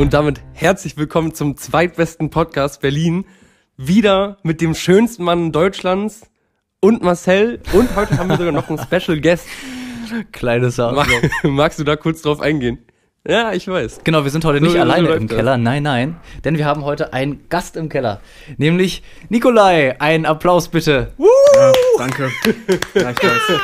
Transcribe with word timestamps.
Und 0.00 0.14
damit 0.14 0.40
herzlich 0.54 0.96
willkommen 0.96 1.34
zum 1.34 1.58
zweitbesten 1.58 2.30
Podcast 2.30 2.80
Berlin. 2.80 3.26
Wieder 3.76 4.38
mit 4.42 4.62
dem 4.62 4.74
schönsten 4.74 5.24
Mann 5.24 5.52
Deutschlands 5.52 6.22
und 6.80 7.02
Marcel. 7.02 7.60
Und 7.74 7.94
heute 7.94 8.16
haben 8.16 8.30
wir 8.30 8.38
sogar 8.38 8.52
noch 8.52 8.70
einen 8.70 8.78
Special 8.78 9.20
Guest. 9.20 9.46
Kleines 10.32 10.80
Arschloch. 10.80 11.06
magst 11.42 11.78
du 11.78 11.84
da 11.84 11.96
kurz 11.96 12.22
drauf 12.22 12.40
eingehen? 12.40 12.78
Ja, 13.28 13.52
ich 13.52 13.68
weiß. 13.68 14.00
Genau, 14.02 14.24
wir 14.24 14.30
sind 14.30 14.46
heute 14.46 14.60
So- 14.60 14.64
nicht 14.64 14.72
so 14.72 14.80
alleine 14.80 15.10
im 15.10 15.28
das. 15.28 15.36
Keller. 15.36 15.58
Nein, 15.58 15.82
nein. 15.82 16.16
Denn 16.46 16.56
wir 16.56 16.64
haben 16.64 16.82
heute 16.82 17.12
einen 17.12 17.46
Gast 17.50 17.76
im 17.76 17.90
Keller. 17.90 18.22
Nämlich 18.56 19.02
Nikolai. 19.28 20.00
Einen 20.00 20.24
Applaus 20.24 20.68
bitte. 20.68 21.12
Ja, 21.18 21.72
danke. 21.98 22.30
Ja, 22.94 23.10
ich 23.10 23.18
weiß. 23.22 23.60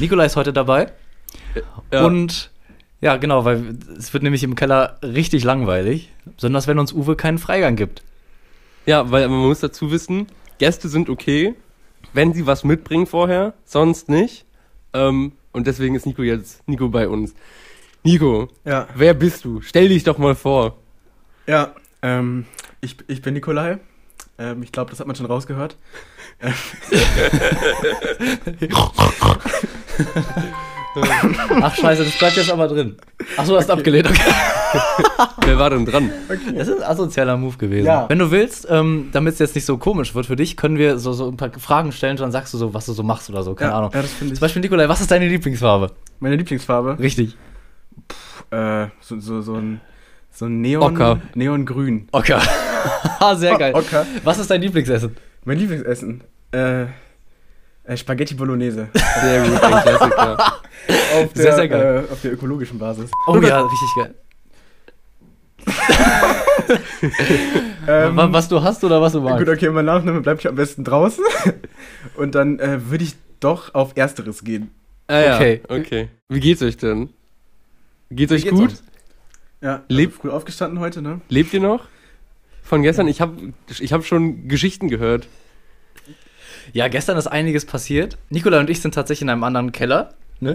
Nikolai 0.00 0.26
ist 0.26 0.34
heute 0.34 0.52
dabei. 0.52 0.90
Ja. 1.92 2.06
Und 2.06 2.51
ja, 3.02 3.16
genau, 3.16 3.44
weil 3.44 3.76
es 3.98 4.12
wird 4.12 4.22
nämlich 4.22 4.44
im 4.44 4.54
Keller 4.54 4.98
richtig 5.02 5.42
langweilig. 5.42 6.12
Besonders 6.36 6.68
wenn 6.68 6.78
uns 6.78 6.92
Uwe 6.92 7.16
keinen 7.16 7.38
Freigang 7.38 7.74
gibt. 7.74 8.04
Ja, 8.86 9.10
weil 9.10 9.28
man 9.28 9.40
muss 9.40 9.58
dazu 9.58 9.90
wissen, 9.90 10.28
Gäste 10.58 10.88
sind 10.88 11.10
okay, 11.10 11.54
wenn 12.12 12.32
sie 12.32 12.46
was 12.46 12.62
mitbringen 12.62 13.06
vorher, 13.06 13.54
sonst 13.64 14.08
nicht. 14.08 14.46
Ähm, 14.92 15.32
und 15.52 15.66
deswegen 15.66 15.96
ist 15.96 16.06
Nico 16.06 16.22
jetzt 16.22 16.66
Nico 16.68 16.88
bei 16.88 17.08
uns. 17.08 17.34
Nico, 18.04 18.48
Ja, 18.64 18.86
wer 18.94 19.14
bist 19.14 19.44
du? 19.44 19.60
Stell 19.62 19.88
dich 19.88 20.04
doch 20.04 20.18
mal 20.18 20.36
vor. 20.36 20.76
ja 21.48 21.74
ähm, 22.02 22.46
ich, 22.80 22.96
ich 23.08 23.20
bin 23.20 23.34
Nikolai. 23.34 23.78
Ähm, 24.38 24.62
ich 24.62 24.70
glaube, 24.70 24.90
das 24.90 25.00
hat 25.00 25.08
man 25.08 25.16
schon 25.16 25.26
rausgehört. 25.26 25.76
Ach 31.62 31.74
scheiße, 31.74 32.04
das 32.04 32.18
bleibt 32.18 32.36
jetzt 32.36 32.50
aber 32.50 32.68
drin. 32.68 32.96
Ach 33.36 33.44
so, 33.44 33.56
hast 33.56 33.70
abgelehnt. 33.70 34.08
Okay. 34.08 34.30
Wer 35.44 35.58
war 35.58 35.70
denn 35.70 35.86
dran? 35.86 36.10
Das 36.54 36.68
ist 36.68 36.82
ein 36.82 36.82
asozialer 36.82 37.36
Move 37.36 37.56
gewesen. 37.56 37.86
Ja. 37.86 38.08
Wenn 38.08 38.18
du 38.18 38.30
willst, 38.30 38.66
ähm, 38.70 39.08
damit 39.12 39.34
es 39.34 39.38
jetzt 39.38 39.54
nicht 39.54 39.64
so 39.64 39.78
komisch 39.78 40.14
wird 40.14 40.26
für 40.26 40.36
dich, 40.36 40.56
können 40.56 40.76
wir 40.76 40.98
so, 40.98 41.12
so 41.12 41.28
ein 41.28 41.36
paar 41.36 41.50
Fragen 41.58 41.92
stellen 41.92 42.12
und 42.12 42.20
dann 42.20 42.32
sagst 42.32 42.52
du 42.52 42.58
so, 42.58 42.74
was 42.74 42.86
du 42.86 42.92
so 42.92 43.02
machst 43.02 43.30
oder 43.30 43.42
so. 43.42 43.54
Keine 43.54 43.72
ja, 43.72 43.78
Ahnung. 43.78 43.90
Ja, 43.94 44.02
das 44.02 44.12
finde 44.12 44.34
ich. 44.34 44.38
Zum 44.38 44.44
Beispiel, 44.44 44.62
Nikolai, 44.62 44.88
was 44.88 45.00
ist 45.00 45.10
deine 45.10 45.28
Lieblingsfarbe? 45.28 45.92
Meine 46.20 46.36
Lieblingsfarbe. 46.36 46.98
Richtig. 46.98 47.36
Äh, 48.50 48.88
so, 49.00 49.18
so, 49.18 49.40
so 49.40 49.54
ein, 49.54 49.80
so 50.30 50.46
ein 50.46 50.60
Neon, 50.60 50.82
Ocker. 50.82 51.20
Neongrün. 51.34 52.08
Ocker. 52.12 52.40
Sehr 53.36 53.56
geil. 53.56 53.74
Ocker. 53.74 54.06
Was 54.24 54.38
ist 54.38 54.50
dein 54.50 54.60
Lieblingsessen? 54.60 55.16
Mein 55.44 55.58
Lieblingsessen. 55.58 56.22
Äh, 56.52 56.86
äh, 57.84 57.96
Spaghetti 57.96 58.34
Bolognese. 58.34 58.88
Sehr 59.22 59.42
gut, 59.48 59.62
ein 59.62 59.82
Klassiker. 59.82 60.38
Auf 61.14 61.30
Sehr, 61.34 61.54
sehr 61.54 61.68
geil. 61.68 62.04
Äh, 62.08 62.12
auf 62.12 62.20
der 62.22 62.32
ökologischen 62.32 62.78
Basis. 62.78 63.10
Oh 63.28 63.36
ja, 63.36 63.60
richtig 63.62 63.88
geil. 63.96 64.14
Ähm, 67.88 68.16
Wa- 68.16 68.32
was 68.32 68.48
du 68.48 68.62
hast 68.62 68.82
oder 68.84 69.00
was 69.02 69.12
du 69.12 69.20
magst? 69.20 69.38
Gut, 69.44 69.48
okay, 69.54 69.68
mein 69.70 69.84
Nachname 69.84 70.20
bleibt 70.20 70.42
ja 70.44 70.50
am 70.50 70.56
besten 70.56 70.84
draußen. 70.84 71.24
Und 72.16 72.34
dann 72.34 72.58
äh, 72.60 72.88
würde 72.90 73.04
ich 73.04 73.14
doch 73.40 73.74
auf 73.74 73.96
Ersteres 73.96 74.44
gehen. 74.44 74.70
Ah, 75.08 75.18
ja. 75.20 75.36
Okay. 75.36 75.60
okay. 75.68 76.08
Wie 76.28 76.40
geht's 76.40 76.62
euch 76.62 76.76
denn? 76.76 77.10
Geht's 78.10 78.32
euch 78.32 78.44
geht's 78.44 78.54
gut? 78.54 78.70
uns? 78.70 78.82
Ja, 79.60 79.82
Leb- 79.88 80.10
früh 80.12 80.30
aufgestanden 80.30 80.78
heute, 80.78 81.02
ne? 81.02 81.20
Lebt 81.28 81.52
ihr 81.52 81.60
noch? 81.60 81.86
Von 82.62 82.82
gestern? 82.82 83.08
Ich 83.08 83.20
habe 83.20 83.52
ich 83.80 83.92
hab 83.92 84.04
schon 84.04 84.46
Geschichten 84.48 84.88
gehört. 84.88 85.26
Ja, 86.72 86.88
gestern 86.88 87.16
ist 87.16 87.26
einiges 87.26 87.64
passiert. 87.66 88.16
Nikolai 88.30 88.60
und 88.60 88.70
ich 88.70 88.80
sind 88.80 88.94
tatsächlich 88.94 89.22
in 89.22 89.30
einem 89.30 89.44
anderen 89.44 89.72
Keller. 89.72 90.14
Ne? 90.40 90.54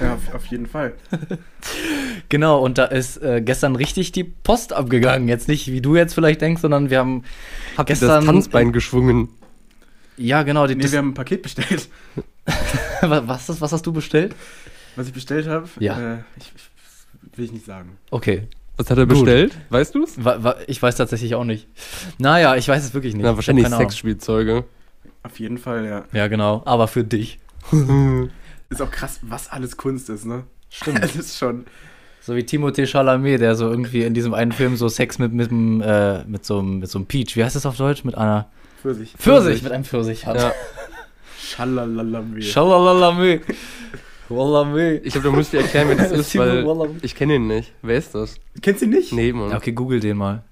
Ja, 0.00 0.14
auf, 0.14 0.34
auf 0.34 0.46
jeden 0.46 0.66
Fall. 0.66 0.92
Genau, 2.28 2.58
und 2.60 2.78
da 2.78 2.86
ist 2.86 3.18
äh, 3.22 3.42
gestern 3.42 3.76
richtig 3.76 4.12
die 4.12 4.24
Post 4.24 4.72
abgegangen. 4.72 5.28
Jetzt 5.28 5.46
nicht, 5.48 5.70
wie 5.70 5.80
du 5.80 5.94
jetzt 5.94 6.14
vielleicht 6.14 6.40
denkst, 6.40 6.62
sondern 6.62 6.90
wir 6.90 6.98
haben 6.98 7.22
Habt 7.76 7.88
Gestern- 7.88 8.08
das 8.08 8.24
Tanzbein 8.24 8.72
geschwungen? 8.72 9.28
Ja, 10.16 10.42
genau. 10.42 10.66
Die, 10.66 10.74
Nee, 10.74 10.90
wir 10.90 10.98
haben 10.98 11.10
ein 11.10 11.14
Paket 11.14 11.42
bestellt. 11.42 11.88
was, 13.02 13.48
ist, 13.48 13.60
was 13.60 13.72
hast 13.72 13.86
du 13.86 13.92
bestellt? 13.92 14.34
Was 14.96 15.06
ich 15.06 15.12
bestellt 15.12 15.46
habe, 15.46 15.68
Ja. 15.80 16.14
äh, 16.14 16.18
ich, 16.38 16.52
ich, 16.56 17.38
will 17.38 17.44
ich 17.44 17.52
nicht 17.52 17.66
sagen. 17.66 17.98
Okay. 18.10 18.48
Was 18.76 18.90
hat 18.90 18.98
er 18.98 19.06
Gut. 19.06 19.16
bestellt? 19.20 19.56
Weißt 19.70 19.94
du's? 19.94 20.12
Wa, 20.16 20.42
wa, 20.42 20.56
ich 20.66 20.80
weiß 20.82 20.96
tatsächlich 20.96 21.34
auch 21.34 21.44
nicht. 21.44 21.68
Naja, 22.18 22.56
ich 22.56 22.66
weiß 22.66 22.84
es 22.84 22.94
wirklich 22.94 23.14
nicht. 23.14 23.24
Na, 23.24 23.36
wahrscheinlich. 23.36 23.68
Sexspielzeuge. 23.68 24.64
Auf 25.24 25.40
jeden 25.40 25.58
Fall, 25.58 25.84
ja. 25.84 26.04
Ja, 26.12 26.28
genau. 26.28 26.62
Aber 26.64 26.86
für 26.86 27.02
dich. 27.02 27.38
Ist 28.70 28.80
auch 28.82 28.90
krass, 28.90 29.18
was 29.22 29.50
alles 29.50 29.76
Kunst 29.76 30.08
ist, 30.10 30.24
ne? 30.24 30.44
Stimmt. 30.70 31.00
Es 31.02 31.16
ist 31.16 31.38
schon. 31.38 31.64
So 32.20 32.34
wie 32.36 32.40
Timothée 32.40 32.86
Chalamet, 32.86 33.40
der 33.40 33.54
so 33.54 33.68
irgendwie 33.68 34.02
in 34.04 34.14
diesem 34.14 34.32
einen 34.32 34.52
Film 34.52 34.76
so 34.76 34.88
Sex 34.88 35.18
mit, 35.18 35.32
mit, 35.32 35.50
äh, 35.52 36.24
mit, 36.24 36.44
so, 36.44 36.58
einem- 36.58 36.78
mit 36.78 36.88
so 36.90 36.98
einem 36.98 37.06
Peach, 37.06 37.36
wie 37.36 37.44
heißt 37.44 37.54
das 37.56 37.66
auf 37.66 37.76
Deutsch? 37.76 38.04
Mit 38.04 38.16
einer 38.16 38.48
Pfirsich. 38.80 39.14
Pfirsich, 39.18 39.62
mit 39.62 39.72
einem 39.72 39.84
Pfirsich 39.84 40.26
hat. 40.26 40.36
Ja. 40.36 40.52
Schalalalame. 41.38 42.40
Schalalalame. 42.42 43.40
Wallame. 44.30 44.96
Ich 44.98 45.12
glaube, 45.12 45.28
da 45.30 45.36
müsst 45.36 45.52
ihr 45.52 45.60
erklären, 45.60 45.88
wer 45.88 45.96
das 45.96 46.10
ist, 46.12 46.36
weil 46.38 46.66
ich 47.02 47.14
kenne 47.14 47.34
ihn 47.36 47.46
nicht. 47.46 47.72
Wer 47.82 47.98
ist 47.98 48.14
das? 48.14 48.36
Kennst 48.62 48.80
du 48.80 48.86
ihn 48.86 48.92
nicht? 48.92 49.12
Nee, 49.12 49.32
Mann. 49.32 49.50
Ja, 49.50 49.56
okay, 49.58 49.72
google 49.72 50.00
den 50.00 50.16
mal. 50.16 50.42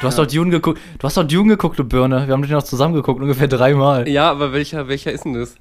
Du 0.00 0.06
hast 0.06 0.18
doch 0.18 0.26
Dune 0.26 0.50
geguckt. 0.50 0.80
Du 0.98 1.06
hast 1.06 1.16
doch 1.16 1.24
Dune 1.26 1.48
geguckt, 1.50 1.78
du 1.78 1.84
Birne. 1.84 2.26
Wir 2.26 2.32
haben 2.34 2.42
den 2.42 2.50
noch 2.50 2.62
zusammen 2.62 2.94
geguckt, 2.94 3.20
ungefähr 3.20 3.48
dreimal. 3.48 4.08
Ja, 4.08 4.30
aber 4.30 4.52
welcher, 4.52 4.88
welcher 4.88 5.12
ist 5.12 5.24
denn 5.24 5.34
das? 5.34 5.54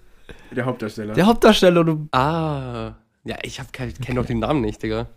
Der 0.51 0.65
Hauptdarsteller. 0.65 1.13
Der 1.13 1.25
Hauptdarsteller, 1.25 1.83
du. 1.83 2.07
Ah. 2.11 2.93
Ja, 3.25 3.37
ich 3.43 3.59
hab 3.59 3.71
kein- 3.71 3.93
kenn 3.93 4.15
doch 4.15 4.25
den 4.25 4.39
Namen 4.39 4.61
nicht, 4.61 4.81
Digga. 4.83 5.07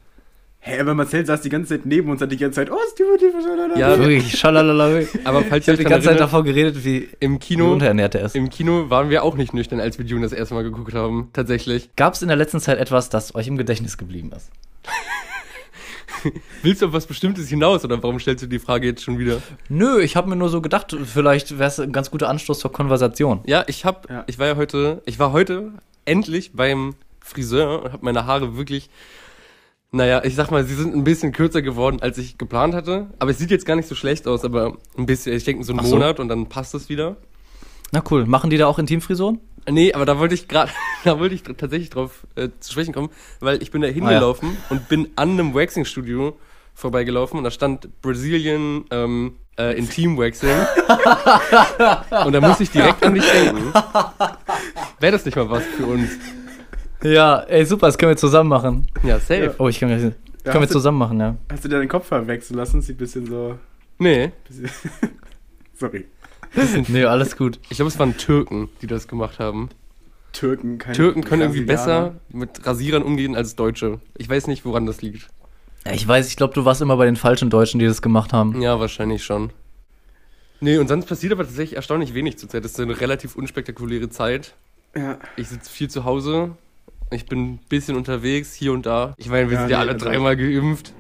Hä, 0.61 0.81
aber 0.81 0.95
Marcel 0.95 1.25
saß 1.25 1.43
die 1.43 1.49
ganze 1.49 1.77
Zeit 1.77 1.87
neben 1.87 2.11
uns, 2.11 2.21
hat 2.21 2.33
die 2.33 2.37
ganze 2.37 2.57
Zeit, 2.57 2.71
oh, 2.73 2.77
ist 2.89 2.97
Timothy 2.97 3.31
Schalalalame. 3.31 3.79
Ja, 3.79 3.99
Wirklich, 3.99 4.37
schalalalame. 4.37 5.07
Aber 5.25 5.43
falls 5.43 5.63
Ich 5.65 5.69
ihr 5.69 5.75
habe 5.75 5.85
die 5.85 5.89
ganze 5.91 6.09
Zeit 6.09 6.19
davon 6.19 6.43
geredet, 6.45 6.85
wie, 6.85 7.09
im 7.21 7.35
wie 7.35 7.39
Kino, 7.39 7.73
unterernährt 7.73 8.15
er 8.17 8.23
ist. 8.27 8.35
im 8.35 8.49
Kino 8.49 8.91
waren 8.91 9.09
wir 9.11 9.23
auch 9.23 9.37
nicht 9.37 9.55
nüchtern, 9.55 9.79
als 9.81 9.99
wir 9.99 10.05
Dune 10.05 10.23
das 10.23 10.33
erste 10.33 10.55
Mal 10.55 10.65
geguckt 10.65 10.93
haben. 10.95 11.29
Tatsächlich. 11.33 11.91
Gab 11.95 12.15
es 12.15 12.23
in 12.23 12.29
der 12.29 12.37
letzten 12.37 12.59
Zeit 12.59 12.79
etwas, 12.79 13.11
das 13.11 13.35
euch 13.37 13.47
im 13.47 13.57
Gedächtnis 13.57 13.97
geblieben 13.97 14.33
ist? 14.35 14.51
Willst 16.63 16.83
du 16.83 16.87
auf 16.87 16.93
was 16.93 17.07
Bestimmtes 17.07 17.49
hinaus 17.49 17.85
oder 17.85 18.03
warum 18.03 18.19
stellst 18.21 18.43
du 18.45 18.47
die 18.49 18.59
Frage 18.59 18.87
jetzt 18.87 19.03
schon 19.03 19.19
wieder? 19.19 19.43
Nö, 19.69 20.01
ich 20.01 20.17
habe 20.17 20.29
mir 20.29 20.37
nur 20.37 20.49
so 20.49 20.61
gedacht, 20.61 20.97
vielleicht 21.05 21.59
wäre 21.59 21.69
es 21.69 21.79
ein 21.81 21.93
ganz 21.93 22.11
guter 22.11 22.29
Anstoß 22.29 22.59
zur 22.59 22.73
Konversation. 22.73 23.41
Ja, 23.47 23.65
ich 23.67 23.85
hab, 23.85 24.11
Ja. 24.11 24.25
ich 24.27 24.39
war 24.39 24.47
ja 24.47 24.57
heute, 24.57 25.03
ich 25.07 25.19
war 25.19 25.33
heute 25.33 25.73
endlich 26.05 26.53
beim 26.53 26.95
Friseur 27.21 27.83
und 27.85 27.93
habe 27.93 28.05
meine 28.05 28.27
Haare 28.27 28.57
wirklich, 28.57 28.89
naja, 29.93 30.23
ich 30.25 30.35
sag 30.35 30.51
mal, 30.51 30.65
sie 30.65 30.75
sind 30.75 30.95
ein 30.95 31.05
bisschen 31.05 31.33
kürzer 31.33 31.63
geworden, 31.63 31.99
als 32.01 32.19
ich 32.19 32.39
geplant 32.39 32.75
hatte. 32.75 33.09
Aber 33.19 33.31
es 33.31 33.39
sieht 33.39 33.51
jetzt 33.51 33.67
gar 33.67 33.77
nicht 33.77 33.89
so 33.89 33.95
schlecht 33.95 34.27
aus, 34.29 34.45
aber 34.45 34.77
ein 34.97 35.07
bisschen, 35.07 35.35
ich 35.35 35.45
denke 35.45 35.65
so 35.65 35.73
einen 35.73 35.85
so. 35.87 35.95
Monat 35.97 36.21
und 36.21 36.29
dann 36.29 36.49
passt 36.49 36.75
es 36.75 36.89
wieder. 36.89 37.17
Na 37.93 38.03
cool, 38.11 38.27
machen 38.27 38.51
die 38.51 38.57
da 38.59 38.67
auch 38.67 38.79
Intimfrisuren? 38.79 39.41
Nee, 39.69 39.93
aber 39.93 40.05
da 40.07 40.19
wollte 40.19 40.35
ich 40.35 40.49
gerade, 40.49 40.71
da 41.05 41.19
wollte 41.19 41.35
ich 41.35 41.43
tatsächlich 41.43 41.91
drauf 41.91 42.27
äh, 42.37 42.49
zu 42.61 42.73
sprechen 42.73 42.95
kommen, 42.95 43.11
weil 43.41 43.63
ich 43.63 43.71
bin 43.71 43.83
da 43.83 43.89
Ah, 43.89 43.91
hingelaufen 43.91 44.57
und 44.71 44.89
bin 44.89 45.09
an 45.17 45.31
einem 45.31 45.55
Waxing-Studio 45.55 46.39
vorbeigelaufen 46.75 47.39
und 47.39 47.45
da 47.45 47.51
stand 47.51 47.89
Brazilian 48.03 48.85
ähm, 48.91 49.37
äh, 49.59 49.77
Intim 49.79 50.17
Waxing. 50.19 50.51
und 52.27 52.33
da 52.33 52.41
musste 52.41 52.63
ich 52.65 52.71
direkt 52.71 53.03
an 53.05 53.15
dich 53.15 53.25
denken. 53.31 53.73
Wäre 55.01 55.13
das 55.13 55.25
nicht 55.25 55.37
mal 55.37 55.49
was 55.51 55.65
für 55.65 55.87
uns? 55.87 56.11
Ja, 57.03 57.41
ey, 57.41 57.65
super, 57.65 57.87
das 57.87 57.99
können 57.99 58.13
wir 58.13 58.17
zusammen 58.17 58.49
machen. 58.51 58.87
Ja, 59.03 59.19
safe. 59.19 59.45
Ja. 59.45 59.55
Oh, 59.59 59.69
ich 59.69 59.81
kann 59.81 59.89
gleich. 59.89 60.03
Ja, 60.03 60.53
können 60.53 60.63
wir 60.63 60.69
zusammen 60.69 60.99
machen, 60.99 61.19
ja. 61.19 61.37
hast 61.51 61.65
du 61.65 61.69
deinen 61.69 61.89
Kopf 61.89 62.07
verwechseln 62.07 62.57
lassen? 62.57 62.81
Sieht 62.81 62.97
ein 62.97 62.99
bisschen 62.99 63.27
so. 63.27 63.59
Nee, 63.99 64.33
Bisschen 64.47 64.71
Sorry. 65.75 66.07
Nee, 66.89 67.05
alles 67.05 67.37
gut. 67.37 67.59
ich 67.69 67.77
glaube, 67.77 67.89
es 67.91 67.99
waren 67.99 68.17
Türken, 68.17 68.69
die 68.83 68.87
das 68.87 69.09
gemacht 69.09 69.39
haben. 69.39 69.69
Türken, 70.33 70.79
keine 70.79 70.95
Türken 70.97 71.25
können 71.25 71.43
irgendwie 71.43 71.63
besser 71.65 72.17
mit 72.31 72.67
Rasierern 72.67 73.03
umgehen 73.03 73.35
als 73.35 73.57
Deutsche. 73.57 74.01
Ich 74.19 74.29
weiß 74.29 74.49
nicht, 74.49 74.65
woran 74.65 74.85
das 74.87 75.01
liegt. 75.03 75.29
Ja, 75.87 75.93
Ich 75.93 76.07
weiß, 76.07 76.29
ich 76.29 76.37
glaube, 76.37 76.53
du 76.55 76.65
warst 76.65 76.83
immer 76.83 76.97
bei 76.97 77.07
den 77.07 77.17
falschen 77.17 77.49
Deutschen, 77.49 77.79
die 77.79 77.87
das 77.87 78.03
gemacht 78.03 78.33
haben. 78.33 78.61
Ja, 78.61 78.79
wahrscheinlich 78.79 79.25
schon. 79.25 79.51
Nee, 80.61 80.79
und 80.79 80.89
sonst 80.89 81.07
passiert 81.07 81.33
aber 81.33 81.45
tatsächlich 81.45 81.77
erstaunlich 81.77 82.13
wenig 82.15 82.39
zurzeit. 82.39 82.65
Das 82.65 82.73
ist 82.73 82.81
eine 82.81 82.99
relativ 83.01 83.37
unspektakuläre 83.37 84.09
Zeit. 84.11 84.55
Ja. 84.95 85.19
Ich 85.37 85.49
sitze 85.49 85.71
viel 85.71 85.89
zu 85.89 86.05
Hause. 86.05 86.53
Ich 87.11 87.27
bin 87.27 87.53
ein 87.55 87.59
bisschen 87.69 87.97
unterwegs, 87.97 88.53
hier 88.55 88.73
und 88.73 88.85
da. 88.87 89.15
Ich 89.19 89.29
meine, 89.29 89.49
wir 89.49 89.55
Ja, 89.55 89.61
sind 89.61 89.71
ja 89.71 89.77
nee, 89.79 89.83
alle 89.83 89.93
also- 89.93 90.07
dreimal 90.07 90.37
geimpft. 90.37 90.93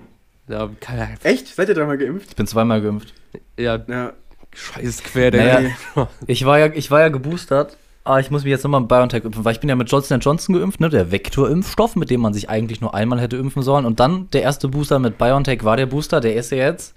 Ja, 0.49 0.70
keine 0.81 1.09
Echt? 1.25 1.49
Seid 1.49 1.69
ihr 1.69 1.75
dreimal 1.75 1.99
geimpft? 1.99 2.31
Ich 2.31 2.37
bin 2.37 2.47
zweimal 2.47 2.81
geimpft. 2.81 3.12
Ja, 3.59 3.82
Ja. 3.88 4.12
Scheiß 4.56 5.03
quer, 5.03 5.31
der. 5.31 5.61
Naja. 5.61 6.08
Ich 6.26 6.44
war 6.44 6.58
ja, 6.58 6.67
ich 6.67 6.91
war 6.91 7.00
ja 7.00 7.08
geboostert, 7.08 7.76
aber 8.05 8.20
ich 8.20 8.31
muss 8.31 8.44
mich 8.44 8.50
jetzt 8.50 8.64
nochmal 8.64 8.81
mit 8.81 8.88
BioNTech 8.88 9.25
impfen, 9.25 9.44
weil 9.44 9.53
ich 9.53 9.61
bin 9.61 9.69
ja 9.69 9.76
mit 9.76 9.91
Johnson 9.91 10.20
Johnson 10.20 10.58
geimpft, 10.58 10.81
ne, 10.81 10.88
der 10.88 11.11
Vektorimpfstoff, 11.11 11.97
mit 11.97 12.11
dem 12.11 12.20
man 12.20 12.32
sich 12.32 12.49
eigentlich 12.49 12.81
nur 12.81 12.94
einmal 12.94 13.20
hätte 13.20 13.37
impfen 13.37 13.62
sollen. 13.62 13.85
Und 13.85 14.00
dann 14.00 14.29
der 14.31 14.43
erste 14.43 14.69
Booster 14.69 14.99
mit 14.99 15.19
BioNTech 15.19 15.64
war 15.64 15.76
der 15.76 15.87
Booster, 15.87 16.20
der 16.20 16.35
ist 16.35 16.50
ja 16.50 16.58
jetzt 16.58 16.94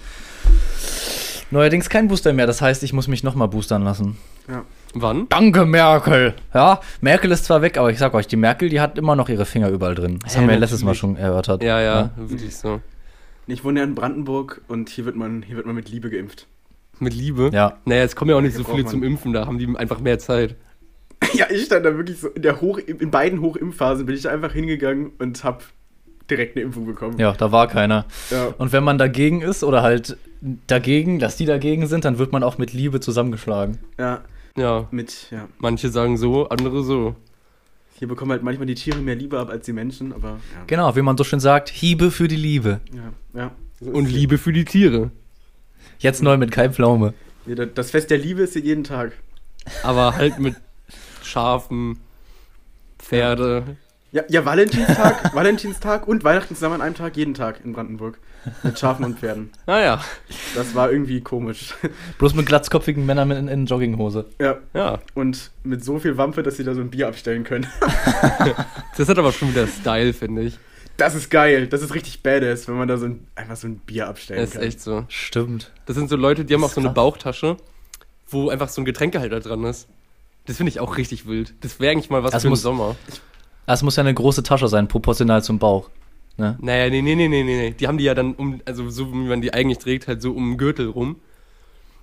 neuerdings 1.52 1.90
kein 1.90 2.08
Booster 2.08 2.34
mehr. 2.34 2.48
Das 2.48 2.62
heißt, 2.62 2.84
ich 2.84 2.94
muss 2.94 3.08
mich 3.08 3.24
nochmal 3.24 3.48
boostern 3.48 3.84
lassen. 3.84 4.18
Ja. 4.48 4.64
Wann? 4.94 5.28
Danke, 5.30 5.66
Merkel. 5.66 6.34
Ja, 6.54 6.80
Merkel 7.02 7.32
ist 7.32 7.46
zwar 7.46 7.62
weg, 7.62 7.78
aber 7.78 7.92
ich 7.92 8.00
sag 8.00 8.14
euch, 8.16 8.28
die 8.28 8.36
Merkel, 8.38 8.70
die 8.70 8.82
hat 8.82 8.98
immer 8.98 9.16
noch 9.16 9.30
ihre 9.30 9.46
Finger 9.46 9.70
überall 9.70 9.94
drin. 9.94 10.20
Das 10.24 10.34
Hä, 10.34 10.40
haben 10.40 10.48
wir 10.48 10.56
ja 10.56 10.60
letztes 10.60 10.84
Mal 10.84 10.96
schon 10.96 11.16
erörtert. 11.16 11.62
Ja, 11.62 11.80
ja, 11.80 12.10
wirklich 12.16 12.56
so. 12.56 12.82
Ich 13.46 13.64
wohne 13.64 13.80
ja 13.80 13.86
in 13.86 13.96
Brandenburg 13.96 14.62
und 14.68 14.90
hier 14.90 15.06
wird 15.06 15.16
man, 15.16 15.44
hier 15.44 15.56
wird 15.56 15.66
man 15.66 15.76
mit 15.76 15.90
Liebe 15.90 16.10
geimpft. 16.10 16.48
Mit 17.00 17.14
Liebe. 17.14 17.50
Ja. 17.54 17.78
Naja, 17.86 18.04
es 18.04 18.16
kommen 18.16 18.32
ja 18.32 18.38
auch 18.38 18.42
nicht 18.42 18.56
so 18.56 18.64
viele 18.64 18.86
zum 18.86 19.04
Impfen, 19.04 19.34
da 19.34 19.46
haben 19.46 19.58
die 19.58 19.68
einfach 19.78 20.00
mehr 20.00 20.20
Zeit. 20.20 20.56
Ja, 21.34 21.46
ich 21.52 21.66
stand 21.66 21.86
da 21.86 21.96
wirklich 21.96 22.18
so 22.20 22.30
in 22.30 22.42
der 22.42 22.60
Hoch, 22.62 22.80
in 22.80 23.12
beiden 23.12 23.42
Hochimpfphasen 23.42 24.06
bin 24.06 24.16
ich 24.16 24.22
da 24.24 24.32
einfach 24.32 24.54
hingegangen 24.54 25.12
und 25.20 25.44
hab 25.44 25.64
direkt 26.30 26.56
eine 26.56 26.64
Impfung 26.64 26.86
bekommen. 26.86 27.20
Ja, 27.20 27.34
da 27.34 27.52
war 27.52 27.68
keiner. 27.68 28.06
Ja. 28.32 28.54
Und 28.58 28.72
wenn 28.72 28.84
man 28.84 28.98
dagegen 28.98 29.42
ist 29.42 29.64
oder 29.64 29.84
halt 29.84 30.18
dagegen, 30.68 31.20
dass 31.20 31.36
die 31.36 31.46
dagegen 31.46 31.88
sind, 31.88 32.06
dann 32.06 32.18
wird 32.18 32.32
man 32.32 32.42
auch 32.42 32.58
mit 32.58 32.74
Liebe 32.74 33.00
zusammengeschlagen. 33.00 33.80
ja, 34.00 34.22
Ja, 34.56 34.88
mit, 34.92 35.28
ja. 35.30 35.48
manche 35.60 35.90
sagen 35.90 36.18
so, 36.18 36.50
andere 36.50 36.84
so. 36.84 37.16
Hier 38.00 38.08
bekommen 38.08 38.32
halt 38.32 38.44
manchmal 38.44 38.66
die 38.66 38.76
Tiere 38.76 39.00
mehr 39.00 39.16
Liebe 39.16 39.38
ab 39.38 39.50
als 39.50 39.66
die 39.66 39.74
Menschen, 39.74 40.14
aber 40.14 40.30
ja. 40.30 40.64
Genau, 40.68 40.96
wie 40.96 41.02
man 41.02 41.18
so 41.18 41.26
schön 41.26 41.42
sagt, 41.42 41.70
Hiebe 41.70 42.12
für 42.12 42.30
die 42.30 42.38
Liebe. 42.38 42.80
Ja, 42.94 43.40
ja. 43.40 43.52
So 43.82 43.92
Und 43.92 44.10
Liebe 44.10 44.38
für 44.38 44.54
die 44.54 44.66
Tiere. 44.66 45.12
Jetzt 46.00 46.24
neu 46.24 46.38
mit 46.38 46.52
Kai 46.52 46.70
Pflaume. 46.70 47.14
das 47.76 47.92
Fest 47.92 48.10
der 48.10 48.18
Liebe 48.18 48.44
ist 48.44 48.54
hier 48.54 48.62
jeden 48.62 48.86
Tag. 48.86 49.12
Aber 49.84 50.16
halt 50.16 50.40
mit 50.40 50.56
Schafen, 51.22 52.00
Pferde. 52.98 53.76
Ja, 54.14 54.24
ja 54.30 54.46
Valentinstag, 54.46 55.34
Valentinstag 55.36 56.08
und 56.08 56.24
Weihnachten 56.24 56.56
zusammen 56.56 56.76
an 56.76 56.82
einem 56.82 56.96
Tag, 56.96 57.18
jeden 57.18 57.34
Tag 57.34 57.60
in 57.66 57.74
Brandenburg. 57.74 58.18
Mit 58.64 58.80
Schafen 58.80 59.04
und 59.04 59.20
Pferden. 59.20 59.50
Naja, 59.68 60.02
Das 60.56 60.74
war 60.74 60.90
irgendwie 60.90 61.20
komisch. 61.20 61.76
Bloß 62.18 62.34
mit 62.34 62.46
glatzkopfigen 62.46 63.06
Männern 63.06 63.32
in, 63.32 63.48
in 63.50 63.66
Jogginghose. 63.66 64.26
Ja, 64.40 64.58
ja. 64.74 65.00
und 65.14 65.52
mit 65.66 65.84
so 65.84 66.00
viel 66.00 66.16
Wampe, 66.16 66.44
dass 66.44 66.56
sie 66.56 66.64
da 66.64 66.74
so 66.74 66.80
ein 66.80 66.90
Bier 66.90 67.10
abstellen 67.10 67.44
können. 67.44 67.68
Das 68.98 69.08
hat 69.08 69.18
aber 69.18 69.32
schon 69.32 69.50
wieder 69.50 69.66
Style, 69.66 70.12
finde 70.12 70.42
ich. 70.42 70.60
Das 71.00 71.16
ist 71.16 71.30
geil. 71.32 71.68
Das 71.68 71.82
ist 71.82 71.94
richtig 71.96 72.22
badass, 72.22 72.68
wenn 72.68 72.76
man 72.76 72.88
da 72.88 72.98
so 72.98 73.06
ein, 73.08 73.28
einfach 73.36 73.56
so 73.56 73.68
ein 73.68 73.78
Bier 73.80 74.08
abstellen 74.08 74.40
Das 74.42 74.50
ist 74.50 74.56
kann. 74.56 74.64
echt 74.64 74.82
so. 74.82 75.06
Stimmt. 75.08 75.72
Das 75.86 75.96
sind 75.96 76.10
so 76.10 76.16
Leute, 76.16 76.46
die 76.46 76.54
haben 76.54 76.64
auch 76.64 76.68
ist 76.70 76.76
so 76.76 76.82
eine. 76.82 76.90
Bauchtasche, 76.92 77.58
wo 78.28 78.50
einfach 78.50 78.70
so 78.70 78.82
ein 78.82 78.86
Getränkehalter 78.86 79.40
dran 79.40 79.64
ist. 79.64 79.88
Das 80.46 80.58
finde 80.58 80.70
ich 80.72 80.80
auch 80.80 80.98
richtig 80.98 81.28
wild. 81.28 81.54
Das 81.62 81.80
wäre 81.80 81.92
eigentlich 81.94 82.10
mal 82.10 82.24
was 82.24 82.32
Das 82.32 82.42
für 82.44 82.48
den 82.48 82.52
muss- 82.52 82.62
Sommer. 82.62 82.96
Das 83.66 83.84
muss 83.84 83.96
ja 83.96 84.02
eine 84.02 84.14
große 84.14 84.42
Tasche 84.44 84.68
sein, 84.68 84.88
proportional 84.88 85.44
zum 85.44 85.60
Bauch. 85.60 85.90
Ne? 86.38 86.58
Naja, 86.62 86.90
nee, 86.90 87.02
nee, 87.02 87.16
nee, 87.16 87.28
nee, 87.28 87.44
nee, 87.44 87.58
nee. 87.58 87.72
Die 87.72 87.88
haben 87.88 87.98
die 87.98 88.06
ja 88.06 88.16
dann 88.16 88.34
um, 88.34 88.62
also 88.66 88.90
so 88.90 89.12
wie 89.12 89.18
man 89.18 89.42
die 89.42 89.54
eigentlich 89.54 89.78
trägt, 89.78 90.08
halt 90.08 90.22
so 90.22 90.32
um 90.32 90.52
den 90.52 90.58
Gürtel 90.58 90.88
rum. 90.90 91.18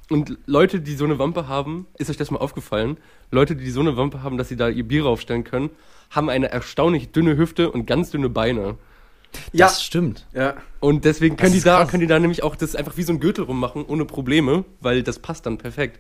Und 0.09 0.39
Leute, 0.47 0.81
die 0.81 0.95
so 0.95 1.05
eine 1.05 1.19
Wampe 1.19 1.49
haben, 1.49 1.87
ist 1.99 2.11
euch 2.11 2.17
das 2.17 2.31
mal 2.31 2.39
aufgefallen? 2.39 2.97
Leute, 3.31 3.57
die 3.57 3.71
so 3.71 3.81
eine 3.81 3.97
Wampe 3.97 4.23
haben, 4.23 4.39
dass 4.39 4.49
sie 4.49 4.57
da 4.57 4.69
ihr 4.69 4.87
Bier 4.87 5.05
raufstellen 5.05 5.43
können, 5.45 5.71
haben 6.11 6.29
eine 6.31 6.51
erstaunlich 6.51 7.11
dünne 7.11 7.37
Hüfte 7.37 7.71
und 7.71 7.87
ganz 7.87 8.11
dünne 8.11 8.29
Beine. 8.29 8.77
Ja, 9.53 9.67
Das 9.67 9.83
stimmt. 9.83 10.27
ja. 10.33 10.55
Und 10.79 11.05
deswegen 11.05 11.37
können 11.37 11.53
die 11.53 11.61
da, 11.61 11.79
krass. 11.79 11.91
können 11.91 12.03
die 12.03 12.07
da 12.07 12.19
nämlich 12.21 12.45
auch 12.45 12.55
das 12.55 12.77
einfach 12.77 12.97
wie 12.97 13.03
so 13.03 13.13
ein 13.13 13.19
Gürtel 13.21 13.45
rummachen, 13.45 13.85
ohne 13.85 14.05
Probleme, 14.05 14.65
weil 14.81 15.03
das 15.03 15.19
passt 15.19 15.45
dann 15.47 15.59
perfekt. 15.59 15.99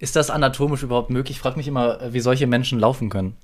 Ist 0.00 0.16
das 0.16 0.28
anatomisch 0.28 0.82
überhaupt 0.82 1.10
möglich? 1.10 1.36
Ich 1.36 1.40
frage 1.40 1.56
mich 1.56 1.68
immer, 1.68 2.12
wie 2.12 2.20
solche 2.20 2.48
Menschen 2.48 2.80
laufen 2.80 3.08
können. 3.08 3.36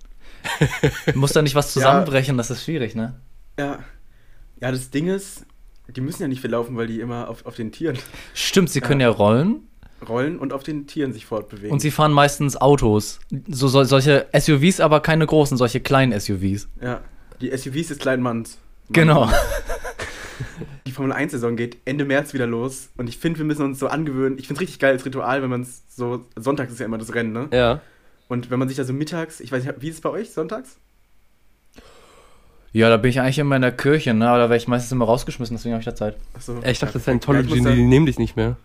Muss 1.15 1.33
da 1.33 1.43
nicht 1.43 1.55
was 1.55 1.73
zusammenbrechen? 1.73 2.37
Das 2.37 2.51
ist 2.51 2.65
schwierig, 2.65 2.95
ne? 2.97 3.21
Ja. 3.59 3.79
Ja, 4.61 4.73
das 4.73 4.91
Ding 4.91 5.07
ist, 5.07 5.47
die 5.93 6.01
müssen 6.01 6.23
ja 6.23 6.29
nicht 6.29 6.41
viel 6.41 6.51
laufen, 6.51 6.77
weil 6.77 6.87
die 6.87 7.01
immer 7.01 7.29
auf, 7.29 7.47
auf 7.47 7.57
den 7.57 7.73
Tieren 7.73 7.99
Stimmt, 8.35 8.71
sie 8.71 8.81
können 8.81 9.01
ja 9.01 9.09
rollen 9.09 9.67
rollen 10.09 10.39
und 10.39 10.53
auf 10.53 10.63
den 10.63 10.87
Tieren 10.87 11.13
sich 11.13 11.27
fortbewegen. 11.27 11.71
und 11.71 11.81
sie 11.81 11.91
fahren 11.91 12.13
meistens 12.13 12.57
Autos. 12.57 13.21
So, 13.49 13.69
so, 13.69 13.85
solche 13.85 14.27
SUVs, 14.35 14.81
aber 14.81 15.01
keine 15.01 15.27
großen, 15.27 15.57
solche 15.57 15.81
kleinen 15.81 16.19
SUVs. 16.19 16.69
ja. 16.81 17.01
Die 17.41 17.57
SUVs 17.57 17.89
des 17.89 17.99
kleinen 17.99 18.23
Manns. 18.23 18.59
Genau. 18.91 19.31
Die 20.87 20.93
Formel 20.93 21.13
1-Saison 21.13 21.57
geht 21.57 21.79
Ende 21.87 22.05
März 22.05 22.35
wieder 22.35 22.47
los 22.47 22.91
und 22.99 23.09
ich 23.09 23.17
finde, 23.17 23.39
wir 23.39 23.47
müssen 23.47 23.65
uns 23.65 23.79
so 23.79 23.87
angewöhnen. 23.89 24.39
Ich 24.39 24.47
finde 24.47 24.59
es 24.59 24.61
richtig 24.63 24.79
geil 24.79 24.93
als 24.93 25.07
Ritual, 25.07 25.43
wenn 25.43 25.49
man 25.49 25.63
es 25.63 25.85
so. 25.89 26.27
Sonntags 26.37 26.73
ist 26.73 26.81
ja 26.81 26.87
immer 26.87 26.99
das 26.99 27.15
Rennen, 27.15 27.33
ne? 27.33 27.49
Ja. 27.53 27.81
Und 28.29 28.51
wenn 28.51 28.59
man 28.59 28.69
sich 28.69 28.77
da 28.77 28.85
so 28.85 28.93
mittags. 28.93 29.41
Ich 29.41 29.53
weiß 29.53 29.65
nicht, 29.65 29.75
wie 29.81 29.89
ist 29.89 29.97
es 29.97 30.01
bei 30.03 30.11
euch 30.11 30.33
sonntags? 30.33 30.79
Ja, 32.73 32.89
da 32.89 32.97
bin 32.99 33.11
ich 33.11 33.21
eigentlich 33.21 33.39
immer 33.39 33.57
in 33.57 33.63
der 33.63 33.73
Kirche, 33.73 34.15
ne? 34.15 34.29
Aber 34.29 34.39
da 34.39 34.45
wäre 34.49 34.57
ich 34.57 34.69
meistens 34.69 34.93
immer 34.93 35.05
rausgeschmissen, 35.07 35.57
deswegen 35.57 35.73
habe 35.75 35.81
ich 35.81 35.87
da 35.87 35.95
Zeit. 35.95 36.17
Achso. 36.35 36.59
Ich 36.65 36.79
dachte, 36.79 36.93
das 36.95 37.03
ist 37.03 37.07
Ja, 37.07 37.13
Scientology, 37.13 37.61
muss 37.61 37.73
die 37.75 37.83
nehmen 37.83 38.07
dich 38.07 38.19
nicht 38.19 38.37
mehr. 38.37 38.57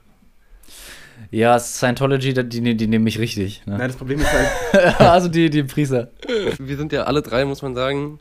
Ja, 1.32 1.58
Scientology, 1.60 2.34
die, 2.34 2.48
die, 2.62 2.76
die 2.78 2.88
nehmen 2.88 3.04
mich 3.04 3.20
richtig. 3.20 3.64
Nein, 3.66 3.78
Ne? 3.80 3.88
das 3.88 3.96
Problem 3.96 4.20
ist 4.20 4.32
halt. 4.32 5.00
also 5.00 5.28
die, 5.28 5.50
die 5.50 5.64
Priester. 5.64 6.10
Wir 6.60 6.78
sind 6.78 6.92
ja 6.92 7.04
alle 7.04 7.22
drei, 7.22 7.46
muss 7.46 7.62
man 7.62 7.74
sagen, 7.74 8.20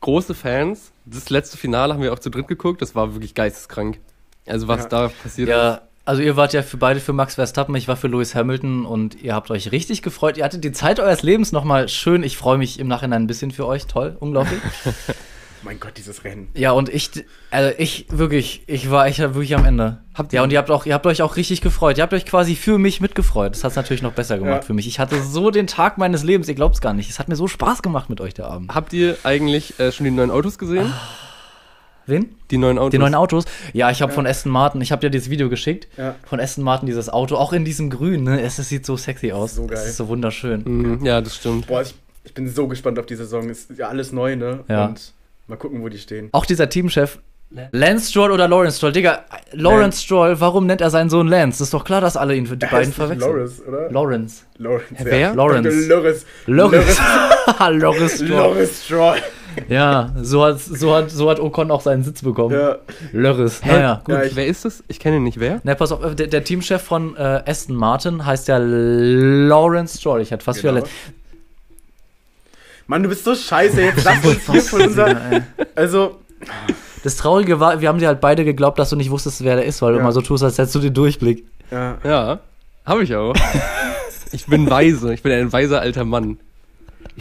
große 0.00 0.34
Fans. 0.34 0.90
Das 1.04 1.28
letzte 1.30 1.58
Finale 1.58 1.92
haben 1.94 2.02
wir 2.02 2.12
auch 2.12 2.18
zu 2.18 2.30
dritt 2.30 2.48
geguckt. 2.48 2.80
Das 2.80 2.94
war 2.94 3.12
wirklich 3.14 3.34
geisteskrank. 3.34 3.98
Also 4.46 4.68
was 4.68 4.84
Ja. 4.84 4.88
da 4.88 5.08
passiert 5.22 5.48
ist. 5.74 5.89
Also 6.10 6.22
ihr 6.22 6.34
wart 6.36 6.52
ja 6.54 6.62
für 6.62 6.76
beide 6.76 6.98
für 6.98 7.12
Max 7.12 7.36
Verstappen, 7.36 7.72
ich 7.76 7.86
war 7.86 7.94
für 7.96 8.08
Lewis 8.08 8.34
Hamilton 8.34 8.84
und 8.84 9.22
ihr 9.22 9.32
habt 9.32 9.48
euch 9.52 9.70
richtig 9.70 10.02
gefreut. 10.02 10.38
Ihr 10.38 10.44
hattet 10.44 10.64
die 10.64 10.72
Zeit 10.72 10.98
eures 10.98 11.22
Lebens 11.22 11.52
nochmal 11.52 11.88
schön. 11.88 12.24
Ich 12.24 12.36
freue 12.36 12.58
mich 12.58 12.80
im 12.80 12.88
Nachhinein 12.88 13.22
ein 13.22 13.26
bisschen 13.28 13.52
für 13.52 13.64
euch. 13.64 13.86
Toll, 13.86 14.16
unglaublich. 14.18 14.58
mein 15.62 15.78
Gott, 15.78 15.92
dieses 15.98 16.24
Rennen. 16.24 16.48
ja, 16.54 16.72
und 16.72 16.88
ich, 16.88 17.10
also 17.52 17.72
ich 17.78 18.06
wirklich, 18.10 18.64
ich 18.66 18.90
war 18.90 19.06
echt 19.06 19.20
wirklich 19.20 19.54
am 19.54 19.64
Ende. 19.64 19.98
Habt 20.14 20.32
Ja, 20.32 20.42
und 20.42 20.50
ihr 20.50 20.58
habt 20.58 20.72
auch, 20.72 20.84
ihr 20.84 20.94
habt 20.94 21.06
euch 21.06 21.22
auch 21.22 21.36
richtig 21.36 21.60
gefreut. 21.60 21.96
Ihr 21.96 22.02
habt 22.02 22.12
euch 22.12 22.26
quasi 22.26 22.56
für 22.56 22.76
mich 22.76 23.00
mitgefreut. 23.00 23.52
Das 23.54 23.62
hat 23.62 23.70
es 23.70 23.76
natürlich 23.76 24.02
noch 24.02 24.14
besser 24.14 24.36
gemacht 24.36 24.62
Ja. 24.62 24.66
für 24.66 24.74
mich. 24.74 24.88
Ich 24.88 24.98
hatte 24.98 25.22
so 25.22 25.52
den 25.52 25.68
Tag 25.68 25.96
meines 25.96 26.24
Lebens, 26.24 26.48
ihr 26.48 26.56
glaubt 26.56 26.74
es 26.74 26.80
gar 26.80 26.92
nicht. 26.92 27.08
Es 27.08 27.20
hat 27.20 27.28
mir 27.28 27.36
so 27.36 27.46
Spaß 27.46 27.82
gemacht 27.82 28.10
mit 28.10 28.20
euch 28.20 28.34
der 28.34 28.48
Abend. 28.48 28.74
Habt 28.74 28.92
ihr 28.94 29.16
eigentlich 29.22 29.78
äh, 29.78 29.92
schon 29.92 30.02
die 30.02 30.10
neuen 30.10 30.32
Autos 30.32 30.58
gesehen? 30.58 30.92
Wen? 32.10 32.34
Die 32.50 32.58
neuen 32.58 32.76
Autos? 32.78 32.90
Die 32.90 32.98
neuen 32.98 33.14
Autos? 33.14 33.44
Ja, 33.72 33.90
ich 33.90 34.02
habe 34.02 34.12
Ja. 34.12 34.14
von 34.16 34.26
Aston 34.26 34.52
Martin, 34.52 34.80
ich 34.82 34.92
habe 34.92 35.00
dir 35.00 35.10
dieses 35.10 35.30
Video 35.30 35.48
geschickt. 35.48 35.88
Ja. 35.96 36.16
Von 36.26 36.40
Aston 36.40 36.64
Martin 36.64 36.86
dieses 36.86 37.08
Auto, 37.08 37.36
auch 37.36 37.52
in 37.54 37.64
diesem 37.64 37.88
Grün, 37.88 38.24
ne? 38.24 38.42
Es, 38.42 38.58
es 38.58 38.68
sieht 38.68 38.84
so 38.84 38.96
sexy 38.96 39.32
aus. 39.32 39.54
So 39.54 39.66
geil. 39.66 39.78
Es 39.78 39.86
ist 39.86 39.96
so 39.96 40.08
wunderschön. 40.08 40.62
Mhm, 40.64 41.04
ja, 41.06 41.20
das 41.20 41.36
stimmt. 41.36 41.66
Boah, 41.68 41.82
ich, 41.82 41.94
ich 42.24 42.34
bin 42.34 42.48
so 42.48 42.68
gespannt 42.68 42.98
auf 42.98 43.06
die 43.06 43.16
Saison. 43.16 43.48
Ist 43.48 43.70
ja 43.78 43.88
alles 43.88 44.12
neu, 44.12 44.36
ne? 44.36 44.64
Ja. 44.68 44.86
Und 44.86 45.12
mal 45.46 45.56
gucken, 45.56 45.82
wo 45.82 45.88
die 45.88 45.98
stehen. 45.98 46.28
Auch 46.32 46.44
dieser 46.44 46.68
Teamchef, 46.68 47.18
Lance 47.72 48.10
Stroll 48.10 48.30
oder 48.30 48.46
Lawrence 48.46 48.76
Stroll? 48.76 48.92
Digga, 48.92 49.24
Lawrence 49.52 49.80
Lance. 49.82 50.02
Stroll, 50.04 50.40
warum 50.40 50.66
nennt 50.66 50.80
er 50.80 50.90
seinen 50.90 51.10
Sohn 51.10 51.26
Lance? 51.26 51.58
Das 51.58 51.66
ist 51.68 51.74
doch 51.74 51.82
klar, 51.84 52.00
dass 52.00 52.16
alle 52.16 52.36
ihn 52.36 52.46
für 52.46 52.56
die 52.56 52.64
Er 52.66 52.70
beiden 52.70 52.92
verwechseln. 52.92 53.28
Loris, 53.32 53.60
oder? 53.66 53.90
Lawrence. 53.90 54.44
Lawrence. 54.58 54.94
wer? 55.04 55.34
Lawrence. 55.34 55.86
Loris. 55.88 56.24
Loris. 56.46 56.98
Loris 57.70 58.14
Stroll. 58.14 58.28
Loris 58.28 58.84
Stroll. 58.84 59.16
Ja, 59.68 60.12
so 60.20 60.44
hat, 60.44 60.60
so, 60.60 60.94
hat, 60.94 61.10
so 61.10 61.28
hat 61.30 61.40
Ocon 61.40 61.70
auch 61.70 61.80
seinen 61.80 62.02
Sitz 62.04 62.22
bekommen. 62.22 62.54
Ja. 62.54 62.76
Loris. 63.12 63.60
Hä? 63.64 63.68
Naja, 63.72 64.00
Gut, 64.04 64.14
Ja, 64.14 64.22
ich- 64.24 64.36
wer 64.36 64.46
ist 64.46 64.64
das? 64.64 64.82
Ich 64.88 64.98
kenne 65.00 65.16
ihn 65.16 65.24
nicht. 65.24 65.38
Wer? 65.40 65.60
Na, 65.64 65.74
pass 65.74 65.92
auf, 65.92 66.14
der, 66.14 66.26
der 66.26 66.44
Teamchef 66.44 66.82
von 66.82 67.16
äh, 67.16 67.42
Aston 67.46 67.76
Martin 67.76 68.24
heißt 68.26 68.48
ja 68.48 68.58
Lawrence 68.58 69.98
Stroll. 69.98 70.20
Ich 70.20 70.30
hätte 70.30 70.44
fast 70.44 70.62
Genau. 70.62 70.76
wieder. 70.76 70.86
Mann, 72.86 73.02
du 73.02 73.08
bist 73.08 73.24
so 73.24 73.34
scheiße. 73.34 73.80
Jetzt 73.80 74.04
lass 74.04 74.24
uns 74.24 74.50
hier 74.50 74.62
von 74.62 74.82
unser. 74.82 75.16
Also, 75.76 76.18
Das 77.04 77.16
Traurige 77.16 77.60
war, 77.60 77.80
wir 77.80 77.88
haben 77.88 77.98
dir 77.98 78.08
halt 78.08 78.20
beide 78.20 78.44
geglaubt, 78.44 78.78
dass 78.78 78.90
du 78.90 78.96
nicht 78.96 79.10
wusstest, 79.10 79.44
wer 79.44 79.56
der 79.56 79.64
ist, 79.64 79.80
weil 79.82 79.92
du 79.92 79.98
Ja. 79.98 80.02
immer 80.02 80.12
so 80.12 80.20
tust, 80.22 80.42
als 80.42 80.58
hättest 80.58 80.74
du 80.74 80.80
den 80.80 80.94
Durchblick. 80.94 81.44
ja. 81.70 81.98
Ja, 82.04 82.40
habe 82.84 83.04
ich 83.04 83.14
auch. 83.14 83.34
ich 84.32 84.46
bin 84.46 84.68
weise. 84.68 85.12
Ich 85.14 85.22
bin 85.22 85.32
ein 85.32 85.52
weiser 85.52 85.80
alter 85.80 86.04
Mann. 86.04 86.38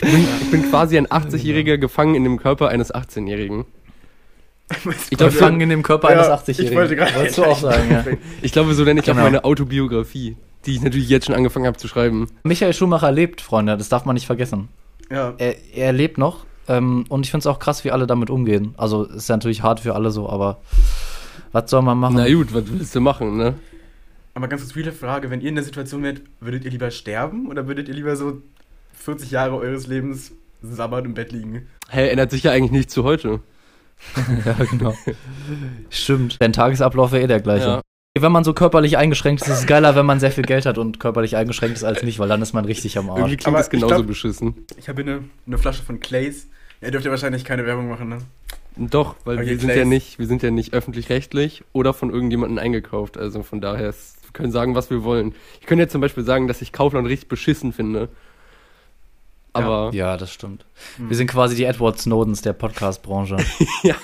Ich 0.01 0.12
bin, 0.12 0.25
ich 0.41 0.51
bin 0.51 0.70
quasi 0.70 0.98
ein 0.98 1.08
80-Jähriger 1.08 1.77
gefangen 1.77 2.15
in 2.15 2.24
dem 2.24 2.38
Körper 2.39 2.70
eines 2.70 2.94
18-Jährigen. 2.94 3.65
Ich 4.72 5.12
Ich 5.12 5.18
gefangen 5.18 5.62
in 5.62 5.70
dem 5.70 5.84
Körper 5.84 6.10
Ja, 6.12 6.15
eines 6.18 6.27
80-Jährigen. 6.27 6.72
ich 6.72 6.75
wollte 6.77 6.96
gerade- 6.96 7.15
Wolltest 7.15 7.38
du 7.38 7.44
auch 7.46 7.60
sagen, 7.60 7.91
ja. 7.91 8.06
Ich 8.41 8.51
glaube, 8.51 8.74
so 8.75 8.84
nenne 8.84 9.00
ich 9.00 9.06
Genau. 9.06 9.20
auch 9.20 9.24
meine 9.25 9.44
Autobiografie, 9.44 10.38
die 10.65 10.75
ich 10.75 10.82
natürlich 10.82 11.10
jetzt 11.10 11.25
schon 11.25 11.36
angefangen 11.36 11.65
habe 11.65 11.77
zu 11.77 11.88
schreiben. 11.88 12.27
Michael 12.44 12.74
Schumacher 12.74 13.12
lebt, 13.12 13.41
Freunde, 13.41 13.75
das 13.77 13.89
darf 13.89 14.06
man 14.06 14.13
nicht 14.13 14.27
vergessen. 14.27 14.70
Ja. 15.12 15.34
Er, 15.38 15.56
er 15.75 15.91
lebt 15.91 16.18
noch 16.20 16.46
ähm, 16.68 17.06
und 17.10 17.25
ich 17.25 17.32
finde 17.32 17.41
es 17.41 17.48
auch 17.48 17.58
krass, 17.60 17.84
wie 17.84 17.91
alle 17.91 18.06
damit 18.06 18.29
umgehen. 18.29 18.75
Also 18.77 19.03
ist 19.06 19.27
ja 19.27 19.36
natürlich 19.36 19.63
hart 19.63 19.79
für 19.79 19.96
alle 19.96 20.12
so, 20.12 20.29
aber 20.29 20.62
was 21.51 21.70
soll 21.72 21.82
man 21.82 21.98
machen? 21.98 22.15
Na 22.18 22.32
gut, 22.32 22.53
was 22.53 22.63
willst 22.68 22.94
du 22.94 23.01
machen, 23.01 23.38
ne? 23.38 23.56
Aber 24.36 24.48
ganz 24.48 24.62
kurz 24.62 24.74
viele 24.74 24.91
Frage, 24.91 25.32
wenn 25.32 25.41
ihr 25.41 25.50
in 25.50 25.56
der 25.56 25.63
Situation 25.63 26.03
wärt, 26.03 26.22
würdet 26.39 26.63
ihr 26.63 26.70
lieber 26.72 26.91
sterben 26.91 27.48
oder 27.48 27.68
würdet 27.68 27.88
ihr 27.89 27.96
lieber 27.96 28.15
so 28.15 28.41
40 29.00 29.32
Jahre 29.32 29.56
eures 29.58 29.88
Lebens 29.88 30.32
sabbernd 30.62 31.06
im 31.08 31.13
Bett 31.13 31.32
liegen? 31.32 31.68
Hä, 31.89 32.10
ändert 32.10 32.32
sich 32.32 32.44
ja 32.44 32.51
eigentlich 32.51 32.72
nicht 32.72 32.91
zu 32.91 33.03
heute. 33.03 33.39
ja, 34.46 34.53
genau. 34.70 34.94
Stimmt. 35.89 36.38
Dein 36.39 36.53
Tagesablauf 36.53 37.12
wäre 37.12 37.24
eh 37.24 37.27
der 37.27 37.41
gleiche. 37.41 37.65
Ja. 37.68 37.82
Wenn 38.20 38.32
man 38.32 38.44
so 38.44 38.53
körperlich 38.53 38.98
eingeschränkt 38.98 39.41
ist, 39.41 39.48
ist 39.48 39.60
es 39.60 39.65
geiler, 39.68 39.96
wenn 39.96 40.06
man 40.06 40.20
sehr 40.20 40.32
viel 40.32 40.44
Geld 40.44 40.65
hat 40.65 40.77
und 40.77 41.00
körperlich 41.00 41.36
eingeschränkt 41.36 41.77
ist 41.77 41.84
als 41.84 42.03
nicht, 42.03 42.20
weil 42.20 42.27
dann 42.27 42.41
ist 42.41 42.53
man 42.53 42.65
richtig 42.65 42.98
am 42.98 43.06
Irgendwie 43.08 43.22
Arsch. 43.24 43.32
klingt 43.32 43.48
Aber 43.48 43.58
das 43.58 43.68
ich 43.68 43.72
genauso 43.72 43.96
glaub- 43.96 44.08
beschissen. 44.08 44.65
Ich 44.77 44.89
habe 44.89 45.03
hier 45.03 45.13
eine, 45.13 45.24
eine 45.48 45.58
Flasche 45.58 45.84
von 45.84 46.00
Clays. 46.00 46.48
Ja, 46.82 46.91
dürft 46.91 47.06
ihr 47.06 47.12
wahrscheinlich 47.12 47.46
keine 47.46 47.65
Werbung 47.65 47.88
machen, 47.89 48.10
ne? 48.10 48.18
Doch, 48.77 49.15
weil 49.25 49.38
Okay, 49.39 49.48
wir 49.50 49.60
sind 49.60 49.75
ja 49.75 49.86
nicht, 49.86 50.20
wir 50.20 50.27
sind 50.27 50.41
ja 50.44 50.51
nicht 50.51 50.74
öffentlich-rechtlich 50.74 51.63
oder 51.74 51.94
von 51.94 52.10
irgendjemandem 52.12 52.58
eingekauft. 52.58 53.18
Also 53.18 53.44
von 53.44 53.62
daher, 53.62 53.89
ist, 53.89 54.15
wir 54.24 54.32
können 54.34 54.51
sagen, 54.51 54.75
was 54.75 54.89
wir 54.89 55.03
wollen. 55.03 55.34
Ich 55.60 55.68
könnte 55.68 55.84
jetzt 55.84 55.91
zum 55.91 56.01
Beispiel 56.01 56.24
sagen, 56.24 56.48
dass 56.48 56.62
ich 56.62 56.72
Kaufland 56.72 57.08
richtig 57.08 57.27
beschissen 57.29 57.74
finde. 57.74 58.10
Aber 59.53 59.91
Ja, 59.94 60.18
das 60.18 60.32
stimmt. 60.32 60.65
Wir 60.98 61.15
sind 61.15 61.27
quasi 61.27 61.56
die 61.56 61.63
Edward 61.63 62.00
Snowdens 62.00 62.41
der 62.41 62.53
Podcast-Branche. 62.53 63.38
ja, 63.84 63.96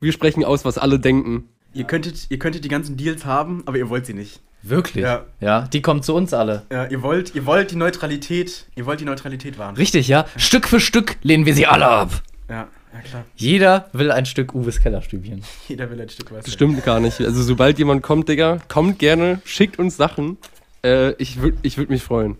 wir 0.00 0.12
sprechen 0.12 0.44
aus, 0.44 0.64
was 0.64 0.78
alle 0.78 0.98
denken. 0.98 1.48
Ihr 1.72 1.84
könntet, 1.84 2.26
ihr 2.30 2.38
könntet 2.38 2.64
die 2.64 2.68
ganzen 2.68 2.96
Deals 2.96 3.24
haben, 3.24 3.62
aber 3.66 3.78
ihr 3.78 3.88
wollt 3.88 4.06
sie 4.06 4.14
nicht. 4.14 4.40
Wirklich? 4.62 5.04
Ja. 5.04 5.24
Ja, 5.40 5.62
die 5.62 5.82
kommt 5.82 6.04
zu 6.04 6.14
uns 6.14 6.32
alle. 6.32 6.62
Ja, 6.72 6.86
ihr 6.86 7.02
wollt, 7.02 7.34
ihr 7.34 7.44
wollt 7.44 7.70
die 7.70 7.76
Neutralität, 7.76 8.66
ihr 8.74 8.86
wollt 8.86 9.00
die 9.00 9.04
Neutralität 9.04 9.58
wahren. 9.58 9.76
Richtig, 9.76 10.08
ja. 10.08 10.24
Stück 10.36 10.66
für 10.68 10.80
Stück 10.80 11.16
lehnen 11.22 11.44
wir 11.44 11.54
sie 11.54 11.66
alle 11.66 11.86
ab. 11.86 12.22
Ja, 12.48 12.68
ja 12.94 13.00
klar. 13.00 13.24
Jeder 13.36 13.90
will 13.92 14.10
ein 14.10 14.24
Stück 14.24 14.54
Uwes 14.54 14.80
Kellerstübchen. 14.80 15.42
Jeder 15.68 15.90
will 15.90 16.00
ein 16.00 16.08
Stück 16.08 16.32
was. 16.32 16.46
Das 16.46 16.54
stimmt 16.54 16.82
gar 16.82 16.98
nicht. 16.98 17.20
Also 17.20 17.42
sobald 17.42 17.78
jemand 17.78 18.02
kommt, 18.02 18.30
Digga, 18.30 18.58
kommt 18.68 18.98
gerne, 18.98 19.42
schickt 19.44 19.78
uns 19.78 19.98
Sachen. 19.98 20.38
Äh, 20.82 21.12
ich 21.14 21.42
würde 21.42 21.58
ich 21.60 21.76
würd 21.76 21.90
mich 21.90 22.02
freuen. 22.02 22.38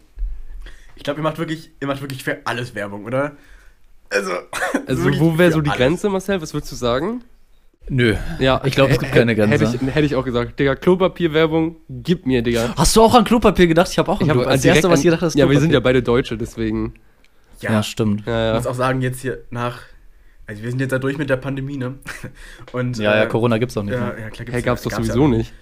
Ich 0.97 1.03
glaube, 1.03 1.21
ihr 1.21 1.23
macht 1.25 1.39
wirklich, 1.39 1.71
ihr 1.81 1.87
macht 1.87 2.01
wirklich 2.01 2.23
für 2.25 2.39
alles 2.45 2.75
Werbung, 2.75 3.05
oder? 3.05 3.33
Also, 4.11 4.33
Also 4.87 5.05
wo 5.19 5.39
wäre 5.39 5.53
so 5.53 5.61
die 5.61 5.71
alles. 5.71 5.79
Grenze, 5.79 6.09
Marcel? 6.09 6.41
Was 6.41 6.55
würdest 6.55 6.73
du 6.73 6.77
sagen? 6.77 7.23
Nö. 7.89 8.15
Ja, 8.39 8.63
Ich 8.65 8.75
glaub, 8.75 8.89
es 8.91 8.99
gibt 8.99 9.13
keine 9.13 9.35
Grenze. 9.35 9.53
Hätte 9.67 9.77
ich, 9.77 9.95
hätte 9.95 10.07
ich 10.07 10.15
auch 10.15 10.25
gesagt. 10.25 10.59
Digga, 10.59 10.75
Klopapierwerbung, 10.75 11.77
gib 11.91 12.25
mir, 12.27 12.41
Digga. 12.43 12.73
Hast 12.77 12.97
du 12.97 13.03
auch 13.03 13.15
an 13.15 13.25
Klopapier 13.25 13.67
gedacht? 13.67 13.89
Ich 13.91 13.99
habe 13.99 14.11
auch 14.11 14.21
an 14.21 14.27
Ich 14.27 14.33
Klopapier. 14.33 14.53
Das 14.53 14.63
direkt 14.63 14.77
erste, 14.77 14.91
was 14.91 15.05
ihr 15.05 15.11
dachte, 15.11 15.27
ist 15.27 15.37
Ja, 15.37 15.51
wir 15.51 15.61
sind 15.61 15.73
ja 15.73 15.81
beide 15.81 16.03
Deutsche, 16.03 16.39
deswegen. 16.39 16.95
Ja, 17.61 17.73
Ja, 17.73 17.83
stimmt. 17.83 18.27
Ja, 18.27 18.47
Ich 18.47 18.49
ja. 18.51 18.55
muss 18.57 18.67
auch 18.67 18.75
sagen, 18.75 19.03
jetzt 19.03 19.21
hier 19.21 19.43
nach. 19.51 19.81
Also, 20.47 20.63
wir 20.63 20.71
sind 20.71 20.81
jetzt 20.81 20.93
da 20.93 20.99
durch 20.99 21.19
mit 21.19 21.29
der 21.31 21.37
Pandemie, 21.37 21.77
ne? 21.77 21.95
Und, 22.73 22.99
Ja, 22.99 23.17
ja, 23.17 23.25
äh, 23.25 23.29
Corona 23.29 23.59
gibt's 23.59 23.77
auch 23.77 23.83
nicht. 23.83 23.95
Ja, 23.95 24.13
ne? 24.13 24.21
ja, 24.21 24.31
klar 24.31 24.47
Hey, 24.51 24.63
gab's 24.63 24.83
doch 24.83 24.91
ja 24.91 24.97
sowieso 24.99 25.29
nicht. 25.29 25.53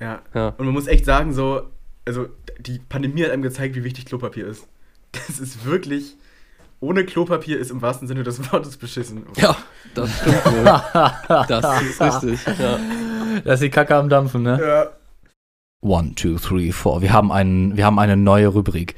Ja. 0.00 0.22
Ja. 0.34 0.48
Und 0.58 0.64
man 0.64 0.74
muss 0.74 0.86
echt 0.86 1.04
sagen, 1.04 1.32
so, 1.32 1.62
also 2.04 2.26
die 2.58 2.80
Pandemie 2.88 3.24
hat 3.24 3.30
einem 3.30 3.42
gezeigt, 3.42 3.74
wie 3.76 3.84
wichtig 3.84 4.06
Klopapier 4.06 4.46
ist. 4.46 4.66
Das 5.12 5.38
ist 5.40 5.64
wirklich, 5.64 6.16
ohne 6.80 7.04
Klopapier 7.04 7.58
ist 7.58 7.70
im 7.70 7.82
wahrsten 7.82 8.08
Sinne 8.08 8.22
des 8.22 8.52
Wortes 8.52 8.76
beschissen. 8.76 9.24
Ja, 9.36 9.56
das 9.94 10.10
stimmt 10.20 10.44
wohl. 10.44 10.64
Das 11.48 11.82
ist 11.82 12.00
richtig. 12.00 12.40
Ja. 12.58 12.78
Da 13.44 13.52
ist 13.52 13.62
die 13.62 13.70
Kacke 13.70 13.96
am 13.96 14.08
Dampfen, 14.08 14.42
ne? 14.42 14.58
Ja. 14.60 14.90
One, 15.80 16.14
two, 16.14 16.38
three, 16.38 16.72
four. 16.72 17.02
Wir 17.02 17.12
haben, 17.12 17.30
einen, 17.30 17.76
wir 17.76 17.84
haben 17.84 17.98
eine 17.98 18.16
neue 18.16 18.48
Rubrik. 18.48 18.94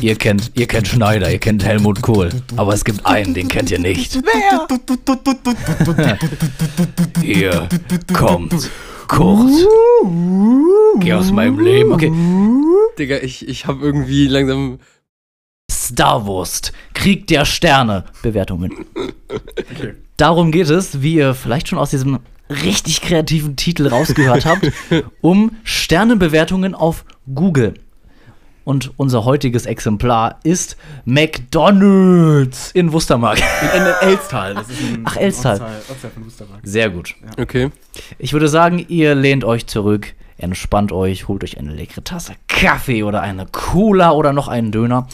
Ihr 0.00 0.14
kennt, 0.16 0.52
ihr 0.54 0.66
kennt 0.66 0.86
Schneider, 0.86 1.30
ihr 1.30 1.38
kennt 1.38 1.64
Helmut 1.64 2.02
Kohl. 2.02 2.30
Aber 2.56 2.72
es 2.72 2.84
gibt 2.84 3.04
einen, 3.04 3.34
den 3.34 3.48
kennt 3.48 3.70
ihr 3.70 3.80
nicht. 3.80 4.20
Hier 7.20 7.68
kommt 8.12 8.70
Kurt. 9.08 9.50
Geh 11.00 11.12
aus 11.14 11.32
meinem 11.32 11.58
Leben. 11.58 11.92
Okay. 11.92 12.12
Digga, 12.98 13.16
ich, 13.16 13.48
ich 13.48 13.66
habe 13.66 13.84
irgendwie 13.84 14.28
langsam. 14.28 14.78
Starwurst, 15.92 16.72
Krieg 16.94 17.26
der 17.26 17.44
Sterne. 17.44 18.04
Bewertungen. 18.22 18.72
Okay. 18.96 19.94
Darum 20.16 20.50
geht 20.50 20.68
es, 20.68 21.02
wie 21.02 21.14
ihr 21.14 21.34
vielleicht 21.34 21.68
schon 21.68 21.78
aus 21.78 21.90
diesem 21.90 22.18
richtig 22.50 23.00
kreativen 23.02 23.56
Titel 23.56 23.86
rausgehört 23.86 24.46
habt, 24.46 24.70
um 25.20 25.52
Sternebewertungen 25.64 26.74
auf 26.74 27.04
Google. 27.32 27.74
Und 28.64 28.92
unser 28.98 29.24
heutiges 29.24 29.64
Exemplar 29.64 30.40
ist 30.42 30.76
McDonald's 31.06 32.70
in 32.72 32.92
Wustermark. 32.92 33.38
In, 33.38 33.80
in 33.80 34.10
Elstal. 34.10 34.54
Das 34.54 34.68
ist 34.68 34.82
ein 34.82 35.02
Ach, 35.06 35.16
Elstal. 35.16 35.52
Ortsteil, 35.52 35.82
Ortsteil 35.88 36.10
von 36.10 36.26
Wustermark. 36.26 36.60
Sehr 36.64 36.90
gut. 36.90 37.14
Okay. 37.38 37.70
Ich 38.18 38.34
würde 38.34 38.48
sagen, 38.48 38.84
ihr 38.88 39.14
lehnt 39.14 39.44
euch 39.44 39.66
zurück, 39.66 40.14
entspannt 40.36 40.92
euch, 40.92 41.28
holt 41.28 41.44
euch 41.44 41.56
eine 41.56 41.72
leckere 41.72 42.04
Tasse 42.04 42.34
Kaffee 42.46 43.04
oder 43.04 43.22
eine 43.22 43.46
Cola 43.46 44.10
oder 44.10 44.34
noch 44.34 44.48
einen 44.48 44.70
Döner 44.70 45.08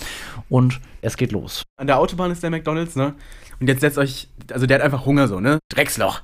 und 0.55 0.81
es 1.03 1.17
geht 1.17 1.33
los. 1.33 1.65
An 1.79 1.89
der 1.89 1.99
Autobahn 1.99 2.31
ist 2.31 2.45
der 2.45 2.51
McDonalds, 2.51 2.95
ne? 2.95 3.17
Und 3.59 3.67
jetzt 3.67 3.81
setzt 3.81 3.99
euch, 3.99 4.29
also 4.53 4.67
der 4.67 4.77
hat 4.79 4.85
einfach 4.85 5.05
Hunger 5.05 5.27
so, 5.27 5.41
ne? 5.41 5.59
Drecksloch. 5.69 6.21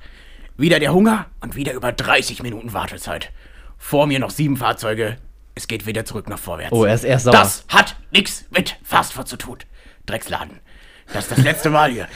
Wieder 0.55 0.79
der 0.79 0.93
Hunger 0.93 1.25
und 1.41 1.57
wieder 1.57 1.73
über 1.73 1.91
30 1.91 2.41
Minuten 2.41 2.71
Wartezeit. 2.71 3.33
Vor 3.77 4.07
mir 4.07 4.19
noch 4.19 4.29
sieben 4.29 4.55
Fahrzeuge. 4.55 5.17
Es 5.53 5.67
geht 5.67 5.85
wieder 5.85 6.05
zurück 6.05 6.29
nach 6.29 6.39
vorwärts. 6.39 6.71
Oh, 6.71 6.85
er 6.85 6.95
ist 6.95 7.03
erst 7.03 7.25
sauer. 7.25 7.33
Das 7.33 7.65
hat 7.67 7.97
nichts 8.11 8.45
mit 8.51 8.77
Fastfood 8.83 9.27
zu 9.27 9.35
tun. 9.35 9.57
Drecksladen. 10.05 10.61
Das 11.11 11.25
ist 11.25 11.31
das 11.37 11.43
letzte 11.43 11.69
Mal 11.69 11.91
hier. 11.91 12.07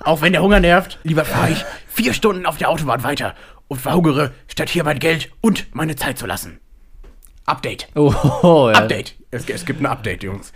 Auch 0.00 0.20
wenn 0.20 0.34
der 0.34 0.42
Hunger 0.42 0.60
nervt, 0.60 0.98
lieber 1.04 1.24
fahre 1.24 1.52
ich 1.52 1.64
vier 1.86 2.12
Stunden 2.12 2.44
auf 2.44 2.58
der 2.58 2.68
Autobahn 2.68 3.02
weiter 3.02 3.34
und 3.68 3.80
verhungere, 3.80 4.34
statt 4.46 4.68
hier 4.68 4.84
mein 4.84 4.98
Geld 4.98 5.32
und 5.40 5.74
meine 5.74 5.96
Zeit 5.96 6.18
zu 6.18 6.26
lassen. 6.26 6.60
Update. 7.46 7.88
Oh, 7.94 8.12
oh 8.42 8.70
ja. 8.74 8.80
Update. 8.80 9.14
Es, 9.30 9.48
es 9.48 9.64
gibt 9.64 9.80
ein 9.80 9.86
Update, 9.86 10.22
Jungs. 10.22 10.52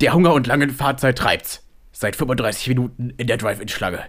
Der 0.00 0.12
Hunger 0.14 0.32
und 0.34 0.46
lange 0.46 0.68
Fahrzeit 0.70 1.18
treibt's. 1.18 1.64
Seit 1.92 2.14
35 2.16 2.68
Minuten 2.68 3.10
in 3.16 3.26
der 3.26 3.36
Drive-In-Schlange. 3.36 4.00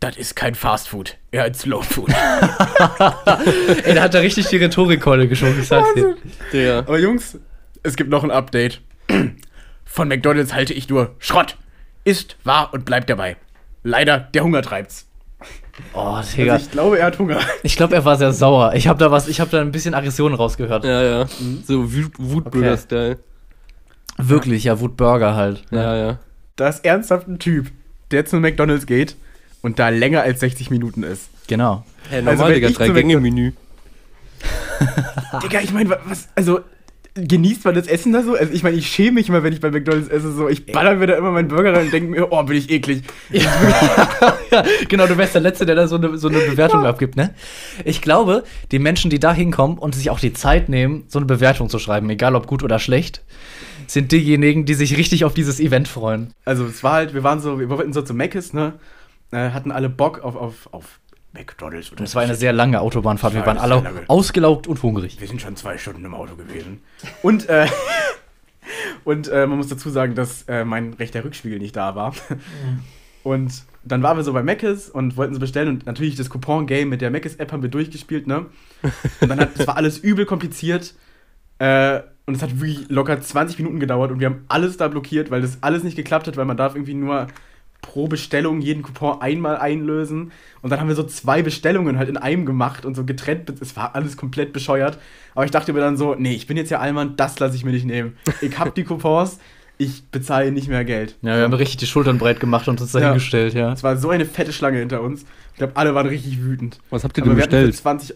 Das 0.00 0.16
ist 0.16 0.34
kein 0.34 0.54
Fastfood, 0.54 1.18
eher 1.30 1.44
ein 1.44 1.52
Slowfood. 1.52 2.08
Ey, 3.84 3.94
da 3.94 4.02
hat 4.02 4.14
er 4.14 4.22
richtig 4.22 4.46
die 4.48 4.56
Rhetorikkeule 4.56 5.28
geschoben, 5.28 5.60
ich 5.60 5.68
sag's 5.68 5.92
dir. 5.94 6.16
Digga. 6.52 6.78
Aber 6.80 6.98
Jungs, 6.98 7.38
es 7.82 7.96
gibt 7.96 8.08
noch 8.08 8.24
ein 8.24 8.30
Update. 8.30 8.80
Von 9.84 10.08
McDonalds 10.08 10.54
halte 10.54 10.72
ich 10.72 10.88
nur 10.88 11.14
Schrott. 11.18 11.56
Ist, 12.04 12.36
war 12.44 12.72
und 12.72 12.86
bleibt 12.86 13.10
dabei. 13.10 13.36
Leider, 13.82 14.18
der 14.20 14.42
Hunger 14.44 14.62
treibt's. 14.62 15.06
Oh, 15.92 16.18
Digga. 16.34 16.54
Also 16.54 16.64
ich 16.66 16.70
glaube, 16.72 16.98
er 16.98 17.06
hat 17.06 17.18
Hunger. 17.18 17.40
Ich 17.62 17.76
glaube, 17.76 17.94
er 17.94 18.04
war 18.06 18.16
sehr 18.16 18.32
sauer. 18.32 18.72
Ich 18.74 18.88
habe 18.88 18.98
da 18.98 19.10
was, 19.10 19.28
ich 19.28 19.38
habe 19.40 19.50
da 19.50 19.60
ein 19.60 19.70
bisschen 19.72 19.92
Aggression 19.92 20.32
rausgehört. 20.32 20.84
Ja, 20.86 21.02
ja. 21.02 21.26
So 21.66 21.92
Wut- 21.92 22.12
Wutbürger-Style. 22.18 23.18
Wirklich, 24.28 24.64
ja, 24.64 24.80
Wutburger 24.80 25.34
halt. 25.34 25.62
Ja, 25.70 25.96
ja. 25.96 26.18
Da 26.56 26.68
ist 26.68 26.84
ernsthaft 26.84 27.28
ein 27.28 27.38
Typ, 27.38 27.70
der 28.10 28.26
zu 28.26 28.36
McDonalds 28.38 28.86
geht 28.86 29.16
und 29.62 29.78
da 29.78 29.88
länger 29.88 30.22
als 30.22 30.40
60 30.40 30.70
Minuten 30.70 31.02
ist. 31.02 31.28
Genau. 31.46 31.84
Hey, 32.08 32.18
Also, 32.18 32.30
normal, 32.30 32.48
wenn 32.48 32.54
Digga, 32.54 32.68
ich 32.68 32.76
drei 32.76 32.86
zu 32.88 32.94
Gänge-Menü. 32.94 33.52
Digga, 35.42 35.60
ich 35.60 35.72
meine, 35.72 35.90
was, 35.90 36.28
also, 36.34 36.60
genießt 37.14 37.64
man 37.64 37.74
das 37.74 37.86
Essen 37.86 38.12
da 38.12 38.22
so? 38.22 38.34
Also, 38.34 38.52
ich 38.52 38.62
meine, 38.62 38.76
ich 38.76 38.86
schäme 38.86 39.12
mich 39.12 39.28
immer, 39.28 39.42
wenn 39.42 39.52
ich 39.52 39.60
bei 39.60 39.70
McDonalds 39.70 40.08
esse, 40.08 40.32
so, 40.32 40.48
ich 40.48 40.66
baller 40.66 40.94
mir 40.94 41.06
da 41.06 41.14
immer 41.14 41.30
meinen 41.30 41.48
Burger 41.48 41.74
rein 41.74 41.86
und 41.86 41.92
denke 41.92 42.10
mir, 42.10 42.32
oh, 42.32 42.42
bin 42.42 42.56
ich 42.56 42.70
eklig. 42.70 43.02
ja, 43.30 44.64
genau, 44.88 45.06
du 45.06 45.16
wärst 45.18 45.34
der 45.34 45.42
Letzte, 45.42 45.66
der 45.66 45.74
da 45.74 45.88
so 45.88 45.96
eine, 45.96 46.16
so 46.16 46.28
eine 46.28 46.38
Bewertung 46.38 46.84
abgibt, 46.84 47.16
ne? 47.16 47.34
Ich 47.84 48.00
glaube, 48.00 48.44
die 48.70 48.78
Menschen, 48.78 49.10
die 49.10 49.18
da 49.18 49.32
hinkommen 49.32 49.78
und 49.78 49.94
sich 49.94 50.10
auch 50.10 50.20
die 50.20 50.32
Zeit 50.32 50.68
nehmen, 50.68 51.04
so 51.08 51.18
eine 51.18 51.26
Bewertung 51.26 51.68
zu 51.68 51.78
schreiben, 51.78 52.08
egal 52.10 52.34
ob 52.34 52.46
gut 52.46 52.62
oder 52.62 52.78
schlecht, 52.78 53.22
sind 53.92 54.12
diejenigen, 54.12 54.64
die 54.64 54.74
sich 54.74 54.96
richtig 54.96 55.24
auf 55.24 55.34
dieses 55.34 55.60
Event 55.60 55.88
freuen. 55.88 56.32
Also, 56.44 56.66
es 56.66 56.82
war 56.82 56.92
halt, 56.94 57.14
wir 57.14 57.22
waren 57.22 57.40
so, 57.40 57.58
wir 57.58 57.68
wollten 57.68 57.92
so 57.92 58.02
zu 58.02 58.14
Mc's, 58.14 58.52
ne? 58.52 58.74
Äh, 59.32 59.50
hatten 59.50 59.70
alle 59.70 59.88
Bock 59.88 60.20
auf, 60.20 60.36
auf, 60.36 60.68
auf 60.72 61.00
McDonalds. 61.32 61.92
Oder 61.92 62.02
Es 62.02 62.14
war 62.14 62.22
eine 62.22 62.34
sehr 62.34 62.52
lange 62.52 62.80
Autobahnfahrt. 62.80 63.34
Wir 63.34 63.46
waren 63.46 63.58
alle 63.58 64.04
ausgelaugt 64.08 64.66
und 64.66 64.82
hungrig. 64.82 65.20
Wir 65.20 65.28
sind 65.28 65.40
schon 65.40 65.56
zwei 65.56 65.78
Stunden 65.78 66.04
im 66.04 66.14
Auto 66.14 66.34
gewesen. 66.34 66.82
Und, 67.22 67.48
äh, 67.48 67.66
und 69.04 69.28
äh, 69.28 69.46
man 69.46 69.58
muss 69.58 69.68
dazu 69.68 69.90
sagen, 69.90 70.14
dass 70.14 70.42
äh, 70.48 70.64
mein 70.64 70.94
rechter 70.94 71.24
Rückspiegel 71.24 71.58
nicht 71.58 71.76
da 71.76 71.94
war. 71.94 72.14
Und 73.22 73.64
dann 73.84 74.02
waren 74.02 74.16
wir 74.16 74.24
so 74.24 74.32
bei 74.32 74.42
Mc's 74.42 74.88
und 74.88 75.16
wollten 75.16 75.34
sie 75.34 75.40
bestellen 75.40 75.68
und 75.68 75.86
natürlich 75.86 76.16
das 76.16 76.30
Coupon-Game 76.30 76.88
mit 76.88 77.00
der 77.00 77.10
Mc's 77.10 77.36
App 77.36 77.52
haben 77.52 77.62
wir 77.62 77.70
durchgespielt, 77.70 78.26
ne? 78.26 78.46
Und 79.20 79.28
dann 79.28 79.40
hat, 79.40 79.50
es 79.58 79.66
war 79.66 79.76
alles 79.76 79.98
übel 79.98 80.26
kompliziert. 80.26 80.94
Äh, 81.60 82.00
und 82.26 82.34
es 82.36 82.42
hat 82.42 82.60
wirklich 82.60 82.88
locker 82.88 83.20
20 83.20 83.58
Minuten 83.58 83.80
gedauert 83.80 84.10
und 84.10 84.20
wir 84.20 84.26
haben 84.26 84.44
alles 84.48 84.76
da 84.76 84.88
blockiert, 84.88 85.30
weil 85.30 85.42
das 85.42 85.58
alles 85.62 85.82
nicht 85.84 85.96
geklappt 85.96 86.26
hat, 86.26 86.36
weil 86.36 86.44
man 86.44 86.56
darf 86.56 86.74
irgendwie 86.74 86.94
nur 86.94 87.26
pro 87.82 88.08
Bestellung 88.08 88.60
jeden 88.60 88.82
Coupon 88.82 89.20
einmal 89.20 89.56
einlösen. 89.56 90.32
Und 90.62 90.70
dann 90.70 90.80
haben 90.80 90.88
wir 90.88 90.94
so 90.94 91.02
zwei 91.02 91.42
Bestellungen 91.42 91.98
halt 91.98 92.08
in 92.08 92.16
einem 92.16 92.46
gemacht 92.46 92.84
und 92.84 92.94
so 92.94 93.04
getrennt. 93.04 93.52
Es 93.60 93.74
war 93.76 93.94
alles 93.94 94.16
komplett 94.16 94.52
bescheuert. 94.52 94.98
Aber 95.34 95.44
ich 95.44 95.50
dachte 95.50 95.72
mir 95.72 95.80
dann 95.80 95.96
so, 95.96 96.14
nee, 96.14 96.34
ich 96.34 96.46
bin 96.46 96.56
jetzt 96.56 96.70
ja 96.70 96.78
Allmann, 96.78 97.16
das 97.16 97.38
lasse 97.38 97.56
ich 97.56 97.64
mir 97.64 97.72
nicht 97.72 97.86
nehmen. 97.86 98.16
Ich 98.42 98.58
hab 98.58 98.74
die 98.74 98.84
Coupons, 98.84 99.38
ich 99.78 100.04
bezahle 100.10 100.52
nicht 100.52 100.68
mehr 100.68 100.84
Geld. 100.84 101.16
Ja, 101.22 101.36
wir 101.36 101.42
haben 101.44 101.54
richtig 101.54 101.78
die 101.78 101.86
Schultern 101.86 102.18
breit 102.18 102.38
gemacht 102.38 102.68
und 102.68 102.80
uns 102.80 102.92
Ja. 102.92 103.00
dahingestellt, 103.00 103.54
ja. 103.54 103.72
Es 103.72 103.82
war 103.82 103.96
so 103.96 104.10
eine 104.10 104.26
fette 104.26 104.52
Schlange 104.52 104.78
hinter 104.78 105.00
uns. 105.00 105.24
Ich 105.52 105.58
glaube, 105.58 105.74
alle 105.76 105.94
waren 105.94 106.06
richtig 106.06 106.42
wütend. 106.42 106.78
Was 106.90 107.02
habt 107.02 107.16
ihr 107.16 107.22
Aber 107.24 107.30
denn 107.30 107.38
bestellt? 107.38 107.74
20. 107.74 108.14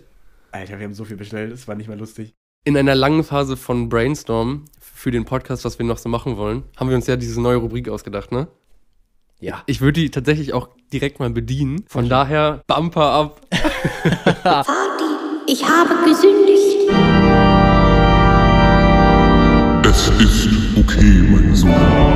Alter, 0.52 0.78
wir 0.78 0.84
haben 0.84 0.94
so 0.94 1.04
viel 1.04 1.16
bestellt, 1.16 1.52
es 1.52 1.66
war 1.66 1.74
nicht 1.74 1.88
mehr 1.88 1.96
lustig. 1.96 2.34
In 2.66 2.78
einer 2.78 2.94
langen 2.94 3.24
Phase 3.24 3.58
von 3.58 3.90
Brainstorm 3.90 4.64
für 4.80 5.10
den 5.10 5.26
Podcast, 5.26 5.66
was 5.66 5.78
wir 5.78 5.84
noch 5.84 5.98
so 5.98 6.08
machen 6.08 6.38
wollen, 6.38 6.62
haben 6.78 6.88
wir 6.88 6.96
uns 6.96 7.06
ja 7.06 7.16
diese 7.16 7.38
neue 7.38 7.58
Rubrik 7.58 7.90
ausgedacht, 7.90 8.32
ne? 8.32 8.48
Ja. 9.38 9.62
Ich 9.66 9.82
würde 9.82 10.00
die 10.00 10.10
tatsächlich 10.10 10.54
auch 10.54 10.70
direkt 10.90 11.20
mal 11.20 11.28
bedienen. 11.28 11.84
Von 11.88 12.08
daher, 12.08 12.62
Bumper 12.66 13.10
ab. 13.10 13.40
Vati, 14.42 14.72
ich 15.46 15.62
habe 15.62 15.94
gesündigt. 16.08 16.88
Es 19.86 20.08
ist 20.18 20.48
okay, 20.78 21.22
mein 21.30 21.54
Sohn. 21.54 22.13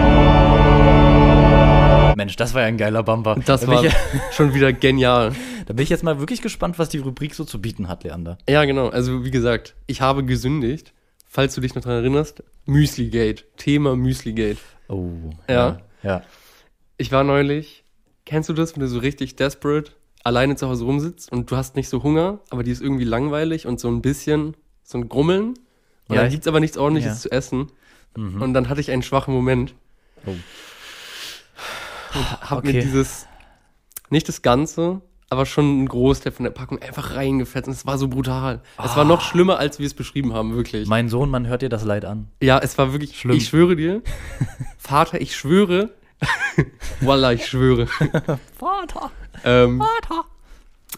Mensch, 2.19 2.35
das 2.37 2.53
war 2.53 2.63
ja 2.63 2.67
ein 2.67 2.77
geiler 2.79 3.03
Bumper. 3.05 3.37
Das 3.47 3.61
da, 3.63 3.67
war 3.69 3.85
ich, 3.85 3.93
schon 4.33 4.53
wieder 4.53 4.73
genial. 4.73 5.33
da 5.67 5.73
bin 5.73 5.83
ich 5.85 5.89
jetzt 5.89 6.03
mal 6.03 6.19
wirklich 6.19 6.43
gespannt, 6.43 6.79
was 6.79 6.89
die 6.89 6.99
Rubrik 6.99 7.33
so 7.35 7.45
zu 7.45 7.61
bieten 7.63 7.89
hat, 7.89 8.03
Leander. 8.05 8.37
Ja, 8.49 8.65
genau. 8.65 8.89
Also, 8.89 9.25
wie 9.25 9.31
gesagt, 9.31 9.75
ich 9.87 10.01
habe 10.01 10.25
gesündigt. 10.25 10.93
falls 11.27 11.55
du 11.55 11.61
dich 11.61 11.75
noch 11.77 11.83
dran 11.83 11.95
erinnerst, 11.95 12.43
Müsligate. 12.67 13.45
Thema 13.57 13.95
Müsligate. 13.97 14.59
Oh. 14.89 15.11
Ja. 15.49 15.79
Ja. 16.03 16.23
Ich 16.97 17.13
war 17.13 17.23
neulich, 17.23 17.85
kennst 18.27 18.49
du 18.49 18.53
das, 18.53 18.75
wenn 18.75 18.81
du 18.81 18.89
so 18.89 18.99
richtig 18.99 19.37
desperate 19.37 19.93
alleine 20.25 20.57
zu 20.57 20.69
Hause 20.69 20.85
rumsitzt 20.85 21.31
und 21.31 21.51
du 21.51 21.57
hast 21.57 21.77
nicht 21.77 21.89
so 21.89 22.03
Hunger, 22.03 22.41
aber 22.51 22.65
die 22.65 22.73
ist 22.73 22.83
irgendwie 22.83 23.05
langweilig 23.05 23.67
und 23.67 23.79
so 23.79 23.89
ein 23.89 24.03
bisschen 24.03 24.57
so 24.83 24.99
ein 24.99 25.09
Grummeln. 25.09 25.51
Und 25.51 25.57
Ja, 26.09 26.17
dann 26.17 26.27
ich- 26.27 26.33
gibt's 26.33 26.49
aber 26.49 26.59
nichts 26.61 26.77
ordentliches 26.77 27.13
ja. 27.13 27.21
zu 27.21 27.31
essen. 27.31 27.69
Mhm. 28.17 28.43
Und 28.43 28.55
dann 28.55 28.69
hatte 28.69 28.81
ich 28.81 28.91
einen 28.91 29.03
schwachen 29.03 29.33
Moment. 29.33 29.75
Oh. 30.27 30.35
Und 32.15 32.51
hab 32.51 32.59
Okay. 32.59 32.73
mir 32.75 32.81
dieses, 32.83 33.27
nicht 34.11 34.29
das 34.29 34.43
Ganze, 34.43 35.01
aber 35.31 35.45
schon 35.47 35.83
ein 35.83 35.89
Großteil 35.89 36.33
von 36.33 36.45
der 36.45 36.51
Packung 36.51 36.81
einfach 36.81 37.15
reingefetzt. 37.15 37.69
Und 37.69 37.75
es 37.75 37.85
war 37.87 37.99
so 37.99 38.09
brutal. 38.09 38.63
Es 38.83 38.97
war 38.97 39.05
noch 39.05 39.21
schlimmer, 39.21 39.59
als 39.59 39.79
wir 39.79 39.87
es 39.87 39.95
beschrieben 39.95 40.33
haben, 40.33 40.55
wirklich. 40.55 40.89
Mein 40.89 41.09
Sohn, 41.09 41.31
man 41.31 41.47
hört 41.47 41.63
dir 41.63 41.69
das 41.69 41.85
Leid 41.85 42.05
an. 42.05 42.29
Ja, 42.43 42.59
es 42.59 42.79
war 42.79 42.93
wirklich 42.93 43.19
Schlimm. 43.19 43.37
Ich 43.37 43.49
schwöre 43.49 43.77
dir, 43.77 44.03
Vater, 44.79 45.21
ich 45.21 45.37
schwöre. 45.37 45.91
Wallah, 47.01 47.33
ich 47.33 47.47
schwöre. 47.47 47.87
Vater. 48.57 49.11
Ähm, 49.45 49.79
Vater. 49.81 50.25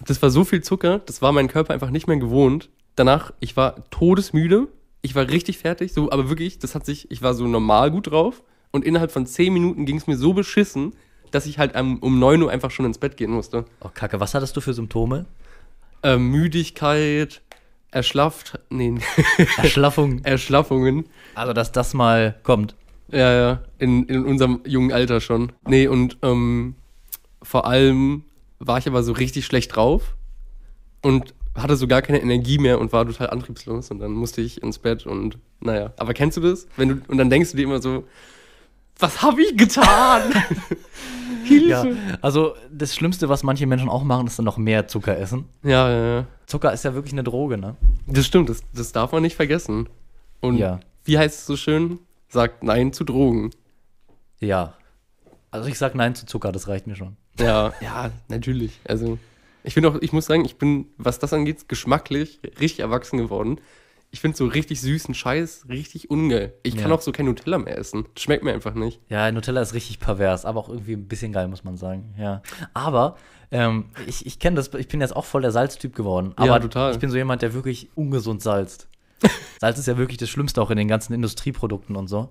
das 0.06 0.22
war 0.22 0.30
so 0.30 0.44
viel 0.44 0.62
Zucker, 0.62 1.00
das 1.00 1.20
war 1.20 1.32
mein 1.32 1.48
Körper 1.48 1.74
einfach 1.74 1.90
nicht 1.90 2.06
mehr 2.06 2.16
gewohnt. 2.16 2.70
Danach, 2.96 3.32
ich 3.40 3.56
war 3.56 3.88
todesmüde, 3.90 4.68
ich 5.02 5.14
war 5.14 5.28
richtig 5.28 5.58
fertig, 5.58 5.92
so, 5.92 6.10
aber 6.10 6.28
wirklich, 6.30 6.58
das 6.58 6.74
hat 6.74 6.86
sich, 6.86 7.10
ich 7.10 7.20
war 7.20 7.34
so 7.34 7.46
normal 7.46 7.90
gut 7.90 8.10
drauf 8.10 8.42
und 8.72 8.84
innerhalb 8.84 9.10
von 9.10 9.26
10 9.26 9.52
Minuten 9.52 9.84
ging 9.86 9.96
es 9.96 10.06
mir 10.06 10.16
so 10.16 10.32
beschissen, 10.32 10.94
dass 11.30 11.46
ich 11.46 11.58
halt 11.58 11.76
um 11.76 12.18
9 12.18 12.42
Uhr 12.42 12.50
einfach 12.50 12.70
schon 12.70 12.86
ins 12.86 12.98
Bett 12.98 13.16
gehen 13.16 13.30
musste. 13.30 13.64
Oh, 13.80 13.90
Kacke, 13.92 14.20
was 14.20 14.34
hattest 14.34 14.56
du 14.56 14.60
für 14.60 14.74
Symptome? 14.74 15.26
Ähm, 16.02 16.30
Müdigkeit, 16.30 17.42
erschlafft, 17.90 18.58
nee, 18.70 18.94
Erschlaffung. 19.56 20.24
Erschlaffungen. 20.24 21.06
Also, 21.34 21.52
dass 21.52 21.72
das 21.72 21.94
mal 21.94 22.36
kommt. 22.42 22.74
Ja, 23.12 23.32
ja, 23.32 23.62
in, 23.78 24.06
in 24.06 24.24
unserem 24.24 24.60
jungen 24.64 24.92
Alter 24.92 25.20
schon. 25.20 25.52
Nee, 25.66 25.88
und 25.88 26.18
ähm, 26.22 26.76
vor 27.42 27.66
allem 27.66 28.24
war 28.60 28.78
ich 28.78 28.86
aber 28.86 29.02
so 29.02 29.12
richtig 29.12 29.46
schlecht 29.46 29.74
drauf 29.74 30.14
und 31.02 31.34
hatte 31.56 31.76
so 31.76 31.88
gar 31.88 32.02
keine 32.02 32.22
Energie 32.22 32.58
mehr 32.58 32.78
und 32.78 32.92
war 32.92 33.04
total 33.06 33.30
antriebslos 33.30 33.90
und 33.90 33.98
dann 33.98 34.12
musste 34.12 34.40
ich 34.40 34.62
ins 34.62 34.78
Bett 34.78 35.06
und 35.06 35.38
naja. 35.60 35.92
Aber 35.98 36.14
kennst 36.14 36.36
du 36.36 36.40
das? 36.40 36.68
Wenn 36.76 36.88
du, 36.88 37.00
und 37.08 37.18
dann 37.18 37.30
denkst 37.30 37.50
du 37.50 37.56
dir 37.56 37.64
immer 37.64 37.82
so, 37.82 38.04
was 39.00 39.22
habe 39.22 39.42
ich 39.42 39.56
getan? 39.56 40.22
Hilfe! 41.44 41.66
Ja. 41.90 42.18
Also, 42.20 42.54
das 42.70 42.94
Schlimmste, 42.94 43.28
was 43.28 43.42
manche 43.42 43.66
Menschen 43.66 43.88
auch 43.88 44.04
machen, 44.04 44.26
ist 44.26 44.38
dann 44.38 44.44
noch 44.44 44.56
mehr 44.58 44.86
Zucker 44.88 45.16
essen. 45.18 45.46
Ja, 45.62 45.90
ja, 45.90 46.16
ja. 46.18 46.26
Zucker 46.46 46.72
ist 46.72 46.84
ja 46.84 46.94
wirklich 46.94 47.12
eine 47.12 47.24
Droge, 47.24 47.58
ne? 47.58 47.76
Das 48.06 48.26
stimmt, 48.26 48.48
das, 48.48 48.62
das 48.74 48.92
darf 48.92 49.12
man 49.12 49.22
nicht 49.22 49.36
vergessen. 49.36 49.88
Und 50.40 50.56
Ja. 50.58 50.80
wie 51.04 51.18
heißt 51.18 51.40
es 51.40 51.46
so 51.46 51.56
schön? 51.56 51.98
Sagt 52.28 52.62
Nein 52.62 52.92
zu 52.92 53.04
Drogen. 53.04 53.50
Ja. 54.38 54.74
Also, 55.50 55.68
ich 55.68 55.78
sag 55.78 55.94
Nein 55.94 56.14
zu 56.14 56.26
Zucker, 56.26 56.52
das 56.52 56.68
reicht 56.68 56.86
mir 56.86 56.94
schon. 56.96 57.16
Ja, 57.38 57.72
ja, 57.80 58.10
natürlich. 58.28 58.80
Also, 58.86 59.18
ich 59.64 59.74
finde 59.74 59.90
auch, 59.90 59.96
ich 60.00 60.12
muss 60.12 60.26
sagen, 60.26 60.44
ich 60.44 60.56
bin, 60.56 60.86
was 60.98 61.18
das 61.18 61.32
angeht, 61.32 61.68
geschmacklich 61.68 62.40
richtig 62.60 62.80
erwachsen 62.80 63.18
geworden. 63.18 63.60
Ich 64.12 64.20
finde 64.20 64.36
so 64.36 64.46
richtig 64.46 64.80
süßen 64.80 65.14
Scheiß 65.14 65.66
richtig 65.68 66.10
ungeil. 66.10 66.54
Ich 66.64 66.76
kann 66.76 66.90
Ja. 66.90 66.96
auch 66.96 67.00
so 67.00 67.12
kein 67.12 67.26
Nutella 67.26 67.58
mehr 67.58 67.78
essen. 67.78 68.06
Das 68.14 68.24
schmeckt 68.24 68.42
mir 68.42 68.52
einfach 68.52 68.74
nicht. 68.74 69.00
Ja, 69.08 69.30
Nutella 69.30 69.60
ist 69.60 69.72
richtig 69.74 70.00
pervers, 70.00 70.44
aber 70.44 70.58
auch 70.60 70.68
irgendwie 70.68 70.94
ein 70.94 71.06
bisschen 71.06 71.32
geil, 71.32 71.46
muss 71.46 71.62
man 71.62 71.76
sagen. 71.76 72.12
Ja. 72.18 72.42
Aber 72.74 73.16
ähm, 73.52 73.86
ich, 74.08 74.26
ich 74.26 74.38
kenne 74.40 74.56
das, 74.56 74.72
ich 74.74 74.88
bin 74.88 75.00
jetzt 75.00 75.14
auch 75.14 75.24
voll 75.24 75.42
der 75.42 75.52
Salztyp 75.52 75.94
geworden. 75.94 76.32
Aber 76.36 76.46
Ja, 76.46 76.58
total. 76.58 76.92
ich 76.92 76.98
bin 76.98 77.08
so 77.10 77.16
jemand, 77.16 77.42
der 77.42 77.54
wirklich 77.54 77.88
ungesund 77.94 78.42
salzt. 78.42 78.88
Salz 79.60 79.78
ist 79.78 79.86
ja 79.86 79.96
wirklich 79.96 80.18
das 80.18 80.28
Schlimmste 80.28 80.60
auch 80.60 80.70
in 80.70 80.76
den 80.76 80.88
ganzen 80.88 81.12
Industrieprodukten 81.12 81.94
und 81.94 82.08
so. 82.08 82.30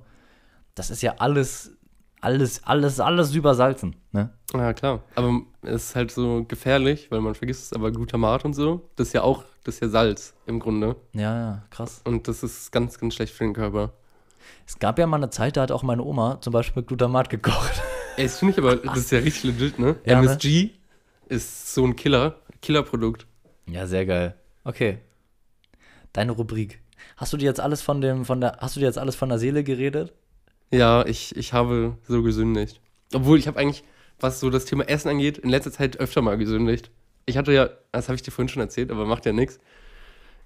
Das 0.75 0.89
ist 0.89 1.01
ja 1.01 1.15
alles, 1.19 1.71
alles, 2.19 2.61
alles, 2.65 2.99
alles 2.99 3.33
übersalzen. 3.33 3.95
Ne? 4.11 4.31
Ja, 4.53 4.73
klar. 4.73 5.03
Aber 5.15 5.41
es 5.61 5.85
ist 5.89 5.95
halt 5.95 6.11
so 6.11 6.43
gefährlich, 6.45 7.07
weil 7.09 7.21
man 7.21 7.35
vergisst 7.35 7.63
es, 7.67 7.73
aber 7.73 7.91
Glutamat 7.91 8.43
und 8.43 8.53
so, 8.53 8.89
das 8.97 9.07
ist 9.07 9.13
ja 9.13 9.21
auch, 9.21 9.45
das 9.63 9.75
ist 9.75 9.81
ja 9.81 9.89
Salz 9.89 10.33
im 10.45 10.59
Grunde. 10.59 10.95
Ja, 11.13 11.37
ja, 11.37 11.63
krass. 11.69 12.01
Und 12.05 12.27
das 12.27 12.43
ist 12.43 12.71
ganz, 12.71 12.97
ganz 12.99 13.15
schlecht 13.15 13.33
für 13.33 13.43
den 13.43 13.53
Körper. 13.53 13.93
Es 14.65 14.79
gab 14.79 14.99
ja 14.99 15.07
mal 15.07 15.17
eine 15.17 15.29
Zeit, 15.29 15.57
da 15.57 15.61
hat 15.61 15.71
auch 15.71 15.83
meine 15.83 16.03
Oma 16.03 16.39
zum 16.41 16.53
Beispiel 16.53 16.81
mit 16.81 16.87
Glutamat 16.87 17.29
gekocht. 17.29 17.81
Ey, 18.17 18.23
das 18.23 18.39
finde 18.39 18.53
ich 18.53 18.57
aber, 18.59 18.75
das 18.75 18.99
ist 18.99 19.11
ja 19.11 19.19
richtig 19.19 19.43
legit, 19.43 19.79
ne? 19.79 19.95
Ja, 20.05 20.21
ne? 20.21 20.27
MSG 20.27 20.71
ist 21.27 21.73
so 21.73 21.85
ein 21.85 21.95
Killer, 21.95 22.35
Killerprodukt. 22.61 23.25
Ja, 23.67 23.87
sehr 23.87 24.05
geil. 24.05 24.35
Okay. 24.63 24.99
Deine 26.13 26.31
Rubrik. 26.31 26.81
Hast 27.17 27.33
du 27.33 27.37
dir 27.37 27.45
jetzt 27.45 27.59
alles 27.59 27.81
von 27.81 28.01
dem, 28.01 28.25
von 28.25 28.41
der, 28.41 28.57
hast 28.59 28.75
du 28.75 28.79
dir 28.79 28.87
jetzt 28.87 28.97
alles 28.97 29.15
von 29.15 29.29
der 29.29 29.39
Seele 29.39 29.63
geredet? 29.63 30.13
Ja, 30.71 31.05
ich, 31.05 31.35
ich 31.35 31.53
habe 31.53 31.97
so 32.07 32.21
gesündigt. 32.23 32.79
Obwohl, 33.13 33.39
ich 33.39 33.47
habe 33.47 33.59
eigentlich, 33.59 33.83
was 34.19 34.39
so 34.39 34.49
das 34.49 34.65
Thema 34.65 34.87
Essen 34.87 35.09
angeht, 35.09 35.37
in 35.37 35.49
letzter 35.49 35.71
Zeit 35.71 35.97
öfter 35.97 36.21
mal 36.21 36.37
gesündigt. 36.37 36.91
Ich 37.29 37.37
hatte 37.37 37.53
ja, 37.53 37.69
das 37.91 38.07
habe 38.09 38.15
ich 38.15 38.23
dir 38.23 38.31
vorhin 38.31 38.49
schon 38.49 38.61
erzählt, 38.61 38.89
aber 38.89 39.05
macht 39.05 39.23
ja 39.27 39.31
nichts. 39.33 39.59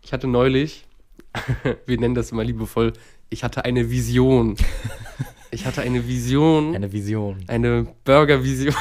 Ich 0.02 0.12
hatte 0.12 0.28
neulich, 0.28 0.86
wir 1.86 1.98
nennen 1.98 2.14
das 2.14 2.34
immer 2.34 2.44
liebevoll, 2.44 2.92
ich 3.30 3.46
hatte 3.46 3.64
eine 3.64 3.90
Vision. 3.90 4.58
Ich 5.50 5.66
hatte 5.66 5.82
eine 5.82 6.06
Vision, 6.08 6.76
Eine 6.76 6.92
Vision. 6.92 7.38
eine 7.48 7.88
Burger-Vision. 8.04 8.76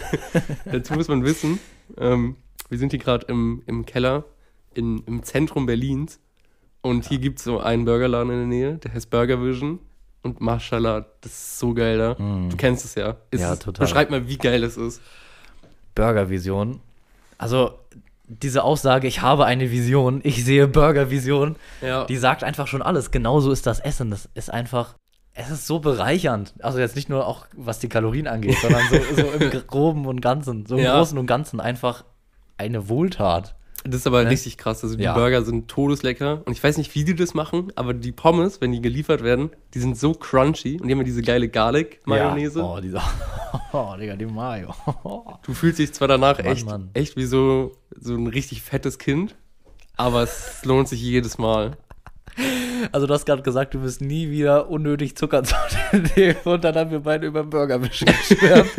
Dazu 0.66 0.92
muss 0.94 1.08
man 1.08 1.24
wissen, 1.24 1.58
ähm, 1.96 2.36
wir 2.68 2.78
sind 2.78 2.90
hier 2.90 2.98
gerade 2.98 3.24
im, 3.28 3.62
im 3.66 3.86
Keller 3.86 4.24
in, 4.74 4.98
im 5.06 5.22
Zentrum 5.22 5.64
Berlins 5.66 6.20
und 6.82 7.06
hier 7.08 7.18
gibt 7.20 7.38
es 7.38 7.44
so 7.44 7.58
einen 7.60 7.84
Burgerladen 7.86 8.30
in 8.32 8.38
der 8.38 8.46
Nähe, 8.46 8.78
der 8.78 8.92
heißt 8.92 9.08
Burger 9.08 9.42
Vision 9.42 9.78
und 10.22 10.40
Mashallah, 10.42 11.06
das 11.22 11.32
ist 11.32 11.58
so 11.58 11.72
geil 11.72 11.96
da. 11.96 12.14
Du 12.14 12.56
kennst 12.58 12.84
es 12.84 12.96
ja. 12.96 13.16
Es 13.30 13.40
Mm. 13.40 13.42
Ja, 13.44 13.56
total. 13.56 13.86
Beschreib 13.86 14.10
mal, 14.10 14.28
wie 14.28 14.36
geil 14.36 14.62
es 14.62 14.76
ist. 14.76 15.00
Burgervision. 15.94 16.80
Also, 17.40 17.78
diese 18.28 18.62
Aussage, 18.62 19.08
ich 19.08 19.22
habe 19.22 19.44
eine 19.46 19.70
Vision, 19.70 20.20
ich 20.22 20.44
sehe 20.44 20.68
Burgervision, 20.68 21.56
Ja. 21.80 22.04
die 22.04 22.16
sagt 22.16 22.44
einfach 22.44 22.66
schon 22.68 22.82
alles. 22.82 23.10
Genauso 23.10 23.50
ist 23.50 23.66
das 23.66 23.80
Essen. 23.80 24.10
Das 24.10 24.28
ist 24.34 24.52
einfach, 24.52 24.94
es 25.34 25.50
ist 25.50 25.66
so 25.66 25.80
bereichernd. 25.80 26.54
Also 26.60 26.78
jetzt 26.78 26.94
nicht 26.96 27.08
nur 27.08 27.26
auch, 27.26 27.46
was 27.56 27.78
die 27.80 27.88
Kalorien 27.88 28.28
angeht, 28.28 28.56
sondern 28.60 28.82
so, 28.88 29.22
so 29.22 29.26
im 29.32 29.50
Groben 29.66 30.06
und 30.06 30.20
Ganzen, 30.20 30.66
so 30.66 30.76
im 30.76 30.84
Ja. 30.84 30.96
Großen 30.98 31.18
und 31.18 31.26
Ganzen 31.26 31.60
einfach 31.60 32.04
eine 32.56 32.88
Wohltat. 32.88 33.56
Das 33.84 33.96
ist 34.00 34.06
aber 34.06 34.24
Ne? 34.24 34.30
richtig 34.30 34.58
krass. 34.58 34.82
Also 34.84 34.96
die 34.96 35.04
Ja. 35.04 35.14
Burger 35.14 35.42
sind 35.42 35.68
todeslecker. 35.68 36.42
Und 36.44 36.52
ich 36.52 36.62
weiß 36.62 36.76
nicht, 36.76 36.94
wie 36.94 37.04
die 37.04 37.14
das 37.14 37.32
machen, 37.32 37.72
aber 37.76 37.94
die 37.94 38.12
Pommes, 38.12 38.60
wenn 38.60 38.72
die 38.72 38.82
geliefert 38.82 39.22
werden, 39.22 39.50
die 39.72 39.78
sind 39.80 39.96
so 39.96 40.12
crunchy 40.12 40.78
und 40.80 40.86
die 40.86 40.92
haben 40.92 40.98
ja 40.98 41.04
diese 41.04 41.22
geile 41.22 41.48
Garlic-Mayonnaise. 41.48 42.58
Ja. 42.58 42.64
Oh, 42.66 42.78
diese, 42.80 43.00
oh, 43.72 43.94
Digga, 43.98 44.16
die 44.16 44.26
Mayo. 44.26 44.74
Du 45.42 45.54
fühlst 45.54 45.78
dich 45.78 45.92
zwar 45.94 46.08
danach 46.08 46.36
Mann, 46.38 46.46
echt, 46.46 46.66
Mann. 46.66 46.90
echt 46.92 47.16
wie 47.16 47.24
so, 47.24 47.72
so 47.98 48.14
ein 48.14 48.26
richtig 48.26 48.60
fettes 48.62 48.98
Kind, 48.98 49.34
aber 49.96 50.22
es 50.24 50.60
lohnt 50.64 50.88
sich 50.88 51.00
jedes 51.00 51.38
Mal. 51.38 51.78
Also 52.92 53.06
du 53.06 53.12
hast 53.14 53.26
gerade 53.26 53.42
gesagt, 53.42 53.74
du 53.74 53.82
wirst 53.82 54.00
nie 54.00 54.30
wieder 54.30 54.70
unnötig 54.70 55.16
Zucker 55.16 55.42
zu 55.42 55.54
dir 55.92 56.02
nehmen 56.16 56.36
und 56.44 56.64
dann 56.64 56.74
haben 56.76 56.90
wir 56.90 57.00
beide 57.00 57.26
über 57.26 57.44
Burger 57.44 57.78
geschwärmt. 57.78 58.70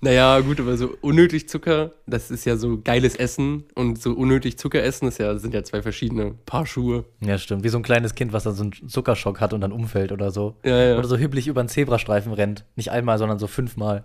Naja, 0.00 0.40
gut, 0.40 0.60
aber 0.60 0.76
so 0.76 0.96
unnötig 1.00 1.48
Zucker, 1.48 1.92
das 2.06 2.30
ist 2.30 2.44
ja 2.44 2.56
so 2.56 2.80
geiles 2.80 3.16
Essen 3.16 3.64
und 3.74 4.00
so 4.00 4.12
unnötig 4.12 4.58
Zucker 4.58 4.82
essen, 4.82 5.08
ist 5.08 5.18
ja, 5.18 5.36
sind 5.38 5.54
ja 5.54 5.64
zwei 5.64 5.82
verschiedene 5.82 6.34
Paar 6.44 6.66
Schuhe. 6.66 7.04
Ja, 7.20 7.38
stimmt. 7.38 7.64
Wie 7.64 7.68
so 7.70 7.78
ein 7.78 7.82
kleines 7.82 8.14
Kind, 8.14 8.32
was 8.32 8.44
dann 8.44 8.54
so 8.54 8.62
einen 8.64 8.88
Zuckerschock 8.88 9.40
hat 9.40 9.52
und 9.52 9.62
dann 9.62 9.72
umfällt 9.72 10.12
oder 10.12 10.30
so. 10.30 10.56
Ja, 10.64 10.76
ja. 10.76 10.98
Oder 10.98 11.08
so 11.08 11.16
hüblich 11.16 11.48
über 11.48 11.60
einen 11.60 11.68
Zebrastreifen 11.68 12.32
rennt. 12.32 12.64
Nicht 12.76 12.90
einmal, 12.90 13.18
sondern 13.18 13.38
so 13.38 13.46
fünfmal. 13.46 14.04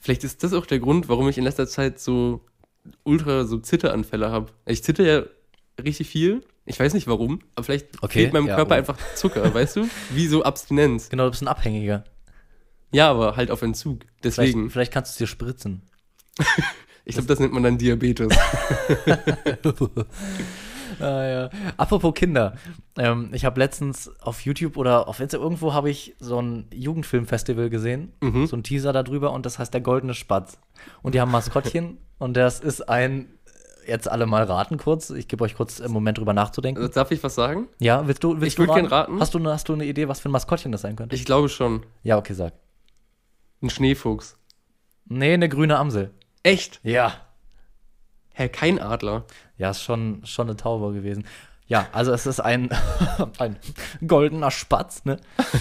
Vielleicht 0.00 0.24
ist 0.24 0.42
das 0.42 0.52
auch 0.52 0.66
der 0.66 0.80
Grund, 0.80 1.08
warum 1.08 1.28
ich 1.28 1.38
in 1.38 1.44
letzter 1.44 1.66
Zeit 1.66 2.00
so 2.00 2.40
ultra 3.04 3.44
so 3.44 3.58
Zitteranfälle 3.58 4.30
habe. 4.30 4.46
Ich 4.66 4.82
zitter 4.82 5.04
ja 5.04 5.22
richtig 5.82 6.08
viel. 6.08 6.42
Ich 6.66 6.78
weiß 6.78 6.94
nicht 6.94 7.06
warum, 7.06 7.40
aber 7.54 7.64
vielleicht 7.64 8.02
Okay, 8.02 8.20
fehlt 8.20 8.32
meinem 8.32 8.46
ja, 8.46 8.56
Körper 8.56 8.74
oh. 8.74 8.78
einfach 8.78 8.96
Zucker, 9.14 9.52
weißt 9.52 9.76
du? 9.76 9.88
Wie 10.10 10.26
so 10.26 10.42
Abstinenz. 10.42 11.08
Genau, 11.08 11.24
du 11.24 11.30
bist 11.30 11.42
ein 11.42 11.48
Abhängiger. 11.48 12.04
Ja, 12.92 13.10
aber 13.10 13.36
halt 13.36 13.50
auf 13.50 13.62
Entzug. 13.62 14.00
Vielleicht, 14.20 14.38
Deswegen. 14.38 14.70
vielleicht 14.70 14.92
kannst 14.92 15.12
du 15.12 15.14
es 15.14 15.18
dir 15.18 15.26
spritzen. 15.26 15.82
Ich 17.06 17.14
glaube, 17.14 17.28
das 17.28 17.40
nennt 17.40 17.52
man 17.54 17.62
dann 17.62 17.78
Diabetes. 17.78 18.28
Ah, 21.00 21.24
ja. 21.24 21.50
Apropos 21.78 22.12
Kinder. 22.14 22.56
Ähm, 22.98 23.30
ich 23.32 23.44
habe 23.46 23.58
letztens 23.58 24.10
auf 24.20 24.42
YouTube 24.42 24.76
oder 24.76 25.08
auf 25.08 25.18
Insta 25.20 25.38
irgendwo 25.38 25.72
habe 25.72 25.88
ich 25.88 26.14
so 26.18 26.40
ein 26.42 26.66
Jugendfilmfestival 26.74 27.70
gesehen. 27.70 28.12
Mhm. 28.20 28.46
So 28.46 28.56
ein 28.56 28.62
Teaser 28.62 28.92
darüber 28.92 29.32
und 29.32 29.46
das 29.46 29.58
heißt 29.58 29.72
der 29.72 29.80
Goldene 29.80 30.12
Spatz. 30.12 30.58
Und 31.02 31.14
die 31.14 31.20
haben 31.20 31.30
ein 31.30 31.32
Maskottchen 31.32 31.98
und 32.18 32.36
das 32.36 32.60
ist 32.60 32.88
ein, 32.88 33.32
jetzt 33.86 34.10
alle 34.10 34.26
mal 34.26 34.44
raten 34.44 34.76
kurz. 34.76 35.08
Ich 35.10 35.26
gebe 35.26 35.42
euch 35.44 35.54
kurz 35.54 35.80
einen 35.80 35.94
Moment 35.94 36.18
drüber 36.18 36.34
nachzudenken. 36.34 36.82
Also, 36.82 36.92
Darf 36.92 37.10
ich 37.12 37.22
was 37.22 37.34
sagen? 37.34 37.68
Ja, 37.78 38.06
willst 38.06 38.22
du, 38.22 38.40
willst 38.40 38.58
Ich 38.58 38.66
du 38.66 38.70
gern 38.70 38.86
raten. 38.86 39.18
Hast 39.20 39.32
du, 39.32 39.42
hast 39.46 39.68
du 39.70 39.72
eine 39.72 39.86
Idee, 39.86 40.06
was 40.08 40.20
für 40.20 40.28
ein 40.28 40.32
Maskottchen 40.32 40.70
das 40.70 40.82
sein 40.82 40.96
könnte? 40.96 41.14
Ich 41.16 41.24
glaube 41.24 41.48
schon. 41.48 41.86
ja, 42.02 42.18
okay, 42.18 42.34
sag. 42.34 42.52
Ein 43.62 43.70
Schneefuchs. 43.70 44.36
Nee, 45.06 45.34
eine 45.34 45.48
grüne 45.48 45.76
Amsel. 45.78 46.12
Echt? 46.42 46.80
Ja. 46.82 47.12
Hä, 48.32 48.48
kein 48.48 48.78
Adler. 48.80 49.24
Ja, 49.58 49.70
ist 49.70 49.82
schon, 49.82 50.22
schon 50.24 50.48
eine 50.48 50.56
Taube 50.56 50.92
gewesen. 50.94 51.26
Ja, 51.66 51.88
also 51.92 52.12
es 52.12 52.26
ist 52.26 52.40
ein, 52.40 52.70
ein 53.38 53.56
goldener 54.06 54.50
Spatz, 54.50 55.04
ne? 55.04 55.18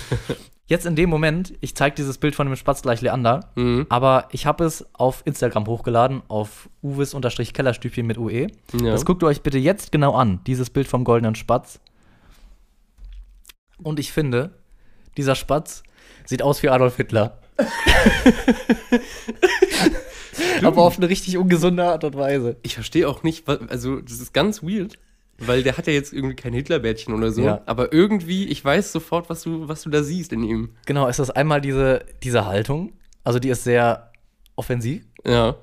Jetzt 0.66 0.86
in 0.86 0.96
dem 0.96 1.10
Moment, 1.10 1.54
ich 1.62 1.76
zeige 1.76 1.96
dieses 1.96 2.20
Bild 2.20 2.36
von 2.36 2.46
dem 2.46 2.56
Spatz 2.56 2.84
gleich 2.84 3.02
Leander, 3.02 3.50
Mhm. 3.56 3.88
aber 3.90 4.28
ich 4.32 4.46
habe 4.46 4.64
es 4.66 4.86
auf 4.94 5.24
Instagram 5.26 5.66
hochgeladen, 5.66 6.22
auf 6.28 6.70
uwis-kellerstübchen 6.84 8.06
mit 8.06 8.20
UE. 8.20 8.48
Ja. 8.74 8.92
Das 8.92 9.04
guckt 9.04 9.24
ihr 9.24 9.28
euch 9.28 9.42
bitte 9.42 9.58
jetzt 9.58 9.92
genau 9.92 10.14
an, 10.14 10.42
dieses 10.46 10.70
Bild 10.70 10.88
vom 10.88 11.04
goldenen 11.06 11.34
Spatz. 11.34 11.80
Und 13.82 14.00
ich 14.00 14.12
finde, 14.12 14.52
dieser 15.18 15.34
Spatz 15.36 15.82
sieht 16.26 16.44
aus 16.44 16.62
wie 16.62 16.70
Adolf 16.70 16.98
Hitler. 16.98 17.40
aber 20.64 20.82
auf 20.82 20.98
eine 20.98 21.10
richtig 21.10 21.38
ungesunde 21.38 21.84
Art 21.84 22.04
und 22.04 22.16
Weise. 22.16 22.58
Ich 22.64 22.76
verstehe 22.76 23.08
auch 23.08 23.24
nicht, 23.24 23.48
also 23.48 24.02
das 24.02 24.20
ist 24.20 24.34
ganz 24.34 24.64
weird, 24.64 24.98
weil 25.38 25.64
der 25.64 25.78
hat 25.78 25.88
ja 25.88 25.94
jetzt 25.94 26.14
irgendwie 26.14 26.36
kein 26.36 26.54
Hitlerbärtchen 26.54 27.14
oder 27.14 27.32
so. 27.32 27.44
Ja. 27.44 27.62
Aber 27.66 27.94
irgendwie, 27.94 28.46
ich 28.48 28.64
weiß 28.64 28.92
sofort, 28.92 29.30
was 29.30 29.44
du, 29.44 29.68
was 29.68 29.84
du 29.84 29.90
da 29.90 30.04
siehst 30.04 30.34
in 30.34 30.44
ihm. 30.44 30.70
Genau, 30.86 31.08
es 31.08 31.20
ist 31.20 31.32
einmal 31.32 31.62
diese, 31.62 32.06
diese 32.24 32.46
Haltung, 32.46 32.94
also 33.24 33.40
die 33.40 33.50
ist 33.50 33.64
sehr 33.64 34.12
offensiv. 34.56 35.04
Ja. 35.26 35.56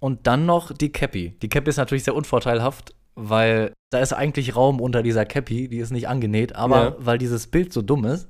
Und 0.00 0.26
dann 0.26 0.46
noch 0.46 0.72
die 0.72 0.92
Cappy. 0.92 1.36
Die 1.42 1.48
Cappy 1.48 1.70
ist 1.70 1.76
natürlich 1.76 2.04
sehr 2.04 2.14
unvorteilhaft, 2.14 2.94
weil 3.14 3.72
da 3.90 3.98
ist 4.00 4.12
eigentlich 4.12 4.54
Raum 4.54 4.80
unter 4.80 5.02
dieser 5.02 5.24
Cappy, 5.24 5.68
die 5.68 5.78
ist 5.78 5.90
nicht 5.90 6.08
angenäht, 6.08 6.54
aber 6.54 6.76
Ja. 6.84 6.96
weil 6.98 7.18
dieses 7.18 7.46
Bild 7.48 7.72
so 7.72 7.82
dumm 7.82 8.04
ist, 8.04 8.28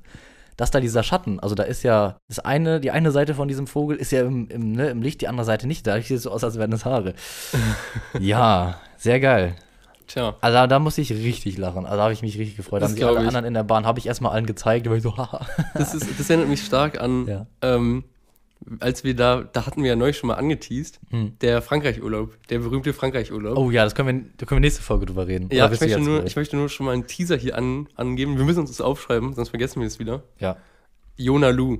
dass 0.58 0.70
da 0.72 0.80
dieser 0.80 1.02
Schatten, 1.02 1.38
also 1.40 1.54
da 1.54 1.62
ist 1.62 1.84
ja 1.84 2.18
das 2.28 2.40
eine, 2.40 2.80
die 2.80 2.90
eine 2.90 3.12
Seite 3.12 3.34
von 3.34 3.48
diesem 3.48 3.66
Vogel 3.66 3.96
ist 3.96 4.10
ja 4.12 4.22
im, 4.22 4.48
im, 4.48 4.72
ne, 4.72 4.88
im 4.90 5.00
Licht, 5.00 5.20
die 5.22 5.28
andere 5.28 5.46
Seite 5.46 5.66
nicht. 5.66 5.86
Da 5.86 5.94
sieht 6.02 6.10
es 6.18 6.24
so 6.24 6.30
aus, 6.32 6.42
als 6.44 6.58
wären 6.58 6.72
das 6.72 6.84
Haare. 6.84 7.14
ja, 8.20 8.74
sehr 8.96 9.20
geil. 9.20 9.54
Tja. 10.08 10.34
Also 10.40 10.54
da, 10.54 10.66
da 10.66 10.78
musste 10.78 11.00
ich 11.00 11.10
richtig 11.12 11.58
lachen. 11.58 11.84
Also 11.84 11.96
da 11.98 12.02
habe 12.04 12.12
ich 12.12 12.22
mich 12.22 12.36
richtig 12.38 12.56
gefreut. 12.56 12.82
Das 12.82 12.90
Haben 12.90 12.96
sich 12.96 13.06
alle 13.06 13.20
ich. 13.20 13.26
anderen 13.28 13.44
in 13.44 13.54
der 13.54 13.62
Bahn, 13.62 13.86
habe 13.86 13.98
ich 13.98 14.06
erstmal 14.06 14.32
allen 14.32 14.46
gezeigt, 14.46 14.88
war 14.88 14.96
ich 14.96 15.02
so, 15.02 15.16
haha. 15.16 15.46
Das, 15.74 15.94
ist, 15.94 16.06
das 16.18 16.28
erinnert 16.28 16.48
mich 16.48 16.64
stark 16.64 17.00
an, 17.00 17.26
Ja. 17.26 17.46
ähm, 17.62 18.04
als 18.80 19.04
wir 19.04 19.14
da, 19.14 19.42
da 19.42 19.66
hatten 19.66 19.82
wir 19.82 19.90
ja 19.90 19.96
neulich 19.96 20.16
schon 20.18 20.28
mal 20.28 20.34
angeteased, 20.34 21.00
der 21.40 21.62
Frankreich-Urlaub, 21.62 22.34
der 22.48 22.58
berühmte 22.58 22.92
Frankreich-Urlaub. 22.92 23.56
Hm. 23.56 23.62
Oh 23.64 23.70
ja, 23.70 23.84
das 23.84 23.94
können 23.94 24.24
wir, 24.24 24.30
da 24.36 24.46
können 24.46 24.60
wir 24.60 24.66
nächste 24.66 24.82
Folge 24.82 25.06
drüber 25.06 25.26
reden. 25.26 25.48
ja, 25.52 25.70
ich 25.70 25.80
möchte, 25.80 26.00
nur, 26.00 26.24
ich 26.24 26.36
möchte 26.36 26.56
nur 26.56 26.68
schon 26.68 26.86
mal 26.86 26.92
einen 26.92 27.06
Teaser 27.06 27.36
hier 27.36 27.56
an, 27.56 27.88
angeben. 27.94 28.36
Wir 28.36 28.44
müssen 28.44 28.60
uns 28.60 28.70
das 28.70 28.80
aufschreiben, 28.80 29.34
sonst 29.34 29.50
vergessen 29.50 29.80
wir 29.80 29.86
es 29.86 29.98
wieder. 29.98 30.22
Ja. 30.38 30.56
Jona 31.16 31.50
Lu. 31.50 31.78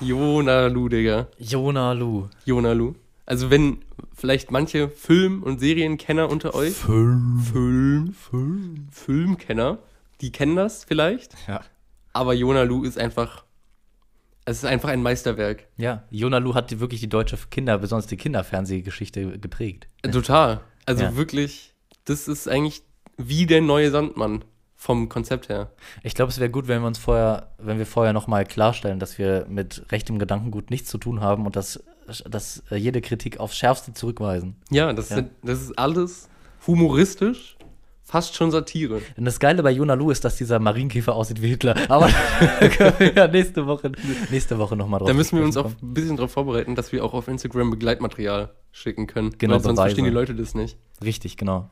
Jona 0.00 0.66
Lu, 0.66 0.88
Digga. 0.88 1.28
Jona 1.38 1.92
Lu. 1.92 2.28
Jona 2.44 2.72
Lu. 2.72 2.94
Also 3.26 3.50
wenn 3.50 3.78
vielleicht 4.14 4.50
manche 4.50 4.88
Film- 4.88 5.42
und 5.42 5.60
Serienkenner 5.60 6.28
unter 6.30 6.54
euch, 6.54 6.72
Film. 6.74 7.40
Film, 7.52 8.14
Film, 8.14 8.88
Filmkenner, 8.90 9.78
die 10.20 10.32
kennen 10.32 10.56
das 10.56 10.84
vielleicht, 10.84 11.34
Ja. 11.46 11.60
aber 12.12 12.34
Jona 12.34 12.62
Lu 12.62 12.82
ist 12.84 12.98
einfach, 12.98 13.44
es 14.44 14.58
ist 14.58 14.64
einfach 14.64 14.88
ein 14.88 15.02
Meisterwerk. 15.02 15.66
Ja, 15.76 16.04
Jona 16.10 16.38
Lu 16.38 16.54
hat 16.54 16.78
wirklich 16.80 17.00
die 17.00 17.08
deutsche 17.08 17.36
Kinder, 17.50 17.78
besonders 17.78 18.06
die 18.06 18.16
Kinderfernsehgeschichte 18.16 19.38
geprägt. 19.38 19.88
Total. 20.10 20.60
Also 20.86 21.04
Ja. 21.04 21.16
wirklich, 21.16 21.74
das 22.04 22.26
ist 22.28 22.48
eigentlich 22.48 22.82
wie 23.16 23.46
der 23.46 23.60
neue 23.60 23.90
Sandmann 23.90 24.44
vom 24.76 25.10
Konzept 25.10 25.50
her. 25.50 25.70
Ich 26.02 26.14
glaube, 26.14 26.30
es 26.32 26.40
wäre 26.40 26.48
gut, 26.50 26.66
wenn 26.66 26.80
wir 26.80 26.86
uns 26.86 26.98
vorher, 26.98 27.50
wenn 27.58 27.78
wir 27.78 27.84
vorher 27.86 28.14
nochmal 28.14 28.46
klarstellen, 28.46 28.98
dass 28.98 29.18
wir 29.18 29.44
mit 29.48 29.84
rechtem 29.92 30.18
Gedankengut 30.18 30.70
nichts 30.70 30.88
zu 30.88 30.96
tun 30.96 31.20
haben 31.20 31.44
und 31.44 31.54
dass, 31.54 31.84
dass 32.28 32.62
äh, 32.70 32.76
jede 32.76 33.02
Kritik 33.02 33.38
aufs 33.40 33.58
Schärfste 33.58 33.92
zurückweisen. 33.92 34.56
Ja, 34.70 34.90
das, 34.94 35.10
Ja. 35.10 35.16
Sind, 35.16 35.32
das 35.42 35.60
ist 35.60 35.78
alles 35.78 36.30
humoristisch, 36.66 37.56
fast 38.10 38.34
schon 38.34 38.50
Satire. 38.50 39.00
Denn 39.16 39.24
das 39.24 39.38
Geile 39.38 39.62
bei 39.62 39.70
Jona 39.70 39.94
Lu 39.94 40.10
ist, 40.10 40.24
dass 40.24 40.36
dieser 40.36 40.58
Marienkäfer 40.58 41.14
aussieht 41.14 41.40
wie 41.42 41.48
Hitler. 41.48 41.76
Aber 41.88 42.08
da 42.60 42.68
können 42.68 42.94
wir 42.98 43.14
ja 43.14 43.28
nächste 43.28 43.66
Woche, 43.66 43.92
nächste 44.30 44.58
Woche 44.58 44.76
nochmal 44.76 44.98
drauf 44.98 45.08
Da 45.08 45.14
müssen 45.14 45.38
wir 45.38 45.44
uns 45.44 45.56
auch 45.56 45.66
ein 45.80 45.94
bisschen 45.94 46.16
darauf 46.16 46.32
vorbereiten, 46.32 46.74
dass 46.74 46.90
wir 46.92 47.04
auch 47.04 47.14
auf 47.14 47.28
Instagram 47.28 47.70
Begleitmaterial 47.70 48.52
schicken 48.72 49.06
können. 49.06 49.30
Genau, 49.38 49.54
weil 49.54 49.60
sonst 49.60 49.76
Beweise. 49.76 49.88
verstehen 49.90 50.04
die 50.04 50.10
Leute 50.10 50.34
das 50.34 50.54
nicht. 50.54 50.76
Richtig, 51.02 51.36
genau. 51.36 51.70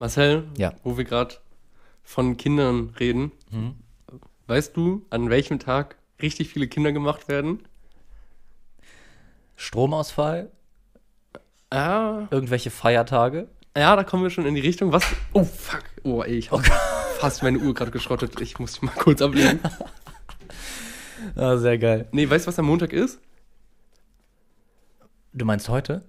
Marcel, 0.00 0.44
Ja. 0.58 0.74
wo 0.82 0.96
wir 0.98 1.04
gerade 1.04 1.36
von 2.02 2.36
Kindern 2.36 2.92
reden, 3.00 3.32
Mhm. 3.50 3.76
weißt 4.46 4.76
du, 4.76 5.06
an 5.10 5.30
welchem 5.30 5.58
Tag 5.58 5.96
richtig 6.20 6.48
viele 6.50 6.68
Kinder 6.68 6.92
gemacht 6.92 7.28
werden? 7.28 7.60
Stromausfall, 9.56 10.50
Ja, 11.72 12.28
irgendwelche 12.30 12.70
Feiertage. 12.70 13.48
Ja, 13.76 13.96
da 13.96 14.04
kommen 14.04 14.22
wir 14.22 14.30
schon 14.30 14.46
in 14.46 14.54
die 14.54 14.60
Richtung. 14.60 14.92
Was? 14.92 15.04
Oh, 15.32 15.44
fuck. 15.44 15.82
Oh, 16.04 16.22
ey, 16.22 16.34
ich 16.34 16.50
hab 16.50 16.64
fast 17.20 17.42
meine 17.42 17.58
Uhr 17.58 17.74
gerade 17.74 17.90
geschrottet. 17.90 18.40
Ich 18.40 18.58
muss 18.58 18.80
mal 18.82 18.92
kurz 18.92 19.20
ablegen. 19.22 19.60
Ah, 21.36 21.56
sehr 21.56 21.78
geil. 21.78 22.06
Nee, 22.12 22.28
weißt 22.28 22.44
du, 22.44 22.48
was 22.48 22.58
am 22.58 22.66
Montag 22.66 22.92
ist? 22.92 23.18
Du 25.32 25.46
meinst 25.46 25.68
heute? 25.70 26.02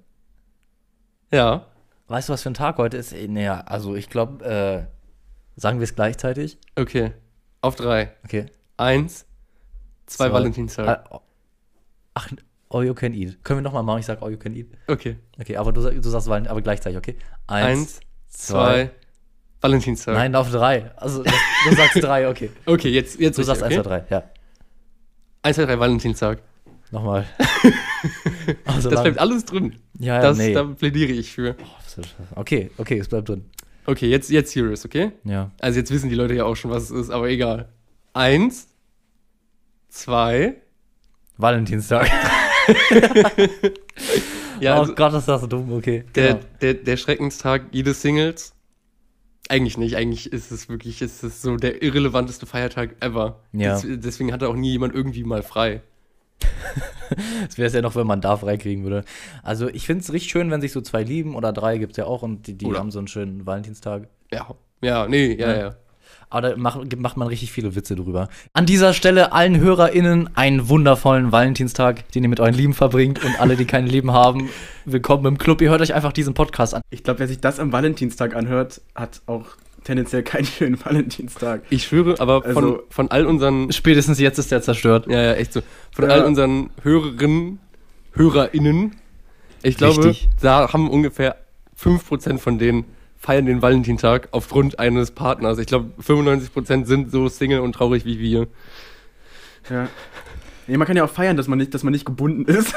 Ja. 1.31 1.67
Weißt 2.07 2.27
du, 2.27 2.33
was 2.33 2.43
für 2.43 2.49
ein 2.49 2.53
Tag 2.53 2.77
heute 2.77 2.97
ist? 2.97 3.13
Naja, 3.13 3.61
also 3.61 3.95
ich 3.95 4.09
glaube, 4.09 4.43
äh, 4.45 5.59
sagen 5.59 5.79
wir 5.79 5.85
es 5.85 5.95
gleichzeitig. 5.95 6.57
Okay. 6.75 7.13
Auf 7.61 7.75
drei. 7.75 8.11
Okay. 8.25 8.47
Eins, 8.77 9.25
zwei, 10.05 10.25
Zwei. 10.27 10.33
Valentinstag. 10.33 11.07
Ah, 11.09 11.21
Ach, 12.13 12.29
all 12.69 12.83
you 12.85 12.93
can 12.93 13.13
eat. 13.13 13.43
Können 13.43 13.59
wir 13.59 13.61
nochmal 13.63 13.83
machen? 13.83 13.99
Ich 13.99 14.05
sag 14.05 14.21
all 14.21 14.31
you 14.31 14.37
can 14.37 14.55
eat. 14.55 14.67
Okay. 14.87 15.17
Okay, 15.39 15.57
aber 15.57 15.71
du, 15.71 15.81
du 15.81 16.09
sagst 16.09 16.27
Valentin, 16.27 16.51
aber 16.51 16.61
gleichzeitig, 16.61 16.97
okay? 16.97 17.15
Eins, 17.47 17.99
zwei, 18.29 18.91
Valentinstag. 19.61 20.15
Nein, 20.15 20.35
auf 20.35 20.51
drei. 20.51 20.91
Also 20.97 21.23
du 21.23 21.75
sagst 21.75 22.01
drei, 22.03 22.29
okay. 22.29 22.49
Okay, 22.65 22.89
jetzt, 22.89 23.19
jetzt 23.19 23.37
Du 23.37 23.43
sagst 23.43 23.61
richtig, 23.63 23.79
eins, 23.79 23.87
zwei, 23.87 23.99
drei, 23.99 24.05
ja. 24.09 24.23
Eins, 25.41 25.55
zwei, 25.55 25.65
drei, 25.65 25.79
Valentinstag. 25.79 26.41
Nochmal. 26.91 27.25
also 28.65 28.89
Das 28.89 28.95
lang. 28.95 29.03
bleibt 29.03 29.19
alles 29.19 29.45
drin. 29.45 29.75
Ja, 29.97 30.15
ja, 30.15 30.21
das, 30.21 30.37
nee. 30.37 30.53
Da 30.53 30.63
plädiere 30.63 31.11
ich 31.11 31.31
für. 31.31 31.55
Okay, 32.35 32.71
okay, 32.77 32.99
es 32.99 33.07
bleibt 33.07 33.29
drin. 33.29 33.45
Okay, 33.87 34.09
jetzt, 34.09 34.29
jetzt 34.29 34.51
serious, 34.51 34.85
okay? 34.85 35.11
Ja. 35.23 35.51
Also 35.59 35.79
jetzt 35.79 35.91
wissen 35.91 36.09
die 36.09 36.15
Leute 36.15 36.33
ja 36.33 36.45
auch 36.45 36.55
schon, 36.55 36.71
was 36.71 36.83
es 36.83 36.91
ist, 36.91 37.09
aber 37.09 37.29
egal. 37.29 37.69
Eins, 38.13 38.67
zwei, 39.89 40.55
Valentinstag. 41.37 42.09
ja, 44.59 44.77
oh 44.77 44.81
also 44.81 44.95
Gott, 44.95 45.13
ist 45.13 45.27
das 45.27 45.41
so 45.41 45.47
dumm, 45.47 45.71
okay. 45.73 46.03
der, 46.15 46.33
Genau. 46.35 46.45
der, 46.61 46.73
der 46.75 46.97
Schreckenstag 46.97 47.63
jedes 47.71 48.01
Singles. 48.01 48.53
Eigentlich 49.47 49.77
nicht, 49.77 49.95
eigentlich 49.95 50.33
ist 50.33 50.51
es 50.51 50.69
wirklich, 50.69 51.01
ist 51.01 51.23
es 51.23 51.41
so 51.41 51.55
der 51.57 51.83
irrelevanteste 51.83 52.45
Feiertag 52.47 52.95
ever. 52.99 53.41
Ja. 53.53 53.79
Des, 53.79 53.85
deswegen 53.99 54.33
hatte 54.33 54.49
auch 54.49 54.55
nie 54.55 54.71
jemand 54.71 54.95
irgendwie 54.95 55.23
mal 55.23 55.43
frei. 55.43 55.81
Das 57.45 57.59
wäre 57.59 57.67
es 57.67 57.73
ja 57.73 57.81
noch, 57.83 57.95
wenn 57.95 58.07
man 58.07 58.19
da 58.19 58.35
freikriegen 58.35 58.83
würde. 58.83 59.05
Also 59.43 59.67
ich 59.69 59.85
finde 59.85 60.01
es 60.01 60.11
richtig 60.11 60.31
schön, 60.31 60.49
wenn 60.49 60.59
sich 60.59 60.71
so 60.71 60.81
zwei 60.81 61.03
lieben 61.03 61.35
oder 61.35 61.53
drei 61.53 61.77
gibt 61.77 61.91
es 61.91 61.97
ja 61.97 62.05
auch 62.05 62.23
und 62.23 62.47
die, 62.47 62.55
die 62.57 62.73
haben 62.73 62.89
so 62.89 62.97
einen 62.97 63.07
schönen 63.07 63.45
Valentinstag. 63.45 64.07
Ja, 64.31 64.55
ja, 64.81 65.07
nee, 65.07 65.35
ja, 65.35 65.51
Ja. 65.51 65.59
ja. 65.59 65.75
Aber 66.29 66.49
da 66.49 66.57
macht, 66.57 66.95
macht 66.97 67.17
man 67.17 67.27
richtig 67.27 67.51
viele 67.51 67.75
Witze 67.75 67.95
drüber. 67.95 68.29
An 68.53 68.65
dieser 68.65 68.93
Stelle 68.93 69.31
allen 69.31 69.59
HörerInnen 69.59 70.29
einen 70.35 70.67
wundervollen 70.69 71.31
Valentinstag, 71.31 72.11
den 72.13 72.23
ihr 72.23 72.29
mit 72.29 72.39
euren 72.39 72.53
Lieben 72.55 72.73
verbringt 72.73 73.23
und 73.23 73.39
alle, 73.39 73.55
die 73.55 73.65
keine 73.65 73.87
Lieben 73.87 74.11
haben, 74.11 74.49
willkommen 74.85 75.25
im 75.25 75.37
Club. 75.37 75.61
Ihr 75.61 75.69
hört 75.69 75.81
euch 75.81 75.93
einfach 75.93 76.13
diesen 76.13 76.33
Podcast 76.33 76.73
an. 76.73 76.81
Ich 76.89 77.03
glaube, 77.03 77.19
wer 77.19 77.27
sich 77.27 77.39
das 77.39 77.59
am 77.59 77.71
Valentinstag 77.71 78.35
anhört, 78.35 78.81
hat 78.95 79.21
auch 79.27 79.45
tendenziell 79.83 80.23
keinen 80.23 80.45
schönen 80.45 80.83
Valentinstag. 80.83 81.61
Ich 81.69 81.83
schwöre, 81.83 82.19
aber 82.19 82.41
von, 82.41 82.55
Also- 82.57 82.83
von 82.89 83.11
all 83.11 83.25
unseren 83.27 83.71
Spätestens 83.71 84.19
jetzt 84.19 84.39
ist 84.39 84.51
der 84.51 84.61
zerstört. 84.63 85.05
Ja, 85.07 85.21
ja, 85.21 85.33
echt 85.33 85.53
so. 85.53 85.61
Von 85.93 86.05
Ja. 86.05 86.11
all 86.15 86.25
unseren 86.25 86.71
Hörerinnen, 86.81 87.59
HörerInnen, 88.13 88.95
ich 89.61 89.77
glaube, 89.77 90.05
Richtig. 90.05 90.29
da 90.41 90.71
haben 90.73 90.89
ungefähr 90.89 91.35
5% 91.75 92.39
von 92.41 92.57
denen 92.57 92.85
feiern 93.25 93.47
den 93.47 93.63
Valentinstag 93.63 94.27
aufgrund 94.31 94.77
eines 94.77 95.09
Partners. 95.09 95.57
Ich 95.57 95.65
glaube, 95.65 95.89
95% 95.99 96.85
sind 96.85 97.11
so 97.11 97.27
Single 97.27 97.59
und 97.61 97.73
traurig 97.73 98.05
wie 98.05 98.19
wir. 98.19 98.47
Ja. 99.67 99.87
Nee, 100.67 100.77
man 100.77 100.85
kann 100.85 100.95
ja 100.95 101.03
auch 101.03 101.09
feiern, 101.09 101.35
dass 101.35 101.47
man 101.47 101.57
nicht, 101.57 101.73
dass 101.73 101.81
man 101.81 101.91
nicht 101.91 102.05
gebunden 102.05 102.45
ist. 102.45 102.75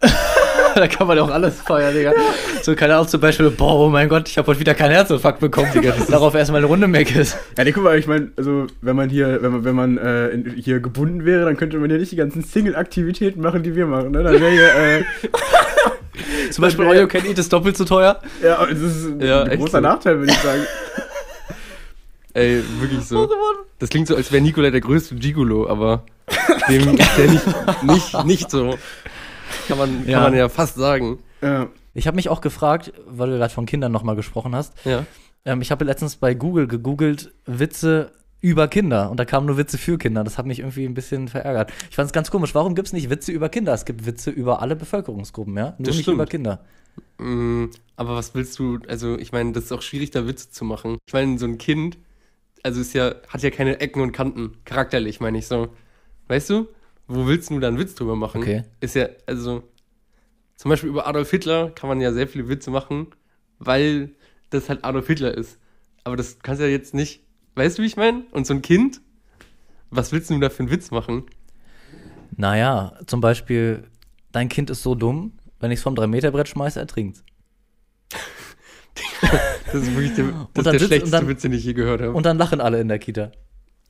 da 0.74 0.86
kann 0.86 1.06
man 1.06 1.16
ja 1.16 1.22
auch 1.22 1.30
alles 1.30 1.62
feiern, 1.62 1.94
Digga. 1.94 2.12
So, 2.60 2.74
keine 2.74 2.94
Ahnung, 2.94 3.08
zum 3.08 3.22
Beispiel, 3.22 3.48
boah, 3.48 3.86
oh 3.86 3.88
mein 3.88 4.10
Gott, 4.10 4.28
ich 4.28 4.36
habe 4.36 4.48
heute 4.48 4.60
wieder 4.60 4.74
keinen 4.74 4.90
Herzinfarkt 4.90 5.40
bekommen, 5.40 5.70
Digga. 5.72 5.94
Darauf 6.10 6.34
erstmal 6.34 6.58
eine 6.58 6.66
Runde 6.66 6.88
Mac 6.88 7.16
ist. 7.16 7.38
Ja, 7.56 7.64
nee, 7.64 7.72
guck 7.72 7.84
mal, 7.84 7.98
ich 7.98 8.06
meine, 8.06 8.32
also 8.36 8.66
wenn 8.82 8.96
man 8.96 9.08
hier, 9.08 9.38
wenn 9.40 9.52
man, 9.52 9.64
wenn 9.64 9.74
man 9.74 9.96
äh, 9.96 10.28
in, 10.28 10.50
hier 10.56 10.80
gebunden 10.80 11.24
wäre, 11.24 11.46
dann 11.46 11.56
könnte 11.56 11.78
man 11.78 11.88
ja 11.88 11.96
nicht 11.96 12.12
die 12.12 12.16
ganzen 12.16 12.42
Single-Aktivitäten 12.42 13.40
machen, 13.40 13.62
die 13.62 13.74
wir 13.74 13.86
machen. 13.86 14.10
Ne? 14.10 14.22
Dann 14.22 14.38
wäre 14.38 14.50
hier, 14.50 14.74
äh, 14.74 15.04
Zum 16.50 16.62
Beispiel, 16.62 16.86
wär- 16.86 17.00
You 17.02 17.06
Can 17.08 17.24
Eat 17.26 17.38
ist 17.38 17.52
doppelt 17.52 17.76
so 17.76 17.84
teuer. 17.84 18.20
ja, 18.42 18.64
das 18.66 18.78
ist 18.78 19.20
Ja, 19.20 19.42
ein 19.42 19.50
echt 19.50 19.60
großer 19.60 19.78
so. 19.78 19.80
Nachteil, 19.80 20.18
würde 20.18 20.32
ich 20.32 20.38
sagen. 20.38 20.62
Ey, 22.34 22.62
wirklich 22.80 23.00
so. 23.04 23.30
Das 23.78 23.88
klingt 23.88 24.08
so, 24.08 24.14
als 24.16 24.30
wäre 24.30 24.42
Nikolai 24.42 24.70
der 24.70 24.80
größte 24.82 25.14
Gigolo, 25.14 25.68
aber 25.68 26.04
dem 26.68 26.96
ist 26.98 27.16
der 27.18 27.30
nicht, 27.30 27.82
nicht, 27.84 28.24
nicht 28.24 28.50
so. 28.50 28.76
Kann 29.68 29.78
man, 29.78 30.00
kann 30.02 30.08
Ja. 30.08 30.20
man 30.20 30.34
ja 30.34 30.48
fast 30.48 30.74
sagen. 30.76 31.18
Ja. 31.40 31.68
Ich 31.94 32.06
habe 32.06 32.16
mich 32.16 32.28
auch 32.28 32.42
gefragt, 32.42 32.92
weil 33.06 33.30
du 33.30 33.38
gerade 33.38 33.52
von 33.54 33.64
Kindern 33.64 33.90
nochmal 33.92 34.16
gesprochen 34.16 34.54
hast, 34.54 34.74
Ja. 34.84 35.04
Ähm, 35.46 35.62
ich 35.62 35.70
habe 35.70 35.84
letztens 35.84 36.16
bei 36.16 36.34
Google 36.34 36.66
gegoogelt 36.66 37.32
Witze 37.46 38.10
über 38.40 38.68
Kinder 38.68 39.10
und 39.10 39.18
da 39.18 39.24
kamen 39.24 39.46
nur 39.46 39.56
Witze 39.56 39.78
für 39.78 39.98
Kinder. 39.98 40.22
Das 40.24 40.38
hat 40.38 40.46
mich 40.46 40.60
irgendwie 40.60 40.84
ein 40.84 40.94
bisschen 40.94 41.28
verärgert. 41.28 41.72
Ich 41.90 41.96
fand 41.96 42.06
es 42.06 42.12
ganz 42.12 42.30
komisch. 42.30 42.54
Warum 42.54 42.74
gibt 42.74 42.86
es 42.88 42.92
nicht 42.92 43.10
Witze 43.10 43.32
über 43.32 43.48
Kinder? 43.48 43.72
Es 43.72 43.84
gibt 43.84 44.06
Witze 44.06 44.30
über 44.30 44.62
alle 44.62 44.76
Bevölkerungsgruppen, 44.76 45.56
ja? 45.56 45.74
Nur 45.78 45.86
Das 45.86 45.96
nicht 45.96 46.02
stimmt. 46.02 46.16
über 46.16 46.26
Kinder. 46.26 46.64
Mm, 47.18 47.66
aber 47.96 48.14
was 48.14 48.34
willst 48.34 48.58
du, 48.58 48.78
also 48.88 49.18
ich 49.18 49.32
meine, 49.32 49.52
das 49.52 49.64
ist 49.64 49.72
auch 49.72 49.82
schwierig, 49.82 50.10
da 50.10 50.26
Witze 50.26 50.50
zu 50.50 50.64
machen. 50.64 50.98
Ich 51.06 51.12
meine, 51.14 51.38
so 51.38 51.46
ein 51.46 51.58
Kind, 51.58 51.98
also 52.62 52.80
ist 52.80 52.92
ja, 52.94 53.14
hat 53.28 53.42
ja 53.42 53.50
keine 53.50 53.80
Ecken 53.80 54.00
und 54.02 54.12
Kanten, 54.12 54.52
charakterlich 54.64 55.20
meine 55.20 55.38
ich 55.38 55.46
so. 55.46 55.68
Weißt 56.28 56.50
du? 56.50 56.68
Wo 57.08 57.26
willst 57.26 57.50
du 57.50 57.60
da 57.60 57.68
einen 57.68 57.78
Witz 57.78 57.94
drüber 57.94 58.16
machen? 58.16 58.42
Okay. 58.42 58.64
Ist 58.80 58.96
ja, 58.96 59.08
also, 59.26 59.62
zum 60.56 60.70
Beispiel 60.70 60.90
über 60.90 61.06
Adolf 61.06 61.30
Hitler 61.30 61.70
kann 61.70 61.88
man 61.88 62.00
ja 62.00 62.12
sehr 62.12 62.26
viele 62.28 62.48
Witze 62.48 62.70
machen, 62.70 63.08
weil 63.58 64.10
das 64.50 64.68
halt 64.68 64.84
Adolf 64.84 65.06
Hitler 65.06 65.32
ist. 65.34 65.58
Aber 66.04 66.16
das 66.16 66.38
kannst 66.40 66.60
du 66.60 66.66
ja 66.66 66.70
jetzt 66.70 66.94
nicht, 66.94 67.22
weißt 67.56 67.78
du, 67.78 67.82
wie 67.82 67.86
ich 67.86 67.96
meine? 67.96 68.22
Und 68.32 68.46
so 68.46 68.54
ein 68.54 68.62
Kind, 68.62 69.00
was 69.90 70.12
willst 70.12 70.30
du 70.30 70.38
da 70.38 70.50
für 70.50 70.60
einen 70.60 70.70
Witz 70.70 70.90
machen? 70.90 71.24
Naja, 72.36 72.98
zum 73.06 73.20
Beispiel, 73.20 73.84
dein 74.32 74.48
Kind 74.48 74.70
ist 74.70 74.82
so 74.82 74.94
dumm, 74.94 75.32
wenn 75.60 75.70
ich 75.70 75.78
es 75.78 75.82
vom 75.82 75.94
3-Meter-Brett 75.94 76.48
schmeiße, 76.48 76.78
ertrinkt 76.78 77.22
Das 79.66 79.74
ist 79.82 79.94
wirklich 79.94 80.14
der, 80.14 80.24
das 80.26 80.32
ist 80.32 80.54
der 80.54 80.72
sitzt- 80.72 80.86
schlechteste 80.86 81.16
dann- 81.16 81.28
Witz, 81.28 81.42
den 81.42 81.52
ich 81.52 81.64
je 81.64 81.72
gehört 81.74 82.00
habe. 82.00 82.12
Und 82.12 82.24
dann 82.26 82.38
lachen 82.38 82.60
alle 82.60 82.80
in 82.80 82.88
der 82.88 82.98
Kita. 82.98 83.32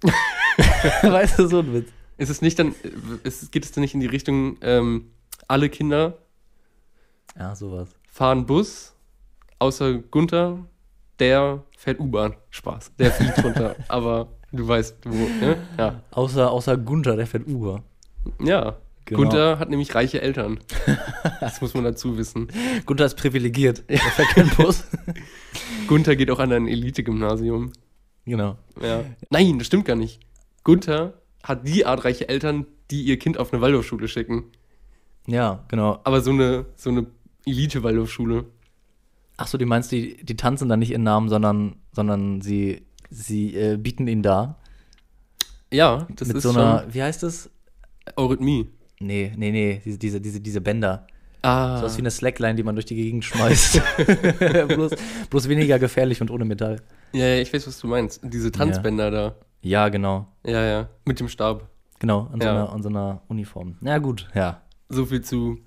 weißt 1.02 1.38
du, 1.38 1.46
so 1.48 1.60
ein 1.60 1.72
Witz. 1.74 1.88
Ist 2.18 2.30
es 2.30 2.40
nicht 2.42 2.58
dann, 2.58 2.74
ist, 3.24 3.52
geht 3.52 3.64
es 3.64 3.72
dann 3.72 3.82
nicht 3.82 3.94
in 3.94 4.00
die 4.00 4.06
Richtung, 4.06 4.56
ähm, 4.62 5.10
alle 5.48 5.68
Kinder 5.68 6.18
Ja, 7.38 7.54
sowas. 7.54 7.88
fahren 8.10 8.46
Bus, 8.46 8.94
außer 9.58 9.94
Gunther, 9.94 10.64
der 11.18 11.64
fährt 11.76 12.00
U-Bahn. 12.00 12.34
Spaß. 12.50 12.92
Der 12.98 13.10
fliegt 13.10 13.42
runter. 13.44 13.76
Aber 13.88 14.28
du 14.52 14.66
weißt, 14.66 14.98
wo, 15.04 15.14
ne? 15.14 15.56
Ja. 15.78 16.02
Außer, 16.10 16.50
außer 16.50 16.76
Gunther, 16.76 17.16
der 17.16 17.26
fährt 17.26 17.46
Uber. 17.46 17.82
Ja. 18.40 18.76
Genau. 19.06 19.20
Gunther 19.20 19.58
hat 19.60 19.70
nämlich 19.70 19.94
reiche 19.94 20.20
Eltern. 20.20 20.58
Das 21.40 21.60
muss 21.60 21.74
man 21.74 21.84
dazu 21.84 22.18
wissen. 22.18 22.48
Gunther 22.86 23.06
ist 23.06 23.14
privilegiert. 23.16 23.88
Der 23.88 23.98
fährt 23.98 24.28
keinen 24.30 24.50
Bus. 24.56 24.84
Gunther 25.86 26.16
geht 26.16 26.28
auch 26.30 26.40
an 26.40 26.50
ein 26.52 26.66
Elite-Gymnasium. 26.66 27.72
genau. 28.24 28.56
Ja. 28.82 29.04
Nein, 29.30 29.58
das 29.58 29.68
stimmt 29.68 29.84
gar 29.84 29.94
nicht. 29.94 30.20
Gunther 30.64 31.14
hat 31.44 31.68
die 31.68 31.86
Art 31.86 32.04
reiche 32.04 32.28
Eltern, 32.28 32.66
die 32.90 33.02
ihr 33.04 33.16
Kind 33.18 33.38
auf 33.38 33.52
eine 33.52 33.62
Waldorfschule 33.62 34.08
schicken. 34.08 34.46
Ja, 35.28 35.64
genau. 35.68 36.00
Aber 36.02 36.20
so 36.20 36.32
eine, 36.32 36.66
so 36.74 36.90
eine 36.90 37.06
Elite-Waldorfschule. 37.46 38.44
Achso, 39.36 39.58
du 39.58 39.66
meinst, 39.66 39.92
die, 39.92 40.24
die 40.24 40.36
tanzen 40.36 40.68
dann 40.68 40.78
nicht 40.78 40.90
ihren 40.90 41.02
Namen, 41.02 41.28
sondern, 41.28 41.76
sondern 41.92 42.40
sie, 42.40 42.86
sie 43.10 43.54
äh, 43.54 43.76
bieten 43.76 44.06
ihn 44.08 44.22
da. 44.22 44.56
Ja, 45.72 46.06
das 46.16 46.28
mit 46.28 46.38
ist 46.38 46.42
so 46.44 46.52
schon 46.52 46.62
einer, 46.62 46.84
wie 46.88 47.02
heißt 47.02 47.22
es? 47.22 47.50
Eurythmie. 48.16 48.68
Nee, 48.98 49.32
nee, 49.36 49.50
nee, 49.50 49.82
diese, 49.84 49.98
diese, 49.98 50.20
diese, 50.20 50.40
diese 50.40 50.60
Bänder. 50.60 51.06
Ah. 51.42 51.78
So 51.78 51.84
was 51.84 51.96
wie 51.96 52.02
eine 52.02 52.10
Slackline, 52.10 52.54
die 52.54 52.62
man 52.62 52.74
durch 52.74 52.86
die 52.86 52.96
Gegend 52.96 53.24
schmeißt. 53.24 53.80
bloß, 54.68 54.92
bloß 55.28 55.48
weniger 55.48 55.78
gefährlich 55.78 56.20
und 56.20 56.30
ohne 56.30 56.44
Metall. 56.44 56.80
Ja, 57.12 57.26
ja, 57.26 57.40
ich 57.40 57.52
weiß, 57.52 57.66
was 57.66 57.78
du 57.78 57.88
meinst. 57.88 58.20
Diese 58.24 58.50
Tanzbänder 58.50 59.10
da. 59.10 59.34
Ja, 59.60 59.88
genau. 59.88 60.28
Ja, 60.44 60.64
ja. 60.64 60.88
Mit 61.04 61.20
dem 61.20 61.28
Stab. 61.28 61.68
Genau, 61.98 62.28
an 62.32 62.40
so, 62.40 62.46
Ja. 62.46 62.52
einer, 62.52 62.72
an 62.72 62.82
so 62.82 62.88
einer 62.88 63.22
Uniform. 63.28 63.76
Na 63.80 63.98
gut, 63.98 64.28
ja. 64.34 64.62
So 64.88 65.06
viel 65.06 65.20
zu 65.22 65.58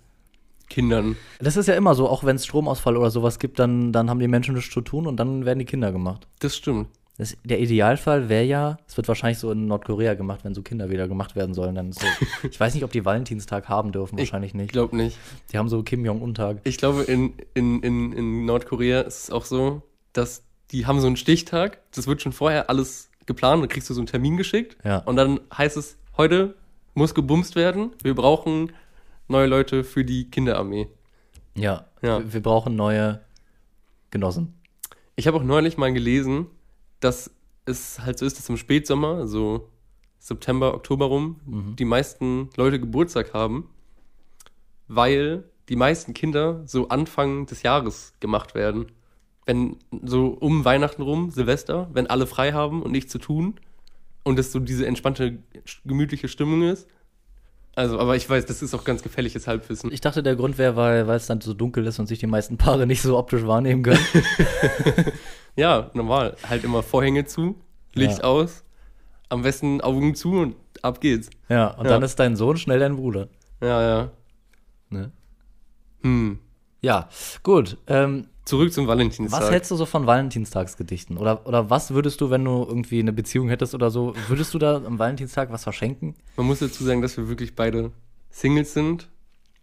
Kindern. 0.70 1.16
Das 1.40 1.58
ist 1.58 1.68
ja 1.68 1.76
immer 1.76 1.96
so, 1.96 2.08
auch 2.08 2.24
wenn 2.24 2.36
es 2.36 2.46
Stromausfall 2.46 2.96
oder 2.98 3.12
sowas 3.12 3.40
gibt, 3.40 3.60
dann, 3.60 3.92
dann 3.92 4.10
haben 4.10 4.20
die 4.20 4.28
Menschen 4.28 4.56
nichts 4.56 4.72
zu 4.72 4.82
tun 4.82 5.08
und 5.08 5.18
dann 5.18 5.46
werden 5.46 5.60
die 5.60 5.66
Kinder 5.66 5.92
gemacht. 5.92 6.28
Das 6.40 6.56
stimmt. 6.56 6.88
Das, 7.18 7.36
der 7.44 7.60
Idealfall 7.60 8.30
wäre 8.30 8.46
ja, 8.46 8.78
es 8.88 8.96
wird 8.96 9.10
wahrscheinlich 9.10 9.40
so 9.40 9.52
in 9.52 9.66
Nordkorea 9.68 10.14
gemacht, 10.14 10.40
wenn 10.44 10.54
so 10.54 10.62
Kinder 10.62 10.90
wieder 10.90 11.10
gemacht 11.10 11.36
werden 11.36 11.54
sollen. 11.54 11.76
Dann 11.76 11.92
so, 11.92 12.06
ich 12.50 12.58
weiß 12.58 12.74
nicht, 12.76 12.86
ob 12.86 12.94
die 12.94 13.04
Valentinstag 13.04 13.68
haben 13.68 13.92
dürfen, 13.92 14.18
wahrscheinlich 14.18 14.52
Ich 14.52 14.56
nicht. 14.56 14.72
glaube 14.72 14.96
nicht. 14.96 15.18
Die 15.52 15.58
haben 15.58 15.68
so 15.68 15.84
Kim 15.84 16.06
Jong-un-Tag. 16.06 16.60
Ich 16.64 16.78
glaube, 16.78 17.02
in, 17.04 17.34
in, 17.54 17.82
in, 17.82 18.14
in 18.14 18.46
Nordkorea 18.46 19.02
ist 19.02 19.24
es 19.24 19.32
auch 19.32 19.44
so, 19.44 19.82
dass 20.14 20.44
die 20.72 20.86
haben 20.86 21.02
so 21.02 21.08
einen 21.08 21.18
Stichtag. 21.18 21.80
Das 21.94 22.08
wird 22.08 22.22
schon 22.22 22.32
vorher 22.32 22.70
alles 22.70 23.10
geplant. 23.26 23.62
Dann 23.64 23.70
kriegst 23.70 23.90
du 23.90 23.94
so 23.94 24.00
einen 24.00 24.08
Termin 24.08 24.38
geschickt. 24.38 24.78
Ja. 24.86 25.00
Und 25.00 25.18
dann 25.18 25.42
heißt 25.58 25.76
es, 25.76 25.98
heute 26.16 26.56
muss 26.94 27.14
gebumst 27.14 27.56
werden. 27.58 27.92
Wir 28.02 28.16
brauchen 28.16 28.72
neue 29.30 29.48
Leute 29.48 29.84
für 29.84 30.04
die 30.04 30.30
Kinderarmee. 30.30 30.88
Ja, 31.56 31.86
Ja. 32.02 32.20
Wir, 32.20 32.34
wir 32.34 32.42
brauchen 32.42 32.76
neue 32.76 33.22
Genossen. 34.12 34.60
Ich 35.16 35.28
habe 35.28 35.38
auch 35.38 35.44
neulich 35.44 35.78
mal 35.78 35.92
gelesen, 35.94 36.48
dass 37.00 37.32
es 37.66 38.00
halt 38.00 38.18
so 38.18 38.26
ist, 38.26 38.38
dass 38.38 38.50
im 38.50 38.58
Spätsommer, 38.58 39.28
so 39.28 39.70
September, 40.18 40.74
Oktober 40.74 41.06
rum, 41.06 41.40
die 41.78 41.86
meisten 41.86 42.50
Leute 42.56 42.80
Geburtstag 42.80 43.34
haben, 43.34 43.70
weil 44.88 45.44
die 45.70 45.76
meisten 45.76 46.14
Kinder 46.14 46.64
so 46.66 46.90
Anfang 46.90 47.46
des 47.46 47.64
Jahres 47.64 48.14
gemacht 48.20 48.56
werden. 48.56 48.92
Wenn 49.46 49.78
so 50.04 50.28
um 50.28 50.66
Weihnachten 50.66 51.02
rum, 51.02 51.32
Silvester, 51.32 51.90
wenn 51.94 52.08
alle 52.08 52.28
frei 52.28 52.54
haben 52.54 52.82
und 52.82 52.92
nichts 52.92 53.12
zu 53.12 53.20
tun 53.20 53.60
und 54.24 54.38
es 54.40 54.52
so 54.52 54.60
diese 54.60 54.86
entspannte, 54.86 55.40
gemütliche 55.86 56.28
Stimmung 56.28 56.64
ist. 56.64 56.88
Also, 57.80 57.98
aber 57.98 58.18
ich 58.18 58.30
weiß, 58.30 58.46
das 58.46 58.62
ist 58.62 58.74
auch 58.74 58.84
ganz 58.84 59.02
gefährliches 59.04 59.48
Halbwissen. 59.48 59.90
Ich 59.94 60.02
dachte, 60.02 60.22
der 60.22 60.36
Grund 60.36 60.58
wäre, 60.58 60.76
weil 60.76 61.08
weil 61.08 61.16
es 61.16 61.28
dann 61.28 61.40
so 61.40 61.54
dunkel 61.54 61.88
ist 61.88 61.98
und 61.98 62.08
sich 62.08 62.20
die 62.20 62.28
meisten 62.28 62.58
Paare 62.58 62.86
nicht 62.86 63.02
so 63.02 63.18
optisch 63.18 63.46
wahrnehmen 63.48 63.84
können. 63.84 64.00
Ja, 65.56 65.90
normal. 65.94 66.36
Halt 66.48 66.64
immer 66.64 66.84
Vorhänge 66.84 67.26
zu, 67.26 67.56
Licht 67.94 68.20
Ja. 68.20 68.24
aus, 68.26 68.64
am 69.30 69.42
besten 69.42 69.82
Augen 69.82 70.16
zu 70.16 70.32
und 70.34 70.56
ab 70.82 71.02
geht's. 71.02 71.30
ja, 71.50 71.68
und 71.72 71.86
Ja. 71.86 71.92
dann 71.92 72.04
ist 72.04 72.18
dein 72.20 72.36
Sohn 72.38 72.56
schnell 72.58 72.80
dein 72.80 72.96
Bruder. 72.96 73.28
Ja, 73.62 73.82
ja. 73.82 74.12
Ne? 74.90 75.12
Hm. 76.04 76.40
Ja, 76.82 77.10
gut. 77.44 77.78
Ähm, 77.88 78.28
Zurück 78.50 78.74
zum 78.74 78.88
Valentinstag. 78.88 79.42
was 79.42 79.52
hältst 79.52 79.70
du 79.70 79.76
so 79.76 79.86
von 79.86 80.08
Valentinstagsgedichten? 80.08 81.18
Oder, 81.18 81.46
oder 81.46 81.70
was 81.70 81.92
würdest 81.92 82.20
du, 82.20 82.32
wenn 82.32 82.44
du 82.44 82.66
irgendwie 82.68 83.00
eine 83.00 83.14
Beziehung 83.14 83.48
hättest 83.48 83.76
oder 83.76 83.92
so, 83.92 84.16
würdest 84.28 84.52
du 84.56 84.58
da 84.58 84.78
am 84.78 84.98
Valentinstag 84.98 85.52
was 85.52 85.62
verschenken? 85.64 86.16
Man 86.36 86.48
muss 86.48 86.58
dazu 86.58 86.84
sagen, 86.84 87.04
dass 87.04 87.16
wir 87.16 87.30
wirklich 87.30 87.56
beide 87.56 87.92
Singles 88.32 88.74
sind. 88.74 89.08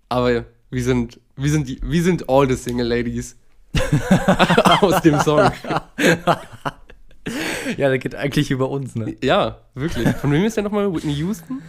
Aber 0.08 0.44
wir 0.70 0.82
sind, 0.84 1.18
wir 1.34 1.50
sind, 1.50 1.66
die, 1.68 1.80
wir 1.82 2.00
sind 2.00 2.28
all 2.28 2.48
the 2.48 2.54
Single 2.54 2.86
Ladies. 2.86 3.36
Aus 4.80 5.02
dem 5.02 5.18
Song. 5.20 5.50
Ja, 7.76 7.88
der 7.88 7.98
geht 7.98 8.14
eigentlich 8.14 8.52
über 8.52 8.70
uns, 8.70 8.94
ne? 8.94 9.16
Ja, 9.20 9.58
wirklich. 9.74 10.08
Von 10.18 10.30
wem 10.30 10.44
ist 10.44 10.56
der 10.56 10.62
nochmal? 10.62 10.94
Whitney 10.94 11.12
Houston? 11.14 11.60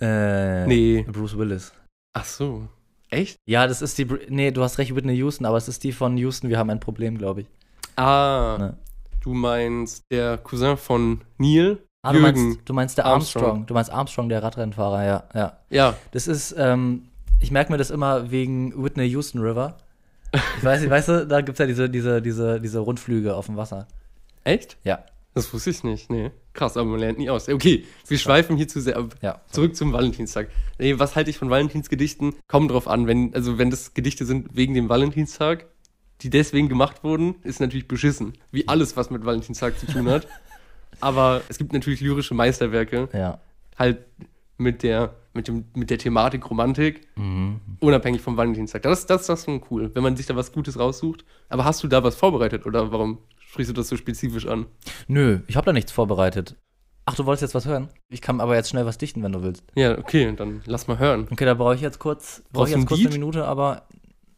Äh, 0.00 0.66
Nee. 0.66 1.06
Bruce 1.06 1.38
Willis. 1.38 1.72
Ach 2.12 2.24
so. 2.24 2.66
Echt? 3.10 3.38
Ja, 3.46 3.66
das 3.66 3.80
ist 3.82 3.96
die. 3.98 4.04
Br- 4.04 4.20
Nee, 4.28 4.50
du 4.50 4.62
hast 4.62 4.78
recht, 4.78 4.94
Whitney 4.94 5.14
Houston, 5.16 5.44
aber 5.46 5.56
es 5.56 5.68
ist 5.68 5.82
die 5.84 5.92
von 5.92 6.16
Houston, 6.18 6.48
wir 6.50 6.58
haben 6.58 6.70
ein 6.70 6.80
Problem, 6.80 7.16
glaube 7.18 7.42
ich. 7.42 7.46
Ah, 7.96 8.56
Ne. 8.58 8.76
du 9.22 9.34
meinst 9.34 10.04
der 10.10 10.38
Cousin 10.38 10.76
von 10.76 11.20
Neil? 11.38 11.78
Ah, 12.02 12.12
du 12.12 12.18
Jürgen. 12.20 12.44
meinst, 12.44 12.60
du 12.68 12.72
meinst 12.74 12.98
der 12.98 13.06
Armstrong. 13.06 13.42
Armstrong. 13.44 13.66
Du 13.66 13.74
meinst 13.74 13.90
Armstrong, 13.90 14.28
der 14.28 14.42
Radrennfahrer, 14.42 15.04
ja, 15.04 15.24
ja. 15.34 15.56
Ja, 15.70 15.94
Das 16.12 16.28
ist, 16.28 16.54
ähm, 16.56 17.08
ich 17.40 17.50
merke 17.50 17.72
mir 17.72 17.78
das 17.78 17.90
immer 17.90 18.30
wegen 18.30 18.72
Whitney 18.82 19.06
Houston 19.08 19.40
River. 19.40 19.76
Ich 20.58 20.64
weiß 20.64 20.80
nicht, 20.82 20.90
weißt 20.90 21.08
du, 21.08 21.26
da 21.26 21.40
gibt 21.40 21.54
es 21.54 21.58
ja 21.58 21.66
diese, 21.66 21.88
diese, 21.90 22.20
diese, 22.22 22.60
diese 22.60 22.78
Rundflüge 22.80 23.34
auf 23.34 23.46
dem 23.46 23.56
Wasser. 23.56 23.88
echt? 24.44 24.76
Ja. 24.84 25.04
Das 25.34 25.52
wusste 25.52 25.70
ich 25.70 25.82
nicht. 25.84 26.10
Nee. 26.10 26.30
Krass, 26.58 26.76
aber 26.76 26.90
man 26.90 26.98
lernt 26.98 27.18
nie 27.18 27.30
aus. 27.30 27.48
Okay, 27.48 27.84
wir 28.08 28.18
schweifen 28.18 28.56
hier 28.56 28.66
zu 28.66 28.80
sehr 28.80 28.96
ab. 28.96 29.14
Ja. 29.22 29.40
Zurück 29.48 29.76
zum 29.76 29.92
Valentinstag. 29.92 30.48
Nee, 30.80 30.98
was 30.98 31.14
halte 31.14 31.30
ich 31.30 31.38
von 31.38 31.50
Valentinsgedichten? 31.50 32.34
Kommt 32.48 32.72
drauf 32.72 32.88
an, 32.88 33.06
wenn, 33.06 33.32
also 33.32 33.58
wenn 33.58 33.70
das 33.70 33.94
Gedichte 33.94 34.24
sind 34.26 34.56
wegen 34.56 34.74
dem 34.74 34.88
Valentinstag, 34.88 35.66
die 36.22 36.30
deswegen 36.30 36.68
gemacht 36.68 37.04
wurden, 37.04 37.36
ist 37.44 37.60
natürlich 37.60 37.86
beschissen. 37.86 38.32
Wie 38.50 38.66
alles, 38.66 38.96
was 38.96 39.08
mit 39.10 39.24
Valentinstag 39.24 39.78
zu 39.78 39.86
tun 39.86 40.08
hat. 40.10 40.26
Aber 41.00 41.42
es 41.48 41.58
gibt 41.58 41.72
natürlich 41.72 42.00
lyrische 42.00 42.34
Meisterwerke, 42.34 43.08
Ja. 43.12 43.38
halt 43.78 43.98
mit 44.56 44.82
der, 44.82 45.14
mit 45.34 45.46
dem, 45.46 45.66
mit 45.76 45.90
der 45.90 45.98
Thematik 45.98 46.50
Romantik, 46.50 47.06
unabhängig 47.78 48.20
vom 48.20 48.36
Valentinstag. 48.36 48.82
Das, 48.82 49.06
das, 49.06 49.26
das 49.28 49.38
ist 49.38 49.44
schon 49.44 49.62
cool, 49.70 49.92
wenn 49.94 50.02
man 50.02 50.16
sich 50.16 50.26
da 50.26 50.34
was 50.34 50.50
Gutes 50.50 50.76
raussucht. 50.76 51.24
Aber 51.48 51.64
hast 51.64 51.84
du 51.84 51.86
da 51.86 52.02
was 52.02 52.16
vorbereitet 52.16 52.66
oder 52.66 52.90
warum 52.90 53.18
sprichst 53.50 53.70
du 53.70 53.74
das 53.74 53.88
so 53.88 53.96
spezifisch 53.96 54.46
an? 54.46 54.66
Nö, 55.06 55.40
ich 55.46 55.56
habe 55.56 55.66
da 55.66 55.72
nichts 55.72 55.92
vorbereitet. 55.92 56.56
Ach, 57.06 57.14
du 57.14 57.24
wolltest 57.24 57.42
jetzt 57.42 57.54
was 57.54 57.64
hören? 57.66 57.88
Ich 58.10 58.20
kann 58.20 58.40
aber 58.40 58.54
jetzt 58.54 58.68
schnell 58.68 58.84
was 58.84 58.98
dichten, 58.98 59.22
wenn 59.22 59.32
du 59.32 59.42
willst. 59.42 59.64
Ja, 59.74 59.96
okay, 59.96 60.32
dann 60.36 60.60
lass 60.66 60.88
mal 60.88 60.98
hören. 60.98 61.26
Okay, 61.30 61.46
da 61.46 61.54
brauche 61.54 61.74
ich 61.74 61.80
jetzt 61.80 61.98
kurz, 61.98 62.42
brauche 62.52 62.66
ich 62.66 62.72
jetzt 62.74 62.82
ein 62.82 62.86
kurz 62.86 63.00
Beat? 63.00 63.08
eine 63.08 63.18
Minute, 63.18 63.46
aber 63.46 63.84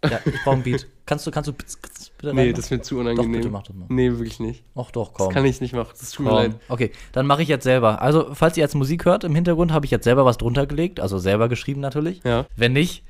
ja, 0.05 0.21
ich 0.25 0.43
brauche 0.45 0.57
ein 0.57 0.63
Beat. 0.63 0.87
Kannst 1.11 1.27
du, 1.27 1.33
kannst 1.33 1.49
du 1.49 1.53
bitte 1.53 2.33
Nee, 2.33 2.53
das 2.53 2.71
wird 2.71 2.85
zu 2.85 2.95
Doch, 2.95 3.01
unangenehm. 3.01 3.33
bitte 3.33 3.49
mach 3.51 3.65
das 3.65 3.75
mal. 3.75 3.87
Nee, 3.89 4.11
wirklich 4.11 4.39
nicht. 4.39 4.63
Ach 4.77 4.93
doch, 4.93 5.09
Das 5.09 5.17
komm. 5.17 5.35
kann 5.35 5.45
ich 5.45 5.61
nicht 5.61 5.75
machen. 5.75 5.89
Das 5.99 6.13
tut 6.13 6.25
mir 6.25 6.31
Komm. 6.31 6.39
leid. 6.39 6.55
Okay, 6.69 6.93
dann 7.11 7.27
mache 7.27 7.43
ich 7.43 7.49
jetzt 7.49 7.65
selber. 7.65 8.01
Also, 8.01 8.29
falls 8.33 8.57
ihr 8.57 8.61
jetzt 8.63 8.77
Musik 8.77 9.05
hört 9.07 9.25
im 9.25 9.35
Hintergrund, 9.35 9.73
habe 9.73 9.85
ich 9.87 9.91
jetzt 9.91 10.05
selber 10.05 10.25
was 10.25 10.39
drunter 10.39 10.69
gelegt, 10.69 11.01
also 11.01 11.19
selber 11.19 11.49
geschrieben 11.49 11.81
natürlich. 11.81 12.23
Ja. 12.23 12.47
Wenn 12.55 12.75
nicht, 12.75 13.03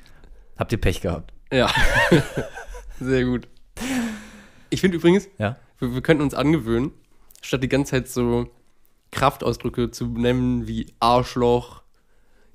habt 0.56 0.72
ihr 0.72 0.80
Pech 0.80 1.02
gehabt. 1.02 1.34
Ja. 1.52 1.70
Sehr 3.00 3.24
gut. 3.26 3.48
Ich 4.70 4.80
finde 4.80 4.96
übrigens, 4.96 5.28
Ja. 5.38 5.56
wir, 5.78 5.94
wir 5.94 6.00
könnten 6.02 6.22
uns 6.22 6.34
angewöhnen, 6.34 6.92
statt 7.42 7.62
die 7.62 7.68
ganze 7.68 7.90
Zeit 7.92 8.08
so 8.08 8.50
Kraftausdrücke 9.10 9.90
zu 9.90 10.06
nennen 10.06 10.66
wie 10.66 10.86
Arschloch, 11.00 11.82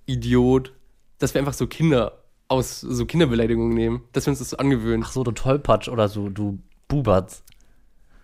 Idiot, 0.05 0.73
dass 1.19 1.33
wir 1.33 1.39
einfach 1.39 1.53
so 1.53 1.67
Kinder 1.67 2.21
aus 2.47 2.81
so 2.81 3.05
Kinderbeleidigungen 3.05 3.73
nehmen, 3.73 4.03
dass 4.13 4.25
wir 4.25 4.31
uns 4.31 4.39
das 4.39 4.51
so 4.51 4.57
angewöhnen. 4.57 5.03
Ach 5.05 5.11
so, 5.11 5.23
du 5.23 5.31
Tollpatsch 5.31 5.89
oder 5.89 6.07
so, 6.07 6.29
du 6.29 6.59
Bubatz. 6.87 7.43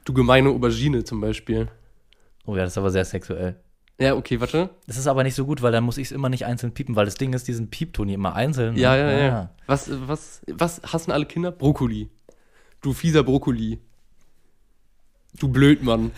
Du 0.05 0.13
gemeine 0.13 0.49
Aubergine 0.49 1.03
zum 1.03 1.21
Beispiel. 1.21 1.69
Oh 2.45 2.55
ja, 2.55 2.63
das 2.63 2.73
ist 2.73 2.77
aber 2.77 2.91
sehr 2.91 3.05
sexuell. 3.05 3.59
Ja, 3.99 4.15
okay, 4.15 4.39
warte. 4.39 4.69
Das 4.87 4.97
ist 4.97 5.05
aber 5.07 5.23
nicht 5.23 5.35
so 5.35 5.45
gut, 5.45 5.61
weil 5.61 5.71
dann 5.71 5.83
muss 5.83 5.97
ich 5.99 6.07
es 6.07 6.11
immer 6.11 6.29
nicht 6.29 6.45
einzeln 6.45 6.73
piepen, 6.73 6.95
weil 6.95 7.05
das 7.05 7.15
Ding 7.15 7.33
ist, 7.33 7.47
diesen 7.47 7.69
Piepton 7.69 8.07
hier 8.07 8.15
immer 8.15 8.33
einzeln. 8.33 8.75
Ja, 8.75 8.95
ja, 8.95 9.11
ja. 9.11 9.35
Ah. 9.35 9.49
Was, 9.67 9.89
was, 10.07 10.41
was 10.47 10.81
hassen 10.83 11.11
alle 11.11 11.25
Kinder? 11.25 11.51
Brokkoli. 11.51 12.09
Du 12.81 12.93
fieser 12.93 13.23
Brokkoli. 13.23 13.79
Du 15.39 15.47
Blödmann. 15.47 16.11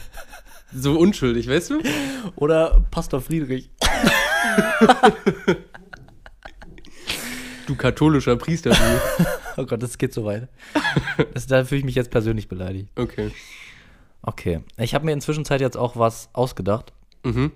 So 0.73 0.97
unschuldig, 0.97 1.47
weißt 1.47 1.71
du? 1.71 1.81
Oder 2.35 2.85
Pastor 2.89 3.21
Friedrich. 3.21 3.69
Du 7.67 7.75
katholischer 7.75 8.35
Priester, 8.37 8.71
du. 8.71 9.25
Oh 9.57 9.65
Gott, 9.67 9.83
das 9.83 9.99
geht 9.99 10.13
so 10.13 10.25
weit. 10.25 10.49
Das, 11.35 11.45
da 11.45 11.63
fühle 11.63 11.79
ich 11.79 11.85
mich 11.85 11.93
jetzt 11.93 12.09
persönlich 12.09 12.47
beleidigt. 12.47 12.89
Okay. 12.95 13.31
Okay. 14.23 14.61
Ich 14.77 14.95
habe 14.95 15.05
mir 15.05 15.11
inzwischen 15.11 15.45
Zeit 15.45 15.61
jetzt 15.61 15.77
auch 15.77 15.95
was 15.95 16.29
ausgedacht. 16.33 16.91
Mhm. 17.23 17.51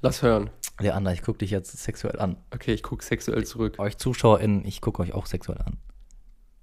Lass 0.00 0.22
hören. 0.22 0.50
Leander, 0.80 1.12
ich 1.12 1.22
gucke 1.22 1.38
dich 1.38 1.52
jetzt 1.52 1.76
sexuell 1.78 2.18
an. 2.18 2.38
Okay, 2.52 2.72
ich 2.72 2.82
guck 2.82 3.04
sexuell 3.04 3.44
zurück. 3.46 3.78
Euch 3.78 3.98
ZuschauerInnen, 3.98 4.64
ich 4.66 4.80
gucke 4.80 5.00
euch 5.00 5.12
auch 5.12 5.26
sexuell 5.26 5.58
an. 5.58 5.76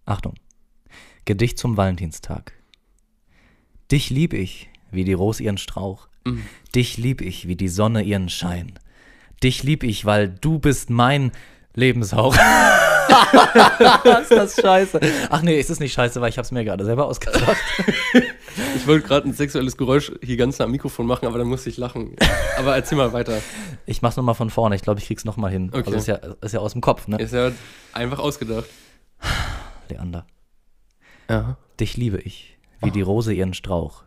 Achtung. 0.05 0.35
Gedicht 1.25 1.57
zum 1.57 1.75
Valentinstag. 1.75 2.53
Dich 3.91 4.09
lieb 4.09 4.33
ich, 4.33 4.69
wie 4.91 5.03
die 5.03 5.13
Rose 5.13 5.43
ihren 5.43 5.57
Strauch. 5.57 6.07
Dich 6.73 6.97
lieb 6.97 7.21
ich, 7.21 7.47
wie 7.47 7.55
die 7.55 7.67
Sonne 7.67 8.03
ihren 8.03 8.29
Schein. 8.29 8.73
Dich 9.43 9.63
lieb 9.63 9.83
ich, 9.83 10.05
weil 10.05 10.29
du 10.29 10.59
bist 10.59 10.89
mein 10.89 11.31
Lebenshauch. 11.75 12.35
ist 14.21 14.31
das 14.31 14.55
scheiße. 14.55 14.99
Ach 15.29 15.41
nee, 15.41 15.59
ist 15.59 15.69
es 15.69 15.79
nicht 15.79 15.93
scheiße, 15.93 16.21
weil 16.21 16.29
ich 16.29 16.37
hab's 16.37 16.51
mir 16.51 16.63
gerade 16.63 16.85
selber 16.85 17.05
ausgedacht. 17.05 17.57
Ich 18.77 18.87
wollte 18.87 19.05
gerade 19.05 19.27
ein 19.27 19.33
sexuelles 19.33 19.75
Geräusch 19.75 20.13
hier 20.21 20.37
ganz 20.37 20.59
nah 20.59 20.65
am 20.65 20.71
Mikrofon 20.71 21.05
machen, 21.05 21.27
aber 21.27 21.37
dann 21.37 21.47
musste 21.47 21.69
ich 21.69 21.75
lachen. 21.75 22.15
Aber 22.57 22.75
erzähl 22.75 22.97
mal 22.97 23.11
weiter. 23.11 23.41
Ich 23.85 24.01
mach's 24.01 24.15
nochmal 24.15 24.35
von 24.35 24.49
vorne. 24.49 24.75
Ich 24.75 24.81
glaube, 24.81 24.99
ich 25.01 25.07
krieg's 25.07 25.25
nochmal 25.25 25.51
hin. 25.51 25.71
Okay. 25.73 25.83
Also 25.85 25.97
ist 25.97 26.07
ja, 26.07 26.15
ist 26.41 26.53
ja 26.53 26.61
aus 26.61 26.71
dem 26.71 26.81
Kopf, 26.81 27.07
ne? 27.07 27.17
Ist 27.17 27.33
ja 27.33 27.51
einfach 27.91 28.19
ausgedacht. 28.19 28.65
Leander. 29.89 30.25
Ja. 31.29 31.57
Dich 31.79 31.97
liebe 31.97 32.17
ich, 32.17 32.57
wie 32.81 32.91
die 32.91 33.01
Rose 33.01 33.33
ihren 33.33 33.53
Strauch. 33.53 34.03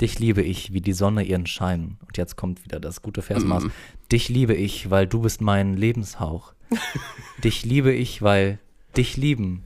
Dich 0.00 0.18
liebe 0.18 0.42
ich, 0.42 0.72
wie 0.72 0.80
die 0.80 0.92
Sonne 0.92 1.22
ihren 1.24 1.46
Schein. 1.46 1.96
Und 2.06 2.16
jetzt 2.18 2.36
kommt 2.36 2.64
wieder 2.64 2.78
das 2.80 3.00
gute 3.00 3.22
Versmaß. 3.22 3.64
Dich 4.12 4.28
liebe 4.28 4.54
ich, 4.54 4.90
weil 4.90 5.06
du 5.06 5.22
bist 5.22 5.40
mein 5.40 5.76
Lebenshauch. 5.76 6.52
dich 7.44 7.64
liebe 7.64 7.92
ich, 7.92 8.20
weil 8.20 8.58
dich 8.96 9.16
lieben 9.16 9.64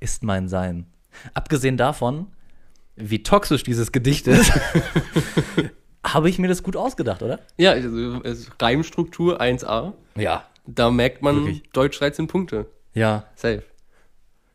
ist 0.00 0.22
mein 0.22 0.48
Sein. 0.48 0.86
Abgesehen 1.34 1.76
davon, 1.76 2.28
wie 2.96 3.22
toxisch 3.22 3.62
dieses 3.62 3.92
Gedicht 3.92 4.26
ist, 4.26 4.52
habe 6.04 6.30
ich 6.30 6.38
mir 6.38 6.48
das 6.48 6.62
gut 6.62 6.76
ausgedacht, 6.76 7.22
oder? 7.22 7.40
Ja, 7.56 7.72
also, 7.72 8.20
Reimstruktur 8.60 9.40
1a. 9.40 9.92
Ja. 10.16 10.44
Da 10.66 10.90
merkt 10.90 11.22
man, 11.22 11.36
Wirklich. 11.36 11.62
Deutsch 11.72 11.98
13 11.98 12.26
Punkte. 12.26 12.66
Ja. 12.94 13.24
Safe. 13.34 13.62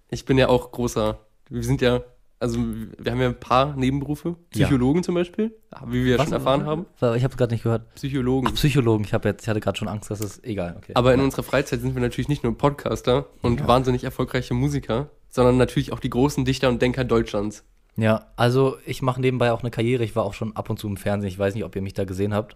Ich 0.10 0.26
bin 0.26 0.38
ja 0.38 0.48
auch 0.48 0.72
großer. 0.72 1.20
Wir 1.54 1.64
sind 1.64 1.82
ja, 1.82 2.02
also 2.40 2.58
wir 2.58 3.12
haben 3.12 3.22
ja 3.22 3.28
ein 3.28 3.40
paar 3.40 3.76
Nebenberufe. 3.76 4.38
Ja. 4.56 4.66
Psychologen 4.66 5.04
zum 5.04 5.14
Beispiel, 5.14 5.56
wie 5.86 6.04
wir 6.04 6.18
ja 6.18 6.24
schon 6.24 6.34
erfahren 6.34 6.66
haben. 6.66 6.88
Ich 7.16 7.24
habe 7.24 7.36
gerade 7.36 7.54
nicht 7.54 7.62
gehört. 7.62 7.94
Psychologen. 7.94 8.48
Ach, 8.50 8.56
Psychologen. 8.56 9.04
Ich, 9.04 9.14
hab 9.14 9.24
jetzt, 9.24 9.44
ich 9.44 9.50
hatte 9.50 9.60
gerade 9.60 9.78
schon 9.78 9.88
Angst, 9.88 10.10
dass 10.10 10.20
es 10.20 10.44
egal. 10.44 10.76
Okay. 10.78 10.94
Aber 10.96 11.14
in 11.14 11.20
unserer 11.20 11.44
Freizeit 11.44 11.82
sind 11.82 11.94
wir 11.94 12.02
natürlich 12.02 12.30
nicht 12.30 12.44
nur 12.44 12.58
Podcaster 12.58 13.28
und 13.44 13.68
wahnsinnig 13.68 14.04
erfolgreiche 14.04 14.56
Musiker, 14.56 15.12
sondern 15.30 15.58
natürlich 15.58 15.94
auch 15.94 16.00
die 16.00 16.10
großen 16.10 16.44
Dichter 16.44 16.70
und 16.70 16.82
Denker 16.82 17.04
Deutschlands. 17.04 17.64
Ja, 17.98 18.32
also 18.36 18.78
ich 18.88 19.04
mache 19.04 19.22
nebenbei 19.22 19.52
auch 19.52 19.62
eine 19.62 19.70
Karriere. 19.70 20.04
Ich 20.04 20.16
war 20.16 20.24
auch 20.24 20.34
schon 20.34 20.56
ab 20.56 20.72
und 20.72 20.80
zu 20.80 20.88
im 20.88 20.98
Fernsehen. 20.98 21.30
Ich 21.30 21.38
weiß 21.38 21.54
nicht, 21.54 21.66
ob 21.66 21.76
ihr 21.76 21.84
mich 21.84 21.94
da 21.94 22.06
gesehen 22.06 22.34
habt. 22.34 22.56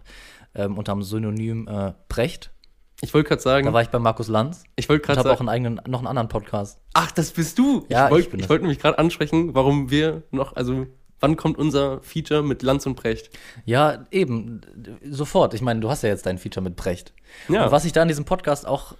Ähm, 0.56 0.76
unter 0.76 0.92
dem 0.92 1.04
Synonym 1.04 1.68
äh, 1.68 1.92
Brecht. 2.08 2.50
Ich 3.00 3.14
wollte 3.14 3.28
gerade 3.28 3.42
sagen, 3.42 3.66
Da 3.66 3.72
war 3.72 3.82
ich 3.82 3.88
bei 3.90 3.98
Markus 3.98 4.28
Lanz. 4.28 4.64
ich 4.76 4.88
wollte 4.88 5.02
Ich 5.02 5.06
gerade 5.06 5.20
habe 5.20 5.30
auch 5.30 5.38
sagen, 5.38 5.48
einen 5.48 5.66
eigenen, 5.66 5.80
noch 5.90 6.00
einen 6.00 6.08
anderen 6.08 6.28
Podcast. 6.28 6.80
ach, 6.94 7.10
das 7.12 7.30
bist 7.30 7.58
du. 7.58 7.86
Ja, 7.88 8.06
ich 8.06 8.10
wollte 8.12 8.36
ich 8.36 8.42
ich 8.42 8.48
wollte 8.48 8.62
nämlich 8.64 8.80
gerade 8.80 8.98
ansprechen, 8.98 9.54
warum 9.54 9.90
wir 9.90 10.22
noch, 10.32 10.56
also 10.56 10.86
wann 11.20 11.36
kommt 11.36 11.58
unser 11.58 12.00
Feature 12.02 12.42
mit 12.42 12.62
Lanz 12.62 12.86
und 12.86 12.96
Brecht? 12.96 13.30
Ja, 13.64 14.06
eben, 14.10 14.60
sofort. 15.08 15.54
Ich 15.54 15.62
meine, 15.62 15.80
du 15.80 15.90
hast 15.90 16.02
ja 16.02 16.08
jetzt 16.08 16.26
dein 16.26 16.38
Feature 16.38 16.62
mit 16.64 16.76
Brecht. 16.76 17.12
Ja. 17.48 17.64
Und 17.66 17.72
was 17.72 17.84
ich 17.84 17.92
da 17.92 18.02
in 18.02 18.08
diesem 18.08 18.24
Podcast 18.24 18.66
auch, 18.66 18.94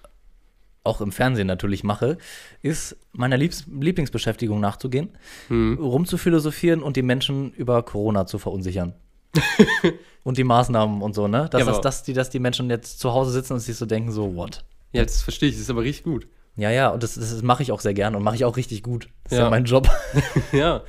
auch 0.84 1.00
im 1.00 1.10
Fernsehen 1.12 1.46
natürlich 1.48 1.82
mache, 1.84 2.18
ist 2.62 2.96
meiner 3.12 3.36
Liebs 3.36 3.66
Lieblingsbeschäftigung 3.68 4.58
nachzugehen, 4.60 5.10
Hm. 5.48 5.76
rumzuphilosophieren 5.80 6.82
und 6.82 6.96
die 6.96 7.02
Menschen 7.02 7.52
über 7.52 7.82
Corona 7.82 8.26
zu 8.26 8.38
verunsichern. 8.38 8.94
und 10.24 10.38
die 10.38 10.44
Maßnahmen 10.44 11.02
und 11.02 11.14
so, 11.14 11.28
ne? 11.28 11.48
Dass, 11.50 11.60
Ja, 11.60 11.66
das, 11.66 11.74
aber- 11.76 11.82
dass, 11.82 12.02
die, 12.02 12.12
dass 12.12 12.30
die 12.30 12.38
Menschen 12.38 12.68
jetzt 12.70 12.98
zu 13.00 13.12
Hause 13.12 13.30
sitzen 13.30 13.54
und 13.54 13.60
sich 13.60 13.76
so 13.76 13.86
denken, 13.86 14.10
so, 14.12 14.34
what? 14.34 14.64
Ja, 14.92 15.02
das 15.04 15.22
verstehe 15.22 15.48
ich, 15.48 15.54
das 15.56 15.62
ist 15.62 15.70
aber 15.70 15.82
richtig 15.82 16.04
gut. 16.04 16.26
Ja, 16.56 16.70
ja, 16.70 16.88
und 16.88 17.02
das, 17.02 17.14
das 17.14 17.40
mache 17.42 17.62
ich 17.62 17.70
auch 17.70 17.80
sehr 17.80 17.94
gern 17.94 18.16
und 18.16 18.22
mache 18.24 18.34
ich 18.34 18.44
auch 18.44 18.56
richtig 18.56 18.82
gut. 18.82 19.08
Das 19.24 19.32
ist 19.34 19.38
ja, 19.38 19.44
Ja. 19.44 19.50
mein 19.50 19.64
Job. 19.64 19.88
Ja, 20.52 20.82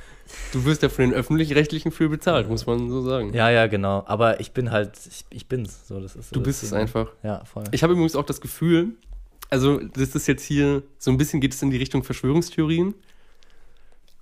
du 0.52 0.64
wirst 0.64 0.82
ja 0.82 0.88
von 0.88 1.04
den 1.04 1.14
Öffentlich-Rechtlichen 1.14 1.92
für 1.92 2.08
bezahlt, 2.08 2.48
muss 2.48 2.66
man 2.66 2.88
so 2.88 3.02
sagen. 3.02 3.32
ja, 3.34 3.50
ja, 3.50 3.66
genau. 3.68 4.02
Aber 4.06 4.40
ich 4.40 4.50
bin 4.52 4.72
halt, 4.72 4.92
ich, 5.08 5.24
ich 5.30 5.46
bin's. 5.48 5.86
So, 5.86 6.00
das 6.00 6.16
ist 6.16 6.34
Du 6.34 6.40
das 6.40 6.46
bist 6.48 6.62
es 6.64 6.72
einfach. 6.72 7.08
Ja, 7.22 7.44
voll. 7.44 7.64
Ich 7.70 7.82
habe 7.84 7.92
übrigens 7.92 8.16
auch 8.16 8.24
das 8.24 8.40
Gefühl, 8.40 8.94
also 9.48 9.78
das 9.78 10.14
ist 10.16 10.26
jetzt 10.26 10.42
hier, 10.42 10.82
so 10.98 11.10
ein 11.12 11.18
bisschen 11.18 11.40
geht 11.40 11.54
es 11.54 11.62
in 11.62 11.70
die 11.70 11.76
Richtung 11.76 12.02
Verschwörungstheorien, 12.02 12.94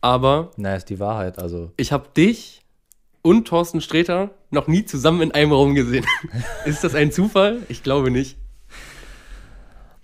aber 0.00 0.50
Na, 0.56 0.74
ist 0.76 0.90
die 0.90 0.98
Wahrheit, 1.00 1.38
also. 1.38 1.72
ich 1.76 1.92
habe 1.92 2.08
dich 2.16 2.57
und 3.28 3.46
Thorsten 3.46 3.82
Sträter 3.82 4.30
noch 4.50 4.68
nie 4.68 4.86
zusammen 4.86 5.20
in 5.20 5.32
einem 5.32 5.52
Raum 5.52 5.74
gesehen. 5.74 6.06
ist 6.64 6.82
das 6.82 6.94
ein 6.94 7.12
Zufall? 7.12 7.58
Ich 7.68 7.82
glaube 7.82 8.10
nicht. 8.10 8.38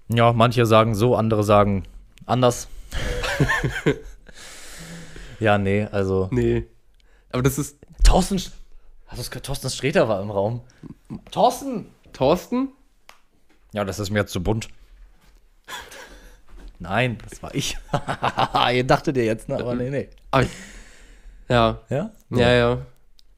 Ja, 0.08 0.34
manche 0.34 0.66
sagen 0.66 0.94
so, 0.94 1.16
andere 1.16 1.42
sagen 1.42 1.84
anders. 2.26 2.68
ja, 5.40 5.56
nee, 5.56 5.88
also. 5.90 6.28
Nee. 6.32 6.66
Aber 7.32 7.42
das 7.42 7.58
ist 7.58 7.78
Thorsten. 8.04 8.36
Hast 8.36 9.16
du 9.16 9.22
es 9.22 9.30
gehört? 9.30 9.46
Thorsten 9.46 9.70
Sträter 9.70 10.06
war 10.06 10.20
im 10.20 10.30
Raum. 10.30 10.60
Thorsten! 11.30 11.86
Thorsten? 12.12 12.68
Ja, 13.72 13.84
das 13.84 13.98
ist 13.98 14.10
mir 14.10 14.20
jetzt 14.20 14.32
zu 14.32 14.42
bunt. 14.42 14.68
Nein, 16.78 17.16
das 17.26 17.42
war 17.42 17.54
ich. 17.54 17.78
Ihr 18.74 18.84
dachtet 18.84 19.16
ihr 19.16 19.24
jetzt, 19.24 19.48
ne? 19.48 19.56
Aber 19.58 19.74
nee, 19.74 19.88
nee. 19.88 20.10
Ja, 21.48 21.78
Ja? 21.88 22.10
ja, 22.28 22.52
ja. 22.52 22.86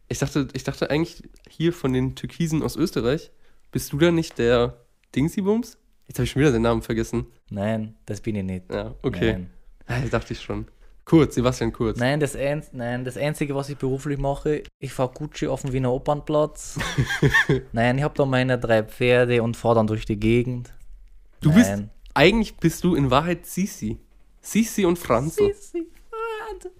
Ich 0.08 0.18
dachte, 0.18 0.48
ich 0.52 0.64
dachte 0.64 0.90
eigentlich 0.90 1.22
hier 1.48 1.72
von 1.72 1.92
den 1.92 2.14
Türkisen 2.14 2.62
aus 2.62 2.76
Österreich, 2.76 3.30
bist 3.72 3.92
du 3.92 3.98
da 3.98 4.10
nicht 4.10 4.38
der 4.38 4.80
Dingsybums? 5.14 5.78
Jetzt 6.06 6.18
habe 6.18 6.24
ich 6.24 6.30
schon 6.30 6.40
wieder 6.40 6.52
den 6.52 6.62
Namen 6.62 6.82
vergessen. 6.82 7.26
Nein, 7.50 7.96
das 8.06 8.20
bin 8.20 8.36
ich 8.36 8.44
nicht. 8.44 8.70
Ja, 8.70 8.94
okay. 9.02 9.32
Nein. 9.32 9.50
Das 10.02 10.10
dachte 10.10 10.32
ich 10.32 10.40
schon. 10.40 10.66
Kurz, 11.04 11.36
Sebastian 11.36 11.72
Kurz. 11.72 12.00
Nein, 12.00 12.18
das, 12.18 12.36
Nein, 12.72 13.04
das 13.04 13.16
Einzige, 13.16 13.54
was 13.54 13.68
ich 13.68 13.76
beruflich 13.78 14.18
mache, 14.18 14.64
ich 14.80 14.92
fahre 14.92 15.12
Gucci 15.14 15.46
auf 15.46 15.62
dem 15.62 15.72
Wiener 15.72 15.92
Opernplatz. 15.92 16.80
Nein, 17.72 17.98
ich 17.98 18.02
habe 18.02 18.14
da 18.16 18.24
meine 18.24 18.58
drei 18.58 18.82
Pferde 18.82 19.40
und 19.44 19.56
fahre 19.56 19.76
dann 19.76 19.86
durch 19.86 20.04
die 20.04 20.18
Gegend. 20.18 20.74
Du 21.40 21.52
bist, 21.52 21.70
Nein. 21.70 21.90
eigentlich 22.14 22.56
bist 22.56 22.82
du 22.82 22.96
in 22.96 23.12
Wahrheit 23.12 23.46
Sisi. 23.46 23.98
Sisi 24.40 24.84
und 24.84 24.98
Franz. 24.98 25.36
Sissi, 25.36 25.86
Franz. 26.10 26.74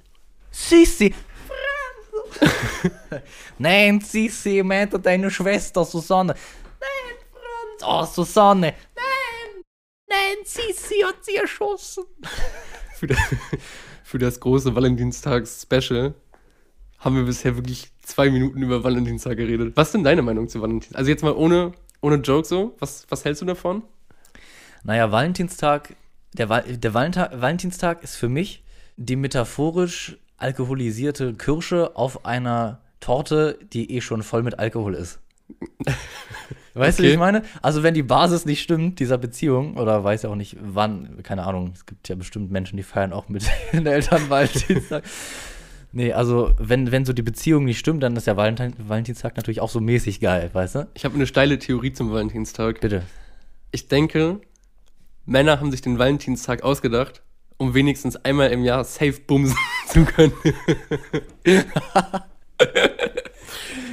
Nein, 3.59 4.01
Sissi, 4.01 4.62
meinte 4.62 4.99
deine 4.99 5.30
Schwester 5.30 5.84
Susanne. 5.84 6.34
Nein, 6.80 7.16
Franz. 7.32 7.82
Oh, 7.84 8.05
Susanne. 8.05 8.74
Nein. 8.95 9.64
Nein, 10.09 10.37
Sissi 10.45 11.01
hat 11.05 11.24
sie 11.24 11.37
erschossen. 11.37 12.05
Für, 12.97 13.07
das- 13.09 13.18
für 14.05 14.18
das 14.18 14.41
große 14.41 14.74
Valentinstags-Special 14.74 16.14
haben 16.99 17.16
wir 17.16 17.24
bisher 17.24 17.57
wirklich 17.57 17.91
zwei 18.03 18.30
Minuten 18.30 18.62
über 18.62 18.82
Valentinstag 18.84 19.37
geredet. 19.37 19.72
Was 19.76 19.89
ist 19.89 19.93
denn 19.93 20.05
deine 20.05 20.22
Meinung 20.22 20.49
zu 20.49 20.62
Valentinstag? 20.62 20.97
Also 20.99 21.11
jetzt 21.11 21.22
mal 21.22 21.34
ohne, 21.34 21.72
ohne 22.01 22.16
Joke 22.16 22.47
so. 22.49 22.74
Was, 22.78 23.05
was 23.11 23.24
hältst 23.26 23.43
du 23.43 23.47
davon? 23.47 23.82
Naja, 24.82 25.12
Valentinstag, 25.12 25.95
der, 26.32 26.49
Val 26.49 26.62
der 26.62 26.95
Valenta 26.95 27.30
Valentinstag 27.34 28.03
ist 28.03 28.16
für 28.16 28.28
mich 28.30 28.64
die 28.97 29.16
metaphorisch 29.16 30.16
alkoholisierte 30.39 31.34
Kirsche 31.34 31.97
auf 31.97 32.24
einer 32.24 32.80
Torte, 33.01 33.59
die 33.72 33.93
eh 33.93 34.01
schon 34.01 34.22
voll 34.22 34.43
mit 34.43 34.59
Alkohol 34.59 34.95
ist. 34.95 35.20
Weißt 36.74 36.99
du, 36.99 37.05
wie 37.05 37.07
Okay. 37.07 37.14
ich 37.14 37.18
meine? 37.18 37.43
Also, 37.62 37.82
wenn 37.82 37.95
die 37.95 38.03
Basis 38.03 38.45
nicht 38.45 38.62
stimmt, 38.62 39.01
dieser 39.01 39.16
Beziehung, 39.16 39.76
oder 39.76 40.05
weiß 40.05 40.22
ja 40.22 40.30
auch 40.30 40.34
nicht 40.34 40.57
wann, 40.61 41.22
keine 41.22 41.45
Ahnung, 41.45 41.72
es 41.74 41.87
gibt 41.87 42.09
ja 42.09 42.14
bestimmt 42.16 42.51
Menschen, 42.51 42.76
die 42.76 42.82
feiern 42.82 43.12
auch 43.12 43.28
mit 43.28 43.45
den 43.72 43.87
Eltern 43.87 44.28
Valentinstag. 44.28 45.05
Nee, 45.93 46.12
also 46.12 46.53
wenn, 46.59 46.93
wenn 46.93 47.07
so 47.07 47.14
die 47.14 47.22
Beziehung 47.22 47.64
nicht 47.64 47.78
stimmt, 47.78 48.03
dann 48.03 48.14
ist 48.16 48.26
der 48.26 48.37
Valentin, 48.37 48.74
Valentinstag 48.76 49.34
natürlich 49.37 49.62
auch 49.62 49.70
so 49.70 49.80
mäßig 49.80 50.20
geil, 50.20 50.51
weißt 50.53 50.74
du? 50.74 50.89
Ich 50.93 51.07
habe 51.07 51.14
eine 51.14 51.26
steile 51.26 51.59
Theorie 51.59 51.91
zum 51.91 52.12
Valentinstag. 52.12 52.82
Bitte. 52.82 53.03
Ich 53.70 53.89
denke, 53.89 54.41
Männer 55.24 55.59
haben 55.59 55.70
sich 55.70 55.80
den 55.80 55.99
Valentinstag 55.99 56.62
ausgedacht, 56.64 57.22
um 57.59 57.75
wenigstens 57.75 58.17
einmal 58.17 58.51
im 58.51 58.65
Jahr 58.65 58.85
safe 58.85 59.21
bumsen 59.27 59.57
zu 59.89 60.05
können. 60.05 60.33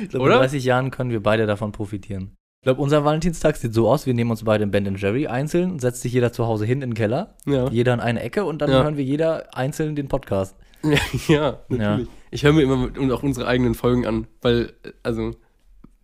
Ich 0.02 0.10
glaube, 0.10 0.26
in 0.32 0.38
30 0.38 0.64
Jahren 0.64 0.92
können 0.92 1.12
wir 1.12 1.22
beide 1.24 1.46
davon 1.46 1.72
profitieren. 1.72 2.36
Ich 2.62 2.66
glaube, 2.66 2.82
unser 2.82 3.04
Valentinstag 3.04 3.58
sieht 3.58 3.74
so 3.74 3.90
aus, 3.90 4.06
wir 4.06 4.14
nehmen 4.14 4.32
uns 4.32 4.44
beide 4.46 4.64
in 4.64 4.72
Ben 4.72 4.96
Jerry 4.96 5.28
einzeln, 5.28 5.80
setzt 5.80 6.02
sich 6.02 6.14
jeder 6.14 6.32
zu 6.32 6.46
Hause 6.46 6.66
hin 6.66 6.82
in 6.82 6.92
den 6.92 6.94
Keller, 6.96 7.36
Ja. 7.46 7.68
jeder 7.70 7.94
in 7.94 8.00
eine 8.00 8.22
Ecke 8.22 8.46
und 8.46 8.62
dann 8.62 8.70
Ja. 8.72 8.84
hören 8.84 8.96
wir 8.96 9.04
jeder 9.04 9.56
einzeln 9.56 9.96
den 9.96 10.08
Podcast. 10.08 10.56
Ja, 10.82 10.98
ja 11.28 11.60
natürlich. 11.68 12.08
Ich 12.32 12.44
höre 12.44 12.54
mir 12.54 12.62
immer 12.62 12.78
mit- 12.78 12.98
und 12.98 13.12
auch 13.12 13.22
unsere 13.24 13.48
eigenen 13.48 13.76
Folgen 13.76 14.06
an, 14.08 14.28
weil, 14.42 14.74
also, 15.04 15.32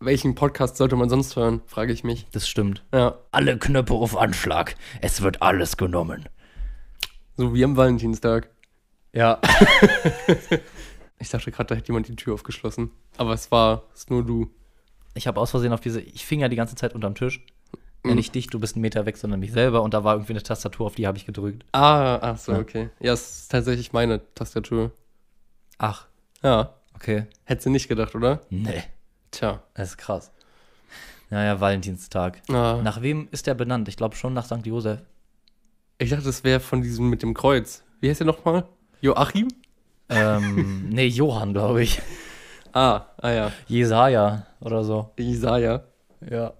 welchen 0.01 0.35
Podcast 0.35 0.75
sollte 0.77 0.95
man 0.97 1.09
sonst 1.09 1.35
hören, 1.37 1.61
frage 1.65 1.93
ich 1.93 2.03
mich. 2.03 2.27
Das 2.31 2.47
stimmt. 2.47 2.83
Ja, 2.93 3.15
Alle 3.31 3.57
Knöpfe 3.57 3.93
auf 3.93 4.17
Anschlag. 4.17 4.75
Es 5.01 5.21
wird 5.21 5.41
alles 5.41 5.77
genommen. 5.77 6.27
So 7.39 7.53
wie 7.53 7.63
am 7.63 7.75
Valentinstag. 7.77 8.49
Ja. 9.13 9.39
Ich 11.21 11.29
dachte 11.29 11.51
gerade, 11.51 11.67
da 11.67 11.75
hätte 11.75 11.87
jemand 11.89 12.07
die 12.07 12.15
Tür 12.15 12.33
aufgeschlossen. 12.33 12.91
Aber 13.17 13.33
es 13.33 13.51
war 13.51 13.83
es 13.93 14.09
nur 14.09 14.25
du. 14.25 14.49
Ich 15.15 15.27
habe 15.27 15.37
aus 15.41 15.51
Versehen 15.51 15.73
auf 15.73 15.81
diese, 15.81 15.99
ich 15.99 16.25
fing 16.25 16.39
ja 16.39 16.47
die 16.47 16.55
ganze 16.55 16.75
Zeit 16.75 16.95
unterm 16.95 17.13
Tisch. 17.15 17.45
Ja, 18.05 18.11
Mhm. 18.11 18.15
nicht 18.15 18.33
dich, 18.35 18.47
du 18.47 18.57
bist 18.57 18.75
einen 18.75 18.81
Meter 18.83 19.05
weg, 19.05 19.17
sondern 19.17 19.41
mich 19.41 19.51
selber 19.51 19.81
und 19.81 19.93
da 19.93 20.05
war 20.05 20.15
irgendwie 20.15 20.31
eine 20.31 20.43
Tastatur, 20.43 20.85
auf 20.85 20.95
die 20.95 21.05
habe 21.05 21.17
ich 21.17 21.25
gedrückt. 21.25 21.65
Ah, 21.73 22.15
ach 22.21 22.37
so, 22.37 22.53
Ja. 22.53 22.59
okay. 22.59 22.89
Ja, 23.01 23.11
es 23.11 23.41
ist 23.41 23.51
tatsächlich 23.51 23.91
meine 23.91 24.21
Tastatur. 24.33 24.91
Ach, 25.77 26.07
Ja, 26.41 26.73
okay. 26.95 27.25
hättest 27.43 27.65
du 27.65 27.69
nicht 27.71 27.89
gedacht, 27.89 28.15
oder? 28.15 28.39
Nee, 28.49 28.83
Tja. 29.31 29.61
das 29.73 29.89
ist 29.89 29.97
krass. 29.97 30.31
Naja, 31.29 31.59
Valentinstag. 31.59 32.41
Ah, 32.49 32.79
Nach 32.81 33.01
wem 33.01 33.27
ist 33.31 33.45
der 33.45 33.55
benannt? 33.55 33.89
Ich 33.89 33.97
glaube 33.97 34.15
schon 34.15 34.33
nach 34.33 34.45
St. 34.45 34.65
Josef. 34.65 35.01
Ich 35.99 36.09
dachte, 36.09 36.25
das 36.25 36.43
wäre 36.43 36.59
von 36.59 36.81
diesem 36.81 37.09
mit 37.09 37.21
dem 37.21 37.33
Kreuz. 37.33 37.83
Wie 37.99 38.09
heißt 38.09 38.21
der 38.21 38.27
nochmal? 38.27 38.67
Joachim? 39.01 39.49
ähm, 40.09 40.89
nee, 40.89 41.07
Johann, 41.07 41.53
glaube 41.53 41.83
ich. 41.83 42.01
Ah, 42.73 43.05
ah 43.17 43.31
ja. 43.31 43.51
Jesaja 43.67 44.47
oder 44.59 44.83
so. 44.83 45.11
Jesaja. 45.17 45.83
Ja. 46.29 46.53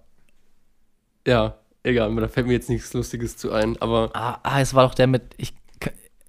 Ja, 1.26 1.58
egal, 1.82 2.14
da 2.16 2.28
fällt 2.28 2.46
mir 2.46 2.54
jetzt 2.54 2.70
nichts 2.70 2.92
Lustiges 2.92 3.36
zu 3.36 3.52
ein, 3.52 3.80
aber 3.80 4.10
Ah, 4.14 4.38
ah, 4.42 4.60
es 4.60 4.74
war 4.74 4.86
doch 4.86 4.94
der 4.94 5.06
mit, 5.06 5.34
ich, 5.36 5.54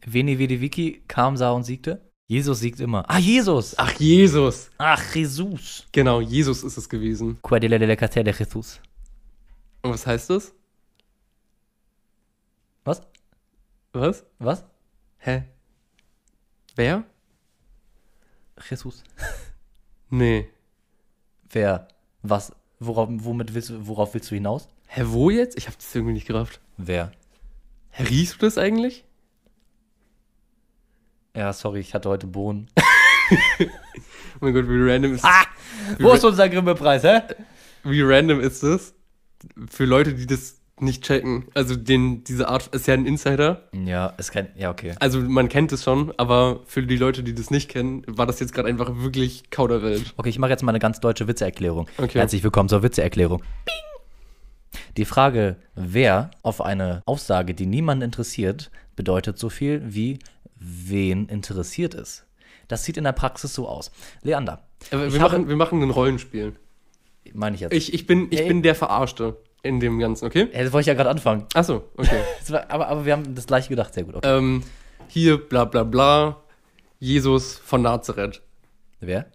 Veni 0.05 0.37
Vidi 0.37 0.61
Vici 0.61 1.03
kam, 1.07 1.37
sah 1.37 1.51
und 1.51 1.63
siegte. 1.63 2.01
Jesus 2.27 2.59
siegt 2.59 2.79
immer. 2.79 3.03
Ah, 3.09 3.19
Jesus! 3.19 3.75
ach, 3.77 3.91
Jesus. 3.99 4.69
Ach, 4.77 5.15
Jesus. 5.15 5.85
Genau, 5.91 6.21
Jesus 6.21 6.63
ist 6.63 6.77
es 6.77 6.87
gewesen. 6.87 7.39
Quadile 7.41 7.77
de 7.77 7.87
la 7.87 7.95
de 7.95 8.33
Jesus. 8.33 8.79
Und 9.81 9.91
was 9.91 10.07
heißt 10.07 10.29
das? 10.29 10.53
Was? 12.85 13.01
Was? 13.93 14.23
Was? 14.39 14.63
Hä? 15.19 15.43
Wer? 16.75 17.03
Jesus. 18.69 19.03
Nee. 20.13 20.49
Wer? 21.49 21.87
Was? 22.21 22.51
Worauf, 22.79 23.07
womit 23.09 23.53
willst 23.53 23.69
du, 23.69 23.87
worauf 23.87 24.13
willst 24.13 24.29
du 24.29 24.35
hinaus? 24.35 24.67
Hä, 24.87 25.03
wo 25.05 25.29
jetzt? 25.29 25.57
Ich 25.57 25.67
hab 25.67 25.77
das 25.77 25.95
irgendwie 25.95 26.11
nicht 26.15 26.27
gerafft. 26.27 26.59
Wer? 26.75 27.13
Hä, 27.91 28.03
riechst 28.03 28.33
du 28.35 28.39
das 28.39 28.57
eigentlich? 28.57 29.05
Ja, 31.33 31.53
sorry, 31.53 31.79
ich 31.79 31.93
hatte 31.93 32.09
heute 32.09 32.27
Bohnen. 32.27 32.69
Oh 34.35 34.45
mein 34.45 34.53
Gott, 34.53 34.67
wie 34.67 34.91
random 34.91 35.13
ist 35.13 35.23
Ah! 35.23 35.45
wie, 35.97 36.03
Wo 36.03 36.13
ist 36.13 36.25
unser 36.25 36.49
Grimme-Preis, 36.49 37.03
hä? 37.03 37.21
wie 37.83 38.01
random 38.01 38.39
ist 38.41 38.63
das? 38.63 38.93
Für 39.69 39.85
Leute, 39.85 40.13
die 40.15 40.25
das 40.25 40.59
nicht 40.81 41.03
checken. 41.03 41.45
Also 41.53 41.75
den, 41.75 42.23
diese 42.23 42.47
Art 42.47 42.67
ist 42.67 42.87
ja 42.87 42.93
ein 42.93 43.05
Insider. 43.05 43.67
Ja, 43.73 44.13
es 44.17 44.31
kann, 44.31 44.47
ja, 44.55 44.69
okay. 44.69 44.95
Also 44.99 45.19
man 45.19 45.49
kennt 45.49 45.71
es 45.71 45.83
schon, 45.83 46.13
aber 46.17 46.61
für 46.65 46.83
die 46.83 46.97
Leute, 46.97 47.23
die 47.23 47.33
das 47.33 47.51
nicht 47.51 47.69
kennen, 47.69 48.03
war 48.07 48.25
das 48.25 48.39
jetzt 48.39 48.53
gerade 48.53 48.69
einfach 48.69 48.91
wirklich 48.97 49.49
Kauderwelt. 49.49 50.13
Okay, 50.17 50.29
ich 50.29 50.39
mache 50.39 50.51
jetzt 50.51 50.63
mal 50.63 50.71
eine 50.71 50.79
ganz 50.79 50.99
deutsche 50.99 51.27
Witzeerklärung. 51.27 51.87
Okay. 51.97 52.19
Herzlich 52.19 52.43
willkommen 52.43 52.69
zur 52.69 52.83
Witzeerklärung. 52.83 53.39
Bing! 53.39 53.75
Die 54.97 55.05
Frage, 55.05 55.55
wer 55.75 56.31
auf 56.43 56.61
eine 56.61 57.01
Aussage, 57.05 57.53
die 57.53 57.65
niemanden 57.65 58.03
interessiert, 58.03 58.71
bedeutet 58.95 59.37
so 59.37 59.49
viel 59.49 59.81
wie 59.85 60.19
wen 60.55 61.27
interessiert 61.27 61.93
es. 61.93 62.25
Das 62.67 62.83
sieht 62.85 62.97
in 62.97 63.03
der 63.03 63.11
Praxis 63.11 63.53
so 63.53 63.67
aus. 63.67 63.91
Leander, 64.21 64.63
wir, 64.89 65.19
machen, 65.19 65.49
wir 65.49 65.55
machen 65.55 65.81
ein 65.81 65.89
Rollenspiel. 65.89 66.53
meine 67.33 67.55
ich 67.55 67.61
jetzt. 67.61 67.73
Ich, 67.73 67.93
ich, 67.93 68.05
bin, 68.05 68.27
ich 68.31 68.41
Ey. 68.41 68.47
bin 68.47 68.61
der 68.61 68.75
Verarschte 68.75 69.37
in 69.63 69.79
dem 69.79 69.99
Ganzen, 69.99 70.25
okay? 70.25 70.49
Ja, 70.53 70.63
das 70.63 70.71
wollte 70.73 70.81
ich 70.81 70.87
ja 70.87 70.93
gerade 70.95 71.09
anfangen. 71.09 71.45
Achso, 71.53 71.83
okay. 71.97 72.21
Das 72.39 72.51
war, 72.51 72.69
aber, 72.69 72.87
aber 72.87 73.05
wir 73.05 73.13
haben 73.13 73.35
das 73.35 73.45
gleiche 73.47 73.69
gedacht, 73.69 73.93
sehr 73.93 74.03
gut. 74.03 74.15
Okay. 74.15 74.37
ähm, 74.37 74.63
hier, 75.07 75.37
bla 75.37 75.65
bla 75.65 75.83
bla, 75.83 76.37
Jesus 76.99 77.57
von 77.57 77.81
Nazareth. 77.81 78.41
Wer? 78.99 79.25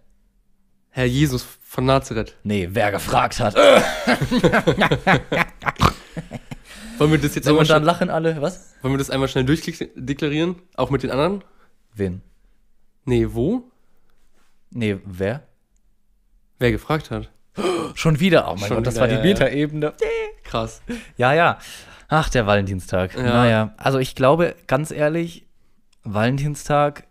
Herr 0.89 1.05
Jesus 1.05 1.45
von 1.61 1.85
Nazareth. 1.85 2.35
Nee, 2.43 2.69
wer 2.71 2.91
gefragt 2.91 3.39
hat. 3.39 3.55
Wollen 6.97 7.11
wir 7.11 7.19
das 7.19 7.35
jetzt 7.35 7.45
So, 7.45 7.51
einmal, 7.51 7.63
und 7.63 7.69
dann 7.69 7.83
lachen 7.83 8.09
alle. 8.09 8.41
Was? 8.41 8.73
wollen 8.81 8.95
wir 8.95 8.97
das 8.97 9.11
einmal 9.11 9.27
schnell 9.27 9.45
durchdeklarieren? 9.45 10.55
Auch 10.75 10.89
mit 10.89 11.03
den 11.03 11.11
anderen? 11.11 11.43
Wen? 11.93 12.21
Nee, 13.05 13.27
wo? 13.29 13.69
Nee, 14.71 14.97
wer? 15.05 15.43
Wer 16.59 16.71
gefragt 16.71 17.11
hat. 17.11 17.29
Schon 17.95 18.19
wieder. 18.19 18.47
Oh 18.47 18.55
mein 18.55 18.67
Schon 18.67 18.77
Gott, 18.77 18.87
das 18.87 18.95
wieder, 18.95 19.01
war 19.01 19.07
die 19.07 19.15
ja, 19.15 19.19
ja. 19.19 19.25
Meta-Ebene. 19.25 19.93
Krass. 20.43 20.81
Ja, 21.17 21.33
ja. 21.33 21.57
Ach, 22.07 22.29
der 22.29 22.47
Valentinstag. 22.47 23.15
Ja. 23.15 23.23
Naja, 23.23 23.73
also 23.77 23.99
ich 23.99 24.15
glaube, 24.15 24.55
ganz 24.67 24.91
ehrlich, 24.91 25.45
Valentinstag, 26.03 27.05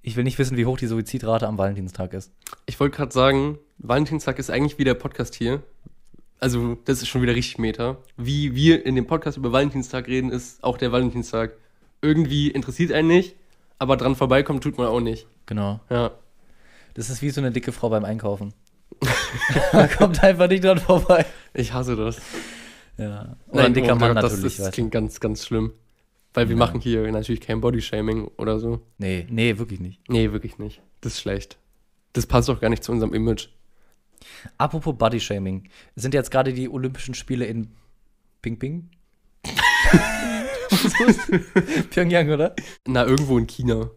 ich 0.00 0.16
will 0.16 0.24
nicht 0.24 0.38
wissen, 0.38 0.56
wie 0.56 0.64
hoch 0.64 0.78
die 0.78 0.86
Suizidrate 0.86 1.46
am 1.46 1.58
Valentinstag 1.58 2.14
ist. 2.14 2.32
Ich 2.66 2.80
wollte 2.80 2.96
gerade 2.96 3.12
sagen, 3.12 3.58
Valentinstag 3.78 4.38
ist 4.38 4.50
eigentlich 4.50 4.78
wie 4.78 4.84
der 4.84 4.94
Podcast 4.94 5.34
hier. 5.34 5.62
Also, 6.40 6.78
das 6.84 7.02
ist 7.02 7.08
schon 7.08 7.20
wieder 7.20 7.34
richtig 7.34 7.58
Meta. 7.58 7.96
Wie 8.16 8.54
wir 8.54 8.86
in 8.86 8.94
dem 8.94 9.06
Podcast 9.06 9.36
über 9.36 9.52
Valentinstag 9.52 10.06
reden, 10.06 10.30
ist 10.30 10.62
auch 10.62 10.78
der 10.78 10.92
Valentinstag. 10.92 11.52
Irgendwie 12.00 12.48
interessiert 12.48 12.92
einen 12.92 13.08
nicht, 13.08 13.34
aber 13.78 13.96
dran 13.96 14.14
vorbeikommen 14.14 14.60
tut 14.60 14.78
man 14.78 14.86
auch 14.86 15.00
nicht. 15.00 15.26
Genau. 15.46 15.80
Ja. 15.90 16.12
Das 16.94 17.10
ist 17.10 17.22
wie 17.22 17.30
so 17.30 17.40
eine 17.40 17.50
dicke 17.50 17.72
Frau 17.72 17.90
beim 17.90 18.04
Einkaufen. 18.04 18.54
da 19.72 19.86
kommt 19.88 20.22
einfach 20.22 20.48
nicht 20.48 20.64
dran 20.64 20.78
vorbei. 20.78 21.24
Ich 21.54 21.72
hasse 21.72 21.96
das. 21.96 22.20
Ja. 22.96 23.36
Oder 23.48 23.64
ein 23.64 23.72
Nein, 23.72 23.74
dicker 23.74 23.92
oh 23.92 23.96
Mann 23.96 24.14
Gott, 24.14 24.24
das, 24.24 24.32
natürlich. 24.32 24.56
Das 24.56 24.66
du. 24.66 24.72
klingt 24.72 24.90
ganz, 24.90 25.20
ganz 25.20 25.46
schlimm. 25.46 25.72
Weil 26.34 26.48
wir 26.48 26.56
Ja. 26.56 26.58
machen 26.58 26.80
hier 26.80 27.10
natürlich 27.10 27.40
kein 27.40 27.60
Bodyshaming 27.60 28.28
oder 28.36 28.58
so. 28.58 28.80
Nee, 28.98 29.26
nee, 29.30 29.56
wirklich 29.58 29.80
nicht. 29.80 30.00
Nee, 30.08 30.32
wirklich 30.32 30.58
nicht. 30.58 30.82
Das 31.00 31.14
ist 31.14 31.20
schlecht. 31.20 31.58
Das 32.12 32.26
passt 32.26 32.50
auch 32.50 32.60
gar 32.60 32.68
nicht 32.70 32.82
zu 32.84 32.92
unserem 32.92 33.14
Image. 33.14 33.48
Apropos 34.58 34.96
Bodyshaming. 34.96 35.68
Sind 35.96 36.12
jetzt 36.14 36.30
gerade 36.30 36.52
die 36.52 36.68
Olympischen 36.68 37.14
Spiele 37.14 37.44
in 37.46 37.70
Ping 38.42 38.58
Ping? 38.58 38.90
Pyongyang, 41.90 42.30
oder? 42.30 42.54
Na, 42.86 43.04
irgendwo 43.06 43.38
in 43.38 43.46
China. 43.46 43.90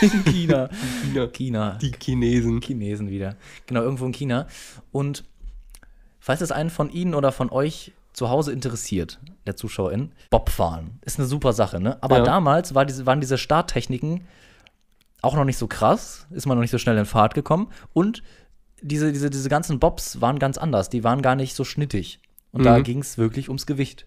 In 0.00 0.24
China. 0.24 0.68
China. 1.02 1.26
China. 1.28 1.78
Die 1.80 1.92
Chinesen. 1.92 2.60
Chinesen 2.60 3.10
wieder. 3.10 3.36
Genau, 3.66 3.82
irgendwo 3.82 4.06
in 4.06 4.12
China. 4.12 4.46
Und 4.92 5.24
falls 6.18 6.40
es 6.40 6.52
einen 6.52 6.70
von 6.70 6.90
Ihnen 6.90 7.14
oder 7.14 7.32
von 7.32 7.50
euch 7.50 7.92
zu 8.12 8.28
Hause 8.28 8.52
interessiert, 8.52 9.18
der 9.46 9.56
ZuschauerInnen, 9.56 10.12
Bobfahren 10.30 10.98
ist 11.02 11.18
eine 11.18 11.28
super 11.28 11.52
Sache, 11.52 11.80
ne? 11.80 11.96
Aber 12.02 12.18
Ja. 12.18 12.24
damals 12.24 12.74
war 12.74 12.84
diese, 12.84 13.06
waren 13.06 13.20
diese 13.20 13.38
Starttechniken 13.38 14.22
auch 15.22 15.34
noch 15.36 15.44
nicht 15.44 15.58
so 15.58 15.66
krass, 15.66 16.26
ist 16.30 16.46
man 16.46 16.56
noch 16.56 16.62
nicht 16.62 16.70
so 16.70 16.78
schnell 16.78 16.96
in 16.98 17.04
Fahrt 17.06 17.34
gekommen 17.34 17.68
und 17.92 18.22
diese, 18.82 19.12
diese, 19.12 19.28
diese 19.30 19.48
ganzen 19.50 19.78
Bobs 19.78 20.20
waren 20.22 20.38
ganz 20.38 20.56
anders, 20.58 20.88
die 20.88 21.04
waren 21.04 21.20
gar 21.22 21.34
nicht 21.36 21.54
so 21.54 21.64
schnittig. 21.64 22.20
Und 22.52 22.64
da 22.64 22.78
Mhm. 22.78 22.82
ging 22.84 22.98
es 23.00 23.16
wirklich 23.18 23.48
ums 23.48 23.66
Gewicht. 23.66 24.06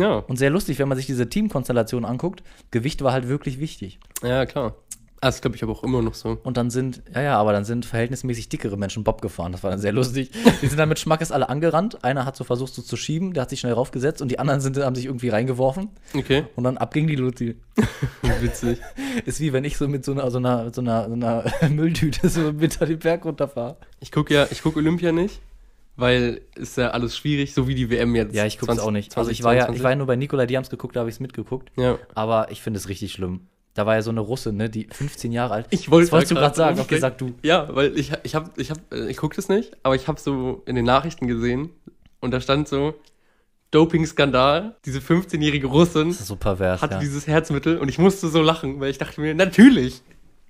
Ja, 0.00 0.14
Und 0.18 0.36
sehr 0.38 0.48
lustig, 0.50 0.78
wenn 0.78 0.88
man 0.88 0.96
sich 0.96 1.06
diese 1.06 1.28
Teamkonstellation 1.28 2.04
anguckt, 2.06 2.42
Gewicht 2.70 3.02
war 3.02 3.12
halt 3.12 3.28
wirklich 3.28 3.58
wichtig. 3.58 3.98
ja, 4.22 4.46
klar. 4.46 4.76
Ah, 5.22 5.28
Das 5.28 5.40
glaube 5.40 5.56
ich 5.56 5.62
aber 5.62 5.70
auch 5.70 5.84
immer 5.84 6.02
noch 6.02 6.14
so. 6.14 6.38
Und 6.42 6.56
dann 6.56 6.68
sind, 6.68 7.00
ja, 7.14 7.22
ja, 7.22 7.38
aber 7.38 7.52
dann 7.52 7.64
sind 7.64 7.86
verhältnismäßig 7.86 8.48
dickere 8.48 8.76
Menschen 8.76 9.04
Bob 9.04 9.22
gefahren. 9.22 9.52
Das 9.52 9.62
war 9.62 9.70
dann 9.70 9.78
sehr 9.78 9.92
lustig. 9.92 10.30
Die 10.60 10.66
sind 10.66 10.76
dann 10.78 10.88
mit 10.88 10.98
Schmackes 10.98 11.30
alle 11.30 11.48
angerannt. 11.48 12.04
Einer 12.04 12.26
hat 12.26 12.36
so 12.36 12.42
versucht, 12.42 12.74
so 12.74 12.82
zu 12.82 12.96
schieben, 12.96 13.32
der 13.32 13.42
hat 13.42 13.50
sich 13.50 13.60
schnell 13.60 13.72
raufgesetzt 13.72 14.20
und 14.20 14.28
die 14.32 14.40
anderen 14.40 14.60
sind, 14.60 14.76
haben 14.78 14.96
sich 14.96 15.06
irgendwie 15.06 15.28
reingeworfen 15.28 15.90
Okay, 16.16 16.44
und 16.56 16.64
dann 16.64 16.76
ab 16.76 16.92
ging 16.92 17.06
die 17.06 17.14
Luzi. 17.14 17.54
witzig. 18.40 18.80
Ist 19.24 19.38
wie 19.40 19.52
wenn 19.52 19.62
ich 19.64 19.76
so 19.76 19.86
mit 19.86 20.04
so 20.04 20.10
einer, 20.10 20.28
so 20.32 20.38
einer, 20.38 20.72
so 20.74 20.80
einer, 20.80 21.06
so 21.06 21.14
einer 21.14 21.44
Mülltüte 21.70 22.28
so 22.28 22.52
mit 22.52 22.80
den 22.80 22.98
Berg 22.98 23.24
runterfahre. 23.24 23.76
Ich 24.00 24.10
gucke 24.10 24.34
ja, 24.34 24.48
ich 24.50 24.62
gucke 24.62 24.78
Olympia 24.80 25.12
nicht, 25.12 25.40
weil 25.96 26.40
ist 26.56 26.76
ja 26.76 26.88
alles 26.90 27.16
schwierig, 27.16 27.54
so 27.54 27.68
wie 27.68 27.76
die 27.76 27.90
WM 27.90 28.16
jetzt. 28.16 28.34
Ja, 28.34 28.44
ich 28.44 28.58
gucke 28.58 28.72
es 28.72 28.78
20 28.78 28.88
auch 28.88 28.90
nicht. 28.92 29.16
Also 29.16 29.30
ich 29.30 29.44
war 29.44 29.52
ja, 29.54 29.60
ich 29.60 29.78
2022. 29.78 29.84
war 29.84 29.90
ja 29.92 29.96
nur 29.96 30.06
bei 30.08 30.16
Nicola 30.16 30.46
Diams 30.46 30.68
geguckt, 30.68 30.96
da 30.96 31.00
habe 31.00 31.10
ich 31.10 31.16
es 31.16 31.20
mitgeguckt. 31.20 31.70
Ja, 31.76 31.98
Aber 32.14 32.50
ich 32.50 32.60
finde 32.60 32.78
es 32.78 32.88
richtig 32.88 33.12
schlimm. 33.12 33.46
Da 33.74 33.86
war 33.86 33.94
ja 33.94 34.02
so 34.02 34.10
eine 34.10 34.20
Russin, 34.20 34.56
ne, 34.56 34.68
die 34.68 34.86
15 34.90 35.32
Jahre 35.32 35.54
alt. 35.54 35.66
Ich 35.70 35.90
wollte 35.90 36.12
wolltest 36.12 36.32
du 36.32 36.34
gerade 36.34 36.54
sagen. 36.54 36.78
Okay, 36.78 36.98
sag 36.98 37.16
du. 37.18 37.34
Ja, 37.42 37.74
weil 37.74 37.96
ich, 37.98 38.12
ich 38.22 38.34
hab, 38.34 38.58
ich 38.58 38.70
hab, 38.70 38.78
äh, 38.92 39.08
ich 39.08 39.16
guck 39.16 39.34
das 39.34 39.48
nicht, 39.48 39.76
aber 39.82 39.94
ich 39.94 40.08
habe 40.08 40.20
so 40.20 40.62
in 40.66 40.76
den 40.76 40.84
Nachrichten 40.84 41.26
gesehen 41.26 41.70
und 42.20 42.32
da 42.32 42.40
stand 42.40 42.68
so 42.68 42.94
Doping-Skandal. 43.70 44.76
Diese 44.84 44.98
15-jährige 44.98 45.66
Russin 45.66 46.12
so 46.12 46.36
pervers, 46.36 46.82
hatte 46.82 46.94
ja. 46.94 47.00
dieses 47.00 47.26
Herzmittel 47.26 47.78
und 47.78 47.88
ich 47.88 47.98
musste 47.98 48.28
so 48.28 48.42
lachen, 48.42 48.78
weil 48.80 48.90
ich 48.90 48.98
dachte 48.98 49.20
mir, 49.20 49.34
natürlich 49.34 50.02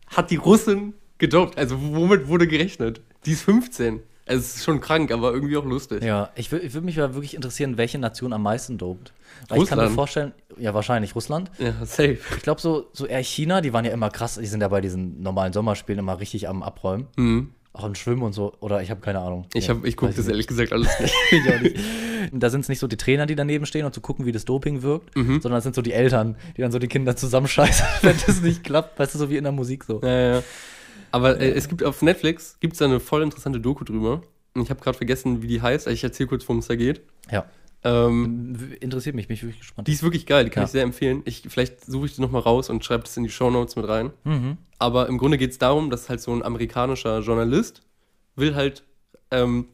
hat 0.09 0.31
die 0.31 0.37
Russin 0.37 0.95
gedopt. 1.19 1.57
Also 1.57 1.77
womit 1.81 2.27
wurde 2.27 2.49
gerechnet? 2.49 3.01
Die 3.25 3.33
ist 3.33 3.43
15. 3.43 4.03
Es 4.33 4.57
ist 4.57 4.65
schon 4.65 4.81
krank, 4.81 5.11
aber 5.13 5.33
irgendwie 5.33 5.57
auch 5.57 5.65
lustig. 5.65 6.03
Ja, 6.03 6.31
ich, 6.35 6.49
wür- 6.49 6.61
ich 6.61 6.75
würde 6.75 6.85
mich 6.85 6.97
mal 6.97 7.15
wirklich 7.15 7.35
interessieren, 7.35 7.77
welche 7.77 7.99
Nation 7.99 8.33
am 8.33 8.43
meisten 8.43 8.79
dopt. 8.79 9.13
Weil 9.49 9.63
ich 9.63 9.69
kann 9.69 9.79
mir 9.79 9.83
Russland. 9.85 9.95
vorstellen, 9.95 10.33
ja, 10.59 10.75
wahrscheinlich 10.75 11.15
Russland. 11.15 11.51
Ja, 11.59 11.73
safe. 11.85 12.19
Ich 12.37 12.43
glaube, 12.43 12.61
so, 12.61 12.87
so 12.93 13.07
eher 13.07 13.23
China, 13.23 13.61
die 13.61 13.73
waren 13.73 13.85
ja 13.85 13.91
immer 13.93 14.11
krass, 14.11 14.39
die 14.41 14.47
sind 14.47 14.61
ja 14.61 14.69
bei 14.69 14.81
diesen 14.81 15.23
normalen 15.23 15.53
Sommerspielen 15.53 15.99
immer 15.99 16.21
richtig 16.21 16.49
am 16.49 16.63
Abräumen. 16.63 17.55
Auch 17.75 17.85
im 17.87 17.95
Schwimmen 17.95 18.23
und 18.23 18.35
so. 18.35 18.53
Oder 18.61 18.83
ich 18.83 18.91
habe 18.91 19.01
keine 19.01 19.21
Ahnung. 19.21 19.43
Mhm. 19.43 19.49
Ich, 19.55 19.71
hab, 19.71 19.85
ich 19.87 19.97
gucke 19.97 20.13
das 20.13 20.29
ehrlich 20.29 20.47
gesagt 20.47 20.73
alles 20.73 20.89
nicht. 21.01 21.15
Ich 21.33 21.55
auch 21.55 21.61
nicht. 21.61 21.77
Da 22.31 22.51
sind 22.51 22.61
es 22.61 22.69
nicht 22.69 22.79
so 22.79 22.87
die 22.87 22.97
Trainer, 22.99 23.27
die 23.27 23.35
daneben 23.35 23.67
stehen 23.67 23.85
und 23.87 23.95
zu 23.95 24.01
gucken, 24.01 24.27
wie 24.27 24.33
das 24.33 24.45
Doping 24.45 24.83
wirkt, 24.83 25.17
Mhm. 25.17 25.41
sondern 25.41 25.59
es 25.59 25.65
sind 25.65 25.75
so 25.75 25.83
die 25.83 25.93
Eltern, 25.93 26.37
die 26.57 26.61
dann 26.61 26.71
so 26.71 26.79
die 26.79 26.87
Kinder 26.87 27.17
zusammenscheißen, 27.17 27.85
wenn 28.03 28.17
das 28.27 28.43
nicht 28.43 28.63
klappt. 28.63 28.99
Weißt 28.99 29.15
du, 29.15 29.19
so 29.19 29.31
wie 29.31 29.39
in 29.39 29.45
der 29.45 29.53
Musik 29.53 29.85
so. 29.85 30.01
Ja, 30.03 30.35
ja. 30.35 30.43
Aber 31.13 31.39
äh, 31.41 31.51
es 31.53 31.69
gibt 31.69 31.85
auf 31.85 32.03
Netflix 32.03 32.57
gibt's 32.61 32.79
da 32.79 32.87
eine 32.87 33.01
voll 33.01 33.23
interessante 33.23 33.61
Doku 33.61 33.85
drüber. 33.85 34.23
Und 34.55 34.63
ich 34.63 34.71
habe 34.71 34.81
gerade 34.81 34.97
vergessen, 34.97 35.43
wie 35.43 35.47
die 35.47 35.63
heißt. 35.63 35.87
Also 35.87 35.95
Ich 35.95 36.05
erzähle 36.05 36.29
kurz, 36.29 36.43
worum 36.49 36.59
es 36.59 36.67
da 36.67 36.77
geht. 36.77 37.01
Ja. 37.31 37.45
Ähm, 37.85 38.57
Interessiert 38.81 39.15
mich, 39.17 39.27
bin 39.29 39.35
ich 39.35 39.43
wirklich 39.43 39.59
gespannt. 39.61 39.89
die 39.89 39.93
ist 39.93 40.03
wirklich 40.05 40.27
geil, 40.27 40.45
die 40.45 40.51
kann 40.51 40.63
Ja. 40.63 40.67
ich 40.67 40.71
sehr 40.73 40.83
empfehlen. 40.85 41.23
Ich, 41.25 41.43
vielleicht 41.49 41.85
suche 41.85 42.07
ich 42.07 42.15
die 42.15 42.21
nochmal 42.21 42.43
raus 42.43 42.71
und 42.71 42.85
schreibe 42.85 43.03
das 43.05 43.17
in 43.17 43.25
die 43.25 43.31
Shownotes 43.31 43.75
mit 43.77 43.89
rein. 43.89 44.13
Mhm. 44.25 44.57
Aber 44.79 45.09
im 45.09 45.19
Grunde 45.19 45.37
geht 45.39 45.51
es 45.51 45.59
darum, 45.59 45.91
dass 45.91 46.09
halt 46.09 46.21
so 46.21 46.33
ein 46.33 46.43
amerikanischer 46.45 47.21
Journalist 47.21 47.83
will 48.37 48.55
halt 48.55 48.85
ähm, 49.31 49.67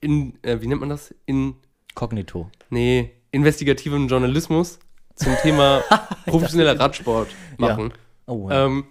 in, 0.00 0.34
äh, 0.42 0.60
wie 0.60 0.66
nennt 0.66 0.80
man 0.80 0.90
das? 0.90 1.14
In, 1.26 1.54
Kognito. 1.94 2.50
nee, 2.70 3.10
investigativen 3.32 4.08
Journalismus 4.08 4.78
zum 5.14 5.34
Thema 5.42 5.82
professioneller 6.26 6.78
Radsport 6.78 7.28
machen. 7.58 7.92
Oh, 8.26 8.48
ja. 8.50 8.66
Ähm, 8.66 8.84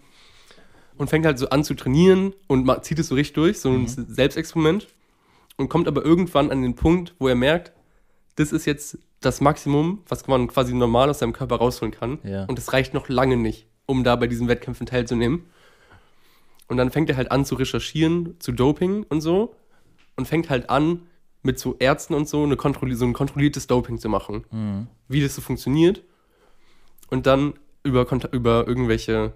und 1.00 1.10
fängt 1.10 1.26
halt 1.26 1.39
so 1.39 1.50
an 1.50 1.64
zu 1.64 1.74
trainieren 1.74 2.34
und 2.47 2.70
zieht 2.84 3.00
es 3.00 3.08
so 3.08 3.16
richtig 3.16 3.34
durch, 3.34 3.60
so 3.60 3.70
ein 3.70 3.84
Mhm. 3.84 4.06
Selbstexperiment. 4.10 4.88
Und 5.58 5.70
kommt 5.70 5.88
aber 5.88 6.06
irgendwann 6.06 6.52
an 6.52 6.62
den 6.62 6.76
Punkt, 6.76 7.16
wo 7.20 7.28
er 7.28 7.36
merkt, 7.36 7.72
das 8.36 8.52
ist 8.52 8.66
jetzt 8.66 8.97
das 9.20 9.41
Maximum, 9.41 10.04
was 10.08 10.28
man 10.28 10.47
quasi 10.47 10.74
normal 10.74 11.10
aus 11.10 11.20
seinem 11.20 11.34
Körper 11.34 11.56
rausholen 11.56 11.93
kann. 11.93 12.20
Ja. 12.24 12.45
Und 12.45 12.58
das 12.58 12.72
reicht 12.72 12.93
noch 12.93 13.10
lange 13.10 13.36
nicht, 13.36 13.68
um 13.86 14.04
da 14.04 14.16
bei 14.16 14.28
diesen 14.28 14.47
Wettkämpfen 14.47 14.86
teilzunehmen. 14.86 15.43
Und 16.68 16.78
dann 16.78 16.91
fängt 16.91 17.10
er 17.10 17.18
halt 17.18 17.32
an 17.32 17.43
zu 17.45 17.56
recherchieren 17.56 18.36
zu 18.39 18.52
Doping 18.52 19.04
und 19.10 19.22
so. 19.22 19.56
Und 20.16 20.28
fängt 20.28 20.50
halt 20.50 20.70
an, 20.70 21.02
mit 21.43 21.58
so 21.60 21.76
Ärzten 21.80 22.14
und 22.14 22.28
so, 22.28 22.43
eine 22.43 22.58
kontrolli 22.58 22.95
so 22.95 23.06
ein 23.06 23.14
kontrolliertes 23.14 23.68
Doping 23.68 23.97
zu 24.00 24.10
machen. 24.10 24.43
Mhm. 24.52 24.88
Wie 25.08 25.22
das 25.22 25.36
so 25.36 25.41
funktioniert. 25.41 26.04
Und 27.10 27.26
dann 27.26 27.54
über, 27.84 28.06
über 28.34 28.68
irgendwelche 28.68 29.34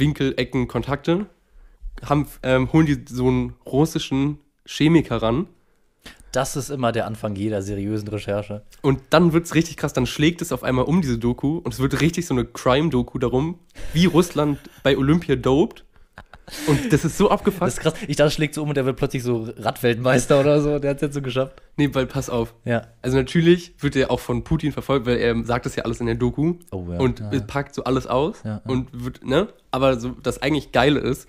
Winkel, 0.00 0.34
Ecken, 0.36 0.66
Kontakte 0.66 1.26
haben, 2.04 2.26
ähm, 2.42 2.72
holen 2.72 2.86
die 2.86 3.04
so 3.08 3.28
einen 3.28 3.54
russischen 3.64 4.38
Chemiker 4.66 5.22
ran. 5.22 5.46
Das 6.32 6.54
ist 6.56 6.70
immer 6.70 6.92
der 6.92 7.06
Anfang 7.06 7.34
jeder 7.34 7.60
seriösen 7.60 8.08
Recherche. 8.08 8.62
Und 8.82 9.00
dann 9.10 9.32
wird's 9.32 9.54
richtig 9.54 9.76
krass, 9.76 9.92
dann 9.92 10.06
schlägt 10.06 10.42
es 10.42 10.52
auf 10.52 10.62
einmal 10.62 10.84
um 10.84 11.02
diese 11.02 11.18
Doku 11.18 11.58
und 11.58 11.74
es 11.74 11.80
wird 11.80 12.00
richtig 12.00 12.26
so 12.26 12.34
eine 12.34 12.44
Crime-Doku 12.44 13.18
darum, 13.18 13.58
wie 13.92 14.06
Russland 14.06 14.58
bei 14.82 14.96
Olympia 14.96 15.36
dopt. 15.36 15.84
Und 16.66 16.92
das 16.92 17.04
ist 17.04 17.16
so 17.18 17.30
abgefuckt. 17.30 17.62
Das 17.62 17.74
ist 17.74 17.80
krass. 17.80 17.94
Ich 18.08 18.16
dachte, 18.16 18.30
schlägt 18.32 18.54
so 18.54 18.62
um 18.62 18.68
und 18.70 18.74
der 18.76 18.84
wird 18.86 18.96
plötzlich 18.96 19.22
so 19.22 19.48
Radweltmeister 19.56 20.40
oder 20.40 20.60
so. 20.60 20.78
Der 20.78 20.90
hat 20.90 20.96
es 20.96 21.02
jetzt 21.02 21.14
so 21.14 21.22
geschafft. 21.22 21.60
nee, 21.76 21.88
weil 21.92 22.06
pass 22.06 22.28
auf. 22.30 22.54
Ja. 22.64 22.86
Also 23.02 23.16
natürlich 23.16 23.74
wird 23.78 23.96
er 23.96 24.10
auch 24.10 24.20
von 24.20 24.44
Putin 24.44 24.72
verfolgt, 24.72 25.06
weil 25.06 25.18
er 25.18 25.44
sagt 25.44 25.66
das 25.66 25.76
ja 25.76 25.84
alles 25.84 26.00
in 26.00 26.06
der 26.06 26.14
Doku 26.16 26.54
Oh 26.70 26.86
ja, 26.90 26.98
und 26.98 27.20
ja, 27.20 27.32
ja. 27.32 27.40
packt 27.40 27.74
so 27.74 27.84
alles 27.84 28.06
aus 28.06 28.42
Ja, 28.44 28.60
und 28.66 28.88
wird, 28.92 29.24
ne? 29.24 29.48
Aber 29.70 29.98
so 30.00 30.10
das 30.22 30.42
eigentlich 30.42 30.72
Geile 30.72 31.00
ist, 31.00 31.28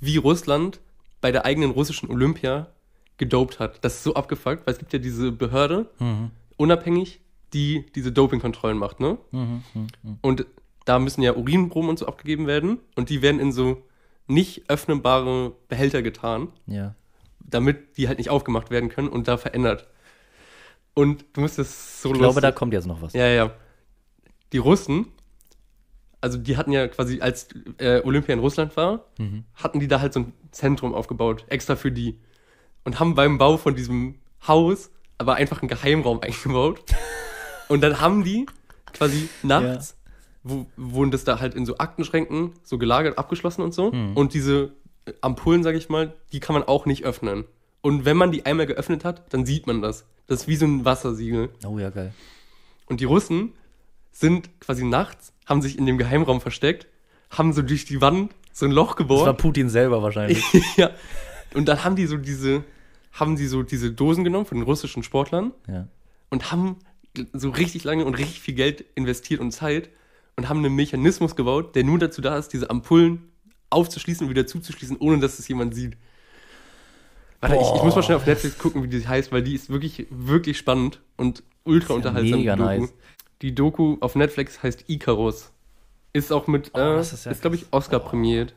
wie 0.00 0.16
Russland 0.16 0.80
bei 1.20 1.30
der 1.32 1.44
eigenen 1.44 1.70
russischen 1.70 2.10
Olympia 2.10 2.68
gedopt 3.18 3.60
hat. 3.60 3.84
Das 3.84 3.96
ist 3.96 4.04
so 4.04 4.14
abgefuckt, 4.14 4.66
weil 4.66 4.72
es 4.72 4.78
gibt 4.78 4.92
ja 4.92 4.98
diese 4.98 5.30
Behörde, 5.32 5.90
Mhm. 5.98 6.30
unabhängig, 6.56 7.20
die 7.52 7.84
diese 7.94 8.12
Dopingkontrollen 8.12 8.78
macht, 8.78 9.00
ne? 9.00 9.18
Mhm, 9.32 9.62
Und 10.22 10.46
da 10.86 10.98
müssen 10.98 11.20
ja 11.22 11.34
Urinproben 11.34 11.90
und 11.90 11.98
so 11.98 12.06
abgegeben 12.06 12.46
werden 12.46 12.78
und 12.96 13.10
die 13.10 13.22
werden 13.22 13.40
in 13.40 13.52
so 13.52 13.82
nicht 14.30 14.68
öffnbare 14.70 15.52
Behälter 15.68 16.02
getan 16.02 16.48
Ja. 16.66 16.94
damit 17.38 17.96
die 17.96 18.06
halt 18.08 18.18
nicht 18.18 18.30
aufgemacht 18.30 18.70
werden 18.70 18.88
können 18.88 19.08
und 19.08 19.26
da 19.28 19.36
verändert. 19.36 19.88
Und 20.94 21.24
du 21.32 21.40
musst 21.40 21.58
es 21.58 22.00
so 22.02 22.08
Ich 22.08 22.14
glaube, 22.14 22.26
lustig- 22.26 22.42
da 22.42 22.52
kommt 22.52 22.72
jetzt 22.72 22.86
noch 22.86 23.00
was. 23.02 23.12
Ja, 23.12 23.26
ja. 23.26 23.50
Die 24.52 24.58
Russen, 24.58 25.06
also 26.20 26.38
die 26.38 26.56
hatten 26.56 26.72
ja 26.72 26.86
quasi, 26.88 27.20
als 27.20 27.48
äh, 27.78 28.00
Olympia 28.04 28.34
in 28.34 28.40
Russland 28.40 28.76
war, 28.76 29.06
Mhm. 29.18 29.44
hatten 29.54 29.80
die 29.80 29.88
da 29.88 30.00
halt 30.00 30.12
so 30.12 30.20
ein 30.20 30.32
Zentrum 30.50 30.94
aufgebaut, 30.94 31.44
extra 31.48 31.76
für 31.76 31.92
die. 31.92 32.18
Und 32.84 32.98
haben 33.00 33.14
beim 33.14 33.38
Bau 33.38 33.56
von 33.56 33.74
diesem 33.74 34.16
Haus 34.46 34.90
aber 35.18 35.34
einfach 35.34 35.60
einen 35.62 35.68
Geheimraum 35.68 36.20
eingebaut. 36.22 36.82
Und 37.68 37.82
dann 37.82 38.00
haben 38.00 38.24
die 38.24 38.46
quasi 38.92 39.28
nachts, 39.42 39.96
wo, 40.42 40.66
wurden 40.76 41.10
das 41.10 41.24
da 41.24 41.40
halt 41.40 41.54
in 41.54 41.66
so 41.66 41.78
Aktenschränken 41.78 42.52
so 42.62 42.78
gelagert, 42.78 43.18
abgeschlossen 43.18 43.62
und 43.62 43.74
so. 43.74 43.92
Mhm. 43.92 44.16
Und 44.16 44.34
diese 44.34 44.72
äh, 45.06 45.12
Ampullen, 45.20 45.62
sag 45.62 45.74
ich 45.74 45.88
mal, 45.88 46.14
die 46.32 46.40
kann 46.40 46.54
man 46.54 46.62
auch 46.62 46.86
nicht 46.86 47.04
öffnen. 47.04 47.44
Und 47.82 48.04
wenn 48.04 48.16
man 48.16 48.30
die 48.30 48.46
einmal 48.46 48.66
geöffnet 48.66 49.04
hat, 49.04 49.32
dann 49.32 49.46
sieht 49.46 49.66
man 49.66 49.80
das. 49.80 50.04
Das 50.26 50.42
ist 50.42 50.48
wie 50.48 50.56
so 50.56 50.66
ein 50.66 50.84
Wassersiegel. 50.84 51.50
Oh 51.66 51.78
ja, 51.78 51.90
geil. 51.90 52.12
Und 52.86 53.00
die 53.00 53.04
Russen 53.04 53.52
sind 54.12 54.60
quasi 54.60 54.84
nachts, 54.84 55.32
haben 55.46 55.62
sich 55.62 55.78
in 55.78 55.86
dem 55.86 55.98
Geheimraum 55.98 56.40
versteckt, 56.40 56.86
haben 57.30 57.52
so 57.52 57.62
durch 57.62 57.84
die 57.84 58.00
Wand 58.00 58.34
so 58.52 58.66
ein 58.66 58.72
Loch 58.72 58.94
Das 58.96 59.08
war 59.08 59.16
gebohrt. 59.24 59.38
Putin 59.38 59.68
selber 59.68 60.02
wahrscheinlich. 60.02 60.44
ja. 60.76 60.90
Und 61.54 61.66
dann 61.68 61.84
haben 61.84 61.96
die 61.96 62.06
so 62.06 62.16
diese, 62.16 62.64
haben 63.12 63.36
die 63.36 63.46
so 63.46 63.62
diese 63.62 63.92
Dosen 63.92 64.24
genommen 64.24 64.46
von 64.46 64.58
den 64.58 64.64
russischen 64.64 65.02
Sportlern 65.02 65.52
ja. 65.68 65.88
und 66.28 66.52
haben 66.52 66.76
so 67.32 67.50
richtig 67.50 67.84
lange 67.84 68.04
und 68.04 68.14
richtig 68.14 68.40
viel 68.40 68.54
Geld 68.54 68.84
investiert 68.94 69.40
und 69.40 69.52
Zeit 69.52 69.90
und 70.40 70.48
haben 70.48 70.64
einen 70.64 70.74
Mechanismus 70.74 71.36
gebaut, 71.36 71.76
der 71.76 71.84
nur 71.84 71.98
dazu 71.98 72.22
da 72.22 72.38
ist, 72.38 72.48
diese 72.54 72.70
Ampullen 72.70 73.28
aufzuschließen 73.68 74.24
und 74.26 74.30
wieder 74.30 74.46
zuzuschließen, 74.46 74.96
ohne 74.98 75.18
dass 75.18 75.38
es 75.38 75.46
jemand 75.48 75.74
sieht. 75.74 75.98
Warte, 77.40 77.56
ich, 77.56 77.60
ich 77.76 77.82
muss 77.82 77.94
mal 77.94 78.02
schnell 78.02 78.16
auf 78.16 78.24
Netflix 78.24 78.56
gucken, 78.56 78.82
wie 78.82 78.88
die 78.88 79.06
heißt, 79.06 79.32
weil 79.32 79.42
die 79.42 79.54
ist 79.54 79.68
wirklich, 79.68 80.06
wirklich 80.08 80.56
spannend 80.56 81.00
und 81.18 81.42
ultra 81.64 81.92
unterhaltsam. 81.92 82.38
mega 82.38 82.54
die 82.54 82.62
Doku. 82.62 82.80
nice. 82.80 82.94
Die 83.42 83.54
Doku 83.54 83.98
auf 84.00 84.14
Netflix 84.14 84.62
heißt 84.62 84.84
Icarus. 84.88 85.52
Ist 86.14 86.32
auch 86.32 86.46
mit, 86.46 86.68
äh, 86.68 86.70
das 86.72 87.12
ist, 87.12 87.20
ist 87.20 87.24
ja 87.26 87.32
glaube 87.34 87.56
ich, 87.56 87.66
Oscar 87.70 88.00
prämiert. 88.00 88.54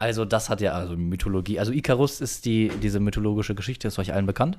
Also, 0.00 0.24
das 0.24 0.50
hat 0.50 0.60
ja 0.60 0.72
also 0.72 0.96
Mythologie. 0.96 1.60
Also, 1.60 1.70
Icarus 1.70 2.20
ist 2.20 2.46
die, 2.46 2.68
diese 2.82 2.98
mythologische 2.98 3.54
Geschichte, 3.54 3.86
ist 3.86 4.00
euch 4.00 4.12
allen 4.12 4.26
bekannt? 4.26 4.56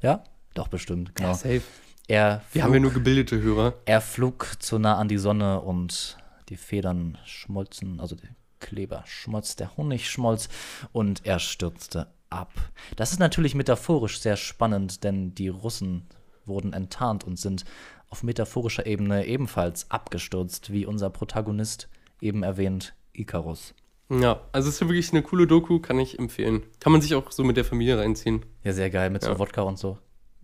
Ja? 0.00 0.24
Doch, 0.54 0.66
bestimmt, 0.66 1.14
genau. 1.14 1.32
Safe. 1.34 1.62
Er 2.08 2.42
Wir 2.52 2.62
haben 2.64 2.70
ja 2.72 2.80
flog- 2.80 2.82
nur 2.82 2.92
gebildete 2.92 3.40
Hörer. 3.40 3.74
Er 3.84 4.00
flog 4.00 4.56
zu 4.58 4.78
nah 4.78 4.96
an 4.96 5.08
die 5.08 5.18
Sonne 5.18 5.60
und 5.60 6.18
die 6.48 6.56
Federn 6.56 7.18
schmolzen, 7.24 8.00
also 8.00 8.16
der 8.16 8.30
Kleber 8.60 9.02
schmolz, 9.06 9.56
der 9.56 9.76
Honig 9.76 10.08
schmolz 10.10 10.48
und 10.92 11.24
er 11.26 11.38
stürzte 11.38 12.08
ab. 12.30 12.52
Das 12.96 13.12
ist 13.12 13.18
natürlich 13.18 13.54
metaphorisch 13.54 14.20
sehr 14.20 14.36
spannend, 14.36 15.04
denn 15.04 15.34
die 15.34 15.48
Russen 15.48 16.06
wurden 16.44 16.72
enttarnt 16.72 17.24
und 17.24 17.38
sind 17.38 17.64
auf 18.08 18.22
metaphorischer 18.22 18.86
Ebene 18.86 19.26
ebenfalls 19.26 19.90
abgestürzt, 19.90 20.72
wie 20.72 20.86
unser 20.86 21.10
Protagonist 21.10 21.88
eben 22.20 22.42
erwähnt, 22.42 22.94
Icarus. 23.12 23.74
Ja, 24.10 24.40
also 24.52 24.68
es 24.68 24.74
ist 24.76 24.80
wirklich 24.82 25.12
eine 25.12 25.22
coole 25.22 25.46
Doku, 25.46 25.78
kann 25.80 25.98
ich 25.98 26.18
empfehlen. 26.18 26.62
Kann 26.80 26.92
man 26.92 27.00
sich 27.00 27.14
auch 27.14 27.32
so 27.32 27.44
mit 27.44 27.56
der 27.56 27.64
Familie 27.64 27.98
reinziehen. 27.98 28.44
Ja, 28.62 28.72
sehr 28.72 28.90
geil, 28.90 29.08
mit 29.10 29.22
so 29.22 29.30
Ja. 29.30 29.38
Wodka 29.38 29.62
und 29.62 29.78
so. 29.78 29.98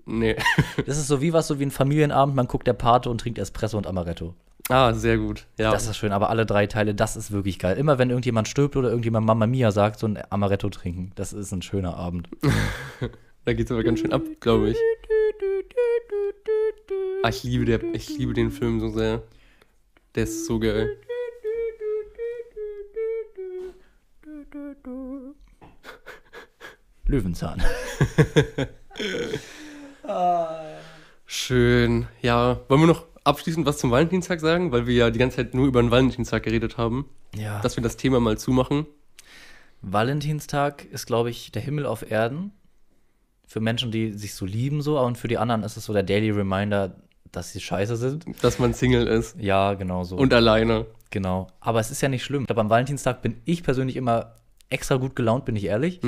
Nee. 0.09 0.37
Das 0.87 0.97
ist 0.97 1.07
so 1.07 1.21
wie 1.21 1.33
was, 1.33 1.47
so 1.47 1.59
wie 1.59 1.65
ein 1.65 1.71
Familienabend, 1.71 2.35
man 2.35 2.49
guckt 2.49 2.67
der 2.67 2.73
Pate 2.73 3.11
und 3.11 3.21
trinkt 3.21 3.39
Espresso 3.39 3.77
und 3.77 3.87
Amaretto. 3.87 4.35
ah, 4.71 4.95
sehr 4.95 5.19
gut. 5.19 5.47
Ja. 5.59 5.71
Das 5.71 5.87
ist 5.87 5.97
schön, 5.97 6.13
aber 6.13 6.31
alle 6.31 6.47
drei 6.47 6.67
Teile, 6.67 6.95
das 6.95 7.17
ist 7.17 7.31
wirklich 7.31 7.59
geil. 7.59 7.77
Immer 7.77 7.99
wenn 7.99 8.09
irgendjemand 8.09 8.49
stirbt 8.49 8.77
oder 8.77 8.89
irgendjemand 8.89 9.27
Mama 9.27 9.47
Mia 9.47 9.71
sagt, 9.71 9.99
so 9.99 10.07
ein 10.07 10.19
Amaretto 10.31 10.71
trinken. 10.71 11.13
Das 11.15 11.33
ist 11.33 11.53
ein 11.53 11.63
schöner 11.63 11.97
Abend. 11.97 12.29
da 13.45 13.53
geht's 13.53 13.71
aber 13.71 13.85
ganz 13.85 14.01
schön 14.01 14.13
ab, 14.13 14.23
glaube 14.41 14.71
ich. 14.71 14.77
Ah, 17.23 17.29
ich 17.29 17.43
liebe, 17.43 17.67
der, 17.67 17.83
ich 17.93 18.09
liebe 18.17 18.33
den 18.33 18.51
Film 18.51 18.81
so 18.81 18.89
sehr. 18.89 19.23
Der 20.15 20.25
ist 20.25 20.47
so 20.47 20.59
geil. 20.59 20.97
Löwenzahn. 27.07 27.63
Schön. 31.27 32.07
Ja, 32.23 32.59
wollen 32.69 32.81
wir 32.83 32.87
noch 32.87 33.05
abschließend 33.25 33.67
was 33.67 33.79
zum 33.79 33.91
Valentinstag 33.91 34.41
sagen, 34.41 34.73
weil 34.73 34.87
wir 34.87 34.95
ja 34.95 35.11
die 35.11 35.19
ganze 35.19 35.37
Zeit 35.37 35.55
nur 35.55 35.67
über 35.67 35.83
den 35.83 35.91
Valentinstag 35.91 36.43
geredet 36.43 36.79
haben, 36.79 37.07
Ja. 37.37 37.61
dass 37.61 37.77
wir 37.77 37.83
das 37.83 37.97
Thema 37.97 38.21
mal 38.21 38.39
zumachen. 38.39 38.87
Valentinstag 39.83 40.85
ist, 40.87 41.07
glaube 41.07 41.31
ich, 41.31 41.53
der 41.53 41.63
Himmel 41.63 41.87
auf 41.87 42.11
Erden. 42.11 42.53
Für 43.47 43.61
Menschen, 43.61 43.91
die 43.91 44.13
sich 44.13 44.35
so 44.35 44.45
lieben, 44.45 44.83
so. 44.83 44.99
Und 45.01 45.17
für 45.19 45.29
die 45.29 45.39
anderen 45.39 45.63
ist 45.63 45.77
es 45.77 45.85
so 45.85 45.93
der 45.93 46.03
Daily 46.03 46.31
Reminder, 46.31 46.97
dass 47.33 47.53
sie 47.53 47.61
scheiße 47.61 47.97
sind. 47.97 48.25
Dass 48.43 48.59
man 48.59 48.75
Single 48.75 49.07
ist 49.07 49.37
Ja, 49.39 49.75
genau 49.75 50.05
so. 50.05 50.17
und 50.17 50.33
alleine. 50.35 50.87
Genau. 51.11 51.47
Aber 51.61 51.81
es 51.81 51.91
ist 51.91 52.01
ja 52.03 52.09
nicht 52.09 52.25
schlimm. 52.25 52.43
Ich 52.43 52.47
glaube, 52.49 52.61
am 52.61 52.71
Valentinstag 52.71 53.23
bin 53.23 53.41
ich 53.45 53.63
persönlich 53.63 53.97
immer 53.97 54.35
extra 54.71 54.97
gut 54.97 55.16
gelaunt, 55.16 55.45
bin 55.45 55.57
ich 55.57 55.64
ehrlich. 55.64 56.01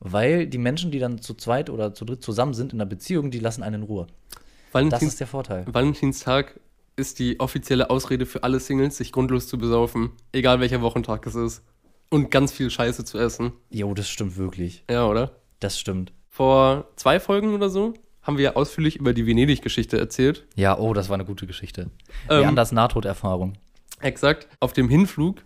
Weil 0.00 0.46
die 0.46 0.58
Menschen, 0.58 0.90
die 0.90 0.98
dann 0.98 1.20
zu 1.20 1.34
zweit 1.34 1.70
oder 1.70 1.94
zu 1.94 2.04
dritt 2.04 2.22
zusammen 2.22 2.54
sind 2.54 2.72
in 2.72 2.80
einer 2.80 2.88
Beziehung, 2.88 3.30
die 3.30 3.40
lassen 3.40 3.62
einen 3.62 3.82
in 3.82 3.88
Ruhe. 3.88 4.06
Das 4.28 4.74
Valentins 4.74 5.02
ist 5.04 5.20
der 5.20 5.26
Vorteil. 5.26 5.64
Valentinstag 5.66 6.60
ist 6.96 7.18
die 7.18 7.40
offizielle 7.40 7.90
Ausrede 7.90 8.26
für 8.26 8.42
alle 8.42 8.58
Singles, 8.60 8.96
sich 8.96 9.12
grundlos 9.12 9.48
zu 9.48 9.58
besaufen. 9.58 10.12
Egal 10.32 10.60
welcher 10.60 10.82
Wochentag 10.82 11.26
es 11.26 11.34
ist. 11.34 11.62
Und 12.10 12.30
ganz 12.30 12.52
viel 12.52 12.70
Scheiße 12.70 13.04
zu 13.04 13.18
essen. 13.18 13.52
Jo, 13.70 13.92
das 13.94 14.08
stimmt 14.08 14.36
wirklich. 14.36 14.84
Ja, 14.90 15.06
oder? 15.06 15.32
Das 15.60 15.78
stimmt. 15.78 16.12
Vor 16.28 16.88
zwei 16.96 17.20
Folgen 17.20 17.54
oder 17.54 17.68
so 17.68 17.94
haben 18.22 18.38
wir 18.38 18.44
ja 18.44 18.56
ausführlich 18.56 18.96
über 18.96 19.12
die 19.12 19.26
Venedig-Geschichte 19.26 19.98
erzählt. 19.98 20.46
Ja, 20.56 20.78
oh, 20.78 20.92
das 20.94 21.08
war 21.08 21.14
eine 21.14 21.24
gute 21.24 21.46
Geschichte. 21.46 21.90
Ähm, 22.28 22.48
Anders 22.48 22.72
Nahtoderfahrung. 22.72 23.54
Exakt. 24.00 24.48
Auf 24.60 24.72
dem 24.72 24.88
Hinflug 24.88 25.42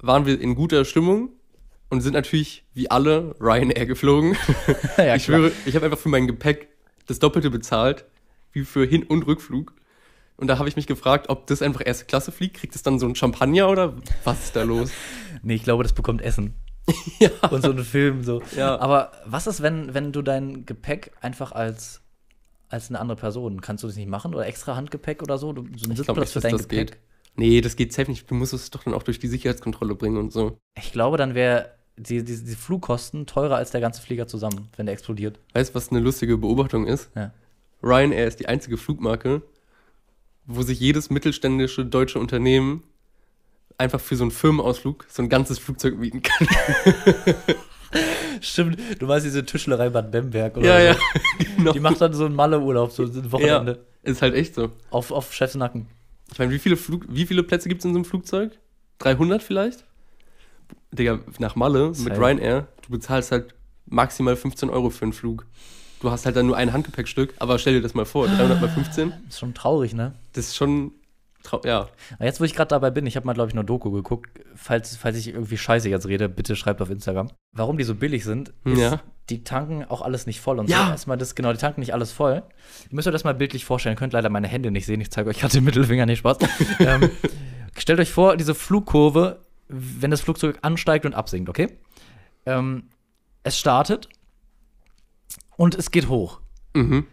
waren 0.00 0.26
wir 0.26 0.40
in 0.40 0.54
guter 0.54 0.84
Stimmung 0.84 1.30
und 1.88 2.00
sind 2.00 2.14
natürlich 2.14 2.64
wie 2.74 2.90
alle 2.90 3.34
Ryanair 3.40 3.86
geflogen. 3.86 4.36
ja, 4.96 5.16
ich 5.16 5.24
schwöre, 5.24 5.52
ich 5.64 5.74
habe 5.74 5.86
einfach 5.86 5.98
für 5.98 6.08
mein 6.08 6.26
Gepäck 6.26 6.68
das 7.06 7.18
Doppelte 7.18 7.50
bezahlt, 7.50 8.04
wie 8.52 8.64
für 8.64 8.84
Hin- 8.84 9.04
und 9.04 9.26
Rückflug. 9.26 9.74
Und 10.36 10.48
da 10.48 10.58
habe 10.58 10.68
ich 10.68 10.76
mich 10.76 10.86
gefragt, 10.86 11.28
ob 11.28 11.46
das 11.46 11.62
einfach 11.62 11.82
erste 11.84 12.04
Klasse 12.04 12.30
fliegt. 12.30 12.58
Kriegt 12.58 12.74
es 12.74 12.82
dann 12.82 12.98
so 12.98 13.06
ein 13.06 13.14
Champagner 13.14 13.68
oder 13.68 13.94
was 14.24 14.44
ist 14.44 14.56
da 14.56 14.62
los? 14.62 14.90
Nee, 15.42 15.56
ich 15.56 15.64
glaube, 15.64 15.82
das 15.82 15.92
bekommt 15.92 16.22
Essen. 16.22 16.54
ja. 17.20 17.28
Und 17.50 17.62
so 17.62 17.70
einen 17.70 17.84
Film 17.84 18.24
so. 18.24 18.42
Ja. 18.56 18.78
Aber 18.78 19.12
was 19.26 19.46
ist, 19.46 19.60
wenn, 19.62 19.92
wenn 19.92 20.12
du 20.12 20.22
dein 20.22 20.64
Gepäck 20.64 21.12
einfach 21.20 21.52
als, 21.52 22.00
als 22.68 22.88
eine 22.88 22.98
andere 22.98 23.16
Person, 23.16 23.60
kannst 23.60 23.84
du 23.84 23.86
das 23.86 23.96
nicht 23.96 24.08
machen? 24.08 24.34
Oder 24.34 24.46
extra 24.46 24.74
Handgepäck 24.74 25.22
oder 25.22 25.36
so? 25.36 25.52
Du, 25.52 25.62
so 25.76 25.84
einen 25.84 25.92
Ich 25.92 26.04
glaube 26.04 26.24
Sitzplatz 26.24 26.34
nicht, 26.44 26.54
dass 26.54 26.62
das 26.62 26.68
geht. 26.68 26.96
Nee, 27.36 27.60
das 27.60 27.76
geht 27.76 27.92
safe 27.92 28.10
nicht. 28.10 28.30
Du 28.30 28.34
musst 28.34 28.54
es 28.54 28.70
doch 28.70 28.82
dann 28.84 28.94
auch 28.94 29.02
durch 29.02 29.18
die 29.18 29.28
Sicherheitskontrolle 29.28 29.94
bringen 29.94 30.16
und 30.16 30.32
so. 30.32 30.58
Ich 30.76 30.90
glaube, 30.90 31.18
dann 31.18 31.34
wäre 31.34 31.75
die, 31.96 32.22
die, 32.24 32.44
die 32.44 32.54
Flugkosten 32.54 33.26
teurer 33.26 33.56
als 33.56 33.70
der 33.70 33.80
ganze 33.80 34.02
Flieger 34.02 34.26
zusammen, 34.26 34.68
wenn 34.76 34.86
der 34.86 34.92
explodiert. 34.92 35.38
Weißt 35.54 35.70
du, 35.70 35.74
was 35.74 35.90
eine 35.90 36.00
lustige 36.00 36.36
Beobachtung 36.36 36.86
ist? 36.86 37.10
Ja. 37.14 37.32
Ryanair 37.82 38.26
ist 38.26 38.40
die 38.40 38.48
einzige 38.48 38.76
Flugmarke, 38.76 39.42
wo 40.46 40.62
sich 40.62 40.80
jedes 40.80 41.10
mittelständische 41.10 41.84
deutsche 41.84 42.18
Unternehmen 42.18 42.82
einfach 43.78 44.00
für 44.00 44.16
so 44.16 44.24
einen 44.24 44.30
Firmenausflug 44.30 45.06
so 45.08 45.22
ein 45.22 45.28
ganzes 45.28 45.58
Flugzeug 45.58 45.98
mieten 45.98 46.22
kann. 46.22 46.48
Stimmt, 48.40 48.78
du 48.98 49.08
weißt 49.08 49.24
diese 49.24 49.44
Tischlerei 49.44 49.88
Bad 49.90 50.10
Bemberg 50.10 50.56
oder 50.56 50.66
Ja, 50.66 50.78
ja, 50.80 50.94
so. 50.94 51.00
genau. 51.56 51.72
Die 51.72 51.80
macht 51.80 52.00
dann 52.00 52.12
so 52.12 52.26
einen 52.26 52.34
Malle-Urlaub, 52.34 52.92
so 52.92 53.04
ein 53.04 53.32
Wochenende. 53.32 53.84
Ja, 54.04 54.10
ist 54.10 54.22
halt 54.22 54.34
echt 54.34 54.54
so. 54.54 54.72
Auf, 54.90 55.10
auf 55.10 55.32
Chefs 55.32 55.54
Nacken. 55.54 55.86
Ich 56.32 56.38
meine, 56.38 56.50
wie 56.50 56.58
viele, 56.58 56.76
Flug 56.76 57.06
wie 57.08 57.26
viele 57.26 57.42
Plätze 57.42 57.68
gibt 57.68 57.80
es 57.80 57.84
in 57.84 57.92
so 57.92 57.98
einem 57.98 58.04
Flugzeug? 58.04 58.58
300 58.98 59.42
vielleicht? 59.42 59.84
Digga, 60.92 61.18
nach 61.38 61.56
Malle 61.56 61.88
mit 61.88 61.96
Safe. 61.96 62.20
Ryanair, 62.20 62.68
du 62.82 62.90
bezahlst 62.90 63.32
halt 63.32 63.54
maximal 63.86 64.36
15 64.36 64.70
Euro 64.70 64.90
für 64.90 65.02
einen 65.04 65.12
Flug. 65.12 65.46
Du 66.00 66.10
hast 66.10 66.26
halt 66.26 66.36
dann 66.36 66.46
nur 66.46 66.56
ein 66.56 66.72
Handgepäckstück, 66.72 67.34
aber 67.38 67.58
stell 67.58 67.74
dir 67.74 67.80
das 67.82 67.94
mal 67.94 68.04
vor, 68.04 68.26
300 68.28 68.60
mal 68.60 68.68
15, 68.68 69.12
Ist 69.28 69.38
schon 69.38 69.54
traurig, 69.54 69.94
ne? 69.94 70.12
das 70.34 70.48
ist 70.48 70.56
schon, 70.56 70.92
ja. 71.64 71.88
Aber 72.16 72.24
jetzt, 72.24 72.40
wo 72.40 72.44
ich 72.44 72.54
gerade 72.54 72.68
dabei 72.68 72.90
bin, 72.90 73.06
ich 73.06 73.16
habe 73.16 73.24
mal, 73.26 73.32
glaube 73.32 73.50
ich, 73.50 73.54
eine 73.56 73.64
Doku 73.64 73.90
geguckt. 73.90 74.28
Falls, 74.54 74.96
falls 74.96 75.16
ich 75.16 75.28
irgendwie 75.28 75.56
scheiße 75.56 75.88
jetzt 75.88 76.06
rede, 76.08 76.28
bitte 76.28 76.56
schreibt 76.56 76.82
auf 76.82 76.90
Instagram. 76.90 77.30
Warum 77.52 77.78
die 77.78 77.84
so 77.84 77.94
billig 77.94 78.24
sind, 78.24 78.52
ist, 78.64 78.78
Ja. 78.78 79.00
die 79.30 79.42
tanken 79.44 79.84
auch 79.84 80.02
alles 80.02 80.26
nicht 80.26 80.40
voll. 80.40 80.58
Und 80.58 80.68
Ja. 80.68 80.86
so 80.86 80.90
erstmal 80.92 81.16
das, 81.16 81.34
genau, 81.34 81.52
die 81.52 81.58
tanken 81.58 81.80
nicht 81.80 81.94
alles 81.94 82.12
voll. 82.12 82.42
Ihr 82.90 82.94
müsst 82.94 83.06
euch 83.08 83.12
das 83.12 83.24
mal 83.24 83.34
bildlich 83.34 83.64
vorstellen. 83.64 83.94
Ihr 83.94 83.98
könnt 83.98 84.12
leider 84.12 84.28
meine 84.28 84.48
Hände 84.48 84.70
nicht 84.70 84.86
sehen. 84.86 85.00
Ich 85.00 85.10
zeige 85.10 85.30
euch 85.30 85.38
gerade 85.38 85.52
den 85.54 85.64
Mittelfinger, 85.64 86.04
nicht 86.04 86.18
Spaß. 86.18 86.38
ähm, 86.80 87.10
stellt 87.78 88.00
euch 88.00 88.10
vor, 88.10 88.36
diese 88.36 88.54
Flugkurve, 88.54 89.38
wenn 89.68 90.10
das 90.10 90.20
Flugzeug 90.20 90.58
ansteigt 90.62 91.06
und 91.06 91.14
absinkt, 91.14 91.48
okay? 91.48 91.78
Ähm, 92.44 92.84
es 93.42 93.58
startet 93.58 94.08
und 95.56 95.74
es 95.74 95.90
geht 95.90 96.08
hoch. 96.08 96.40
Mhm. 96.74 97.06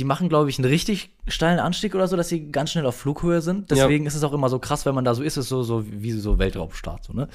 Die 0.00 0.04
machen, 0.04 0.28
glaube 0.28 0.50
ich, 0.50 0.58
einen 0.58 0.68
richtig 0.68 1.16
steilen 1.28 1.60
Anstieg 1.60 1.94
oder 1.94 2.08
so, 2.08 2.16
dass 2.16 2.28
sie 2.28 2.50
ganz 2.50 2.72
schnell 2.72 2.84
auf 2.84 2.96
Flughöhe 2.96 3.40
sind. 3.40 3.70
Deswegen 3.70 4.06
ist 4.06 4.16
es 4.16 4.24
auch 4.24 4.32
immer 4.32 4.48
so 4.48 4.58
krass, 4.58 4.84
wenn 4.86 4.94
man 4.94 5.04
da 5.04 5.14
so 5.14 5.22
ist, 5.22 5.36
ist 5.36 5.44
es 5.44 5.48
so, 5.48 5.62
so 5.62 5.84
wie 5.88 6.10
so 6.10 6.38
Weltraumstart, 6.40 7.04
so, 7.04 7.12
ne? 7.12 7.28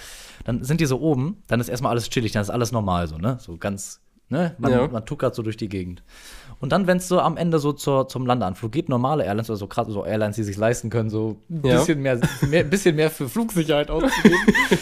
Dann 0.44 0.64
sind 0.64 0.82
die 0.82 0.86
so 0.86 1.00
oben, 1.00 1.42
dann 1.48 1.62
ist 1.62 1.70
erstmal 1.70 1.92
alles 1.92 2.10
chillig, 2.10 2.34
dann 2.34 2.42
ist 2.42 2.50
alles 2.50 2.74
normal, 2.74 3.08
so, 3.08 3.18
ne? 3.18 3.38
So 3.40 3.56
ganz, 3.56 4.02
ne? 4.30 4.56
Man, 4.58 4.72
Ja. 4.72 4.88
man 4.88 5.06
tuckert 5.06 5.36
so 5.36 5.42
durch 5.44 5.58
die 5.58 5.70
Gegend. 5.70 6.04
Und 6.60 6.72
dann, 6.72 6.88
wenn 6.88 6.98
es 6.98 7.08
so 7.08 7.20
am 7.20 7.38
Ende 7.38 7.60
so 7.60 7.72
zur, 7.74 8.08
zum 8.08 8.26
Landeanflug 8.26 8.72
geht, 8.72 8.90
normale 8.90 9.24
Airlines 9.24 9.50
oder 9.50 9.58
so 9.58 9.68
krass, 9.68 9.88
so 9.90 10.06
Airlines, 10.06 10.36
die 10.36 10.44
sich 10.44 10.58
leisten 10.58 10.90
können, 10.90 11.10
so 11.10 11.38
ein 11.50 11.62
Ja. 11.66 11.78
bisschen, 11.78 12.02
mehr, 12.02 12.20
mehr, 12.50 12.64
bisschen 12.64 12.96
mehr 12.96 13.10
für 13.10 13.30
Flugsicherheit 13.30 13.90
auszugeben. 13.90 14.38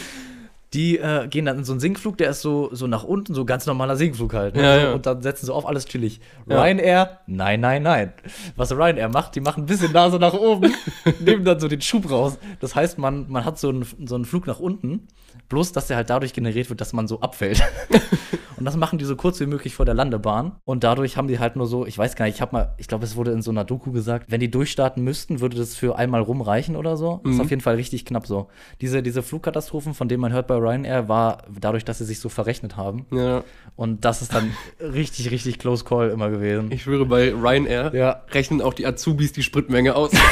Die 0.74 0.98
äh, 0.98 1.26
gehen 1.28 1.46
dann 1.46 1.56
in 1.58 1.64
so 1.64 1.72
einen 1.72 1.80
Sinkflug, 1.80 2.18
der 2.18 2.28
ist 2.28 2.42
so, 2.42 2.68
so 2.72 2.86
nach 2.86 3.02
unten, 3.02 3.32
so 3.32 3.46
ganz 3.46 3.64
normaler 3.64 3.96
Sinkflug 3.96 4.34
halt. 4.34 4.54
Ne? 4.54 4.62
Ja, 4.62 4.76
ja. 4.76 4.92
Und 4.92 5.06
dann 5.06 5.22
setzen 5.22 5.46
sie 5.46 5.54
auf 5.54 5.64
alles 5.66 5.86
chillig. 5.86 6.20
Ryanair, 6.46 7.20
nein, 7.26 7.60
nein, 7.60 7.82
nein. 7.84 8.12
Was 8.54 8.70
Ryanair 8.72 9.08
macht, 9.08 9.34
die 9.34 9.40
machen 9.40 9.62
ein 9.62 9.66
bisschen 9.66 9.92
Nase 9.92 10.18
nach 10.18 10.34
oben, 10.34 10.74
nehmen 11.20 11.46
dann 11.46 11.58
so 11.58 11.68
den 11.68 11.80
Schub 11.80 12.10
raus. 12.10 12.36
Das 12.60 12.74
heißt, 12.74 12.98
man, 12.98 13.30
man 13.30 13.46
hat 13.46 13.58
so 13.58 13.70
einen, 13.70 13.86
so 14.04 14.14
einen 14.14 14.26
Flug 14.26 14.46
nach 14.46 14.60
unten, 14.60 15.08
bloß 15.48 15.72
dass 15.72 15.86
der 15.86 15.96
halt 15.96 16.10
dadurch 16.10 16.32
generiert 16.32 16.68
wird, 16.70 16.80
dass 16.80 16.92
man 16.92 17.08
so 17.08 17.20
abfällt. 17.20 17.62
und 18.56 18.64
das 18.64 18.76
machen 18.76 18.98
die 18.98 19.04
so 19.04 19.16
kurz 19.16 19.40
wie 19.40 19.46
möglich 19.46 19.74
vor 19.74 19.86
der 19.86 19.94
Landebahn. 19.94 20.52
Und 20.64 20.84
dadurch 20.84 21.16
haben 21.16 21.28
die 21.28 21.38
halt 21.38 21.56
nur 21.56 21.66
so, 21.66 21.86
ich 21.86 21.96
weiß 21.96 22.16
gar 22.16 22.26
nicht, 22.26 22.34
ich 22.36 22.40
habe 22.40 22.52
mal, 22.54 22.74
ich 22.78 22.86
glaube, 22.88 23.04
es 23.04 23.16
wurde 23.16 23.32
in 23.32 23.40
so 23.42 23.50
einer 23.50 23.64
Doku 23.64 23.92
gesagt, 23.92 24.26
wenn 24.28 24.40
die 24.40 24.50
durchstarten 24.50 25.02
müssten, 25.02 25.40
würde 25.40 25.56
das 25.56 25.74
für 25.74 25.96
einmal 25.96 26.20
rumreichen 26.20 26.76
oder 26.76 26.96
so. 26.96 27.20
Ist 27.24 27.34
Mhm. 27.36 27.40
auf 27.40 27.50
jeden 27.50 27.62
Fall 27.62 27.76
richtig 27.76 28.04
knapp 28.04 28.26
so. 28.26 28.48
Diese, 28.80 29.02
diese 29.02 29.22
Flugkatastrophen, 29.22 29.94
von 29.94 30.08
denen 30.08 30.20
man 30.20 30.32
hört 30.32 30.46
bei 30.46 30.56
Ryanair, 30.56 31.08
war 31.08 31.38
dadurch, 31.58 31.84
dass 31.84 31.98
sie 31.98 32.04
sich 32.04 32.20
so 32.20 32.28
verrechnet 32.28 32.76
haben. 32.76 33.06
Ja. 33.10 33.42
Und 33.76 34.04
das 34.04 34.22
ist 34.22 34.34
dann 34.34 34.50
richtig, 34.80 35.30
richtig 35.30 35.58
close 35.58 35.84
call 35.84 36.10
immer 36.10 36.30
gewesen. 36.30 36.70
Ich 36.72 36.82
schwöre, 36.82 37.06
bei 37.06 37.32
Ryanair 37.32 37.92
Ja. 37.94 38.22
rechnen 38.32 38.60
auch 38.60 38.74
die 38.74 38.86
Azubis 38.86 39.32
die 39.32 39.42
Spritmenge 39.42 39.94
aus. 39.96 40.10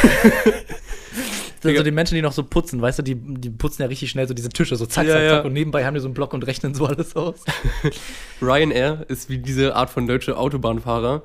Sind 1.66 1.76
so 1.76 1.82
die 1.82 1.90
Menschen, 1.90 2.14
die 2.14 2.22
noch 2.22 2.32
so 2.32 2.42
putzen, 2.42 2.80
weißt 2.80 2.98
du, 2.98 3.02
die, 3.02 3.14
die 3.14 3.50
putzen 3.50 3.82
ja 3.82 3.88
richtig 3.88 4.10
schnell 4.10 4.26
so 4.26 4.34
diese 4.34 4.48
Tische, 4.48 4.76
so 4.76 4.86
zack, 4.86 5.06
Ja, 5.06 5.14
zack, 5.14 5.28
zack. 5.28 5.44
Und 5.44 5.52
nebenbei 5.52 5.84
haben 5.84 5.94
die 5.94 6.00
so 6.00 6.06
einen 6.06 6.14
Block 6.14 6.32
und 6.32 6.46
rechnen 6.46 6.74
so 6.74 6.86
alles 6.86 7.16
aus. 7.16 7.44
Ryanair 8.42 9.04
ist 9.08 9.28
wie 9.28 9.38
diese 9.38 9.74
Art 9.76 9.90
von 9.90 10.06
deutsche 10.06 10.36
Autobahnfahrer. 10.36 11.22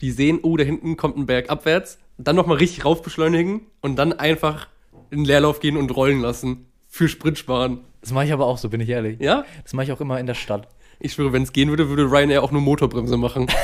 Die 0.00 0.10
sehen, 0.10 0.40
oh, 0.42 0.56
da 0.56 0.64
hinten 0.64 0.96
kommt 0.96 1.16
ein 1.16 1.26
Berg 1.26 1.50
abwärts, 1.50 1.98
dann 2.18 2.36
nochmal 2.36 2.58
richtig 2.58 2.84
rauf 2.84 3.02
beschleunigen 3.02 3.62
und 3.80 3.96
dann 3.96 4.12
einfach 4.12 4.68
in 5.10 5.20
den 5.20 5.24
Leerlauf 5.26 5.60
gehen 5.60 5.76
und 5.76 5.94
rollen 5.94 6.20
lassen. 6.20 6.66
Für 6.88 7.08
Sprit 7.08 7.38
sparen. 7.38 7.80
Das 8.00 8.12
mache 8.12 8.26
ich 8.26 8.32
aber 8.32 8.46
auch 8.46 8.58
so, 8.58 8.68
bin 8.68 8.80
ich 8.80 8.88
ehrlich. 8.88 9.20
Ja? 9.20 9.44
Das 9.62 9.72
mache 9.72 9.86
ich 9.86 9.92
auch 9.92 10.00
immer 10.00 10.20
in 10.20 10.26
der 10.26 10.34
Stadt. 10.34 10.68
Ich 11.00 11.12
schwöre, 11.12 11.32
wenn 11.32 11.42
es 11.42 11.52
gehen 11.52 11.70
würde, 11.70 11.88
würde 11.88 12.04
Ryanair 12.04 12.42
auch 12.42 12.52
nur 12.52 12.60
Motorbremse 12.60 13.16
machen. 13.16 13.48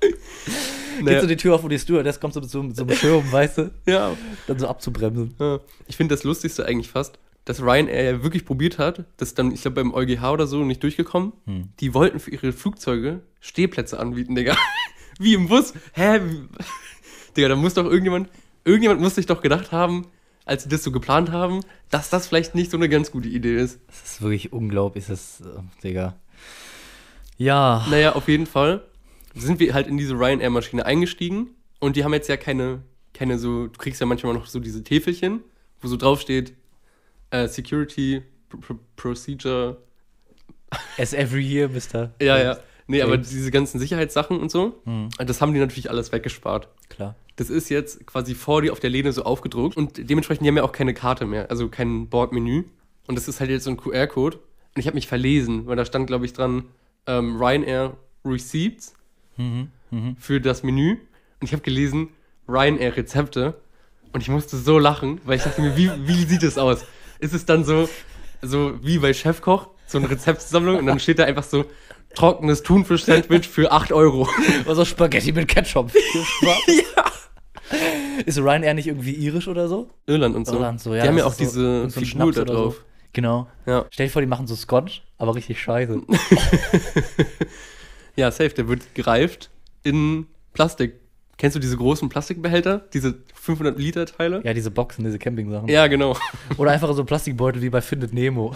Geht 1.02 1.20
so 1.20 1.26
die 1.26 1.36
Tür 1.36 1.54
auf, 1.54 1.62
wo 1.62 1.68
die 1.68 1.78
Stewardess 1.78 2.20
kommt 2.20 2.34
so 2.34 2.40
mit 2.40 2.50
so, 2.50 2.62
mit 2.62 2.76
so 2.76 2.84
einem 2.84 2.96
Schirm, 2.96 3.32
weißt 3.32 3.58
du? 3.58 3.70
ja. 3.86 4.16
Dann 4.46 4.58
so 4.58 4.68
abzubremsen. 4.68 5.34
Ja. 5.38 5.60
Ich 5.86 5.96
finde 5.96 6.14
das 6.14 6.24
Lustigste 6.24 6.66
eigentlich 6.66 6.88
fast, 6.88 7.18
dass 7.44 7.60
Ryanair 7.60 8.04
ja 8.04 8.22
wirklich 8.22 8.44
probiert 8.44 8.78
hat, 8.78 9.04
das 9.16 9.34
dann, 9.34 9.52
ich 9.52 9.62
glaube, 9.62 9.76
beim 9.76 9.92
EuGH 9.92 10.22
oder 10.32 10.46
so 10.46 10.64
nicht 10.64 10.82
durchgekommen. 10.82 11.32
Hm. 11.46 11.68
Die 11.80 11.94
wollten 11.94 12.18
für 12.18 12.30
ihre 12.30 12.52
Flugzeuge 12.52 13.20
Stehplätze 13.40 13.98
anbieten, 13.98 14.34
Digga. 14.34 14.56
Wie 15.18 15.34
im 15.34 15.48
Bus. 15.48 15.74
Hä? 15.92 16.20
Digga, 17.36 17.48
da 17.48 17.56
muss 17.56 17.74
doch 17.74 17.84
irgendjemand, 17.84 18.28
irgendjemand 18.64 19.00
muss 19.00 19.14
sich 19.14 19.26
doch 19.26 19.42
gedacht 19.42 19.72
haben, 19.72 20.06
als 20.44 20.64
sie 20.64 20.68
das 20.68 20.82
so 20.82 20.90
geplant 20.90 21.30
haben, 21.32 21.60
dass 21.90 22.10
das 22.10 22.26
vielleicht 22.26 22.54
nicht 22.54 22.70
so 22.70 22.76
eine 22.76 22.88
ganz 22.88 23.10
gute 23.10 23.28
Idee 23.28 23.56
ist. 23.56 23.80
Das 23.86 24.02
ist 24.04 24.22
wirklich 24.22 24.52
unglaublich, 24.52 25.06
das, 25.06 25.40
äh, 25.40 25.60
Digga. 25.82 26.16
Ja. 27.36 27.86
Naja, 27.90 28.14
auf 28.14 28.28
jeden 28.28 28.46
Fall 28.46 28.82
sind 29.34 29.60
wir 29.60 29.74
halt 29.74 29.86
in 29.86 29.96
diese 29.96 30.14
Ryanair-Maschine 30.14 30.86
eingestiegen 30.86 31.50
und 31.80 31.96
die 31.96 32.04
haben 32.04 32.12
jetzt 32.12 32.28
ja 32.28 32.36
keine, 32.36 32.82
keine 33.12 33.38
so, 33.38 33.66
du 33.66 33.78
kriegst 33.78 34.00
ja 34.00 34.06
manchmal 34.06 34.34
noch 34.34 34.46
so 34.46 34.60
diese 34.60 34.84
Täfelchen, 34.84 35.40
wo 35.80 35.88
so 35.88 35.96
drauf 35.96 36.20
steht, 36.20 36.54
äh, 37.30 37.48
Security 37.48 38.22
Pr 38.48 38.58
Pr 38.58 38.74
Procedure. 38.96 39.78
As 40.98 41.12
every 41.12 41.42
year, 41.42 41.68
Mr. 41.68 42.10
Ja, 42.20 42.38
ja. 42.38 42.58
Nee, 42.86 43.00
aber 43.00 43.16
diese 43.16 43.50
ganzen 43.50 43.78
Sicherheitssachen 43.78 44.38
und 44.38 44.50
so, 44.50 44.82
das 45.18 45.40
haben 45.40 45.54
die 45.54 45.60
natürlich 45.60 45.88
alles 45.88 46.12
weggespart. 46.12 46.68
Klar. 46.90 47.14
Das 47.36 47.48
ist 47.48 47.70
jetzt 47.70 48.06
quasi 48.06 48.34
vor 48.34 48.60
dir 48.62 48.72
auf 48.72 48.80
der 48.80 48.90
Lehne 48.90 49.12
so 49.12 49.24
aufgedruckt 49.24 49.76
und 49.76 50.10
dementsprechend 50.10 50.44
die 50.44 50.48
haben 50.48 50.56
ja 50.56 50.64
auch 50.64 50.72
keine 50.72 50.94
Karte 50.94 51.26
mehr, 51.26 51.50
also 51.50 51.68
kein 51.68 52.08
Bordmenü. 52.08 52.64
Und 53.06 53.16
das 53.16 53.28
ist 53.28 53.40
halt 53.40 53.50
jetzt 53.50 53.64
so 53.64 53.70
ein 53.70 53.76
QR-Code. 53.76 54.36
Und 54.36 54.80
ich 54.80 54.86
habe 54.86 54.94
mich 54.94 55.06
verlesen, 55.06 55.66
weil 55.66 55.76
da 55.76 55.84
stand, 55.84 56.06
glaube 56.06 56.24
ich, 56.24 56.32
dran 56.32 56.64
ähm, 57.06 57.36
Ryanair 57.36 57.96
Receipts 58.24 58.94
für 60.18 60.40
das 60.40 60.62
Menü. 60.62 60.92
Und 61.40 61.46
ich 61.46 61.52
habe 61.52 61.62
gelesen, 61.62 62.08
Ryanair 62.48 62.96
Rezepte 62.96 63.54
und 64.12 64.20
ich 64.20 64.28
musste 64.28 64.56
so 64.56 64.78
lachen, 64.78 65.20
weil 65.24 65.36
ich 65.36 65.42
dachte 65.44 65.60
mir, 65.60 65.76
wie, 65.76 65.90
wie 66.06 66.24
sieht 66.24 66.42
es 66.42 66.58
aus? 66.58 66.84
Ist 67.18 67.34
es 67.34 67.46
dann 67.46 67.64
so, 67.64 67.88
so 68.42 68.74
wie 68.82 68.98
bei 68.98 69.12
Chefkoch, 69.12 69.68
so 69.86 69.98
eine 69.98 70.10
Rezeptsammlung 70.10 70.78
und 70.78 70.86
dann 70.86 70.98
steht 70.98 71.18
da 71.18 71.24
einfach 71.24 71.44
so, 71.44 71.64
trockenes 72.14 72.62
Thunfisch-Sandwich 72.62 73.48
für 73.48 73.72
8 73.72 73.92
Euro. 73.92 74.28
Was 74.64 74.78
auch 74.80 74.86
Spaghetti 74.86 75.32
mit 75.32 75.48
Ketchup. 75.48 75.92
ja. 76.68 77.04
Ist 78.24 78.38
Ryanair 78.38 78.74
nicht 78.74 78.86
irgendwie 78.86 79.12
irisch 79.14 79.48
oder 79.48 79.68
so? 79.68 79.90
Irland 80.06 80.36
und 80.36 80.46
so. 80.46 80.54
Irland 80.54 80.80
so, 80.80 80.94
ja. 80.94 81.02
die 81.02 81.08
haben 81.08 81.18
ja 81.18 81.24
auch 81.24 81.32
so- 81.32 81.44
diese 81.44 81.90
so 81.90 82.00
Figur 82.00 82.06
Schnaps 82.06 82.36
da 82.36 82.44
drauf. 82.44 82.74
So. 82.76 82.82
Genau. 83.12 83.48
Ja. 83.66 83.86
Stell 83.90 84.06
dir 84.06 84.12
vor, 84.12 84.22
die 84.22 84.26
machen 84.26 84.46
so 84.46 84.56
Scotch, 84.56 85.02
aber 85.18 85.34
richtig 85.34 85.60
scheiße. 85.60 86.02
ja, 88.16 88.30
safe, 88.30 88.50
der 88.50 88.68
wird 88.68 88.94
gereift 88.94 89.50
in 89.82 90.26
Plastik. 90.52 90.94
Kennst 91.36 91.56
du 91.56 91.60
diese 91.60 91.76
großen 91.76 92.08
Plastikbehälter? 92.08 92.84
Diese 92.92 93.16
500 93.34 93.78
Liter 93.78 94.06
Teile? 94.06 94.40
ja, 94.44 94.54
diese 94.54 94.70
Boxen, 94.70 95.04
diese 95.04 95.18
Camping-Sachen. 95.18 95.68
Ja, 95.68 95.88
genau. 95.88 96.16
Oder 96.56 96.70
einfach 96.70 96.92
so 96.94 97.04
Plastikbeutel 97.04 97.60
wie 97.60 97.70
bei 97.70 97.80
Findet 97.80 98.12
Nemo. 98.12 98.54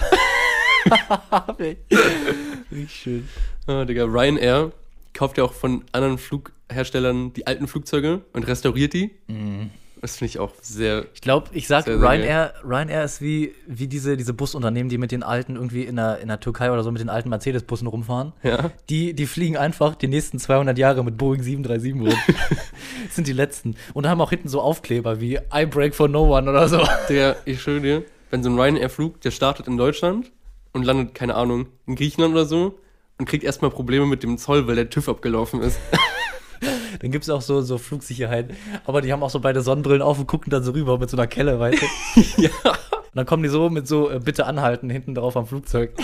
richtig 1.59 2.91
schön. 2.91 3.29
Ah, 3.67 3.85
Digga, 3.85 4.05
Ryanair 4.05 4.73
kauft 5.13 5.39
ja 5.39 5.45
auch 5.45 5.53
von 5.53 5.85
anderen 5.91 6.19
Flugherstellern 6.19 7.33
die 7.33 7.47
alten 7.47 7.67
Flugzeuge 7.67 8.23
und 8.33 8.47
restauriert 8.47 8.93
die. 8.93 9.11
Mhm. 9.27 9.71
Das 10.01 10.17
finde 10.17 10.31
ich 10.31 10.39
auch 10.39 10.53
sehr. 10.61 11.07
Ich 11.15 11.21
glaube, 11.21 11.49
ich 11.53 11.67
sag, 11.67 11.85
Sehr, 11.85 11.99
sehr 11.99 12.09
Ryanair, 12.09 12.55
Ryanair 12.65 13.05
ist 13.05 13.21
wie, 13.21 13.55
wie 13.67 13.89
diese, 13.89 14.17
diese 14.17 14.33
Busunternehmen, 14.35 14.89
die 14.89 14.99
mit 14.99 15.13
den 15.13 15.23
alten 15.23 15.57
irgendwie 15.57 15.83
in 15.83 15.97
der, 15.97 16.19
in 16.19 16.29
der 16.29 16.41
Türkei 16.41 16.71
oder 16.71 16.83
so 16.83 16.91
mit 16.91 17.01
den 17.01 17.09
alten 17.09 17.29
Mercedes-Bussen 17.29 17.87
rumfahren. 17.87 18.33
Ja. 18.43 18.71
Die, 18.89 19.15
die 19.15 19.27
fliegen 19.27 19.57
einfach 19.57 19.95
die 19.95 20.09
nächsten 20.09 20.39
200 20.39 20.79
Jahre 20.79 21.05
mit 21.05 21.17
Boeing 21.17 21.43
737 21.43 21.95
rum. 21.95 22.35
das 23.07 23.15
sind 23.15 23.27
die 23.27 23.33
letzten. 23.33 23.77
Und 23.95 24.07
haben 24.07 24.21
auch 24.21 24.31
hinten 24.31 24.49
so 24.49 24.61
Aufkleber 24.61 25.21
wie 25.21 25.39
I 25.55 25.67
break 25.67 25.95
for 25.95 26.09
no 26.09 26.37
one 26.37 26.49
oder 26.49 26.69
so. 26.69 26.87
Digga, 27.09 27.37
ich 27.45 27.61
schwöre 27.61 27.81
dir, 27.81 28.05
wenn 28.31 28.43
so 28.43 28.51
ein 28.51 28.59
Ryanair-Flug, 28.59 29.21
der 29.21 29.31
startet 29.31 29.67
in 29.67 29.77
Deutschland 29.77 30.31
und 30.73 30.85
landet, 30.85 31.15
keine 31.15 31.35
Ahnung, 31.35 31.67
in 31.87 31.97
Griechenland 31.97 32.35
oder 32.35 32.45
so 32.45 32.79
und 33.19 33.27
kriegt 33.29 33.45
erstmal 33.45 33.71
Probleme 33.71 34.07
mit 34.07 34.23
dem 34.23 34.39
Zoll, 34.39 34.67
weil 34.67 34.77
der 34.77 34.91
TÜV 34.91 35.09
abgelaufen 35.09 35.61
ist. 35.61 35.79
Dann 37.01 37.11
gibt 37.11 37.25
es 37.25 37.31
auch 37.31 37.43
so, 37.43 37.63
so 37.63 37.79
Flugsicherheit. 37.79 38.51
Aber 38.85 39.01
die 39.01 39.13
haben 39.13 39.23
auch 39.23 39.31
so 39.31 39.41
beide 39.41 39.61
Sonnenbrillen 39.63 40.03
auf 40.03 40.19
und 40.19 40.27
gucken 40.27 40.51
dann 40.51 40.63
so 40.63 40.73
rüber 40.73 40.99
mit 40.99 41.11
so 41.11 41.17
einer 41.17 41.27
Kelle, 41.27 41.59
weißt 41.61 41.83
du? 41.83 42.21
ja. 42.43 42.51
Und 42.65 43.15
dann 43.15 43.27
kommen 43.27 43.43
die 43.43 43.49
so 43.49 43.71
mit 43.71 43.87
so, 43.87 44.11
äh, 44.11 44.21
bitte 44.21 44.47
anhalten, 44.47 44.91
hinten 44.91 45.15
drauf 45.15 45.37
am 45.37 45.47
Flugzeug. 45.47 45.93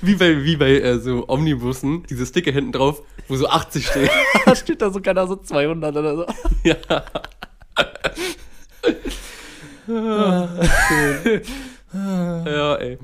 Wie 0.00 0.16
bei, 0.16 0.44
wie 0.44 0.56
bei 0.56 0.80
äh, 0.80 0.98
so 0.98 1.28
Omnibussen, 1.28 2.02
diese 2.10 2.26
Sticker 2.26 2.52
hinten 2.52 2.72
drauf, 2.72 3.02
wo 3.26 3.36
so 3.36 3.48
80 3.48 3.86
steht. 3.86 4.10
da 4.44 4.54
steht 4.54 4.82
da 4.82 4.90
so 4.90 5.00
keiner 5.00 5.26
so 5.26 5.36
200 5.36 5.96
oder 5.96 6.16
so. 6.16 6.26
ja. 6.62 6.76
ja, 11.94 12.74
ey. 12.76 12.98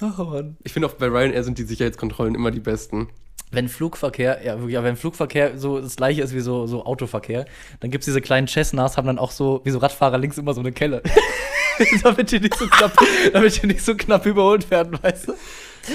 Ach 0.00 0.18
Mann. 0.18 0.56
Ich 0.64 0.72
finde 0.72 0.88
auch 0.88 0.94
bei 0.94 1.08
Ryanair 1.08 1.44
sind 1.44 1.58
die 1.58 1.64
Sicherheitskontrollen 1.64 2.34
immer 2.34 2.50
die 2.50 2.60
besten. 2.60 3.08
Wenn 3.52 3.68
Flugverkehr, 3.68 4.44
ja 4.44 4.58
wirklich, 4.58 4.76
aber 4.78 4.86
wenn 4.86 4.96
Flugverkehr 4.96 5.58
so 5.58 5.80
das 5.80 5.96
gleiche 5.96 6.22
ist 6.22 6.34
wie 6.34 6.40
so, 6.40 6.66
so 6.66 6.84
Autoverkehr, 6.84 7.46
dann 7.80 7.90
gibt 7.90 8.02
es 8.02 8.06
diese 8.06 8.20
kleinen 8.20 8.46
Cessnas, 8.46 8.96
haben 8.96 9.06
dann 9.08 9.18
auch 9.18 9.32
so, 9.32 9.60
wie 9.64 9.70
so 9.70 9.78
Radfahrer 9.78 10.18
links 10.18 10.38
immer 10.38 10.54
so 10.54 10.60
eine 10.60 10.70
Kelle. 10.72 11.02
damit 12.04 12.30
die 12.30 12.40
nicht 12.40 12.54
so 12.56 12.66
knapp, 12.66 12.92
damit 13.32 13.62
die 13.62 13.66
nicht 13.66 13.82
so 13.84 13.94
knapp 13.96 14.26
überholt 14.26 14.70
werden, 14.70 14.98
weißt 15.02 15.28
du? 15.28 15.32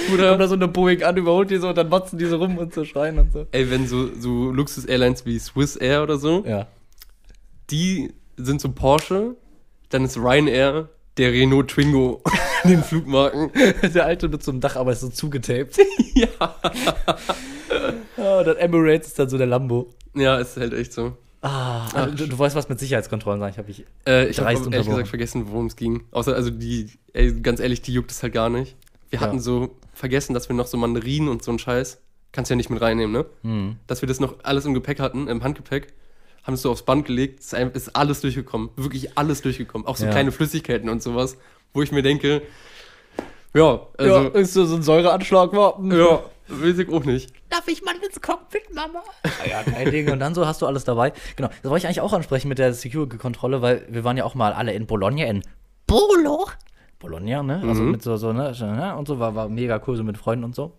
Kommt 0.10 0.20
da 0.20 0.34
Oder, 0.34 0.48
so 0.48 0.56
eine 0.56 0.68
Boeing 0.68 1.04
an, 1.04 1.16
überholt 1.16 1.52
die 1.52 1.58
so 1.58 1.70
und 1.70 1.78
dann 1.78 1.90
motzen 1.90 2.18
die 2.18 2.26
so 2.26 2.38
rum 2.38 2.58
und 2.58 2.74
so 2.74 2.84
schreien 2.86 3.20
und 3.20 3.32
so. 3.32 3.46
ey, 3.52 3.70
wenn 3.70 3.88
so, 3.88 4.10
so 4.20 4.52
Luxus-Airlines 4.52 5.26
wie 5.26 5.38
Swiss 5.40 5.76
Air 5.76 6.04
oder 6.04 6.18
so, 6.18 6.44
Ja. 6.46 6.68
die 7.70 8.12
sind 8.36 8.60
so 8.62 8.70
Porsche, 8.72 9.36
dann 9.90 10.04
ist 10.04 10.18
Ryanair 10.18 10.90
der 11.18 11.32
Renault 11.32 11.70
Twingo 11.70 12.22
in 12.64 12.72
den 12.72 12.84
Flugmarken. 12.84 13.52
Der 13.94 14.06
alte 14.06 14.28
mit 14.30 14.44
so 14.44 14.52
einem 14.52 14.62
Dach, 14.62 14.76
aber 14.76 14.92
ist 14.92 15.02
so 15.02 15.10
zugetaped. 15.10 15.78
ja. 16.14 16.28
Ja, 18.18 18.40
und 18.40 18.48
dann 18.48 18.58
Emirates 18.58 19.08
ist 19.08 19.20
dann 19.20 19.30
so 19.30 19.38
der 19.38 19.48
Lambo. 19.48 19.90
Ja, 20.14 20.38
ist 20.38 20.58
halt 20.58 20.74
echt 20.74 20.94
so. 20.94 21.18
Ah, 21.42 21.88
also 21.94 22.16
du, 22.16 22.28
du 22.28 22.40
weißt, 22.40 22.56
was 22.56 22.70
mit 22.70 22.80
Sicherheitskontrollen 22.80 23.40
sagen. 23.40 23.52
Ich 23.52 23.58
habe 23.60 23.70
ich. 23.70 23.86
Äh, 24.08 24.28
ich 24.30 24.40
habe 24.40 24.48
Dreist 24.52 24.66
ehrlich 24.72 24.88
gesagt 24.88 25.08
vergessen, 25.10 25.46
worum 25.52 25.68
es 25.68 25.76
ging. 25.76 26.04
Außer, 26.12 26.34
also 26.34 26.50
die, 26.50 26.90
ey, 27.14 27.34
ganz 27.42 27.60
ehrlich, 27.60 27.82
die 27.82 27.94
juckt 27.94 28.10
es 28.12 28.24
halt 28.24 28.34
gar 28.34 28.50
nicht. 28.50 28.76
Wir 29.10 29.20
Ja. 29.20 29.28
hatten 29.28 29.40
so 29.40 29.76
vergessen, 29.94 30.34
dass 30.34 30.50
wir 30.50 30.56
noch 30.56 30.66
so 30.68 30.78
Mandarinen 30.78 31.30
und 31.30 31.44
so 31.44 31.52
einen 31.52 31.60
Scheiß, 31.60 32.00
kannst 32.32 32.50
du 32.50 32.54
ja 32.54 32.56
nicht 32.56 32.70
mit 32.72 32.82
reinnehmen, 32.82 33.12
ne? 33.12 33.26
Hm. 33.44 33.76
Dass 33.86 34.02
wir 34.02 34.08
das 34.08 34.20
noch 34.20 34.36
alles 34.44 34.66
im 34.66 34.74
Gepäck 34.74 35.00
hatten, 35.00 35.28
im 35.28 35.44
Handgepäck, 35.44 35.94
haben 36.46 36.54
es 36.54 36.62
so 36.62 36.72
aufs 36.72 36.84
Band 36.84 37.06
gelegt, 37.06 37.40
ist, 37.40 37.96
alles 37.96 38.22
durchgekommen. 38.22 38.70
Wirklich 38.76 39.18
alles 39.18 39.42
durchgekommen. 39.42 39.88
Auch 39.88 39.98
so 39.98 40.06
Ja. 40.06 40.12
kleine 40.12 40.32
Flüssigkeiten 40.32 40.90
und 40.90 41.02
sowas, 41.02 41.38
wo 41.74 41.82
ich 41.82 41.92
mir 41.92 42.02
denke, 42.04 42.42
ja, 43.54 43.80
also, 43.98 44.16
ja, 44.24 44.28
ist 44.30 44.54
so, 44.54 44.66
so 44.66 44.76
ein 44.76 44.84
Säureanschlag 44.84 45.54
war. 45.54 45.80
weiß 46.48 46.78
ich 46.80 46.90
auch 46.90 47.04
nicht. 47.06 47.32
Darf 47.50 47.68
ich 47.68 47.82
mal 47.84 47.96
ins 47.96 48.22
Cockpit, 48.22 48.74
Mama? 48.74 49.02
Ah 49.24 49.30
ja, 49.50 49.64
kein 49.64 49.90
Ding. 49.90 50.12
Und 50.12 50.20
dann 50.20 50.36
so 50.36 50.46
hast 50.46 50.62
du 50.62 50.66
alles 50.68 50.84
dabei. 50.84 51.14
Genau, 51.36 51.50
das 51.64 51.72
wollte 51.72 51.78
ich 51.84 51.86
eigentlich 51.88 52.02
auch 52.02 52.14
ansprechen 52.14 52.50
mit 52.50 52.60
der 52.60 52.74
Security-Kontrolle, 52.74 53.62
weil 53.62 53.86
wir 53.90 54.04
waren 54.04 54.18
ja 54.18 54.26
auch 54.26 54.36
mal 54.36 54.54
alle 54.54 54.74
in 54.74 54.86
Bologna, 54.86 55.26
in 55.26 55.42
Bolo. 55.88 56.48
Bologna, 57.00 57.42
ne? 57.44 57.62
Also 57.68 57.82
Mhm. 57.82 57.92
mit 57.92 58.04
so, 58.04 58.18
so, 58.18 58.34
ne? 58.34 58.52
ne? 58.60 58.96
Und 58.96 59.08
so 59.08 59.20
war, 59.20 59.34
war 59.36 59.48
mega 59.50 59.82
cool, 59.88 59.96
so 59.96 60.04
mit 60.04 60.18
Freunden 60.18 60.44
und 60.44 60.54
so. 60.56 60.74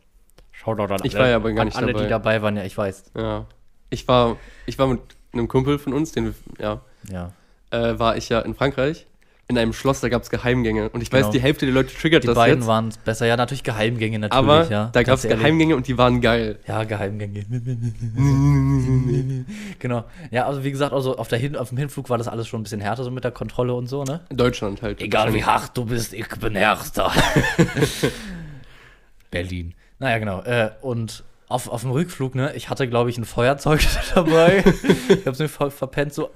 Schaut 0.53 0.79
doch 0.79 0.87
dann 0.87 1.01
Ich 1.05 1.15
war 1.15 1.29
ja 1.29 1.37
aber 1.37 1.53
gar 1.53 1.63
an 1.63 1.67
nicht 1.69 1.77
alle, 1.77 1.89
dabei. 1.93 2.05
die 2.05 2.09
dabei 2.11 2.43
waren, 2.43 2.57
ja, 2.57 2.65
ich 2.65 2.77
weiß. 2.77 3.05
Ja. 3.17 3.47
Ich 3.91 4.07
war, 4.09 4.37
ich 4.67 4.79
war 4.79 4.87
mit 4.87 5.01
einem 5.39 5.49
Kumpel 5.49 5.79
von 5.79 5.93
uns, 5.93 6.13
den 6.13 6.27
wir, 6.27 6.35
ja, 6.59 6.81
Ja. 7.11 7.33
äh, 7.71 7.99
war 7.99 8.17
ich 8.17 8.29
ja 8.29 8.41
in 8.41 8.55
Frankreich. 8.55 9.07
In 9.49 9.57
einem 9.57 9.73
Schloss, 9.73 10.01
da 10.01 10.09
gab 10.09 10.23
es 10.23 10.31
Geheimgänge. 10.31 10.89
Und 10.89 11.03
ich 11.03 11.13
weiß, 11.13 11.21
Genau. 11.21 11.31
die 11.33 11.41
Hälfte 11.41 11.67
der 11.67 11.75
Leute 11.75 11.95
triggert 11.95 12.25
Die 12.25 12.27
das 12.27 12.35
beiden 12.35 12.59
jetzt. 12.63 12.67
waren 12.67 12.93
besser. 13.05 13.27
Ja, 13.27 13.37
natürlich 13.37 13.63
Geheimgänge, 13.63 14.19
natürlich. 14.19 14.37
aber 14.45 14.69
ja, 14.69 14.87
da 14.93 15.05
gab 15.05 15.15
es. 15.19 15.23
Geheimgänge 15.23 15.77
und 15.77 15.87
die 15.87 15.97
waren 15.97 16.21
geil. 16.21 16.59
Ja, 16.67 16.83
Geheimgänge. 16.83 17.45
genau. 19.79 20.05
Ja, 20.33 20.47
also 20.47 20.65
wie 20.65 20.73
gesagt, 20.73 20.93
also 20.93 21.17
auf, 21.17 21.29
der 21.29 21.39
Hin 21.39 21.55
auf 21.55 21.69
dem 21.69 21.79
Hinflug 21.79 22.11
war 22.11 22.19
das 22.19 22.27
alles 22.27 22.49
schon 22.49 22.59
ein 22.59 22.63
bisschen 22.65 22.81
härter 22.81 23.05
so 23.05 23.11
mit 23.13 23.23
der 23.23 23.31
Kontrolle 23.31 23.73
und 23.75 23.87
so, 23.87 24.03
ne? 24.03 24.19
In 24.31 24.37
Deutschland 24.37 24.83
halt. 24.83 25.01
Egal 25.01 25.33
wie 25.33 25.45
hart 25.45 25.77
du 25.77 25.85
bist, 25.85 26.13
ich 26.13 26.29
bin 26.29 26.57
härter. 26.57 27.13
Berlin. 29.31 29.75
Naja, 29.99 30.19
genau. 30.19 30.43
Äh, 30.43 30.71
und 30.83 31.23
auf, 31.49 31.69
auf 31.69 31.83
dem 31.83 31.91
Rückflug, 31.91 32.35
ne, 32.35 32.55
ich 32.55 32.71
hatte, 32.71 32.89
glaube 32.89 33.11
ich, 33.11 33.19
ein 33.19 33.25
Feuerzeug 33.25 33.81
dabei. 34.15 34.65
ich 35.09 35.27
hab's 35.27 35.39
mir 35.39 35.49
ver 35.49 35.71
verpennt, 35.71 36.13
so. 36.13 36.31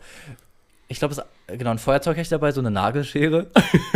Ich 0.88 0.98
glaube, 0.98 1.14
es 1.14 1.22
genau, 1.56 1.70
ein 1.70 1.78
Feuerzeug 1.78 2.14
hatte 2.14 2.22
ich 2.22 2.28
dabei, 2.28 2.52
so 2.52 2.60
eine 2.60 2.70
Nagelschere. 2.70 3.46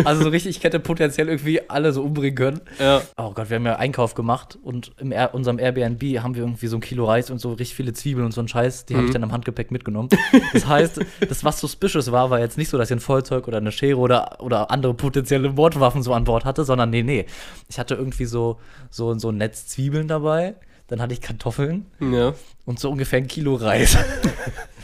Also 0.04 0.22
so 0.22 0.28
richtig, 0.28 0.56
ich 0.56 0.64
hätte 0.64 0.80
potenziell 0.80 1.28
irgendwie 1.28 1.68
alle 1.68 1.92
so 1.92 2.02
umbringen 2.02 2.34
können. 2.34 2.60
Ja. 2.78 3.02
Oh 3.16 3.32
Gott, 3.32 3.50
wir 3.50 3.56
haben 3.56 3.66
ja 3.66 3.76
Einkauf 3.76 4.14
gemacht 4.14 4.58
und 4.62 4.92
in 4.98 5.12
Air, 5.12 5.34
unserem 5.34 5.58
Airbnb 5.58 6.02
haben 6.20 6.34
wir 6.34 6.42
irgendwie 6.42 6.66
so 6.66 6.76
ein 6.76 6.80
Kilo 6.80 7.06
Reis 7.06 7.30
und 7.30 7.40
so 7.40 7.50
richtig 7.50 7.74
viele 7.74 7.92
Zwiebeln 7.92 8.26
und 8.26 8.32
so 8.32 8.40
ein 8.40 8.48
Scheiß, 8.48 8.86
die 8.86 8.96
habe 8.96 9.06
ich 9.06 9.12
dann 9.12 9.22
im 9.22 9.32
Handgepäck 9.32 9.70
mitgenommen. 9.70 10.08
Das 10.52 10.66
heißt, 10.66 11.00
das, 11.28 11.44
was 11.44 11.60
suspicious 11.60 12.12
war, 12.12 12.30
war 12.30 12.40
jetzt 12.40 12.58
nicht 12.58 12.68
so, 12.68 12.78
dass 12.78 12.90
ich 12.90 12.96
ein 12.96 13.00
Feuerzeug 13.00 13.48
oder 13.48 13.58
eine 13.58 13.72
Schere 13.72 13.98
oder, 13.98 14.40
oder 14.40 14.70
andere 14.70 14.94
potenzielle 14.94 15.50
Mordwaffen 15.50 16.02
so 16.02 16.12
an 16.12 16.24
Bord 16.24 16.44
hatte, 16.44 16.64
sondern 16.64 16.90
nee, 16.90 17.02
nee. 17.02 17.26
Ich 17.68 17.78
hatte 17.78 17.94
irgendwie 17.94 18.24
so, 18.24 18.58
so, 18.90 19.18
so 19.18 19.30
ein 19.30 19.36
Netz 19.36 19.66
Zwiebeln 19.66 20.08
dabei, 20.08 20.54
dann 20.88 21.00
hatte 21.00 21.12
ich 21.14 21.20
Kartoffeln 21.20 21.86
ja. 22.00 22.34
und 22.66 22.78
so 22.78 22.90
ungefähr 22.90 23.18
ein 23.18 23.26
Kilo 23.28 23.54
Reis. 23.54 23.96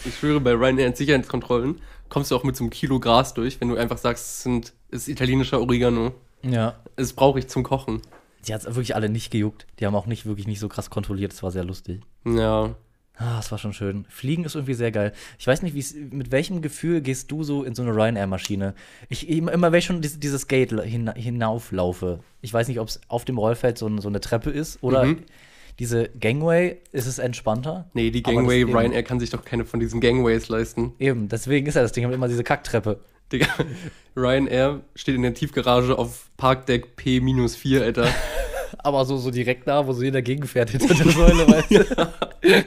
Ich 0.06 0.16
schwöre, 0.16 0.40
bei 0.40 0.52
Ryanair 0.54 0.86
in 0.86 0.94
Sicherheitskontrollen 0.94 1.78
kommst 2.08 2.30
du 2.30 2.36
auch 2.36 2.42
mit 2.42 2.56
so 2.56 2.64
einem 2.64 2.70
Kilo 2.70 2.98
Gras 3.00 3.34
durch, 3.34 3.60
wenn 3.60 3.68
du 3.68 3.76
einfach 3.76 3.98
sagst, 3.98 4.24
es 4.24 4.42
sind, 4.44 4.72
es 4.90 5.02
ist 5.02 5.08
italienischer 5.08 5.60
Oregano. 5.60 6.12
ja. 6.42 6.74
Das 6.96 7.12
brauche 7.12 7.38
ich 7.38 7.48
zum 7.48 7.64
Kochen. 7.64 8.00
Die 8.48 8.54
hat 8.54 8.62
es 8.62 8.66
wirklich 8.66 8.94
alle 8.94 9.10
nicht 9.10 9.30
gejuckt. 9.30 9.66
Die 9.78 9.84
haben 9.84 9.94
auch 9.94 10.06
nicht 10.06 10.24
wirklich 10.24 10.46
nicht 10.46 10.58
so 10.58 10.68
krass 10.70 10.88
kontrolliert. 10.88 11.32
Das 11.32 11.42
war 11.42 11.50
sehr 11.50 11.64
lustig. 11.64 12.00
Ja. 12.24 12.74
Ah, 13.16 13.36
das 13.36 13.50
war 13.50 13.58
schon 13.58 13.74
schön. 13.74 14.06
Fliegen 14.08 14.44
ist 14.44 14.54
irgendwie 14.54 14.72
sehr 14.72 14.90
geil. 14.90 15.12
Ich 15.38 15.46
weiß 15.46 15.60
nicht, 15.60 15.74
mit 16.10 16.30
welchem 16.32 16.62
Gefühl 16.62 17.02
gehst 17.02 17.30
du 17.30 17.44
so 17.44 17.62
in 17.62 17.74
so 17.74 17.82
eine 17.82 17.94
Ryanair-Maschine? 17.94 18.74
Ich 19.10 19.28
immer, 19.28 19.52
immer 19.52 19.70
wenn 19.70 19.80
ich 19.80 19.84
schon 19.84 20.00
dieses, 20.00 20.18
dieses 20.18 20.46
Gate 20.48 20.70
hin, 20.82 21.12
hinauflaufe. 21.14 22.20
Ich 22.40 22.54
weiß 22.54 22.68
nicht, 22.68 22.80
ob 22.80 22.88
es 22.88 23.00
auf 23.08 23.26
dem 23.26 23.36
Rollfeld 23.36 23.76
so, 23.76 23.86
ein- 23.86 24.00
so 24.00 24.08
eine 24.08 24.20
Treppe 24.22 24.48
ist 24.48 24.82
oder 24.82 25.04
Mhm. 25.04 25.18
Diese 25.80 26.10
Gangway, 26.20 26.76
ist 26.92 27.06
es 27.06 27.18
entspannter? 27.18 27.90
Nee, 27.94 28.10
die 28.10 28.22
Gangway, 28.22 28.60
eben- 28.60 28.76
Ryanair 28.76 29.02
kann 29.02 29.18
sich 29.18 29.30
doch 29.30 29.44
keine 29.44 29.64
von 29.64 29.80
diesen 29.80 30.00
Gangways 30.00 30.48
leisten. 30.48 30.92
Eben, 31.00 31.28
deswegen 31.28 31.66
ist 31.66 31.74
ja 31.74 31.82
das 31.82 31.90
Ding 31.92 32.04
haben 32.04 32.12
immer 32.12 32.28
diese 32.28 32.44
Kacktreppe. 32.44 33.00
Digga, 33.32 33.46
Ryanair 34.16 34.80
steht 34.94 35.14
in 35.16 35.22
der 35.22 35.34
Tiefgarage 35.34 35.98
auf 35.98 36.30
Parkdeck 36.36 36.94
P-4, 36.96 37.82
Alter. 37.82 38.06
Aber 38.78 39.04
so, 39.04 39.16
so 39.16 39.30
direkt 39.30 39.66
da, 39.66 39.86
wo 39.86 39.92
so 39.92 40.02
jeder 40.02 40.22
gegenfährt 40.22 40.70
hinter 40.70 40.94
der 40.94 41.10
Säule, 41.10 41.48
weißt 41.48 41.70
du? 41.70 42.08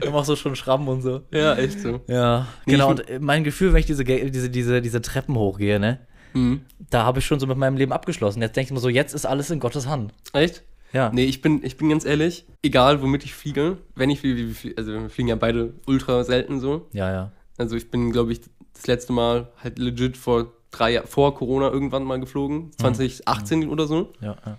Da 0.00 0.10
machst 0.10 0.30
du 0.30 0.36
schon 0.36 0.56
Schrammen 0.56 0.88
und 0.88 1.02
so. 1.02 1.20
ja, 1.32 1.54
echt 1.54 1.78
so. 1.80 2.00
Ja, 2.08 2.48
Nee, 2.66 2.72
genau. 2.72 2.90
Und 2.90 3.08
äh, 3.08 3.18
mein 3.20 3.44
Gefühl, 3.44 3.72
wenn 3.72 3.80
ich 3.80 3.86
diese, 3.86 4.04
diese, 4.04 4.50
diese, 4.50 4.80
diese 4.82 5.00
Treppen 5.02 5.36
hochgehe, 5.36 5.78
ne? 5.78 6.00
Mhm. 6.32 6.62
Da 6.90 7.04
habe 7.04 7.18
ich 7.20 7.26
schon 7.26 7.38
so 7.38 7.46
mit 7.46 7.56
meinem 7.58 7.76
Leben 7.76 7.92
abgeschlossen. 7.92 8.40
Jetzt 8.42 8.56
denke 8.56 8.68
ich 8.68 8.72
mir 8.72 8.80
so, 8.80 8.88
jetzt 8.88 9.14
ist 9.14 9.26
alles 9.26 9.50
in 9.50 9.60
Gottes 9.60 9.86
Hand. 9.86 10.12
Echt? 10.32 10.62
Ja. 10.92 11.10
Nee, 11.12 11.24
ich 11.24 11.40
bin, 11.40 11.64
ich 11.64 11.76
bin 11.76 11.88
ganz 11.88 12.04
ehrlich, 12.04 12.46
egal 12.62 13.02
womit 13.02 13.24
ich 13.24 13.34
fliege, 13.34 13.78
wenn 13.94 14.10
ich 14.10 14.20
fliege, 14.20 14.74
also 14.76 14.92
wir 14.92 15.10
fliegen 15.10 15.28
ja 15.28 15.36
beide 15.36 15.74
ultra 15.86 16.24
selten 16.24 16.60
so. 16.60 16.88
Ja, 16.92 17.10
ja. 17.10 17.32
Also 17.58 17.76
ich 17.76 17.90
bin, 17.90 18.12
glaube 18.12 18.32
ich, 18.32 18.40
das 18.74 18.86
letzte 18.86 19.12
Mal 19.12 19.48
halt 19.62 19.78
legit 19.78 20.16
vor 20.16 20.52
drei 20.70 20.92
Jahren, 20.92 21.06
vor 21.06 21.34
Corona 21.34 21.70
irgendwann 21.70 22.04
mal 22.04 22.20
geflogen, 22.20 22.72
2018 22.78 23.68
oder 23.68 23.86
so. 23.86 24.12
Ja, 24.20 24.36
ja. 24.44 24.58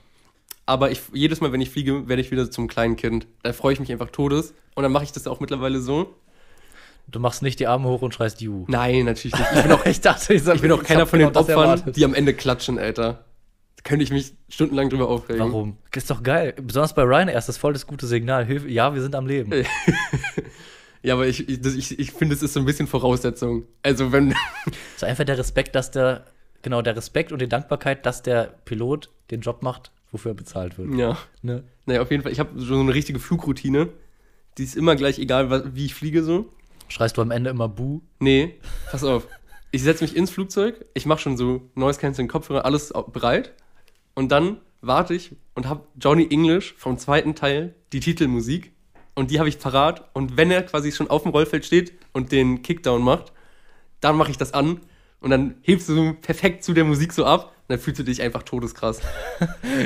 Aber 0.66 0.92
ich, 0.92 1.02
jedes 1.12 1.42
Mal, 1.42 1.52
wenn 1.52 1.62
ich 1.62 1.70
fliege, 1.70 2.08
werde 2.08 2.22
ich 2.22 2.32
wieder 2.32 2.50
zum 2.50 2.68
kleinen 2.68 2.96
Kind. 2.96 3.28
Da 3.42 3.52
freue 3.52 3.74
ich 3.74 3.80
mich 3.80 3.92
einfach 3.92 4.10
todes. 4.12 4.54
Und 4.76 4.84
dann 4.84 4.92
mache 4.92 5.04
ich 5.04 5.12
das 5.12 5.28
auch 5.28 5.40
mittlerweile 5.40 5.80
so. 5.80 6.16
Du 7.08 7.20
machst 7.20 7.42
nicht 7.42 7.60
die 7.60 7.68
Arme 7.68 7.90
hoch 7.90 8.02
und 8.02 8.14
schreist 8.14 8.40
You. 8.42 8.64
Nein, 8.70 9.04
natürlich 9.06 9.38
nicht. 9.38 9.50
Ich 9.56 9.62
bin 9.64 9.72
auch, 9.74 9.86
ich 9.86 10.00
dachte, 10.00 10.34
ich, 10.34 10.48
ich 10.48 10.62
bin 10.62 10.72
auch 10.72 10.84
keiner 10.84 11.06
von 11.06 11.20
den 11.20 11.30
genau 11.30 11.42
Opfern, 11.42 11.92
die 11.94 12.06
am 12.06 12.14
Ende 12.14 12.34
klatschen, 12.34 12.80
Alter. 12.80 13.26
Könnte 13.84 14.04
ich 14.04 14.12
mich 14.12 14.34
stundenlang 14.50 14.90
drüber 14.90 15.10
aufregen. 15.10 15.42
Warum? 15.42 15.78
Ist 15.94 16.10
doch 16.10 16.24
geil. 16.24 16.54
Besonders 16.62 16.96
bei 16.96 17.04
Ryanair 17.04 17.38
ist 17.38 17.50
das 17.50 17.58
voll 17.58 17.74
das 17.74 17.86
gute 17.86 18.08
Signal. 18.08 18.46
Hilfe, 18.46 18.70
ja, 18.70 18.94
wir 18.94 19.02
sind 19.02 19.16
am 19.16 19.28
Leben. 19.28 19.52
Ja, 21.04 21.16
aber 21.16 21.28
ich, 21.28 21.50
ich, 21.50 21.66
ich, 21.66 22.00
ich 22.00 22.12
finde, 22.14 22.34
es 22.34 22.42
ist 22.42 22.54
so 22.54 22.62
ein 22.62 22.66
bisschen 22.66 22.88
Voraussetzung. 22.88 23.66
Also 23.84 24.14
wenn, 24.14 24.34
ist 24.96 25.04
einfach 25.04 25.26
der 25.26 25.38
Respekt, 25.38 25.76
dass 25.76 25.92
der, 25.92 26.26
genau, 26.62 26.82
der 26.82 26.96
Respekt 26.96 27.34
und 27.34 27.42
die 27.42 27.50
Dankbarkeit, 27.50 28.06
dass 28.06 28.24
der 28.24 28.56
Pilot 28.64 29.10
den 29.30 29.42
Job 29.42 29.62
macht, 29.62 29.92
wofür 30.14 30.32
er 30.32 30.36
bezahlt 30.36 30.78
wird. 30.78 30.96
ja. 30.96 31.18
Ne? 31.42 31.66
Naja, 31.86 32.02
auf 32.02 32.10
jeden 32.10 32.24
Fall, 32.24 32.32
ich 32.32 32.40
habe 32.40 32.52
so 32.56 32.80
eine 32.80 32.94
richtige 32.94 33.20
Flugroutine. 33.20 33.90
Die 34.58 34.64
ist 34.64 34.78
immer 34.78 34.96
gleich, 34.96 35.20
egal 35.20 35.76
wie 35.76 35.86
ich 35.86 35.94
fliege 35.94 36.24
so. 36.24 36.48
Schreist 36.88 37.18
du 37.18 37.22
am 37.22 37.32
Ende 37.32 37.50
immer 37.50 37.68
Bu? 37.68 38.00
Nee, 38.20 38.56
pass 38.90 39.04
auf. 39.04 39.28
Ich 39.72 39.84
setze 39.84 40.06
mich 40.06 40.16
ins 40.16 40.32
Flugzeug, 40.32 40.86
ich 40.94 41.06
mache 41.06 41.20
schon 41.20 41.36
so 41.36 41.70
Noise 41.76 42.00
Cancelling 42.00 42.30
Kopfhörer, 42.30 42.64
alles 42.64 42.94
bereit. 43.12 43.52
Und 44.16 44.32
dann 44.32 44.58
warte 44.82 45.14
ich 45.14 45.36
und 45.56 45.68
habe 45.68 45.86
Johnny 46.00 46.28
English 46.30 46.74
vom 46.78 46.98
zweiten 46.98 47.36
Teil 47.36 47.76
die 47.94 48.00
Titelmusik. 48.00 48.72
Und 49.16 49.30
die 49.32 49.40
habe 49.40 49.48
ich 49.50 49.60
parat. 49.60 50.10
Und 50.14 50.38
wenn 50.38 50.50
er 50.52 50.64
quasi 50.64 50.92
schon 50.92 51.10
auf 51.10 51.24
dem 51.24 51.32
Rollfeld 51.32 51.66
steht 51.66 51.94
und 52.14 52.32
den 52.32 52.62
Kickdown 52.64 53.02
macht, 53.04 53.32
dann 54.02 54.16
mache 54.18 54.32
ich 54.32 54.38
das 54.38 54.54
an. 54.54 54.80
Und 55.20 55.30
dann 55.30 55.56
hebst 55.62 55.88
du 55.88 55.96
so 55.96 56.14
perfekt 56.20 56.64
zu 56.64 56.74
der 56.74 56.84
Musik 56.84 57.14
so 57.14 57.24
ab. 57.26 57.52
Und 57.68 57.70
dann 57.70 57.80
fühlst 57.80 58.00
du 58.00 58.04
dich 58.04 58.22
einfach 58.22 58.44
todeskrass. 58.44 59.00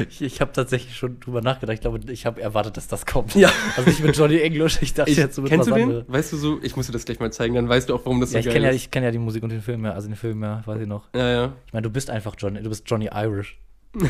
Ich, 0.10 0.22
ich 0.22 0.42
habe 0.42 0.52
tatsächlich 0.52 0.96
schon 0.96 1.20
drüber 1.20 1.42
nachgedacht. 1.42 1.76
Ich 1.76 1.82
glaube, 1.82 2.00
ich 2.12 2.26
habe 2.26 2.42
erwartet, 2.42 2.78
dass 2.78 2.88
das 2.88 3.06
kommt. 3.06 3.36
Ja. 3.36 3.50
Also 3.76 3.90
nicht 3.90 4.04
mit 4.04 4.16
Johnny 4.18 4.40
English. 4.40 4.80
Ich 4.82 4.94
dachte 4.94 5.10
Ich, 5.12 5.18
jetzt 5.18 5.36
so 5.36 5.42
mit 5.42 5.50
kennst 5.52 5.70
du 5.70 5.74
den? 5.74 5.84
anderes. 5.84 6.06
Weißt 6.08 6.34
du 6.34 6.38
so, 6.38 6.60
ich 6.64 6.76
muss 6.76 6.88
dir 6.88 6.92
das 6.94 7.06
gleich 7.06 7.20
mal 7.20 7.32
zeigen, 7.32 7.56
dann 7.56 7.70
weißt 7.70 7.90
du 7.90 7.96
auch, 7.96 8.02
warum 8.06 8.20
das 8.20 8.32
Ja, 8.32 8.34
so 8.34 8.40
ich 8.40 8.46
geil 8.46 8.54
kenne 8.56 8.66
ja, 8.66 8.72
ist. 8.72 8.76
ich 8.78 8.92
kenn 8.92 9.04
ja 9.04 9.12
die 9.12 9.18
Musik 9.20 9.44
und 9.44 9.50
den 9.50 9.62
Film 9.62 9.86
ja. 9.86 9.92
Also 9.94 10.08
den 10.08 10.16
Film 10.16 10.44
ja, 10.44 10.62
weiß 10.66 10.82
ich 10.82 10.88
noch. 10.88 11.08
ja, 11.16 11.30
ja. 11.30 11.54
Ich 11.68 11.74
meine, 11.74 11.84
du 11.84 11.90
bist 11.90 12.10
einfach 12.10 12.36
Johnny. 12.38 12.62
Du 12.62 12.70
bist 12.70 12.84
Johnny 12.90 13.10
Irish. 13.14 13.58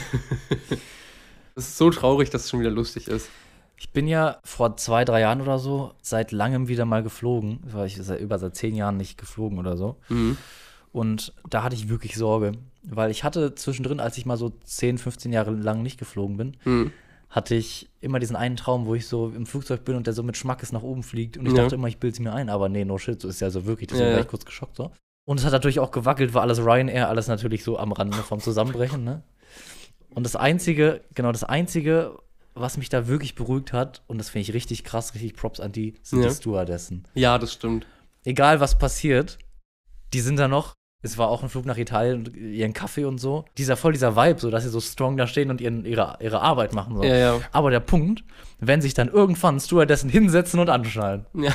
Es 1.56 1.70
ist 1.70 1.78
so 1.78 1.90
traurig, 1.90 2.30
dass 2.30 2.44
es 2.44 2.50
schon 2.52 2.60
wieder 2.60 2.70
lustig 2.70 3.08
ist. 3.08 3.30
Ich 3.80 3.90
bin 3.92 4.08
ja 4.08 4.38
vor 4.44 4.78
zwei, 4.78 5.06
drei 5.06 5.22
Jahren 5.22 5.42
oder 5.42 5.58
so 5.58 5.92
seit 6.04 6.32
langem 6.32 6.68
wieder 6.68 6.86
mal 6.86 7.02
geflogen. 7.02 7.60
Das 7.64 7.74
war 7.74 7.86
ich 7.86 7.98
seit 7.98 8.20
über 8.20 8.38
seit 8.38 8.56
zehn 8.56 8.76
Jahren 8.76 8.96
nicht 8.98 9.18
geflogen 9.18 9.58
oder 9.58 9.76
so. 9.76 9.98
Mhm. 10.10 10.38
Und 10.92 11.34
da 11.50 11.64
hatte 11.64 11.76
ich 11.76 11.90
wirklich 11.90 12.16
Sorge. 12.16 12.52
Weil 12.84 13.10
ich 13.10 13.24
hatte 13.24 13.56
zwischendrin, 13.56 14.00
als 14.00 14.18
ich 14.20 14.26
mal 14.28 14.38
so 14.38 14.50
10, 14.66 15.00
15 15.00 15.34
Jahre 15.34 15.50
lang 15.52 15.82
nicht 15.82 15.98
geflogen 15.98 16.38
bin, 16.38 16.58
Mhm. 16.64 16.92
hatte 17.30 17.56
ich 17.56 17.90
immer 18.02 18.20
diesen 18.20 18.36
einen 18.36 18.56
Traum, 18.56 18.86
wo 18.86 18.94
ich 18.94 19.08
so 19.08 19.30
im 19.36 19.48
Flugzeug 19.48 19.84
bin 19.84 19.96
und 19.96 20.06
der 20.06 20.14
so 20.14 20.22
mit 20.24 20.38
Schmackes 20.38 20.72
nach 20.72 20.84
oben 20.84 21.02
fliegt. 21.02 21.38
Und 21.38 21.48
ich 21.48 21.54
Ja. 21.54 21.64
dachte 21.64 21.76
immer, 21.76 21.88
ich 21.88 21.98
bilde 21.98 22.16
sie 22.18 22.22
mir 22.24 22.34
ein. 22.34 22.50
Aber 22.50 22.70
nee, 22.70 22.86
no 22.86 23.00
shit, 23.00 23.20
so 23.20 23.28
ist 23.28 23.40
ja 23.42 23.50
so 23.50 23.66
wirklich. 23.66 23.88
Deswegen 23.88 24.06
Ja, 24.10 24.12
war 24.14 24.20
ja. 24.20 24.24
ich 24.26 24.30
kurz 24.30 24.46
geschockt 24.46 24.76
so. 24.76 24.92
Und 25.26 25.40
es 25.40 25.46
hat 25.46 25.52
natürlich 25.54 25.80
auch 25.80 25.92
gewackelt, 25.92 26.36
war 26.36 26.44
alles 26.44 26.60
Ryanair, 26.60 27.10
alles 27.10 27.28
natürlich 27.28 27.64
so 27.64 27.80
am 27.80 27.92
Rande 27.92 28.18
vom 28.18 28.40
Zusammenbrechen, 28.40 29.04
ne? 29.04 29.24
Und 30.18 30.24
das 30.24 30.36
Einzige, 30.36 31.02
genau 31.14 31.32
das 31.32 31.44
Einzige, 31.44 32.18
was 32.56 32.78
mich 32.78 32.90
da 32.90 33.08
wirklich 33.08 33.36
beruhigt 33.36 33.72
hat, 33.72 34.02
und 34.08 34.18
das 34.18 34.32
finde 34.32 34.50
ich 34.50 34.54
richtig 34.56 34.84
krass, 34.84 35.14
richtig 35.14 35.36
Props 35.36 35.60
an 35.60 35.72
die, 35.72 35.94
sind 36.02 36.24
Ja. 36.24 36.30
die 36.30 36.34
Stewardessen. 36.34 37.04
Ja, 37.14 37.38
das 37.38 37.54
stimmt. 37.54 37.86
Egal 38.26 38.60
was 38.60 38.80
passiert, 38.80 39.38
die 40.16 40.22
sind 40.22 40.38
da 40.40 40.48
noch. 40.48 40.74
Es 41.04 41.20
war 41.20 41.28
auch 41.28 41.44
ein 41.44 41.50
Flug 41.50 41.68
nach 41.68 41.78
Italien 41.78 42.26
und 42.26 42.36
ihren 42.36 42.74
Kaffee 42.74 43.06
und 43.06 43.20
so. 43.20 43.46
Dieser 43.60 43.78
voll 43.78 43.94
dieser 43.94 44.16
Vibe, 44.16 44.40
so 44.40 44.50
dass 44.50 44.64
sie 44.64 44.72
so 44.72 44.82
strong 44.82 45.18
da 45.18 45.28
stehen 45.28 45.52
und 45.52 45.62
ihren, 45.62 45.86
ihre, 45.86 46.18
ihre 46.20 46.42
Arbeit 46.42 46.74
machen. 46.74 46.96
So. 46.96 47.04
Ja, 47.04 47.16
ja. 47.16 47.40
Aber 47.52 47.70
der 47.70 47.80
Punkt, 47.80 48.24
wenn 48.60 48.82
sich 48.82 48.96
dann 48.96 49.10
irgendwann 49.10 49.60
Stewardessen 49.60 50.10
hinsetzen 50.10 50.60
und 50.60 50.72
anschnallen. 50.72 51.28
Ja. 51.36 51.54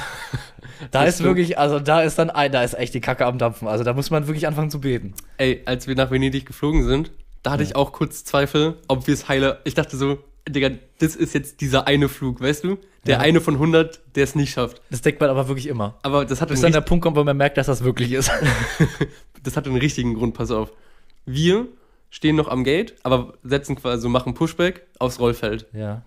Da 0.93 1.03
ist 1.05 1.17
stimmt. 1.17 1.31
wirklich, 1.31 1.59
also 1.59 1.81
da 1.81 2.03
ist 2.03 2.17
dann, 2.17 2.29
da 2.29 2.63
ist 2.63 2.75
echt 2.75 2.95
die 2.95 3.01
Kacke 3.01 3.27
am 3.27 3.39
Dampfen. 3.39 3.67
Also 3.67 3.83
da 3.83 3.93
muss 3.93 4.11
man 4.11 4.29
wirklich 4.29 4.47
anfangen 4.47 4.71
zu 4.71 4.81
beten. 4.81 5.15
Ey, 5.37 5.63
als 5.67 5.89
wir 5.89 5.97
nach 5.97 6.13
Venedig 6.13 6.47
geflogen 6.47 6.85
sind, 6.85 7.11
da 7.43 7.53
hatte 7.53 7.62
ich 7.62 7.76
auch 7.76 7.93
kurz 7.93 8.24
Zweifel, 8.24 8.76
ob 8.88 9.07
wir 9.07 9.14
es 9.14 9.28
heile. 9.28 9.61
Ich 9.64 9.74
dachte 9.74 9.97
so, 9.97 10.18
Digga, 10.49 10.70
das 10.99 11.14
ist 11.16 11.34
jetzt 11.34 11.61
dieser 11.61 11.86
eine 11.86 12.09
Flug, 12.09 12.40
weißt 12.40 12.64
du? 12.64 12.78
Der 13.07 13.16
Ja. 13.16 13.20
eine 13.20 13.40
von 13.40 13.59
100, 13.59 14.01
der 14.16 14.24
es 14.24 14.34
nicht 14.34 14.53
schafft. 14.53 14.80
Das 14.90 15.01
denkt 15.03 15.20
man 15.20 15.30
aber 15.30 15.49
wirklich 15.49 15.66
immer. 15.66 15.99
Aber 16.03 16.24
das 16.24 16.40
hatte, 16.40 16.53
Bis 16.53 16.61
dann 16.61 16.72
der 16.72 16.80
Punkt 16.80 17.03
kommt, 17.05 17.16
wo 17.16 17.24
man 17.24 17.36
merkt, 17.36 17.57
dass 17.59 17.66
das 17.66 17.84
wirklich 17.84 18.12
ist. 18.12 18.30
das 19.43 19.57
hatte 19.57 19.70
einen 19.70 19.78
richtigen 19.78 20.14
Grund, 20.14 20.34
pass 20.34 20.51
auf. 20.51 20.72
Wir 21.24 21.66
stehen 22.11 22.36
noch 22.36 22.49
am 22.49 22.64
Gate, 22.64 22.95
aber 23.03 23.34
setzen 23.43 23.76
quasi, 23.76 24.09
machen 24.09 24.34
Pushback 24.34 24.86
aufs 24.99 25.18
Rollfeld. 25.18 25.66
ja. 25.72 26.03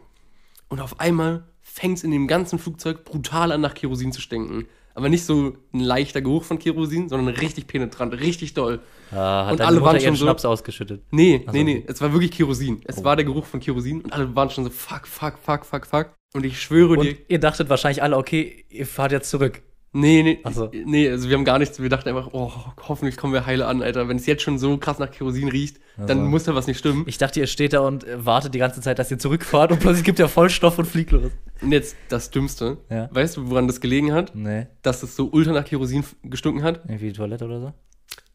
Und 0.68 0.82
auf 0.82 1.00
einmal 1.00 1.44
fängt 1.62 2.00
es 2.00 2.04
in 2.04 2.10
dem 2.12 2.28
ganzen 2.28 2.58
Flugzeug 2.58 3.06
brutal 3.06 3.52
an, 3.52 3.62
nach 3.62 3.76
Kerosin 3.76 4.12
zu 4.12 4.20
stinken. 4.20 4.66
Aber 4.96 5.10
nicht 5.10 5.26
so 5.26 5.54
ein 5.74 5.80
leichter 5.82 6.22
Geruch 6.22 6.44
von 6.44 6.58
Kerosin, 6.58 7.10
sondern 7.10 7.36
richtig 7.36 7.68
penetrant, 7.68 8.14
richtig 8.14 8.54
doll. 8.54 8.80
Ah, 9.12 9.46
hat 9.46 9.54
Und 9.54 9.62
alle 9.62 9.80
Mutter 9.80 9.92
waren 9.94 10.02
schon 10.02 10.16
so- 10.16 10.26
Schnaps 10.26 10.46
ausgeschüttet. 10.46 11.04
Nee, 11.12 11.42
Ach 11.46 11.52
so, 11.52 11.58
nee, 11.58 11.64
nee, 11.66 11.84
es 11.86 12.00
war 12.02 12.12
wirklich 12.14 12.32
Kerosin. 12.32 12.82
Es 12.86 13.00
Oh. 13.00 13.04
war 13.04 13.16
der 13.18 13.26
Geruch 13.26 13.46
von 13.46 13.60
Kerosin 13.60 14.02
und 14.02 14.14
alle 14.14 14.34
waren 14.36 14.50
schon 14.50 14.64
so, 14.64 14.70
fuck, 14.70 15.06
fuck, 15.06 15.38
fuck, 15.38 15.66
fuck, 15.66 15.86
fuck. 15.86 16.10
Und 16.34 16.46
ich 16.46 16.60
schwöre 16.62 16.94
Und 16.94 17.04
dir, 17.04 17.18
ihr 17.28 17.40
dachtet 17.40 17.70
wahrscheinlich 17.70 18.02
alle, 18.02 18.18
okay, 18.18 18.66
ihr 18.70 18.88
fahrt 18.88 19.12
jetzt 19.12 19.30
zurück. 19.30 19.62
Nee, 19.96 20.22
nee, 20.24 20.40
Ach 20.44 20.52
so. 20.54 20.70
nee, 20.74 21.10
also 21.10 21.30
wir 21.30 21.36
haben 21.38 21.46
gar 21.46 21.58
nichts, 21.60 21.80
wir 21.82 21.90
dachten 21.90 22.10
einfach, 22.10 22.30
oh, 22.34 22.52
hoffentlich 22.88 23.18
kommen 23.18 23.34
wir 23.34 23.46
heile 23.46 23.66
an, 23.68 23.82
Alter. 23.82 24.08
Wenn 24.08 24.18
es 24.18 24.26
jetzt 24.26 24.44
schon 24.44 24.58
so 24.60 24.78
krass 24.78 25.00
nach 25.00 25.10
Kerosin 25.10 25.48
riecht, 25.48 25.78
Ach 26.00 26.06
dann 26.06 26.26
muss 26.26 26.44
da 26.44 26.54
was 26.54 26.68
nicht 26.68 26.78
stimmen. 26.78 27.04
Ich 27.08 27.18
dachte, 27.18 27.40
ihr 27.40 27.48
steht 27.48 27.74
da 27.74 27.80
und 27.80 28.04
äh, 28.04 28.26
wartet 28.26 28.54
die 28.54 28.60
ganze 28.60 28.82
Zeit, 28.82 29.00
dass 29.00 29.10
ihr 29.10 29.18
zurückfahrt 29.20 29.72
und 29.72 29.80
plötzlich 29.80 30.04
gibt 30.04 30.20
ihr 30.20 30.28
Vollstoff 30.28 30.78
und 30.78 30.86
fliegt 30.86 31.12
los. 31.12 31.32
Und 31.62 31.72
jetzt 31.72 31.96
das 32.10 32.30
Dümmste. 32.30 32.78
Ja. 32.90 33.10
Weißt 33.12 33.38
du, 33.38 33.50
woran 33.50 33.68
das 33.68 33.80
gelegen 33.82 34.12
hat? 34.14 34.36
Nee, 34.36 34.68
Dass 34.82 35.02
es 35.04 35.16
so 35.16 35.30
ultra 35.32 35.54
nach 35.54 35.66
Kerosin 35.66 36.04
gestunken 36.24 36.64
hat? 36.64 36.82
irgendwie 36.88 37.08
die 37.08 37.14
Toilette 37.14 37.46
oder 37.46 37.60
so. 37.62 37.74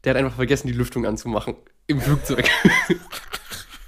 Der 0.03 0.11
hat 0.15 0.17
einfach 0.19 0.35
vergessen, 0.35 0.67
die 0.67 0.73
Lüftung 0.73 1.05
anzumachen. 1.05 1.53
Im 1.87 2.01
Flugzeug. 2.01 2.49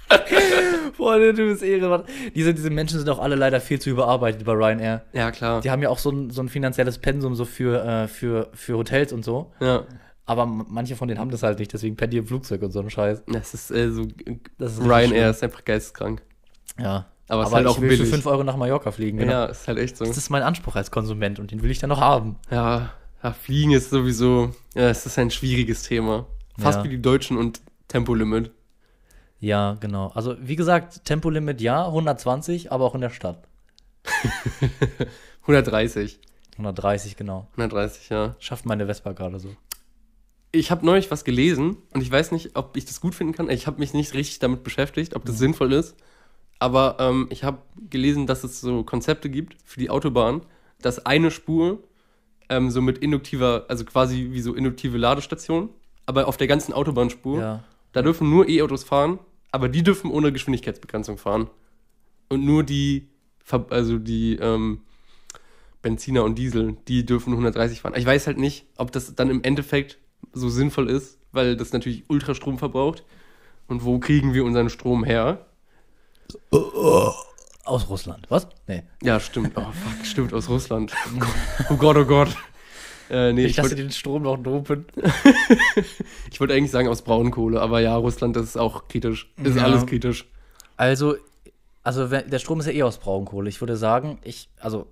Boah, 0.96 1.18
du 1.18 1.32
bist 1.32 1.62
Ehre. 1.62 1.88
Mann. 1.88 2.04
Diese, 2.34 2.54
diese 2.54 2.70
Menschen 2.70 2.98
sind 2.98 3.08
auch 3.08 3.18
alle 3.18 3.34
leider 3.34 3.60
viel 3.60 3.80
zu 3.80 3.90
überarbeitet 3.90 4.44
bei 4.44 4.52
Ryanair. 4.52 5.02
ja, 5.12 5.30
klar. 5.30 5.60
Die 5.60 5.70
haben 5.70 5.82
ja 5.82 5.88
auch 5.88 5.98
so 5.98 6.10
ein, 6.10 6.30
so 6.30 6.42
ein 6.42 6.48
finanzielles 6.48 6.98
Pensum 6.98 7.34
so 7.34 7.44
für, 7.44 7.84
äh, 7.84 8.08
für, 8.08 8.48
für 8.54 8.76
Hotels 8.76 9.12
und 9.12 9.24
so. 9.24 9.52
Ja. 9.60 9.84
Aber 10.26 10.46
manche 10.46 10.96
von 10.96 11.08
denen 11.08 11.20
haben 11.20 11.30
das 11.30 11.42
halt 11.42 11.58
nicht, 11.58 11.72
deswegen 11.72 11.96
pennen 11.96 12.10
die 12.12 12.16
im 12.18 12.26
Flugzeug 12.26 12.62
und 12.62 12.70
so 12.70 12.80
ein 12.80 12.88
Scheiß. 12.88 13.22
Das 13.26 13.52
ist 13.52 13.70
äh, 13.70 13.90
so. 13.90 14.06
Das 14.58 14.72
ist 14.78 14.80
Ryanair 14.82 15.30
ist 15.30 15.42
einfach 15.42 15.64
geisteskrank. 15.64 16.22
Ja. 16.80 17.06
Aber 17.28 17.42
es 17.42 17.48
ist 17.48 17.54
halt 17.54 17.66
ich 17.66 17.72
auch 17.72 17.80
will 17.80 17.88
billig. 17.88 18.02
für 18.06 18.12
5 18.14 18.26
Euro 18.26 18.44
nach 18.44 18.56
Mallorca 18.56 18.90
fliegen. 18.90 19.18
Genau. 19.18 19.32
Ja, 19.32 19.44
ist 19.46 19.66
halt 19.68 19.78
echt 19.78 19.96
so. 19.96 20.04
Das 20.04 20.16
ist 20.16 20.30
mein 20.30 20.42
Anspruch 20.42 20.76
als 20.76 20.90
Konsument 20.90 21.38
und 21.40 21.50
den 21.50 21.62
will 21.62 21.70
ich 21.70 21.78
dann 21.78 21.88
noch 21.88 22.00
haben. 22.00 22.36
Ja, 22.50 22.90
ja, 23.22 23.32
Fliegen 23.32 23.72
ist 23.72 23.88
sowieso, 23.90 24.54
ja, 24.74 24.88
es 24.90 25.06
ist 25.06 25.18
ein 25.18 25.30
schwieriges 25.30 25.82
Thema. 25.84 26.26
Fast 26.58 26.78
Ja. 26.78 26.84
wie 26.84 26.88
die 26.90 27.00
Deutschen 27.02 27.36
und 27.38 27.60
Tempolimit. 27.88 28.50
Ja, 29.40 29.76
genau. 29.80 30.10
Also, 30.14 30.36
wie 30.40 30.56
gesagt, 30.56 31.04
Tempolimit 31.04 31.60
ja, 31.60 31.86
120, 31.86 32.72
aber 32.72 32.84
auch 32.84 32.94
in 32.94 33.00
der 33.00 33.10
Stadt. 33.10 33.38
130. 35.42 36.18
130, 36.52 37.16
genau. 37.16 37.46
130, 37.52 38.08
ja. 38.10 38.36
Schafft 38.38 38.64
meine 38.66 38.86
Vespa 38.86 39.12
gerade 39.12 39.40
so. 39.40 39.54
Ich 40.52 40.70
habe 40.70 40.86
neulich 40.86 41.10
was 41.10 41.24
gelesen 41.24 41.78
und 41.92 42.00
ich 42.00 42.10
weiß 42.10 42.30
nicht, 42.30 42.56
ob 42.56 42.76
ich 42.76 42.84
das 42.84 43.00
gut 43.00 43.14
finden 43.14 43.32
kann. 43.32 43.50
Ich 43.50 43.66
habe 43.66 43.80
mich 43.80 43.92
nicht 43.92 44.14
richtig 44.14 44.38
damit 44.38 44.62
beschäftigt, 44.62 45.16
ob 45.16 45.24
das 45.24 45.36
sinnvoll 45.38 45.72
ist. 45.72 45.96
Aber 46.60 46.96
ähm, 47.00 47.26
ich 47.30 47.42
habe 47.42 47.58
gelesen, 47.90 48.26
dass 48.28 48.44
es 48.44 48.60
so 48.60 48.84
Konzepte 48.84 49.28
gibt 49.28 49.56
für 49.64 49.80
die 49.80 49.90
Autobahn, 49.90 50.42
dass 50.80 51.04
eine 51.04 51.32
Spur 51.32 51.82
ähm, 52.48 52.70
so 52.70 52.80
mit 52.80 52.98
induktiver, 52.98 53.64
also 53.68 53.84
quasi 53.84 54.28
wie 54.30 54.40
so 54.40 54.54
induktive 54.54 54.96
Ladestation, 54.96 55.70
aber 56.06 56.28
auf 56.28 56.36
der 56.36 56.46
ganzen 56.46 56.72
Autobahnspur, 56.72 57.40
Ja. 57.40 57.64
Da 57.94 58.02
dürfen 58.02 58.28
nur 58.28 58.48
E-Autos 58.48 58.84
fahren, 58.84 59.20
aber 59.52 59.68
die 59.68 59.84
dürfen 59.84 60.10
ohne 60.10 60.32
Geschwindigkeitsbegrenzung 60.32 61.16
fahren. 61.16 61.48
Und 62.28 62.44
nur 62.44 62.64
die, 62.64 63.08
also 63.70 63.98
die 63.98 64.34
ähm, 64.36 64.80
Benziner 65.80 66.24
und 66.24 66.36
Diesel, 66.36 66.76
die 66.88 67.06
dürfen 67.06 67.30
130 67.30 67.80
fahren. 67.80 67.94
Ich 67.96 68.04
weiß 68.04 68.26
halt 68.26 68.38
nicht, 68.38 68.66
ob 68.76 68.90
das 68.90 69.14
dann 69.14 69.30
im 69.30 69.44
Endeffekt 69.44 69.98
so 70.32 70.48
sinnvoll 70.48 70.90
ist, 70.90 71.18
weil 71.30 71.56
das 71.56 71.72
natürlich 71.72 72.04
Ultrastrom 72.08 72.58
verbraucht. 72.58 73.04
Und 73.68 73.84
wo 73.84 74.00
kriegen 74.00 74.34
wir 74.34 74.44
unseren 74.44 74.70
Strom 74.70 75.04
her? 75.04 75.46
Aus 76.50 77.88
Russland. 77.88 78.26
Was? 78.28 78.48
Nee. 78.66 78.82
Ja, 79.02 79.20
stimmt. 79.20 79.52
Oh, 79.54 79.60
fuck, 79.60 80.04
stimmt, 80.04 80.34
aus 80.34 80.48
Russland. 80.48 80.92
Oh 81.70 81.76
Gott, 81.76 81.96
oh 81.96 82.04
Gott. 82.04 82.36
Äh, 83.10 83.32
nee, 83.32 83.44
Ich 83.44 83.50
ich 83.52 83.56
lasse 83.56 83.70
wollte 83.70 83.82
den 83.82 83.90
Strom 83.90 84.22
noch 84.22 84.36
dopen. 84.38 84.86
ich 86.30 86.40
wollt 86.40 86.50
eigentlich 86.50 86.70
sagen 86.70 86.88
aus 86.88 87.02
Braunkohle, 87.02 87.60
aber 87.60 87.80
ja, 87.80 87.94
Russland, 87.96 88.36
das 88.36 88.44
ist 88.44 88.56
auch 88.56 88.88
kritisch. 88.88 89.30
Ist 89.42 89.56
Ja. 89.56 89.64
alles 89.64 89.86
kritisch. 89.86 90.26
Also, 90.76 91.16
Also 91.82 92.06
der 92.08 92.38
Strom 92.38 92.60
ist 92.60 92.66
ja 92.66 92.72
eh 92.72 92.82
aus 92.82 92.98
Braunkohle. 92.98 93.48
Ich 93.48 93.60
würde 93.60 93.76
sagen, 93.76 94.18
ich, 94.24 94.48
also 94.58 94.86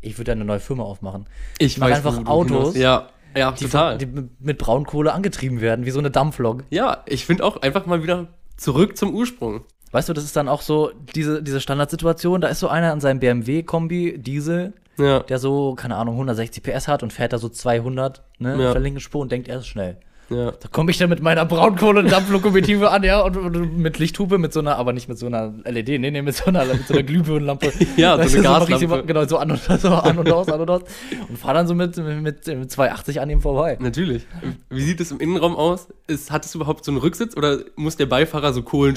ich 0.00 0.18
würde 0.18 0.32
eine 0.32 0.44
neue 0.44 0.58
Firma 0.60 0.82
aufmachen. 0.82 1.26
Ich 1.58 1.78
mach 1.78 1.88
weiß, 1.90 1.98
einfach 2.04 2.26
Autos, 2.26 2.74
Ja, 2.76 3.08
ja, 3.36 3.52
Die, 3.52 3.64
total. 3.66 3.98
die 3.98 4.08
mit 4.40 4.58
Braunkohle 4.58 5.12
angetrieben 5.12 5.60
werden, 5.60 5.86
wie 5.86 5.90
so 5.92 6.00
eine 6.00 6.10
Dampflok. 6.10 6.64
ja, 6.70 7.04
ich 7.06 7.24
finde 7.24 7.44
auch 7.44 7.62
einfach 7.62 7.86
mal 7.86 8.02
wieder 8.02 8.26
zurück 8.56 8.96
zum 8.96 9.14
Ursprung. 9.14 9.64
Weißt 9.92 10.08
du, 10.08 10.12
das 10.14 10.24
ist 10.24 10.34
dann 10.36 10.48
auch 10.48 10.62
so 10.62 10.90
diese, 11.14 11.42
diese 11.42 11.60
Standardsituation, 11.60 12.40
da 12.40 12.48
ist 12.48 12.60
so 12.60 12.68
einer 12.68 12.92
an 12.92 13.00
seinem 13.00 13.20
BMW-Kombi, 13.20 14.18
Diesel, 14.18 14.72
Ja. 14.98 15.20
der 15.20 15.38
so, 15.38 15.74
keine 15.74 15.96
Ahnung, 15.96 16.14
160 16.14 16.62
PS 16.62 16.88
hat 16.88 17.02
und 17.02 17.12
fährt 17.12 17.32
da 17.32 17.38
so 17.38 17.48
200, 17.48 18.22
ne, 18.38 18.58
Ja. 18.60 18.66
auf 18.68 18.72
der 18.72 18.82
linken 18.82 19.00
Spur 19.00 19.20
und 19.20 19.30
denkt, 19.30 19.48
er 19.48 19.58
ist 19.58 19.66
schnell. 19.66 19.98
Ja. 20.34 20.50
Da 20.52 20.68
komme 20.70 20.90
ich 20.90 20.98
dann 20.98 21.08
mit 21.10 21.20
meiner 21.22 21.44
Braunkohle-Dampflokomotive 21.44 22.90
an, 22.90 23.02
ja, 23.02 23.20
und, 23.20 23.36
und 23.36 23.76
mit 23.78 23.98
Lichthupe, 23.98 24.38
mit 24.38 24.52
so 24.52 24.60
einer, 24.60 24.76
aber 24.76 24.92
nicht 24.92 25.08
mit 25.08 25.18
so 25.18 25.26
einer 25.26 25.52
LED, 25.64 26.00
nee, 26.00 26.10
nee, 26.10 26.22
mit 26.22 26.34
so 26.36 26.46
einer, 26.46 26.64
mit 26.64 26.86
so 26.86 26.94
einer 26.94 27.02
Glühbirnenlampe. 27.02 27.72
Ja, 27.96 28.16
so 28.26 28.38
eine 28.38 28.42
Gaslampe. 28.48 28.78
sie- 28.78 29.02
Genau, 29.06 29.26
so 29.26 29.38
an 29.38 29.50
und, 29.50 29.60
so 29.62 29.88
an 29.88 30.18
und 30.18 30.30
aus, 30.32 30.48
an 30.48 30.60
und 30.60 30.70
aus. 30.70 30.82
Und 31.28 31.38
fahr 31.38 31.54
dann 31.54 31.66
so 31.66 31.74
mit, 31.74 31.96
mit, 31.96 32.46
mit 32.46 32.70
280 32.70 33.20
an 33.20 33.30
ihm 33.30 33.40
vorbei. 33.40 33.76
Natürlich. 33.80 34.26
Wie 34.70 34.82
sieht 34.82 35.00
es 35.00 35.10
im 35.10 35.20
Innenraum 35.20 35.54
aus? 35.56 35.88
Ist, 36.06 36.30
hat 36.30 36.44
es 36.44 36.54
überhaupt 36.54 36.84
so 36.84 36.90
einen 36.92 36.98
Rücksitz 36.98 37.36
oder 37.36 37.58
muss 37.76 37.96
der 37.96 38.06
Beifahrer 38.06 38.52
so 38.52 38.62
Kohlen 38.62 38.96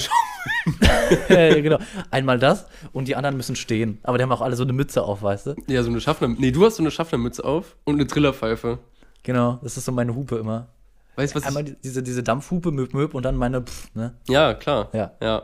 ja, 1.28 1.60
genau. 1.60 1.78
Einmal 2.10 2.38
das 2.38 2.66
und 2.92 3.08
die 3.08 3.16
anderen 3.16 3.36
müssen 3.36 3.56
stehen. 3.56 3.98
Aber 4.02 4.18
die 4.18 4.22
haben 4.24 4.32
auch 4.32 4.40
alle 4.40 4.56
so 4.56 4.62
eine 4.64 4.72
Mütze 4.72 5.02
auf, 5.02 5.22
weißt 5.22 5.46
du? 5.48 5.54
Ja, 5.68 5.82
so 5.82 5.90
eine 5.90 6.00
Schaffner. 6.00 6.28
Nee, 6.28 6.50
du 6.50 6.64
hast 6.64 6.76
so 6.76 6.82
eine 6.82 6.90
Schaffnermütze 6.90 7.44
auf 7.44 7.76
und 7.84 7.94
eine 7.96 8.06
Trillerpfeife. 8.06 8.78
Genau, 9.22 9.58
das 9.62 9.76
ist 9.76 9.84
so 9.84 9.92
meine 9.92 10.14
Hupe 10.14 10.36
immer. 10.36 10.68
Weißt 11.16 11.34
du, 11.34 11.38
was 11.40 11.46
Einmal 11.46 11.64
ich, 11.66 11.74
die- 11.74 11.80
diese, 11.82 12.02
diese 12.02 12.22
Dampfhupe, 12.22 12.70
Möb, 12.70 12.94
Möb 12.94 13.14
und 13.14 13.24
dann 13.24 13.36
meine 13.36 13.62
Pff, 13.62 13.94
ne? 13.94 14.14
Ja, 14.28 14.54
klar. 14.54 14.88
Ja. 14.92 15.12
Ja. 15.22 15.42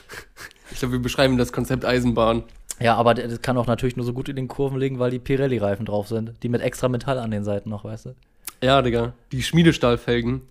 Ich 0.72 0.78
glaube, 0.78 0.93
wir 0.93 1.03
beschreiben 1.03 1.36
das 1.36 1.53
Konzept 1.53 1.84
Eisenbahn. 1.84 2.45
Ja, 2.78 2.95
aber 2.95 3.12
das 3.14 3.43
kann 3.43 3.59
auch 3.59 3.66
natürlich 3.66 3.97
nur 3.97 4.07
so 4.07 4.12
gut 4.12 4.28
in 4.28 4.36
den 4.36 4.47
Kurven 4.49 4.78
liegen, 4.78 4.99
weil 5.01 5.11
die 5.11 5.18
Pirelli-Reifen 5.18 5.84
drauf 5.84 6.07
sind. 6.09 6.32
Die 6.45 6.49
mit 6.49 6.62
extra 6.62 6.88
Metall 6.88 7.18
an 7.18 7.30
den 7.32 7.43
Seiten 7.45 7.68
noch, 7.68 7.84
weißt 7.84 8.07
du? 8.07 8.14
Ja, 8.62 8.80
Digga. 8.80 9.12
Die 9.32 9.43
Schmiedestahlfelgen. 9.43 10.43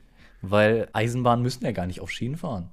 Weil 0.42 0.90
Eisenbahnen 0.94 1.42
müssen 1.42 1.64
ja 1.64 1.72
gar 1.72 1.86
nicht 1.88 2.02
auf 2.02 2.12
Schienen 2.12 2.36
fahren. 2.38 2.70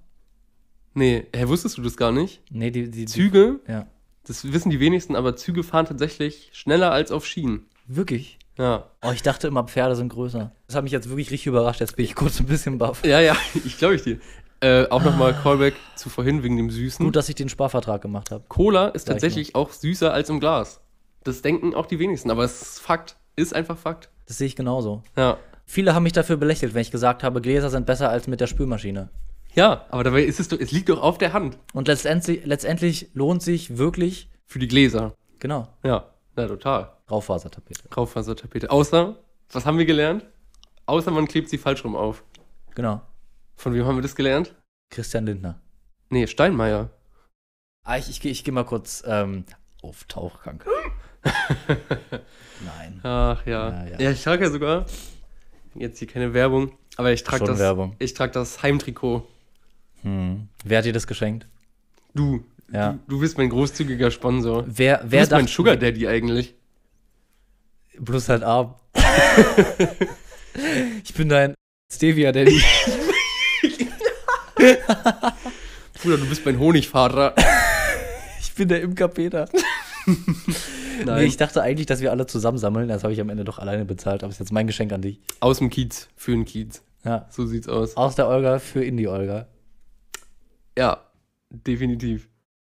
Nee, 0.95 1.27
hä, 1.35 1.47
wusstest 1.47 1.79
du 1.79 1.83
das 1.83 1.97
gar 1.97 2.11
nicht? 2.13 2.43
Nee, 2.51 2.71
die, 2.73 2.85
die, 2.91 2.91
die 2.91 3.07
Züge, 3.07 3.61
Ja. 3.69 3.87
das 4.27 4.51
wissen 4.53 4.71
die 4.71 4.81
wenigsten, 4.81 5.15
aber 5.15 5.37
Züge 5.37 5.63
fahren 5.63 5.87
tatsächlich 5.87 6.51
schneller 6.53 6.91
als 6.91 7.13
auf 7.13 7.25
Schienen. 7.27 7.67
Wirklich? 7.87 8.39
Ja. 8.59 8.85
Oh, 9.03 9.11
ich 9.13 9.23
dachte 9.23 9.49
immer, 9.49 9.65
Pferde 9.65 9.97
sind 9.97 10.09
größer. 10.09 10.53
Das 10.67 10.77
hat 10.77 10.83
mich 10.85 10.93
jetzt 10.93 11.09
wirklich 11.09 11.31
richtig 11.31 11.47
überrascht. 11.47 11.81
Jetzt 11.81 11.97
bin 11.97 12.05
ich 12.05 12.15
kurz 12.15 12.41
ein 12.41 12.47
bisschen 12.47 12.79
baff. 12.79 13.05
Ja, 13.05 13.21
ja, 13.21 13.37
ich 13.65 13.79
glaube 13.79 13.97
ich 13.97 14.03
dir. 14.03 14.19
Äh, 14.61 14.89
auch 14.89 15.05
nochmal 15.05 15.35
Callback 15.35 15.75
zu 15.97 16.09
vorhin 16.09 16.43
wegen 16.43 16.57
dem 16.57 16.71
Süßen. 16.71 17.05
Gut, 17.05 17.15
dass 17.15 17.29
ich 17.29 17.35
den 17.35 17.51
Sparvertrag 17.51 18.01
gemacht 18.01 18.31
habe. 18.31 18.45
Cola 18.49 18.89
ist 18.89 19.07
Sag 19.07 19.17
ich 19.17 19.23
tatsächlich 19.23 19.55
auch 19.55 19.71
süßer 19.71 20.13
als 20.13 20.31
im 20.31 20.41
Glas. 20.41 20.81
Das 21.25 21.43
denken 21.43 21.75
auch 21.75 21.87
die 21.87 21.99
wenigsten, 21.99 22.31
aber 22.31 22.45
es 22.45 22.63
ist 22.63 22.81
Fakt. 22.81 23.17
Ist 23.37 23.55
einfach 23.55 23.77
Fakt. 23.77 24.09
Das 24.27 24.39
sehe 24.39 24.47
ich 24.47 24.57
genauso. 24.57 25.03
Ja. 25.17 25.37
Viele 25.67 25.95
haben 25.95 26.05
mich 26.05 26.13
dafür 26.15 26.37
belächelt, 26.37 26.73
wenn 26.73 26.81
ich 26.81 26.91
gesagt 26.91 27.23
habe, 27.23 27.43
Gläser 27.43 27.69
sind 27.69 27.85
besser 27.85 28.09
als 28.09 28.29
mit 28.29 28.41
der 28.41 28.47
Spülmaschine. 28.47 29.11
Ja, 29.55 29.85
aber 29.91 30.05
dabei 30.05 30.23
ist 30.23 30.41
es 30.41 30.49
doch, 30.49 30.59
es 30.59 30.71
liegt 30.73 30.89
doch 30.89 31.03
auf 31.03 31.19
der 31.19 31.33
Hand. 31.33 31.59
Und 31.75 31.89
letztendlich, 31.89 32.45
letztendlich 32.47 33.11
lohnt 33.15 33.43
sich 33.43 33.77
wirklich, 33.77 34.31
Für 34.47 34.59
die 34.59 34.69
Gläser. 34.69 35.15
genau, 35.39 35.69
Ja, 35.83 36.07
ja, 36.37 36.47
total. 36.47 36.93
Raufasertapete. 37.11 37.83
Raufasertapete. 37.95 38.71
Außer, 38.71 39.17
was 39.53 39.65
haben 39.67 39.79
wir 39.79 39.87
gelernt? 39.87 40.27
Außer 40.87 41.11
man 41.11 41.27
klebt 41.29 41.49
sie 41.49 41.59
falsch 41.59 41.85
rum 41.85 41.97
auf. 41.97 42.23
Genau. 42.75 43.01
Von 43.57 43.75
wem 43.75 43.85
haben 43.87 43.97
wir 43.97 44.03
das 44.03 44.15
gelernt? 44.17 44.55
Christian 44.91 45.27
Lindner. 45.27 45.61
Nee, 46.11 46.27
Steinmeier. 46.27 46.91
Ah, 47.85 47.97
ich, 47.99 48.09
ich, 48.11 48.21
geh- 48.21 48.31
ich 48.31 48.45
gehe 48.45 48.53
mal 48.55 48.65
kurz 48.65 49.03
ähm, 49.07 49.45
auf 49.83 50.05
Tauchgang. 50.05 50.63
Nein. 52.65 53.01
Ach 53.03 53.45
ja. 53.47 53.71
Ja, 53.71 53.87
Ja, 53.87 53.99
ja. 54.01 54.11
ich 54.11 54.23
trage 54.23 54.45
ja 54.45 54.51
sogar, 54.51 54.87
jetzt 55.75 55.99
hier 55.99 56.09
keine 56.09 56.35
Werbung, 56.35 56.73
aber 56.97 57.13
ich 57.13 57.23
trage 57.23 57.39
Schon 57.39 57.47
das, 57.49 57.59
Werbung. 57.59 57.95
ich 57.99 58.15
trage 58.15 58.33
das 58.33 58.63
Heimtrikot. 58.63 59.27
Hm. 60.03 60.49
Wer 60.65 60.79
hat 60.79 60.85
dir 60.85 60.93
das 60.93 61.07
geschenkt? 61.07 61.47
Du, 62.15 62.45
Ja. 62.73 62.93
du, 62.93 62.99
du 63.17 63.21
bist 63.21 63.39
mein 63.39 63.49
großzügiger 63.51 64.11
Sponsor. 64.11 64.65
Wer, 64.67 64.99
Du 64.99 65.11
wer 65.13 65.21
bist 65.21 65.33
mein 65.33 65.43
dachte- 65.43 65.53
Sugar 65.55 65.77
Daddy 65.77 66.09
eigentlich. 66.09 66.55
Bloß 67.99 68.29
halt 68.29 68.43
arm. 68.43 68.75
ich 71.05 71.15
bin 71.15 71.29
dein 71.29 71.55
Stevia 71.93 72.33
Daddy. 72.33 72.61
Bruder, 76.03 76.19
du 76.19 76.29
bist 76.29 76.45
mein 76.45 76.59
Honigvater. 76.59 77.35
Ich 78.39 78.59
bin 78.59 78.69
der 78.69 78.81
Imker 78.81 79.09
Peter. 79.09 79.51
Nein. 81.05 81.19
Nee, 81.19 81.25
ich 81.25 81.37
dachte 81.37 81.61
eigentlich, 81.61 81.85
dass 81.85 82.01
wir 82.01 82.11
alle 82.11 82.27
zusammen 82.27 82.57
sammeln. 82.57 82.89
Das 82.89 83.03
habe 83.03 83.13
ich 83.13 83.21
am 83.21 83.29
Ende 83.29 83.45
doch 83.45 83.59
alleine 83.59 83.85
bezahlt. 83.85 84.23
Aber 84.23 84.31
ist 84.31 84.39
jetzt 84.39 84.53
mein 84.53 84.67
Geschenk 84.67 84.93
an 84.93 85.03
dich. 85.03 85.21
Aus 85.41 85.59
dem 85.59 85.69
Kiez, 85.69 86.09
für 86.17 86.31
den 86.31 86.47
Kiez. 86.47 86.81
Ja. 87.05 87.27
So 87.29 87.45
sieht's 87.45 87.69
aus. 87.69 87.99
Aus 87.99 88.15
der 88.15 88.29
Olga 88.29 88.59
für 88.59 88.83
Indie 88.83 89.09
Olga. 89.09 89.47
Ja, 90.79 91.03
definitiv. 91.51 92.31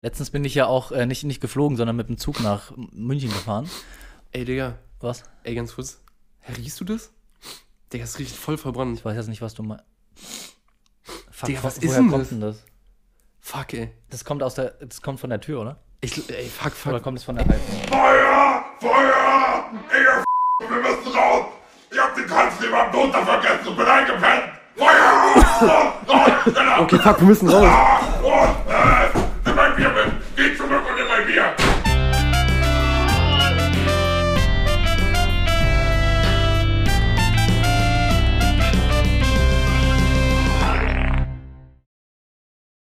Letztens 0.02 0.30
bin 0.30 0.44
ich 0.44 0.56
ja 0.56 0.66
auch 0.66 0.90
äh, 0.90 1.06
nicht, 1.06 1.22
nicht 1.22 1.40
geflogen, 1.40 1.76
sondern 1.76 1.94
mit 1.94 2.08
dem 2.08 2.18
Zug 2.18 2.40
nach 2.40 2.72
München 2.76 3.30
gefahren. 3.30 3.70
Ey, 4.32 4.44
Digga, 4.44 4.78
was? 5.01 5.22
Ey, 5.44 5.55
ganz 5.55 5.74
kurz. 5.74 6.01
Riechst 6.57 6.80
du 6.80 6.84
das? 6.84 7.12
Digga, 7.92 8.05
das 8.05 8.18
riecht 8.18 8.34
voll 8.34 8.59
verbrannt. 8.59 8.99
Ich 8.99 9.05
weiß 9.05 9.16
jetzt 9.16 9.28
nicht, 9.28 9.42
was 9.42 9.55
du 9.55 9.62
meinst. 9.62 9.84
Fuck, 11.30 11.46
Digga, 11.46 11.62
was 11.62 11.78
ist 11.78 11.94
denn 11.96 12.11
kommt 12.11 12.22
das? 12.22 12.28
denn 12.30 12.40
das? 12.40 12.64
Fuck, 13.40 13.74
ey. 13.74 13.92
Das 14.11 14.24
kommt 14.24 14.42
aus 14.42 14.55
der. 14.55 14.70
Das 14.80 15.01
kommt 15.01 15.20
von 15.20 15.30
der 15.30 15.40
Tür, 15.40 15.61
oder? 15.61 15.78
Ich, 16.01 16.28
ey, 16.30 16.49
fuck, 16.49 16.72
fuck. 16.72 16.92
Oder 16.92 17.01
kommt 17.01 17.18
es 17.18 17.24
von 17.24 17.36
der 17.36 17.44
Heizung? 17.46 17.82
Feuer! 17.88 18.64
Feuer! 18.80 19.70
Ey, 19.90 20.68
wir 20.68 20.76
müssen 20.76 21.12
raus! 21.16 21.46
Ich 21.90 21.99
hab 21.99 22.14
den 22.14 22.26
Kanzler 22.26 22.68
über 22.68 22.82
dem 22.84 23.01
Motor 23.01 23.24
vergessen 23.24 23.68
und 23.68 23.76
bin 23.76 23.86
eingepennt! 23.86 24.44
Feuer! 24.76 25.94
okay, 26.80 26.99
fuck, 26.99 27.20
wir 27.20 27.26
müssen 27.26 27.49
raus! 27.49 28.05
Und, 28.22 28.72
äh, 28.72 29.18
nimm 29.44 29.57
mein 29.57 29.76
Bier 29.76 29.88
mit! 29.90 30.12
Geh 30.36 30.57
zurück 30.57 30.82
und 30.88 30.94
nimm 30.96 31.09
mein 31.09 31.26
Bier! 31.26 31.55